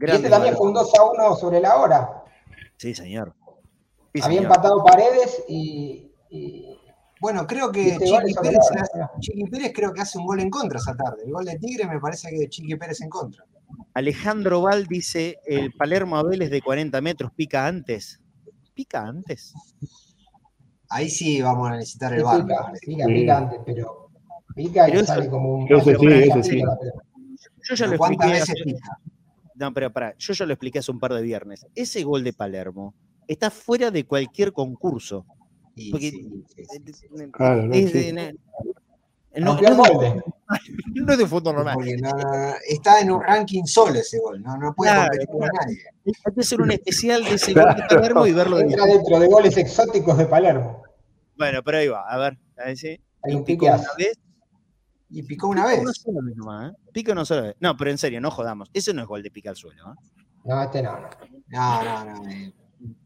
Y 0.00 0.04
este 0.04 0.06
Grande 0.06 0.30
también 0.30 0.56
fue 0.56 0.66
un 0.68 0.74
2 0.74 0.92
a 0.98 1.04
1 1.04 1.36
sobre 1.36 1.60
la 1.60 1.76
hora. 1.76 2.24
Sí, 2.76 2.94
señor. 2.94 3.34
Sí, 4.12 4.20
Había 4.22 4.38
señor. 4.40 4.44
empatado 4.44 4.84
Paredes 4.84 5.42
y. 5.48 6.10
y- 6.30 6.70
Bueno, 7.20 7.46
creo 7.46 7.72
que 7.72 7.88
este 7.90 8.04
Chiqui 8.04 8.34
Pérez, 8.34 8.58
la 8.74 8.82
hace- 8.82 8.98
hora. 8.98 9.10
Chiqui 9.20 9.44
Pérez 9.44 9.72
creo 9.74 9.92
que 9.94 10.02
hace 10.02 10.18
un 10.18 10.26
gol 10.26 10.40
en 10.40 10.50
contra 10.50 10.78
esa 10.78 10.94
tarde. 10.94 11.22
El 11.24 11.32
gol 11.32 11.44
de 11.46 11.58
Tigre 11.58 11.86
me 11.86 11.98
parece 11.98 12.28
que 12.30 12.48
Chiqui 12.48 12.74
Pérez 12.76 13.00
en 13.00 13.08
contra. 13.08 13.44
Alejandro 13.94 14.60
Val 14.62 14.86
dice: 14.86 15.38
el 15.46 15.72
Palermo 15.72 16.16
a 16.16 16.22
Vélez 16.22 16.50
de 16.50 16.60
40 16.60 17.00
metros 17.00 17.32
pica 17.34 17.66
antes. 17.66 18.20
¿Pica 18.74 19.06
antes? 19.06 19.54
Ahí 20.90 21.08
sí 21.08 21.40
vamos 21.40 21.68
a 21.70 21.76
necesitar 21.76 22.12
el 22.12 22.18
Sí, 22.20 22.24
bar. 22.24 22.38
me 22.38 22.44
pica, 22.44 22.62
parece. 22.62 22.86
pica, 22.86 23.04
Sí. 23.06 23.12
pica 23.14 23.36
antes, 23.38 23.60
pero 23.64 24.03
pica 24.54 24.84
Pero 24.86 24.98
y 24.98 25.02
eso- 25.02 25.06
sale 25.14 25.28
como 25.28 25.54
un. 25.54 25.68
Sí, 25.68 25.74
ese 25.74 26.42
sí. 26.42 26.58
la 26.58 26.76
pelota. 26.78 27.02
Yo 27.66 27.74
ya 27.74 27.86
lo 27.86 27.90
Pero 27.92 27.98
¿Cuántas 27.98 28.26
expliqué. 28.28 28.32
veces 28.32 28.50
hace- 28.50 28.64
pica? 28.64 28.98
No, 29.56 29.72
pero 29.72 29.92
pará, 29.92 30.14
yo 30.18 30.32
ya 30.34 30.46
lo 30.46 30.52
expliqué 30.52 30.78
hace 30.80 30.90
un 30.90 30.98
par 31.00 31.12
de 31.14 31.22
viernes. 31.22 31.66
Ese 31.74 32.02
gol 32.02 32.24
de 32.24 32.32
Palermo 32.32 32.94
está 33.28 33.50
fuera 33.50 33.90
de 33.90 34.04
cualquier 34.04 34.52
concurso. 34.52 35.24
Porque- 35.90 36.10
sí, 36.10 36.44
sí, 36.56 36.64
sí, 36.86 36.92
sí. 36.92 37.06
Claro, 37.32 37.66
no, 37.66 37.74
Es 37.74 37.90
sí. 37.90 38.12
de- 38.12 38.12
no, 38.12 39.54
no, 39.56 39.60
no, 40.94 41.12
es 41.12 41.18
de 41.18 41.26
fútbol 41.26 41.54
normal. 41.56 41.74
Porque 41.74 41.96
no- 41.96 42.10
no- 42.10 42.16
no- 42.18 42.54
está 42.68 43.00
en 43.00 43.10
un 43.10 43.22
ranking 43.22 43.64
solo 43.64 43.98
ese 43.98 44.18
gol, 44.20 44.40
no, 44.42 44.56
no 44.56 44.74
puede 44.74 44.92
Claro, 44.92 45.08
competir 45.10 45.28
con 45.28 45.40
nadie. 45.40 45.78
Hay 46.26 46.34
que 46.34 46.40
hacer 46.40 46.60
un 46.60 46.70
especial 46.70 47.24
de 47.24 47.34
ese 47.34 47.52
gol 47.54 47.74
de 47.74 47.82
Palermo 47.88 48.26
y 48.26 48.32
verlo 48.32 48.56
de 48.58 48.62
Entra 48.64 48.86
dentro 48.86 49.18
de 49.18 49.26
goles 49.28 49.56
exóticos 49.56 50.16
de 50.18 50.26
Palermo. 50.26 50.82
Bueno, 51.36 51.62
pero 51.64 51.78
ahí 51.78 51.88
va, 51.88 52.04
a 52.08 52.16
ver. 52.18 52.38
A 52.58 52.66
ver 52.66 52.76
si. 52.76 52.88
Hay 53.22 53.34
un 53.34 53.44
una 53.48 53.76
vez. 53.98 54.18
Y 55.16 55.22
picó 55.22 55.46
una 55.48 55.62
Pica 55.62 55.74
vez. 55.74 55.80
una 55.82 55.92
sola 55.94 56.20
vez 56.22 56.36
nomás, 56.36 56.72
¿eh? 56.72 56.76
Pica 56.92 57.12
una 57.12 57.24
sola 57.24 57.40
vez. 57.42 57.56
No, 57.60 57.76
pero 57.76 57.90
en 57.90 57.98
serio, 57.98 58.20
no 58.20 58.30
jodamos. 58.30 58.68
Ese 58.74 58.92
no 58.92 59.02
es 59.02 59.06
gol 59.08 59.22
de 59.22 59.30
pica 59.30 59.50
al 59.50 59.56
suelo. 59.56 59.92
¿eh? 59.92 59.96
No, 60.44 60.62
este 60.62 60.82
no, 60.82 61.00
no. 61.00 61.08
No, 61.48 62.04
no, 62.04 62.04
no. 62.22 62.28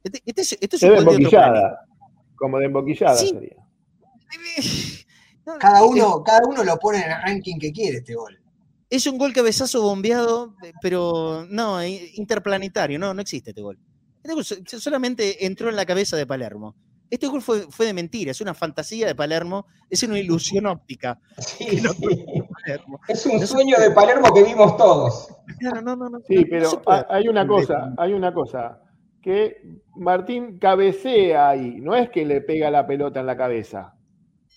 Este, 0.03 0.23
este 0.25 0.41
es, 0.43 0.59
este 0.61 0.77
es 0.77 0.83
un 0.83 0.89
de 0.89 0.95
gol 0.95 1.05
de 1.05 1.11
otro 1.11 1.17
emboquillada. 1.19 1.81
Como 2.35 2.59
de 2.59 2.65
emboquillada 2.65 3.15
Sí. 3.17 3.29
sería. 3.29 3.57
planeta. 4.29 5.05
No, 5.47 5.59
Cada 5.59 5.81
es- 5.81 5.87
uno, 5.87 6.23
cada 6.25 6.47
uno 6.47 6.65
lo 6.65 6.77
pone 6.79 6.99
en 7.05 7.11
el 7.11 7.23
ranking 7.23 7.59
que 7.59 7.73
quiere 7.73 7.99
este 7.99 8.15
gol. 8.15 8.39
Es 8.91 9.07
un 9.07 9.19
gol 9.19 9.33
cabezazo 9.35 9.83
bombeado, 9.83 10.55
pero 10.81 11.47
no, 11.51 11.81
eh, 11.83 12.11
interplanetario. 12.15 12.99
No, 12.99 13.13
no 13.13 13.21
existe 13.21 13.51
este 13.51 13.61
gol. 13.63 13.79
Este 14.23 14.81
solamente 14.81 15.45
entró 15.47 15.69
en 15.69 15.77
la 15.77 15.85
cabeza 15.87 16.17
de 16.17 16.27
Palermo. 16.27 16.75
Este 17.11 17.27
gol 17.27 17.41
fue, 17.41 17.63
fue 17.71 17.87
de 17.87 17.95
mentira, 17.95 18.31
es 18.31 18.41
una 18.41 18.55
fantasía 18.55 19.07
de 19.07 19.15
Palermo, 19.15 19.67
es 19.89 20.03
una 20.03 20.19
ilusión 20.19 20.67
óptica. 20.67 21.19
Sí, 21.39 21.81
sí. 21.81 21.83
Palermo. 22.65 23.01
Es 23.09 23.25
un 23.27 23.47
sueño 23.47 23.77
de 23.79 23.91
Palermo 23.93 24.33
que 24.35 24.43
vimos 24.43 24.77
todos. 24.77 25.29
no, 25.61 25.97
no, 25.97 25.97
no. 25.97 26.21
Sí, 26.27 26.45
pero 26.45 26.83
hay 26.87 27.29
una 27.29 27.47
cosa, 27.47 27.95
hay 27.97 28.13
una 28.13 28.33
cosa, 28.35 28.81
que 29.23 29.63
Martín 29.97 30.59
cabecea 30.59 31.49
ahí, 31.49 31.81
no 31.81 31.95
es 31.95 32.11
que 32.11 32.25
le 32.25 32.41
pega 32.43 32.71
la 32.71 32.87
pelota 32.87 33.21
en 33.21 33.27
la 33.27 33.37
cabeza. 33.37 33.95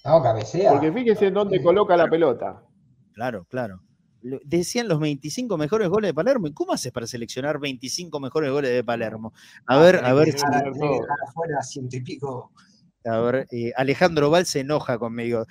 No, 0.04 0.22
cabecea. 0.22 0.72
Porque 0.72 0.92
fíjese 0.92 1.28
en 1.28 1.36
dónde 1.36 1.62
coloca 1.62 1.96
la 1.96 2.08
pelota. 2.08 2.64
Claro, 3.14 3.46
claro. 3.46 3.82
Decían 4.44 4.88
los 4.88 5.00
25 5.00 5.58
mejores 5.58 5.90
goles 5.90 6.10
de 6.10 6.14
Palermo. 6.14 6.48
¿Y 6.48 6.54
cómo 6.54 6.74
haces 6.74 6.92
para 6.92 7.08
seleccionar 7.08 7.60
25 7.60 8.20
mejores 8.20 8.52
goles 8.52 8.72
de 8.72 8.84
Palermo? 8.84 9.34
A 9.66 9.78
ver, 9.78 10.04
a 10.04 10.14
ver. 10.14 10.36
ciento 11.64 11.98
y 11.98 12.02
pico 12.02 12.52
a 13.06 13.20
ver, 13.20 13.48
eh, 13.52 13.72
Alejandro 13.76 14.30
Val 14.30 14.46
se 14.46 14.60
enoja 14.60 15.00
conmigo. 15.00 15.46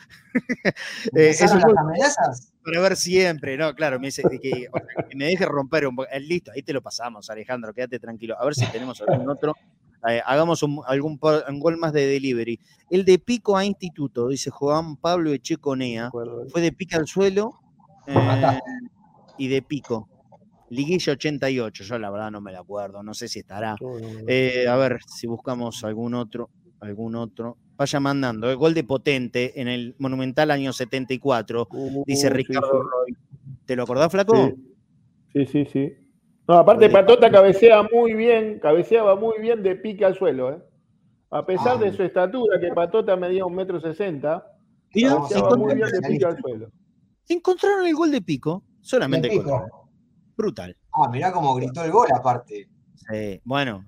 eh, 1.16 1.34
las 1.38 1.52
amenazas? 1.52 2.52
Para 2.64 2.80
ver 2.80 2.96
siempre, 2.96 3.56
¿no? 3.56 3.74
Claro, 3.74 3.98
me 3.98 4.08
dice 4.08 4.22
que, 4.40 4.68
me 5.16 5.26
deje 5.26 5.46
romper 5.46 5.86
un 5.86 5.96
poco. 5.96 6.08
Eh, 6.12 6.20
listo, 6.20 6.52
ahí 6.52 6.62
te 6.62 6.72
lo 6.72 6.82
pasamos, 6.82 7.28
Alejandro, 7.28 7.74
quédate 7.74 7.98
tranquilo. 7.98 8.36
A 8.38 8.44
ver 8.44 8.54
si 8.54 8.66
tenemos 8.66 9.00
algún 9.00 9.28
otro. 9.28 9.54
Eh, 10.08 10.22
hagamos 10.24 10.62
un, 10.62 10.80
algún 10.86 11.18
gol 11.18 11.76
más 11.76 11.92
de 11.92 12.06
delivery. 12.06 12.60
El 12.88 13.04
de 13.04 13.18
pico 13.18 13.56
a 13.56 13.64
instituto, 13.64 14.28
dice 14.28 14.50
Juan 14.50 14.96
Pablo 14.96 15.32
Echeconea. 15.32 16.10
Fue 16.10 16.60
de 16.60 16.72
pica 16.72 16.98
al 16.98 17.06
suelo 17.06 17.59
y 19.38 19.48
de 19.48 19.62
pico. 19.62 20.08
Liguilla 20.68 21.14
88, 21.14 21.84
yo 21.84 21.98
la 21.98 22.10
verdad 22.10 22.30
no 22.30 22.40
me 22.40 22.52
la 22.52 22.60
acuerdo, 22.60 23.02
no 23.02 23.12
sé 23.12 23.26
si 23.26 23.40
estará. 23.40 23.72
a 23.72 24.76
ver 24.76 25.00
si 25.06 25.26
buscamos 25.26 25.82
algún 25.84 26.14
otro 26.14 26.50
algún 26.80 27.14
otro. 27.14 27.56
Vaya 27.76 28.00
mandando. 28.00 28.48
El 28.48 28.54
¿eh? 28.54 28.56
gol 28.56 28.74
de 28.74 28.84
Potente 28.84 29.60
en 29.60 29.68
el 29.68 29.94
Monumental 29.98 30.50
año 30.50 30.72
74, 30.72 31.68
dice 32.06 32.28
Ricardo 32.30 32.82
Roy. 32.82 33.16
¿Te 33.64 33.76
lo 33.76 33.84
acordás, 33.84 34.10
Flaco? 34.10 34.52
Sí, 35.32 35.46
sí, 35.46 35.64
sí. 35.66 35.94
No, 36.48 36.54
aparte 36.54 36.90
Patota 36.90 37.30
cabecea 37.30 37.82
muy 37.84 38.14
bien, 38.14 38.58
cabeceaba 38.58 39.14
muy 39.14 39.38
bien 39.40 39.62
de 39.62 39.76
pique 39.76 40.04
al 40.04 40.16
suelo, 40.16 40.52
¿eh? 40.52 40.58
A 41.30 41.46
pesar 41.46 41.78
de 41.78 41.88
ah. 41.88 41.92
su 41.92 42.02
estatura, 42.02 42.58
que 42.58 42.68
Patota 42.74 43.14
medía 43.14 43.44
un 43.46 43.54
metro 43.54 43.80
sesenta, 43.80 44.44
cabeceaba 44.92 45.56
muy 45.56 45.76
bien 45.76 45.88
de 45.88 46.08
pique 46.08 46.24
al 46.24 46.38
suelo. 46.40 46.70
Encontraron 47.30 47.86
el 47.86 47.94
gol 47.94 48.10
de 48.10 48.20
pico, 48.22 48.64
solamente 48.80 49.28
pico. 49.28 49.88
Brutal. 50.36 50.76
Ah, 50.92 51.08
mirá 51.08 51.30
cómo 51.30 51.54
gritó 51.54 51.84
el 51.84 51.92
gol 51.92 52.08
aparte. 52.12 52.68
Sí, 53.08 53.40
bueno, 53.44 53.84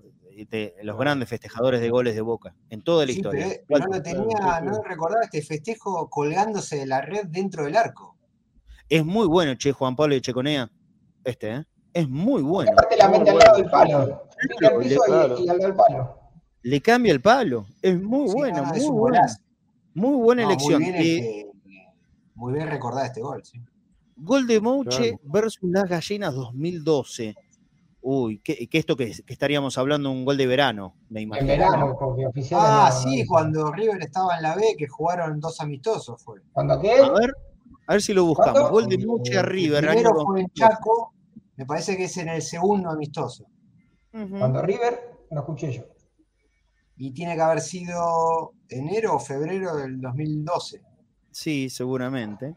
los 0.83 0.97
grandes 0.97 1.29
festejadores 1.29 1.81
de 1.81 1.91
goles 1.91 2.15
de 2.15 2.21
Boca 2.21 2.55
en 2.71 2.83
toda 2.83 3.05
la 3.05 3.11
historia. 3.11 3.49
Pero, 3.67 3.87
no 3.89 4.01
tenía, 4.01 4.61
no 4.61 4.81
recordaba 4.85 5.25
este 5.25 5.43
festejo 5.43 6.09
colgándose 6.09 6.77
de 6.77 6.87
la 6.87 7.01
red 7.01 7.27
dentro 7.27 7.65
del 7.65 7.77
arco. 7.77 8.17
Es 8.89 9.05
muy 9.05 9.27
bueno, 9.27 9.57
che, 9.57 9.73
Juan 9.73 9.97
Pablo 9.97 10.15
de 10.15 10.21
Checonea. 10.21 10.71
Este, 11.25 11.55
¿eh? 11.55 11.65
Es 11.93 12.09
muy 12.09 12.43
bueno. 12.43 12.71
la 12.97 13.09
mente 13.09 13.31
al 13.31 13.39
lado 13.39 13.57
del 13.57 13.69
palo. 13.69 14.23
Le 16.63 16.81
cambia 16.81 17.13
el 17.13 17.21
palo. 17.21 17.67
Es 17.83 18.01
muy 18.01 18.33
bueno, 18.33 18.65
muy 18.65 18.89
bueno. 18.89 19.21
Muy 19.95 20.17
buena 20.17 20.45
elección. 20.45 20.81
Muy 20.81 20.93
bien, 20.93 21.42
recordar 22.67 23.07
este 23.07 23.21
gol, 23.21 23.45
sí. 23.45 23.61
Gol 24.17 24.47
de 24.47 24.61
Mouche 24.61 25.19
versus 25.25 25.71
las 25.71 25.85
Gallinas 25.85 26.35
2012. 26.35 27.35
Uy, 28.03 28.41
¿qué, 28.41 28.69
esto 28.73 28.97
que, 28.97 29.13
estaríamos 29.27 29.79
hablando 29.79 30.11
un 30.11 30.25
gol 30.25 30.37
de 30.37 30.47
verano, 30.47 30.97
me 31.09 31.21
imagino. 31.21 31.53
En 31.53 31.59
verano, 31.59 31.97
porque 31.99 32.27
oficial. 32.27 32.61
Ah, 32.63 32.91
sí, 32.91 33.25
cuando 33.27 33.71
River 33.73 34.03
estaba 34.03 34.37
en 34.37 34.43
la 34.43 34.57
B, 34.57 34.75
que 34.77 34.89
jugaron 34.89 35.39
dos 35.39 35.61
amistosos 35.61 36.21
fue. 36.23 36.41
¿Cuándo 36.53 36.81
qué? 36.81 36.95
A 36.95 37.11
ver, 37.13 37.33
a 37.87 37.93
ver 37.93 38.03
si 38.03 38.13
lo 38.13 38.25
buscamos. 38.25 38.71
Gol 38.71 38.89
de 38.89 38.99
Muche 38.99 39.39
a 39.39 39.43
River. 39.43 39.87
Primero 39.87 40.15
fue 40.25 40.41
en 40.41 40.49
Chaco, 40.51 41.15
me 41.57 41.65
parece 41.65 41.97
que 41.97 42.05
es 42.05 42.17
en 42.17 42.29
el 42.29 42.43
segundo 42.43 42.91
amistoso. 42.91 43.47
Cuando 44.11 44.63
River, 44.63 45.19
lo 45.31 45.41
escuché 45.41 45.73
yo. 45.73 45.85
Y 46.97 47.13
tiene 47.13 47.35
que 47.35 47.41
haber 47.41 47.61
sido 47.61 48.53
enero 48.69 49.15
o 49.15 49.19
febrero 49.19 49.77
del 49.77 50.01
2012. 50.01 50.83
Sí, 51.33 51.71
seguramente. 51.71 52.55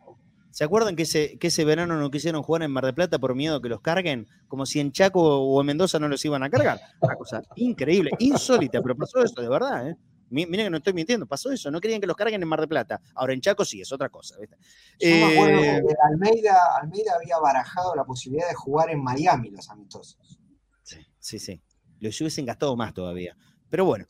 ¿Se 0.51 0.63
acuerdan 0.63 0.95
que 0.95 1.03
ese, 1.03 1.37
que 1.37 1.47
ese 1.47 1.65
verano 1.65 1.99
no 1.99 2.09
quisieron 2.09 2.41
jugar 2.41 2.63
en 2.63 2.71
Mar 2.71 2.85
del 2.85 2.93
Plata 2.93 3.19
por 3.19 3.35
miedo 3.35 3.61
que 3.61 3.67
los 3.67 3.81
carguen? 3.81 4.27
Como 4.47 4.65
si 4.65 4.79
en 4.79 4.91
Chaco 4.91 5.21
o 5.21 5.59
en 5.59 5.67
Mendoza 5.67 5.99
no 5.99 6.07
los 6.07 6.23
iban 6.23 6.43
a 6.43 6.49
cargar. 6.49 6.79
Una 7.01 7.15
cosa 7.15 7.41
increíble, 7.55 8.11
insólita, 8.19 8.81
pero 8.81 8.95
pasó 8.95 9.21
eso 9.21 9.41
de 9.41 9.49
verdad, 9.49 9.89
¿eh? 9.89 9.97
Miren 10.29 10.65
que 10.65 10.69
no 10.69 10.77
estoy 10.77 10.93
mintiendo, 10.93 11.27
pasó 11.27 11.51
eso, 11.51 11.69
no 11.69 11.79
querían 11.79 12.01
que 12.01 12.07
los 12.07 12.15
carguen 12.15 12.41
en 12.41 12.47
Mar 12.47 12.59
del 12.59 12.69
Plata. 12.69 13.01
Ahora 13.15 13.33
en 13.33 13.41
Chaco 13.41 13.63
sí, 13.63 13.81
es 13.81 13.91
otra 13.91 14.09
cosa. 14.09 14.35
Yo 14.39 15.09
me 15.09 15.33
acuerdo 15.33 15.61
eh, 15.61 15.83
que 15.85 15.95
Almeida, 16.09 16.57
Almeida 16.81 17.13
había 17.21 17.37
barajado 17.37 17.93
la 17.93 18.05
posibilidad 18.05 18.47
de 18.47 18.55
jugar 18.55 18.89
en 18.89 19.03
Miami 19.03 19.51
los 19.51 19.69
amistosos. 19.69 20.39
Sí, 20.83 20.97
sí, 21.19 21.37
sí. 21.37 21.61
Los 21.99 22.19
hubiesen 22.21 22.45
gastado 22.45 22.75
más 22.75 22.93
todavía. 22.93 23.35
Pero 23.69 23.85
bueno, 23.85 24.05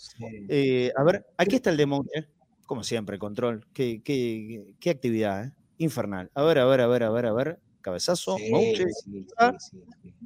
eh, 0.48 0.92
a 0.96 1.04
ver, 1.04 1.26
aquí 1.38 1.56
está 1.56 1.70
el 1.72 1.78
demo, 1.78 2.06
como 2.66 2.84
siempre, 2.84 3.20
control. 3.20 3.66
Qué, 3.74 4.02
qué, 4.04 4.74
qué 4.80 4.90
actividad, 4.90 5.46
¿eh? 5.46 5.52
infernal. 5.78 6.32
A 6.34 6.44
ver, 6.44 6.60
a 6.60 6.66
ver, 6.66 6.82
a 6.82 6.88
ver, 6.88 7.04
a 7.04 7.10
ver, 7.10 7.26
a 7.26 7.34
ver. 7.34 7.60
Cabezazo, 7.82 8.38
sí, 8.38 8.50
Mouche. 8.50 8.86
Sí, 8.90 9.26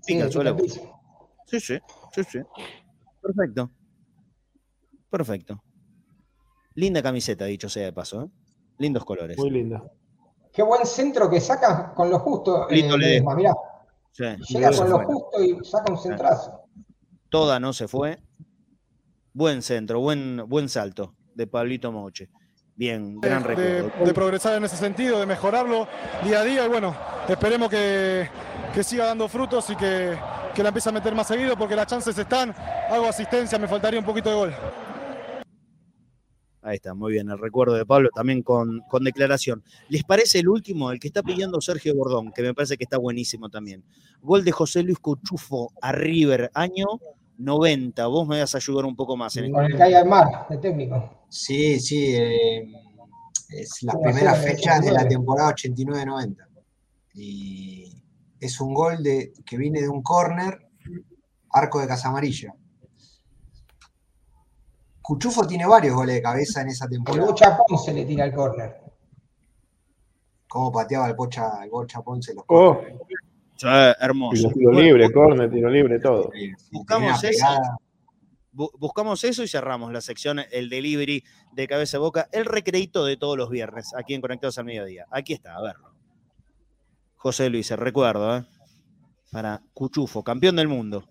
sí, 0.01 0.21
sí, 0.21 0.31
suelo. 0.31 0.57
Sí, 1.45 1.59
sí, 1.59 1.77
sí, 2.13 2.23
sí. 2.23 2.39
Perfecto. 3.21 3.69
Perfecto. 5.09 5.63
Linda 6.75 7.01
camiseta, 7.01 7.45
dicho 7.45 7.67
sea 7.67 7.85
de 7.85 7.93
paso. 7.93 8.23
¿eh? 8.23 8.29
Lindos 8.77 9.03
colores. 9.03 9.37
Muy 9.37 9.49
linda. 9.49 9.83
Qué 10.53 10.63
buen 10.63 10.85
centro 10.85 11.29
que 11.29 11.41
saca 11.41 11.93
con 11.93 12.09
lo 12.09 12.19
justo. 12.19 12.67
Lindo 12.69 12.95
eh, 12.95 13.21
mirá. 13.35 13.53
Llega 14.47 14.71
con 14.71 14.89
lo 14.89 14.99
justo 14.99 15.43
y 15.43 15.65
saca 15.65 15.91
un 15.91 15.97
centrazo. 15.97 16.61
Toda 17.29 17.59
no 17.59 17.73
se 17.73 17.87
fue. 17.87 18.19
Buen 19.33 19.61
centro, 19.61 19.99
buen, 19.99 20.43
buen 20.47 20.69
salto 20.69 21.15
de 21.39 21.47
Pablito 21.47 21.89
Moche. 21.89 22.29
Bien, 22.75 23.19
gran 23.19 23.43
de, 23.43 23.83
de, 23.83 24.13
progresar 24.13 24.57
en 24.57 24.65
ese 24.65 24.75
sentido, 24.75 25.19
de 25.19 25.25
mejorarlo 25.25 25.87
día 26.23 26.41
a 26.41 26.43
día 26.43 26.65
y 26.65 26.67
bueno, 26.69 26.95
esperemos 27.27 27.69
que, 27.69 28.29
siga 28.83 29.05
dando 29.05 29.27
frutos 29.27 29.69
y 29.69 29.75
que, 29.75 30.17
la 30.57 30.67
empiece 30.67 30.89
a 30.89 30.91
meter 30.91 31.15
más 31.15 31.27
seguido 31.27 31.57
porque 31.57 31.75
las 31.75 31.87
chances 31.87 32.17
están. 32.17 32.53
Hago 32.89 33.05
asistencia, 33.05 33.57
me 33.57 33.69
faltaría 33.69 33.99
un 33.99 34.05
poquito 34.05 34.29
de 34.29 34.35
gol. 34.35 34.53
Ahí 36.61 36.75
está, 36.75 36.93
muy 36.93 37.13
bien, 37.13 37.29
el 37.29 37.39
recuerdo 37.39 37.75
de 37.75 37.85
Pablo 37.85 38.09
también 38.13 38.43
con, 38.43 38.81
con, 38.89 39.05
declaración. 39.05 39.63
¿Les 39.87 40.03
parece 40.03 40.39
el 40.39 40.49
último, 40.49 40.91
el 40.91 40.99
que 40.99 41.07
está 41.07 41.23
pidiendo 41.23 41.61
Sergio 41.61 41.95
Bordón, 41.95 42.33
que 42.33 42.41
me 42.41 42.53
parece 42.53 42.75
que 42.75 42.83
está 42.83 42.97
buenísimo 42.97 43.49
también? 43.49 43.85
Gol 44.21 44.43
de 44.43 44.51
José 44.51 44.83
Luis 44.83 44.99
Cochufo 44.99 45.71
a 45.81 45.93
River, 45.93 46.51
año 46.53 46.85
90. 47.37 48.05
Vos 48.07 48.27
me 48.27 48.41
vas 48.41 48.53
a 48.53 48.57
ayudar 48.57 48.83
un 48.83 48.97
poco 48.97 49.15
más. 49.15 49.37
En 49.37 49.53
con 49.53 49.63
el 49.63 49.77
que 49.77 50.03
mar, 50.03 50.45
de 50.49 50.57
técnico. 50.57 51.18
Sí, 51.29 51.79
sí. 51.79 52.15
Eh, 52.15 52.71
es 53.49 53.83
la 53.83 53.93
primera 53.99 54.35
fecha 54.35 54.79
de 54.79 54.91
la 54.91 55.07
temporada 55.07 55.53
89-90. 55.55 56.35
Y 57.15 57.91
es 58.39 58.61
un 58.61 58.73
gol 58.73 59.01
de, 59.01 59.33
que 59.45 59.57
viene 59.57 59.81
de 59.81 59.89
un 59.89 60.01
córner, 60.01 60.67
arco 61.51 61.79
de 61.79 61.87
Casamarilla. 61.87 62.53
Cuchufo 65.01 65.47
tiene 65.47 65.65
varios 65.65 65.95
goles 65.95 66.15
de 66.15 66.21
cabeza 66.21 66.61
en 66.61 66.69
esa 66.69 66.87
temporada. 66.87 67.23
El 67.23 67.31
Bocha 67.31 67.57
Ponce 67.67 67.93
le 67.93 68.05
tira 68.05 68.25
el 68.25 68.33
córner. 68.33 68.77
Cómo 70.47 70.71
pateaba 70.71 71.07
el 71.07 71.15
Bocha, 71.15 71.63
el 71.63 71.69
Bocha 71.69 72.01
Ponce 72.01 72.33
los 72.33 72.43
oh 72.47 72.79
hermoso. 73.99 74.49
Tiro 74.49 74.71
libre, 74.71 75.11
córner, 75.11 75.49
tiro 75.49 75.69
libre, 75.69 75.99
todo. 75.99 76.31
Buscamos 76.71 77.21
buscamos 78.51 79.23
eso 79.23 79.43
y 79.43 79.47
cerramos 79.47 79.91
la 79.91 80.01
sección, 80.01 80.39
el 80.51 80.69
delivery 80.69 81.23
de 81.53 81.67
cabeza 81.67 81.97
a 81.97 81.99
boca, 81.99 82.29
el 82.31 82.45
recreito 82.45 83.05
de 83.05 83.17
todos 83.17 83.37
los 83.37 83.49
viernes, 83.49 83.93
aquí 83.95 84.13
en 84.13 84.21
Conectados 84.21 84.57
al 84.57 84.65
Mediodía. 84.65 85.05
Aquí 85.11 85.33
está, 85.33 85.55
a 85.55 85.61
verlo. 85.61 85.93
José 87.15 87.49
Luis, 87.49 87.69
recuerdo, 87.71 88.37
¿eh? 88.37 88.45
para 89.31 89.61
Cuchufo, 89.73 90.23
campeón 90.23 90.55
del 90.55 90.67
mundo 90.67 91.05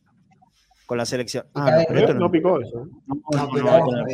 con 0.89 0.97
la 0.97 1.05
selección. 1.05 1.47
Ah, 1.55 1.85
no, 1.90 2.15
no, 2.15 2.31
picó 2.31 2.59
eso. 2.60 2.89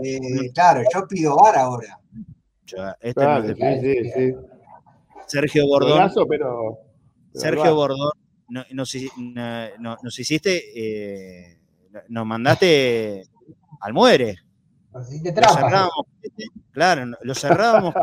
Eh, 0.02 0.50
claro, 0.52 0.82
yo 0.92 1.06
pido 1.06 1.36
VAR 1.36 1.56
ahora. 1.56 2.00
Este 3.00 3.24
sí, 3.80 4.10
sí, 4.10 4.34
Sergio 5.26 5.68
Bordón. 5.68 6.10
pero, 6.28 6.80
Sergio 7.32 7.76
Bordón 7.76 8.10
nos, 8.48 8.92
nos 10.02 10.18
hiciste, 10.18 10.62
eh, 10.74 11.58
nos 12.08 12.26
mandaste 12.26 13.24
al 13.80 13.92
muere. 13.92 14.36
Lo 14.92 15.02
cerrábamos, 15.02 16.06
claro, 16.70 17.16
lo 17.22 17.34
cerrábamos 17.34 17.94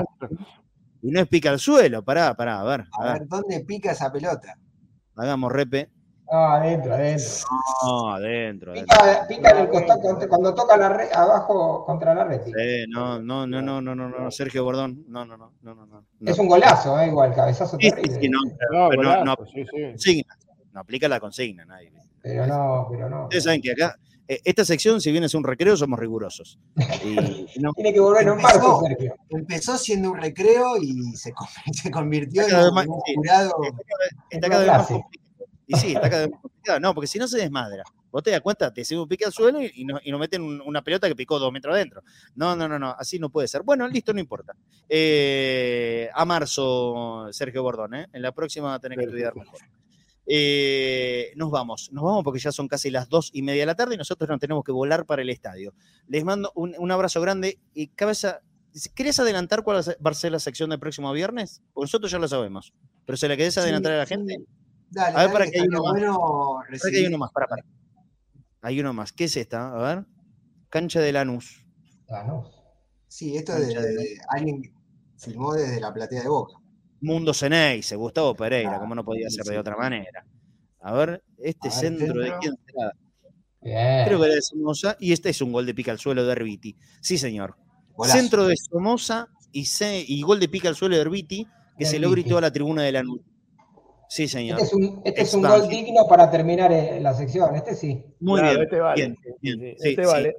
y 1.02 1.12
no 1.12 1.22
es 1.22 1.28
pica 1.28 1.50
al 1.50 1.60
suelo. 1.60 2.04
Pará, 2.04 2.36
pará, 2.36 2.60
a 2.60 2.64
ver. 2.64 2.86
A, 3.00 3.14
ver. 3.14 3.28
¿dónde 3.28 3.62
pica 3.62 3.92
esa 3.92 4.12
pelota? 4.12 4.58
Hagamos 5.16 5.52
repe. 5.52 5.90
Ah, 6.34 6.56
adentro, 6.56 6.94
adentro. 6.94 7.28
No, 7.84 8.14
adentro. 8.14 8.74
Pica, 8.74 9.26
pica 9.28 9.50
en 9.52 9.58
el 9.58 9.70
costado 9.70 10.30
cuando, 10.30 10.56
toca 10.56 10.78
la 10.78 10.90
red, 10.90 11.12
abajo 11.14 11.84
contra 11.86 12.14
la 12.14 12.24
red. 12.24 12.42
Eh, 12.58 12.86
no, 12.88 13.22
no, 13.22 13.46
no, 13.46 13.62
no, 13.62 13.82
no, 13.82 13.96
no, 13.96 14.08
no, 14.08 14.32
Sergio 14.32 14.64
Bordón. 14.64 15.04
No, 15.10 15.26
no, 15.26 15.36
no, 15.36 15.52
no, 15.62 15.76
no. 15.76 15.86
no. 15.86 16.06
Es 16.32 16.40
un 16.40 16.48
golazo, 16.48 16.98
eh, 17.02 17.08
igual, 17.08 17.34
cabezazo 17.36 17.78
Sí, 17.78 17.90
terrible. 17.90 18.20
sí, 18.22 18.30
no, 18.30 18.40
No, 18.72 18.90
no, 18.90 18.96
golazo, 18.96 19.26
no, 19.26 19.36
sí, 19.46 19.66
sí. 19.66 19.82
consigna. 19.90 20.38
No 20.72 20.80
aplica 20.80 21.10
la 21.10 21.20
consigna, 21.20 21.66
nadie. 21.66 21.92
Pero 22.22 22.46
no, 22.48 22.88
pero 22.92 23.10
no. 23.10 23.24
Ustedes 23.24 23.44
saben 23.44 23.62
que 23.62 23.72
acá, 23.72 23.98
eh, 24.28 24.40
esta 24.46 24.64
sección, 24.64 25.02
si 25.02 25.12
bien 25.12 25.24
es 25.24 25.34
un 25.34 25.44
recreo, 25.44 25.76
somos 25.76 26.00
rigurosos. 26.00 26.60
Y 27.04 27.60
no, 27.60 27.74
Tiene 27.76 27.94
que 27.94 28.00
volver 28.00 28.24
en 28.24 28.30
Empezó. 28.30 28.44
marzo, 28.60 28.82
Sergio. 28.88 29.16
Empezó 29.30 29.78
siendo 29.78 30.12
un 30.12 30.18
recreo 30.22 30.78
y 30.78 31.16
se, 31.16 31.32
con- 31.34 31.48
se 31.74 31.90
convirtió 31.92 32.42
Está 32.44 32.62
en 32.62 32.68
un, 32.68 32.78
un 32.90 33.02
sí. 33.06 33.14
jurado. 33.16 33.52
está 34.30 34.50
cada 34.50 34.62
vez 34.64 34.72
más 34.72 34.88
complicado. 34.88 35.22
Y 35.68 35.76
sí, 35.76 35.88
está 35.94 36.10
cada 36.10 36.22
vez 36.24 36.32
más 36.32 36.42
complicado. 36.42 36.80
No, 36.80 36.94
porque 36.94 37.08
si 37.08 37.18
no 37.20 37.28
se 37.28 37.38
desmadra. 37.40 37.84
Vos 38.12 38.24
te 38.24 38.30
das 38.32 38.42
cuenta, 38.42 38.74
te 38.74 38.84
sirve 38.84 39.04
un 39.04 39.08
pique 39.08 39.24
al 39.24 39.32
suelo 39.32 39.62
y, 39.62 39.72
y 39.74 39.86
no- 39.86 39.98
y 40.04 40.12
nos 40.12 40.20
meten 40.20 40.42
un- 40.42 40.62
una 40.66 40.82
pelota 40.84 41.08
que 41.08 41.16
picó 41.16 41.40
dos 41.40 41.52
metros 41.52 41.74
adentro. 41.74 42.04
No, 42.36 42.56
no, 42.58 42.68
no, 42.68 42.78
no, 42.78 42.92
así 43.00 43.18
no 43.20 43.30
puede 43.30 43.48
ser. 43.48 43.64
Bueno, 43.64 43.88
listo, 43.88 44.14
no 44.14 44.20
importa. 44.20 44.54
Eh, 44.90 46.10
a 46.14 46.26
marzo, 46.26 47.28
Sergio 47.32 47.64
Bordón, 47.64 47.96
¿eh? 47.96 48.08
En 48.12 48.22
la 48.22 48.34
próxima 48.34 48.68
va 48.68 48.74
a 48.76 48.80
tener 48.80 48.98
que 48.98 49.06
estudiar 49.06 49.34
mejor. 49.36 49.60
Eh, 50.26 51.34
nos 51.36 51.52
vamos, 51.52 51.90
nos 51.92 52.04
vamos 52.04 52.24
porque 52.24 52.40
ya 52.40 52.52
son 52.52 52.68
casi 52.68 52.90
las 52.90 53.10
dos 53.10 53.32
y 53.34 53.42
media 53.42 53.62
de 53.62 53.66
la 53.66 53.76
tarde 53.76 53.96
y 53.96 53.98
nosotros 53.98 54.30
nos 54.30 54.40
tenemos 54.40 54.64
que 54.64 54.72
volar 54.72 55.06
para 55.06 55.22
el 55.22 55.30
estadio. 55.30 55.74
Les 56.08 56.24
mando 56.24 56.52
un, 56.56 56.74
un 56.78 56.92
abrazo 56.92 57.20
grande 57.22 57.60
y 57.74 57.88
cabeza. 57.88 58.42
¿Querés 58.96 59.20
adelantar 59.20 59.64
cuál 59.64 59.78
va 60.06 60.12
a 60.12 60.14
ser 60.14 60.32
la 60.32 60.40
sección 60.40 60.70
del 60.70 60.80
próximo 60.80 61.12
viernes? 61.12 61.62
Porque 61.74 61.86
nosotros 61.86 62.10
ya 62.12 62.20
lo 62.20 62.28
sabemos. 62.28 62.74
Pero 63.06 63.18
se 63.18 63.28
la 63.28 63.36
querés 63.36 63.58
adelantar 63.58 63.92
a 63.94 63.98
la 63.98 64.06
gente. 64.06 64.38
Dale, 64.90 65.16
A 65.18 65.20
ver, 65.20 65.28
dale, 65.28 65.34
para 65.34 65.52
que 65.52 65.60
hay 65.60 65.68
uno 65.68 65.82
más. 65.84 65.92
bueno 65.92 66.20
Para 66.66 66.92
que 66.92 66.98
hay 66.98 67.06
uno 67.08 67.18
más, 67.18 67.32
para, 67.32 67.48
para. 67.48 67.66
Hay 68.62 68.80
uno 68.80 68.94
más. 68.94 69.12
¿Qué 69.12 69.26
es 69.26 69.36
esta? 69.36 69.74
A 69.74 69.96
ver. 69.96 70.06
Cancha 70.70 71.02
de 71.02 71.12
Lanús. 71.12 71.66
Sí, 73.08 73.36
esto 73.36 73.54
de, 73.56 73.62
Cancha 73.64 73.82
de- 73.82 73.94
de- 73.96 74.18
alguien 74.30 74.62
que 74.62 74.72
filmó 75.18 75.54
desde 75.54 75.82
la 75.82 75.94
platea 75.94 76.22
de 76.22 76.30
Boca. 76.30 76.54
Mundo 77.02 77.34
Ceneice, 77.34 77.96
Gustavo 77.96 78.36
Pereira, 78.36 78.76
Ah, 78.76 78.80
como 78.80 78.96
no 78.96 79.04
podía 79.04 79.30
ser 79.30 79.46
de 79.46 79.58
otra 79.58 79.76
manera. 79.76 80.26
A 80.82 80.94
ver, 80.94 81.24
este 81.38 81.68
A 81.68 81.72
ver, 81.72 81.80
centro 81.80 82.22
de 82.22 82.34
quién 82.40 82.54
será. 82.66 82.92
Bien. 83.62 84.06
Creo 84.08 84.20
que 84.20 84.26
era 84.26 84.36
de 84.36 84.42
Somoza. 84.42 84.98
Y 85.00 85.12
este 85.14 85.30
es 85.30 85.42
un 85.42 85.52
gol 85.52 85.66
de 85.66 85.74
pica 85.76 85.92
al 85.92 86.00
suelo 86.00 86.26
de 86.26 86.32
Herbiti. 86.32 86.76
Sí, 87.02 87.18
señor. 87.18 87.56
Golazo. 87.94 88.18
Centro 88.18 88.48
de 88.48 88.56
Somoza 88.58 89.28
y, 89.52 89.66
se- 89.66 90.04
y 90.08 90.22
gol 90.24 90.40
de 90.40 90.50
pica 90.50 90.70
al 90.70 90.76
suelo 90.76 90.96
de 90.96 91.02
Herbiti, 91.02 91.46
que 91.78 91.86
se 91.86 92.00
lo 92.00 92.08
Herbiti. 92.08 92.22
gritó 92.24 92.38
a 92.38 92.42
la 92.42 92.52
tribuna 92.52 92.82
de 92.84 92.92
Lanús. 92.94 93.22
Sí, 94.10 94.28
señor. 94.28 94.60
Este 94.60 94.68
es 94.68 94.74
un, 94.74 95.02
este 95.06 95.22
es 95.22 95.34
un 95.34 95.42
Expansión. 95.42 95.60
gol 95.62 95.70
digno 95.70 96.08
para 96.10 96.30
terminar 96.32 96.72
eh, 96.72 97.00
la 97.00 97.14
sección. 97.14 97.56
Este 97.56 97.76
sí. 97.76 98.04
Muy 98.20 98.40
Claro, 98.42 98.54
bien. 98.60 98.64
este 98.64 98.80
vale. 98.80 98.96
bien, 99.02 99.18
bien, 99.42 99.60
Sí, 99.60 99.84
sí, 99.84 99.90
este 99.90 100.04
sí. 100.04 100.10
vale. 100.12 100.36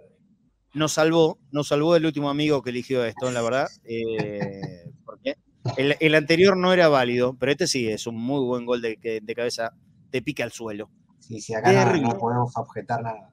Nos 0.75 0.93
salvó, 0.93 1.39
nos 1.53 1.69
salvó 1.69 1.95
el 1.97 2.05
último 2.07 2.29
amigo 2.31 2.63
que 2.63 2.71
eligió 2.71 3.05
esto, 3.05 3.31
la 3.31 3.43
verdad. 3.43 3.69
Eh, 3.85 4.61
porque 5.05 5.35
el, 5.77 5.97
el 6.01 6.15
anterior 6.15 6.57
no 6.57 6.73
era 6.73 6.89
válido, 6.89 7.35
pero 7.39 7.53
este 7.53 7.67
sí 7.67 7.89
es 7.89 8.07
un 8.07 8.17
muy 8.17 8.45
buen 8.45 8.67
gol 8.67 8.83
de, 8.83 8.97
que- 8.97 9.21
de 9.21 9.35
cabeza 9.35 9.73
de 10.11 10.23
pica 10.23 10.45
al 10.45 10.53
suelo. 10.53 10.91
Sí, 11.21 11.41
sí, 11.41 11.55
acá 11.55 11.95
no, 11.97 12.19
podemos 12.19 12.57
objetar 12.57 13.03
nada. 13.03 13.31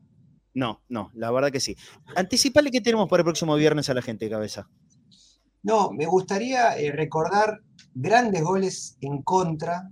No, 0.53 0.81
no, 0.89 1.11
la 1.13 1.31
verdad 1.31 1.51
que 1.51 1.59
sí. 1.59 1.75
Anticipale 2.15 2.71
qué 2.71 2.81
tenemos 2.81 3.07
para 3.09 3.21
el 3.21 3.25
próximo 3.25 3.55
viernes 3.55 3.89
a 3.89 3.93
la 3.93 4.01
gente, 4.01 4.29
cabeza. 4.29 4.69
No, 5.63 5.91
me 5.91 6.05
gustaría 6.05 6.77
eh, 6.77 6.91
recordar 6.91 7.61
grandes 7.93 8.43
goles 8.43 8.97
en 9.01 9.21
contra, 9.23 9.91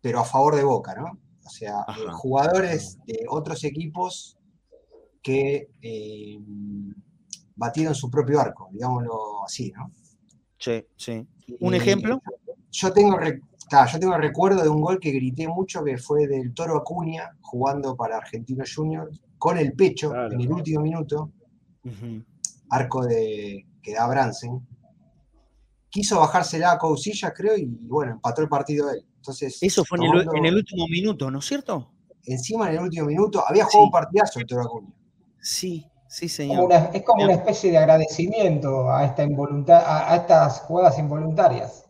pero 0.00 0.20
a 0.20 0.24
favor 0.24 0.56
de 0.56 0.64
Boca, 0.64 0.94
¿no? 0.94 1.18
O 1.44 1.50
sea, 1.50 1.80
eh, 1.88 2.10
jugadores 2.12 2.98
de 3.06 3.24
otros 3.28 3.62
equipos 3.64 4.36
que 5.22 5.68
eh, 5.82 6.38
batieron 7.54 7.94
su 7.94 8.10
propio 8.10 8.40
arco, 8.40 8.68
digámoslo 8.72 9.44
así, 9.44 9.72
¿no? 9.72 9.92
Sí, 10.58 10.84
sí. 10.96 11.26
¿Un 11.60 11.74
Eh, 11.74 11.76
ejemplo? 11.78 12.20
Yo 12.72 12.92
tengo, 12.92 13.16
ta, 13.70 13.86
yo 13.86 13.98
tengo 13.98 14.16
recuerdo 14.18 14.62
de 14.62 14.68
un 14.68 14.80
gol 14.80 14.98
que 15.00 15.10
grité 15.12 15.46
mucho 15.48 15.82
que 15.84 15.96
fue 15.98 16.26
del 16.26 16.52
Toro 16.54 16.76
Acuña 16.78 17.30
jugando 17.40 17.96
para 17.96 18.18
Argentino 18.18 18.64
Junior 18.72 19.10
con 19.38 19.58
el 19.58 19.72
pecho 19.74 20.10
Claro. 20.10 20.32
en 20.34 20.40
el 20.40 20.50
último 20.52 20.80
minuto, 20.82 21.30
arco 22.70 23.04
de 23.04 23.66
que 23.82 23.92
da 23.94 24.06
Bransen. 24.08 24.66
Quiso 25.88 26.18
bajársela 26.18 26.72
a 26.72 26.78
Cousillas, 26.78 27.32
creo, 27.34 27.56
y 27.56 27.64
bueno, 27.66 28.12
empató 28.12 28.42
el 28.42 28.48
partido 28.48 28.90
él. 28.90 29.04
Entonces, 29.16 29.58
Eso 29.62 29.84
fue 29.84 29.98
en 29.98 30.04
el, 30.04 30.28
en 30.34 30.44
el 30.44 30.54
último 30.56 30.86
minuto, 30.88 31.30
¿no 31.30 31.38
es 31.38 31.44
cierto? 31.46 31.92
encima 32.28 32.68
en 32.68 32.76
el 32.78 32.82
último 32.82 33.06
minuto, 33.06 33.40
había 33.46 33.64
jugado 33.64 33.82
Sí. 33.82 33.86
un 33.86 33.90
partidazo 33.92 34.40
el 34.40 34.46
Toro 34.46 34.62
Acuña. 34.62 34.92
Sí, 35.40 35.86
sí, 36.08 36.26
Como 36.26 36.36
señor. 36.36 36.64
una- 36.64 36.84
es 36.92 37.02
como 37.02 37.24
una 37.24 37.32
especie 37.34 37.70
de 37.70 37.78
agradecimiento 37.78 38.90
a, 38.90 39.04
esta 39.04 39.22
involunta- 39.24 39.80
a, 39.80 40.12
a 40.12 40.16
estas 40.16 40.60
jugadas 40.60 40.98
involuntarias, 40.98 41.84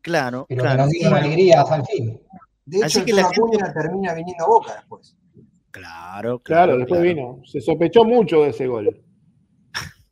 Claro, 0.00 0.46
pero 0.48 0.62
que 0.62 0.66
claro. 0.68 0.82
nos 0.84 0.90
dieron 0.90 1.14
alegrías 1.14 1.70
al 1.70 1.84
fin. 1.86 2.20
De 2.64 2.84
Así 2.84 2.98
hecho, 2.98 3.06
que 3.06 3.12
la 3.14 3.28
gente- 3.30 3.72
termina 3.74 4.14
viniendo 4.14 4.44
a 4.44 4.48
Boca 4.48 4.74
después. 4.76 5.16
Claro, 5.70 6.38
claro. 6.40 6.40
Claro, 6.42 6.78
después 6.78 7.00
claro. 7.00 7.14
vino. 7.14 7.40
Se 7.44 7.60
sospechó 7.60 8.04
mucho 8.04 8.42
de 8.42 8.50
ese 8.50 8.66
gol. 8.66 9.04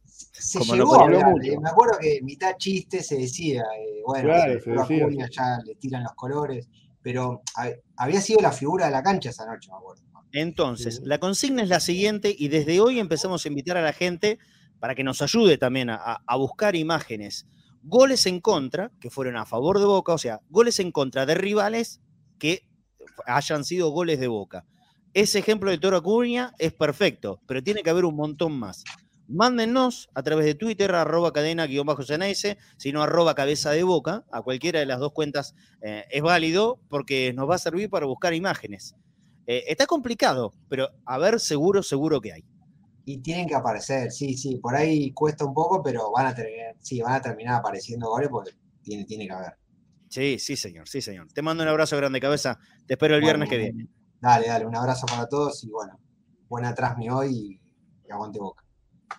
Se 0.04 0.58
Como 0.60 0.76
no 0.76 0.84
llegó 0.84 1.00
a 1.00 1.04
hablar, 1.04 1.30
mucho. 1.32 1.60
me 1.60 1.68
acuerdo 1.68 1.98
que 2.00 2.20
mitad 2.22 2.56
chiste 2.56 3.02
se 3.02 3.16
decía, 3.18 3.62
eh, 3.62 4.00
bueno, 4.06 4.28
Claro, 4.28 4.60
se 4.60 4.70
decía, 4.70 5.28
ya 5.30 5.58
le 5.64 5.74
tiran 5.74 6.04
los 6.04 6.12
colores, 6.12 6.68
pero 7.02 7.42
a- 7.56 7.68
había 7.96 8.20
sido 8.20 8.40
la 8.40 8.52
figura 8.52 8.86
de 8.86 8.92
la 8.92 9.02
cancha 9.02 9.30
esa 9.30 9.44
noche, 9.46 9.68
me 9.72 9.76
acuerdo. 9.78 10.02
Entonces, 10.32 11.00
la 11.04 11.18
consigna 11.18 11.62
es 11.62 11.68
la 11.68 11.80
siguiente 11.80 12.34
y 12.36 12.48
desde 12.48 12.80
hoy 12.80 12.98
empezamos 12.98 13.44
a 13.44 13.48
invitar 13.48 13.76
a 13.76 13.82
la 13.82 13.92
gente 13.92 14.38
para 14.78 14.94
que 14.94 15.04
nos 15.04 15.22
ayude 15.22 15.58
también 15.58 15.90
a, 15.90 16.20
buscar 16.36 16.76
imágenes. 16.76 17.46
Goles 17.82 18.26
en 18.26 18.40
contra, 18.40 18.90
que 19.00 19.10
fueron 19.10 19.36
a 19.36 19.46
favor 19.46 19.78
de 19.78 19.84
Boca, 19.84 20.12
o 20.12 20.18
sea, 20.18 20.40
goles 20.48 20.80
en 20.80 20.90
contra 20.90 21.24
de 21.24 21.34
rivales 21.34 22.00
que 22.38 22.68
hayan 23.26 23.64
sido 23.64 23.90
goles 23.90 24.20
de 24.20 24.28
Boca. 24.28 24.66
Ese 25.14 25.38
ejemplo 25.38 25.70
de 25.70 25.78
Toro 25.78 25.96
Acuña 25.96 26.52
es 26.58 26.72
perfecto, 26.74 27.40
pero 27.46 27.62
tiene 27.62 27.82
que 27.82 27.90
haber 27.90 28.04
un 28.04 28.16
montón 28.16 28.58
más. 28.58 28.84
Mándennos 29.28 30.08
a 30.14 30.22
través 30.22 30.44
de 30.46 30.54
Twitter, 30.54 30.94
arroba 30.94 31.32
cadena-ceneice, 31.32 32.58
sino 32.76 33.02
arroba 33.02 33.34
cabeza 33.34 33.70
de 33.70 33.82
boca, 33.82 34.24
a 34.30 34.42
cualquiera 34.42 34.78
de 34.78 34.86
las 34.86 35.00
dos 35.00 35.12
cuentas 35.12 35.54
eh, 35.82 36.04
es 36.10 36.22
válido 36.22 36.78
porque 36.88 37.32
nos 37.32 37.48
va 37.48 37.56
a 37.56 37.58
servir 37.58 37.90
para 37.90 38.06
buscar 38.06 38.34
imágenes. 38.34 38.94
Eh, 39.46 39.64
está 39.68 39.86
complicado, 39.86 40.52
pero 40.68 40.88
a 41.04 41.18
ver, 41.18 41.38
seguro, 41.38 41.82
seguro 41.82 42.20
que 42.20 42.32
hay. 42.32 42.44
Y 43.04 43.18
tienen 43.18 43.46
que 43.46 43.54
aparecer, 43.54 44.10
sí, 44.10 44.36
sí, 44.36 44.56
por 44.56 44.74
ahí 44.74 45.12
cuesta 45.12 45.44
un 45.44 45.54
poco, 45.54 45.80
pero 45.82 46.10
van 46.10 46.26
a 46.26 46.34
tener, 46.34 46.74
sí, 46.80 47.00
van 47.00 47.14
a 47.14 47.22
terminar 47.22 47.60
apareciendo 47.60 48.08
goles 48.08 48.28
porque 48.28 48.50
tiene, 48.82 49.04
tiene 49.04 49.26
que 49.26 49.32
haber. 49.32 49.52
Sí, 50.08 50.38
sí, 50.38 50.56
señor, 50.56 50.88
sí, 50.88 51.00
señor. 51.00 51.28
Te 51.32 51.42
mando 51.42 51.62
un 51.62 51.68
abrazo 51.68 51.96
grande, 51.96 52.20
cabeza. 52.20 52.58
Te 52.86 52.94
espero 52.94 53.14
el 53.14 53.20
Bueno, 53.20 53.38
viernes 53.38 53.48
que 53.48 53.58
viene. 53.58 53.88
Dale, 54.20 54.48
dale, 54.48 54.66
un 54.66 54.74
abrazo 54.74 55.06
para 55.06 55.26
todos 55.26 55.62
y 55.62 55.70
bueno, 55.70 55.98
buena 56.48 56.74
trasmi 56.74 57.08
hoy 57.10 57.60
y 58.04 58.10
aguante 58.10 58.38
boca. 58.38 58.64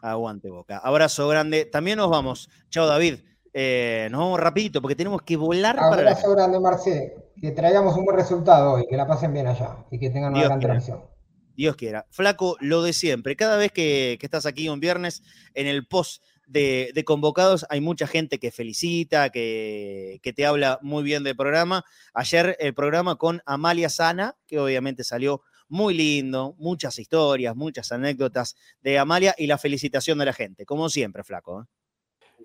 Aguante 0.01 0.49
boca. 0.49 0.79
Abrazo 0.79 1.27
grande. 1.27 1.65
También 1.65 1.97
nos 1.97 2.09
vamos. 2.09 2.49
Chao, 2.69 2.87
David. 2.87 3.19
Eh, 3.53 4.07
nos 4.11 4.19
vamos 4.19 4.39
rapidito 4.39 4.81
porque 4.81 4.95
tenemos 4.95 5.21
que 5.21 5.37
volar 5.37 5.75
para 5.77 6.01
la 6.03 6.11
Abrazo 6.11 6.31
grande, 6.31 6.59
Marce. 6.59 7.15
Que 7.39 7.51
traigamos 7.51 7.95
un 7.95 8.05
buen 8.05 8.17
resultado 8.17 8.73
hoy, 8.73 8.85
que 8.89 8.97
la 8.97 9.07
pasen 9.07 9.33
bien 9.33 9.47
allá 9.47 9.85
y 9.91 9.99
que 9.99 10.09
tengan 10.09 10.31
una 10.31 10.39
Dios 10.39 10.49
gran 10.49 10.59
quiera. 10.59 10.73
transmisión. 10.73 11.17
Dios 11.55 11.75
quiera. 11.75 12.05
Flaco, 12.09 12.57
lo 12.59 12.83
de 12.83 12.93
siempre. 12.93 13.35
Cada 13.35 13.57
vez 13.57 13.71
que, 13.71 14.17
que 14.19 14.25
estás 14.25 14.45
aquí 14.45 14.69
un 14.69 14.79
viernes, 14.79 15.23
en 15.53 15.67
el 15.67 15.87
post 15.87 16.23
de, 16.45 16.91
de 16.93 17.03
convocados, 17.03 17.65
hay 17.69 17.81
mucha 17.81 18.07
gente 18.07 18.39
que 18.39 18.51
felicita, 18.51 19.29
que, 19.29 20.19
que 20.21 20.33
te 20.33 20.45
habla 20.45 20.79
muy 20.81 21.03
bien 21.03 21.23
del 21.23 21.35
programa. 21.35 21.83
Ayer 22.13 22.55
el 22.59 22.73
programa 22.73 23.15
con 23.15 23.41
Amalia 23.45 23.89
Sana, 23.89 24.35
que 24.45 24.59
obviamente 24.59 25.03
salió 25.03 25.41
muy 25.67 25.93
lindo, 25.93 26.55
muchas 26.59 26.97
historias, 26.99 27.55
muchas 27.55 27.91
anécdotas 27.91 28.55
de 28.81 28.97
Amalia 28.99 29.35
y 29.37 29.47
la 29.47 29.57
felicitación 29.57 30.17
de 30.19 30.25
la 30.25 30.33
gente, 30.33 30.65
como 30.65 30.89
siempre, 30.89 31.23
Flaco. 31.23 31.61
¿eh? 31.61 31.65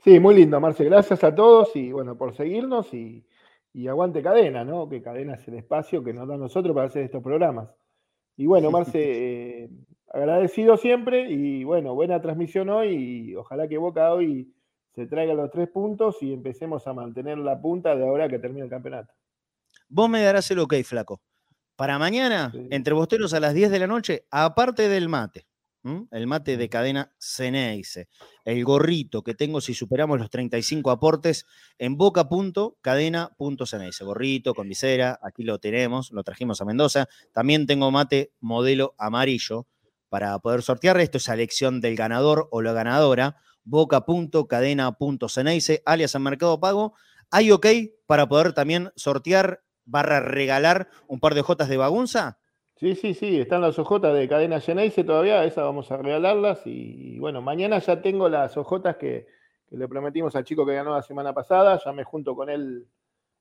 Sí, 0.02 0.18
muy 0.18 0.34
lindo, 0.34 0.58
Marce. 0.58 0.84
Gracias 0.84 1.22
a 1.22 1.34
todos 1.34 1.76
y 1.76 1.92
bueno, 1.92 2.16
por 2.16 2.34
seguirnos 2.34 2.92
y, 2.92 3.24
y 3.74 3.88
aguante 3.88 4.22
cadena, 4.22 4.64
¿no? 4.64 4.88
Que 4.88 5.00
cadena 5.02 5.34
es 5.34 5.46
el 5.48 5.54
espacio 5.54 6.02
que 6.04 6.12
nos 6.12 6.28
da 6.28 6.34
a 6.34 6.38
nosotros 6.38 6.74
para 6.74 6.86
hacer 6.88 7.02
estos 7.04 7.22
programas. 7.22 7.68
Y 8.36 8.46
bueno, 8.46 8.70
Marce, 8.70 9.64
eh, 9.64 9.70
agradecido 10.12 10.76
siempre 10.76 11.30
y 11.30 11.64
bueno, 11.64 11.94
buena 11.94 12.20
transmisión 12.20 12.68
hoy 12.70 12.94
y 13.30 13.36
ojalá 13.36 13.68
que 13.68 13.78
Boca 13.78 14.12
hoy 14.12 14.52
se 14.94 15.06
traiga 15.06 15.32
los 15.34 15.50
tres 15.50 15.68
puntos 15.68 16.22
y 16.22 16.32
empecemos 16.32 16.86
a 16.86 16.92
mantener 16.92 17.38
la 17.38 17.60
punta 17.60 17.96
de 17.96 18.06
ahora 18.06 18.28
que 18.28 18.38
termina 18.38 18.64
el 18.64 18.70
campeonato. 18.70 19.12
Vos 19.88 20.08
me 20.08 20.22
darás 20.22 20.50
el 20.50 20.58
ok, 20.58 20.74
Flaco. 20.84 21.20
Para 21.76 21.98
mañana, 21.98 22.50
Sí. 22.52 22.68
entre 22.70 22.92
bosteros 22.94 23.32
a 23.32 23.40
las 23.40 23.54
10 23.54 23.70
de 23.70 23.78
la 23.78 23.86
noche, 23.86 24.26
aparte 24.30 24.88
del 24.88 25.08
mate, 25.08 25.46
El 25.84 26.28
mate 26.28 26.56
de 26.56 26.68
cadena 26.68 27.12
Ceneice. 27.18 28.06
El 28.44 28.64
gorrito 28.64 29.22
que 29.22 29.34
tengo 29.34 29.60
si 29.60 29.74
superamos 29.74 30.20
los 30.20 30.30
35 30.30 30.92
aportes 30.92 31.44
en 31.76 31.96
boca.cadena.ceneice. 31.96 34.04
Gorrito 34.04 34.54
con 34.54 34.68
visera, 34.68 35.18
aquí 35.22 35.42
lo 35.42 35.58
tenemos, 35.58 36.12
lo 36.12 36.22
trajimos 36.22 36.60
a 36.60 36.64
Mendoza. 36.64 37.08
También 37.32 37.66
tengo 37.66 37.90
mate 37.90 38.32
modelo 38.38 38.94
amarillo 38.96 39.66
para 40.08 40.38
poder 40.38 40.62
sortear. 40.62 41.00
Esto 41.00 41.18
es 41.18 41.26
elección 41.28 41.80
del 41.80 41.96
ganador 41.96 42.46
o 42.52 42.62
la 42.62 42.72
ganadora. 42.72 43.38
Boca.cadena.ceneice, 43.64 45.82
alias 45.84 46.14
en 46.14 46.22
Mercado 46.22 46.60
Pago. 46.60 46.94
¿Hay 47.30 47.50
ok 47.50 47.66
para 48.06 48.28
poder 48.28 48.52
también 48.52 48.92
sortear 48.94 49.64
barra 49.84 50.20
regalar 50.20 50.90
un 51.08 51.18
par 51.18 51.34
de 51.34 51.40
hojas 51.40 51.68
de 51.68 51.76
bagunza? 51.76 52.38
Sí, 52.82 52.96
sí, 52.96 53.14
sí, 53.14 53.38
están 53.38 53.60
las 53.60 53.78
ojotas 53.78 54.12
de 54.12 54.28
cadena 54.28 54.60
Geneise 54.60 55.04
todavía, 55.04 55.44
esas 55.44 55.62
vamos 55.62 55.92
a 55.92 55.98
regalarlas 55.98 56.62
y, 56.64 57.16
bueno, 57.20 57.40
mañana 57.40 57.78
ya 57.78 58.02
tengo 58.02 58.28
las 58.28 58.56
ojotas 58.56 58.96
que, 58.96 59.28
le 59.70 59.86
prometimos 59.86 60.34
al 60.34 60.42
chico 60.42 60.66
que 60.66 60.74
ganó 60.74 60.92
la 60.92 61.02
semana 61.02 61.32
pasada, 61.32 61.80
ya 61.82 61.92
me 61.92 62.02
junto 62.02 62.34
con 62.34 62.50
él 62.50 62.88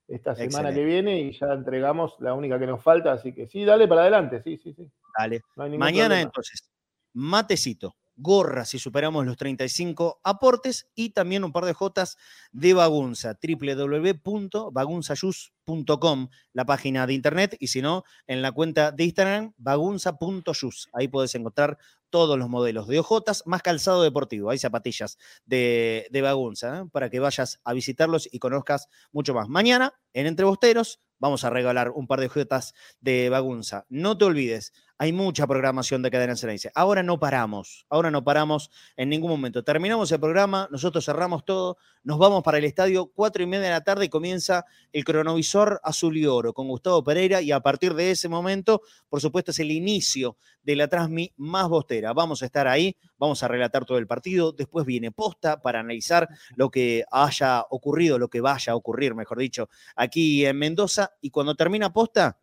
esta 0.07 0.35
semana 0.35 0.72
que 0.72 0.85
viene 0.85 1.22
y 1.22 1.31
ya 1.31 1.53
entregamos 1.53 2.18
la 2.19 2.35
única 2.35 2.59
que 2.59 2.68
nos 2.68 2.84
falta, 2.84 3.13
así 3.13 3.34
que 3.34 3.47
sí, 3.47 3.65
dale 3.65 3.88
para 3.88 4.01
adelante, 4.01 4.43
sí, 4.43 4.59
sí, 4.59 4.76
sí. 4.76 4.88
Dale. 5.18 5.41
mañana 5.55 6.22
entonces, 6.22 6.72
matecito, 7.13 7.95
gorra 8.16 8.66
si 8.66 8.80
superamos 8.80 9.26
los 9.26 9.38
35 9.38 10.20
aportes 10.24 10.90
y 10.96 11.12
también 11.12 11.44
un 11.44 11.52
par 11.52 11.66
de 11.66 11.74
jotas 11.74 12.18
de 12.52 12.74
Bagunza, 12.74 13.38
www.bagunzayus.com, 13.42 16.30
la 16.54 16.66
página 16.66 17.06
de 17.08 17.14
internet, 17.14 17.56
y 17.60 17.68
si 17.68 17.82
no, 17.82 18.04
en 18.28 18.42
la 18.42 18.52
cuenta 18.52 18.92
de 18.92 19.06
Instagram, 19.06 19.54
bagunza.yus. 19.58 20.90
Ahí 20.94 21.08
puedes 21.08 21.34
encontrar 21.36 21.78
todos 22.10 22.38
los 22.38 22.50
modelos 22.50 22.88
de 22.88 23.00
ojotas, 23.00 23.48
más 23.48 23.64
calzado 23.64 24.04
deportivo. 24.04 24.52
Hay 24.52 24.60
zapatillas 24.60 25.18
de, 25.46 26.08
de 26.12 26.22
Bagunza, 26.22 26.80
¿eh? 26.80 26.84
para 26.92 27.10
que 27.10 27.20
vayas 27.20 27.60
a 27.64 27.74
visitarlos 27.74 28.28
y 28.32 28.40
conozcas 28.40 28.90
mucho 29.12 29.34
más. 29.34 29.48
Mañana, 29.48 29.94
en 30.14 30.28
Entrebosteros, 30.28 31.00
vamos 31.18 31.44
a 31.44 31.50
regalar 31.50 31.92
un 31.92 32.08
par 32.08 32.20
de 32.20 32.26
ojotas 32.26 32.74
de 33.00 33.30
Bagunza. 33.30 33.86
No 33.90 34.18
te 34.18 34.26
olvides, 34.26 34.74
hay 35.02 35.14
mucha 35.14 35.48
programación 35.48 36.03
de 36.03 36.11
Cadena 36.11 36.34
Excelencia. 36.34 36.72
Ahora 36.76 37.02
no 37.02 37.19
paramos, 37.19 37.88
ahora 37.90 38.11
no 38.11 38.23
paramos 38.23 38.69
en 38.95 39.10
ningún 39.10 39.32
momento. 39.32 39.64
Terminamos 39.64 40.11
el 40.11 40.19
programa, 40.19 40.68
nosotros 40.69 41.03
cerramos 41.03 41.44
todo, 41.44 41.78
nos 42.03 42.19
vamos 42.19 42.44
para 42.44 42.60
el 42.60 42.65
estadio, 42.65 43.07
cuatro 43.07 43.41
y 43.41 43.48
media 43.48 43.64
de 43.64 43.69
la 43.72 43.84
tarde 43.84 44.11
comienza 44.11 44.64
el 44.94 45.03
cronovisor 45.03 45.82
azul 45.84 46.18
y 46.18 46.28
oro 46.28 46.53
con 46.53 46.68
Gustavo 46.68 47.03
Pereira 47.03 47.41
y 47.41 47.52
a 47.52 47.61
partir 47.61 47.95
de 47.95 48.11
ese 48.11 48.30
momento, 48.30 48.84
por 49.10 49.22
supuesto, 49.22 49.49
es 49.49 49.57
el 49.57 49.72
inicio 49.72 50.38
de 50.61 50.76
la 50.76 50.88
Transmi 50.88 51.34
más 51.36 51.68
bostera. 51.68 52.14
Vamos 52.14 52.44
a 52.44 52.45
estar 52.45 52.68
ahí, 52.68 52.95
vamos 53.18 53.41
a 53.41 53.48
relatar 53.48 53.86
todo 53.86 53.98
el 53.98 54.06
partido, 54.06 54.52
después 54.52 54.86
viene 54.86 55.11
posta 55.11 55.64
para 55.64 55.80
analizar 55.80 56.30
lo 56.56 56.69
que 56.69 57.06
haya 57.10 57.65
ocurrido, 57.72 58.19
lo 58.19 58.30
que 58.30 58.40
vaya 58.40 58.73
a 58.73 58.76
ocurrir, 58.76 59.15
mejor 59.15 59.40
dicho, 59.40 59.68
aquí 59.95 60.45
en 60.45 60.60
Mendoza 60.60 61.10
y 61.22 61.32
cuando 61.32 61.56
termina 61.56 61.91
posta, 61.91 62.38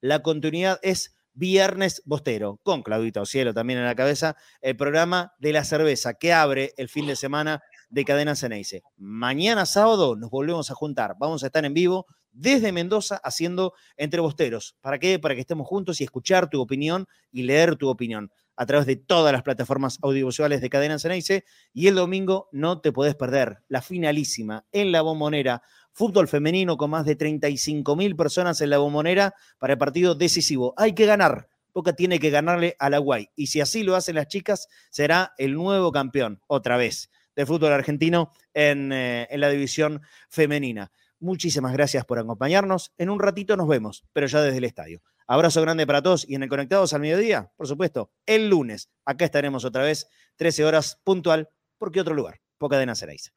la 0.00 0.22
continuidad 0.22 0.80
es 0.82 1.14
Viernes 1.32 2.02
Bostero, 2.04 2.58
con 2.62 2.82
Claudita 2.82 3.20
Ocielo 3.20 3.54
también 3.54 3.78
en 3.78 3.86
la 3.86 3.94
cabeza, 3.94 4.36
el 4.60 4.76
programa 4.76 5.32
de 5.38 5.52
la 5.52 5.64
cerveza 5.64 6.14
que 6.14 6.32
abre 6.32 6.72
el 6.76 6.88
fin 6.88 7.06
de 7.06 7.16
semana 7.16 7.62
de 7.88 8.04
Cadena 8.04 8.36
Ceneice. 8.36 8.82
Mañana 8.96 9.66
sábado 9.66 10.16
nos 10.16 10.30
volvemos 10.30 10.70
a 10.70 10.74
juntar, 10.74 11.16
vamos 11.18 11.42
a 11.42 11.46
estar 11.46 11.64
en 11.64 11.74
vivo 11.74 12.06
desde 12.32 12.72
Mendoza 12.72 13.20
haciendo 13.22 13.74
Entre 13.96 14.20
Bosteros. 14.20 14.76
¿Para 14.80 14.98
qué? 14.98 15.18
Para 15.18 15.34
que 15.34 15.40
estemos 15.40 15.66
juntos 15.66 16.00
y 16.00 16.04
escuchar 16.04 16.48
tu 16.48 16.60
opinión 16.60 17.06
y 17.32 17.42
leer 17.42 17.76
tu 17.76 17.88
opinión 17.88 18.30
a 18.56 18.66
través 18.66 18.86
de 18.86 18.96
todas 18.96 19.32
las 19.32 19.42
plataformas 19.42 19.98
audiovisuales 20.02 20.60
de 20.60 20.70
Cadena 20.70 20.98
Ceneice. 20.98 21.44
Y 21.72 21.88
el 21.88 21.94
domingo 21.94 22.48
no 22.52 22.80
te 22.80 22.92
puedes 22.92 23.14
perder 23.14 23.64
la 23.68 23.82
finalísima 23.82 24.66
en 24.72 24.92
la 24.92 25.02
bombonera 25.02 25.62
Fútbol 26.00 26.28
femenino 26.28 26.78
con 26.78 26.88
más 26.88 27.04
de 27.04 27.14
35 27.14 27.94
mil 27.94 28.16
personas 28.16 28.62
en 28.62 28.70
la 28.70 28.78
bombonera 28.78 29.34
para 29.58 29.74
el 29.74 29.78
partido 29.78 30.14
decisivo. 30.14 30.72
Hay 30.78 30.94
que 30.94 31.04
ganar. 31.04 31.50
Boca 31.74 31.92
tiene 31.92 32.18
que 32.18 32.30
ganarle 32.30 32.74
a 32.78 32.88
la 32.88 32.96
Guay. 32.96 33.28
Y 33.36 33.48
si 33.48 33.60
así 33.60 33.82
lo 33.82 33.94
hacen 33.94 34.14
las 34.14 34.26
chicas, 34.26 34.66
será 34.88 35.34
el 35.36 35.52
nuevo 35.52 35.92
campeón, 35.92 36.40
otra 36.46 36.78
vez, 36.78 37.10
de 37.36 37.44
fútbol 37.44 37.74
argentino 37.74 38.32
en, 38.54 38.92
eh, 38.94 39.28
en 39.28 39.40
la 39.40 39.50
división 39.50 40.00
femenina. 40.30 40.90
Muchísimas 41.18 41.74
gracias 41.74 42.06
por 42.06 42.18
acompañarnos. 42.18 42.94
En 42.96 43.10
un 43.10 43.20
ratito 43.20 43.54
nos 43.58 43.68
vemos, 43.68 44.02
pero 44.14 44.26
ya 44.26 44.40
desde 44.40 44.56
el 44.56 44.64
estadio. 44.64 45.02
Abrazo 45.26 45.60
grande 45.60 45.86
para 45.86 46.00
todos 46.00 46.26
y 46.26 46.34
en 46.34 46.42
el 46.42 46.48
Conectados 46.48 46.94
al 46.94 47.02
Mediodía, 47.02 47.52
por 47.58 47.68
supuesto, 47.68 48.10
el 48.24 48.48
lunes. 48.48 48.88
Acá 49.04 49.26
estaremos 49.26 49.66
otra 49.66 49.82
vez, 49.82 50.08
13 50.36 50.64
horas 50.64 50.98
puntual, 51.04 51.50
porque 51.76 52.00
otro 52.00 52.14
lugar, 52.14 52.40
Poca 52.56 52.78
de 52.78 52.86
Naceraíza. 52.86 53.32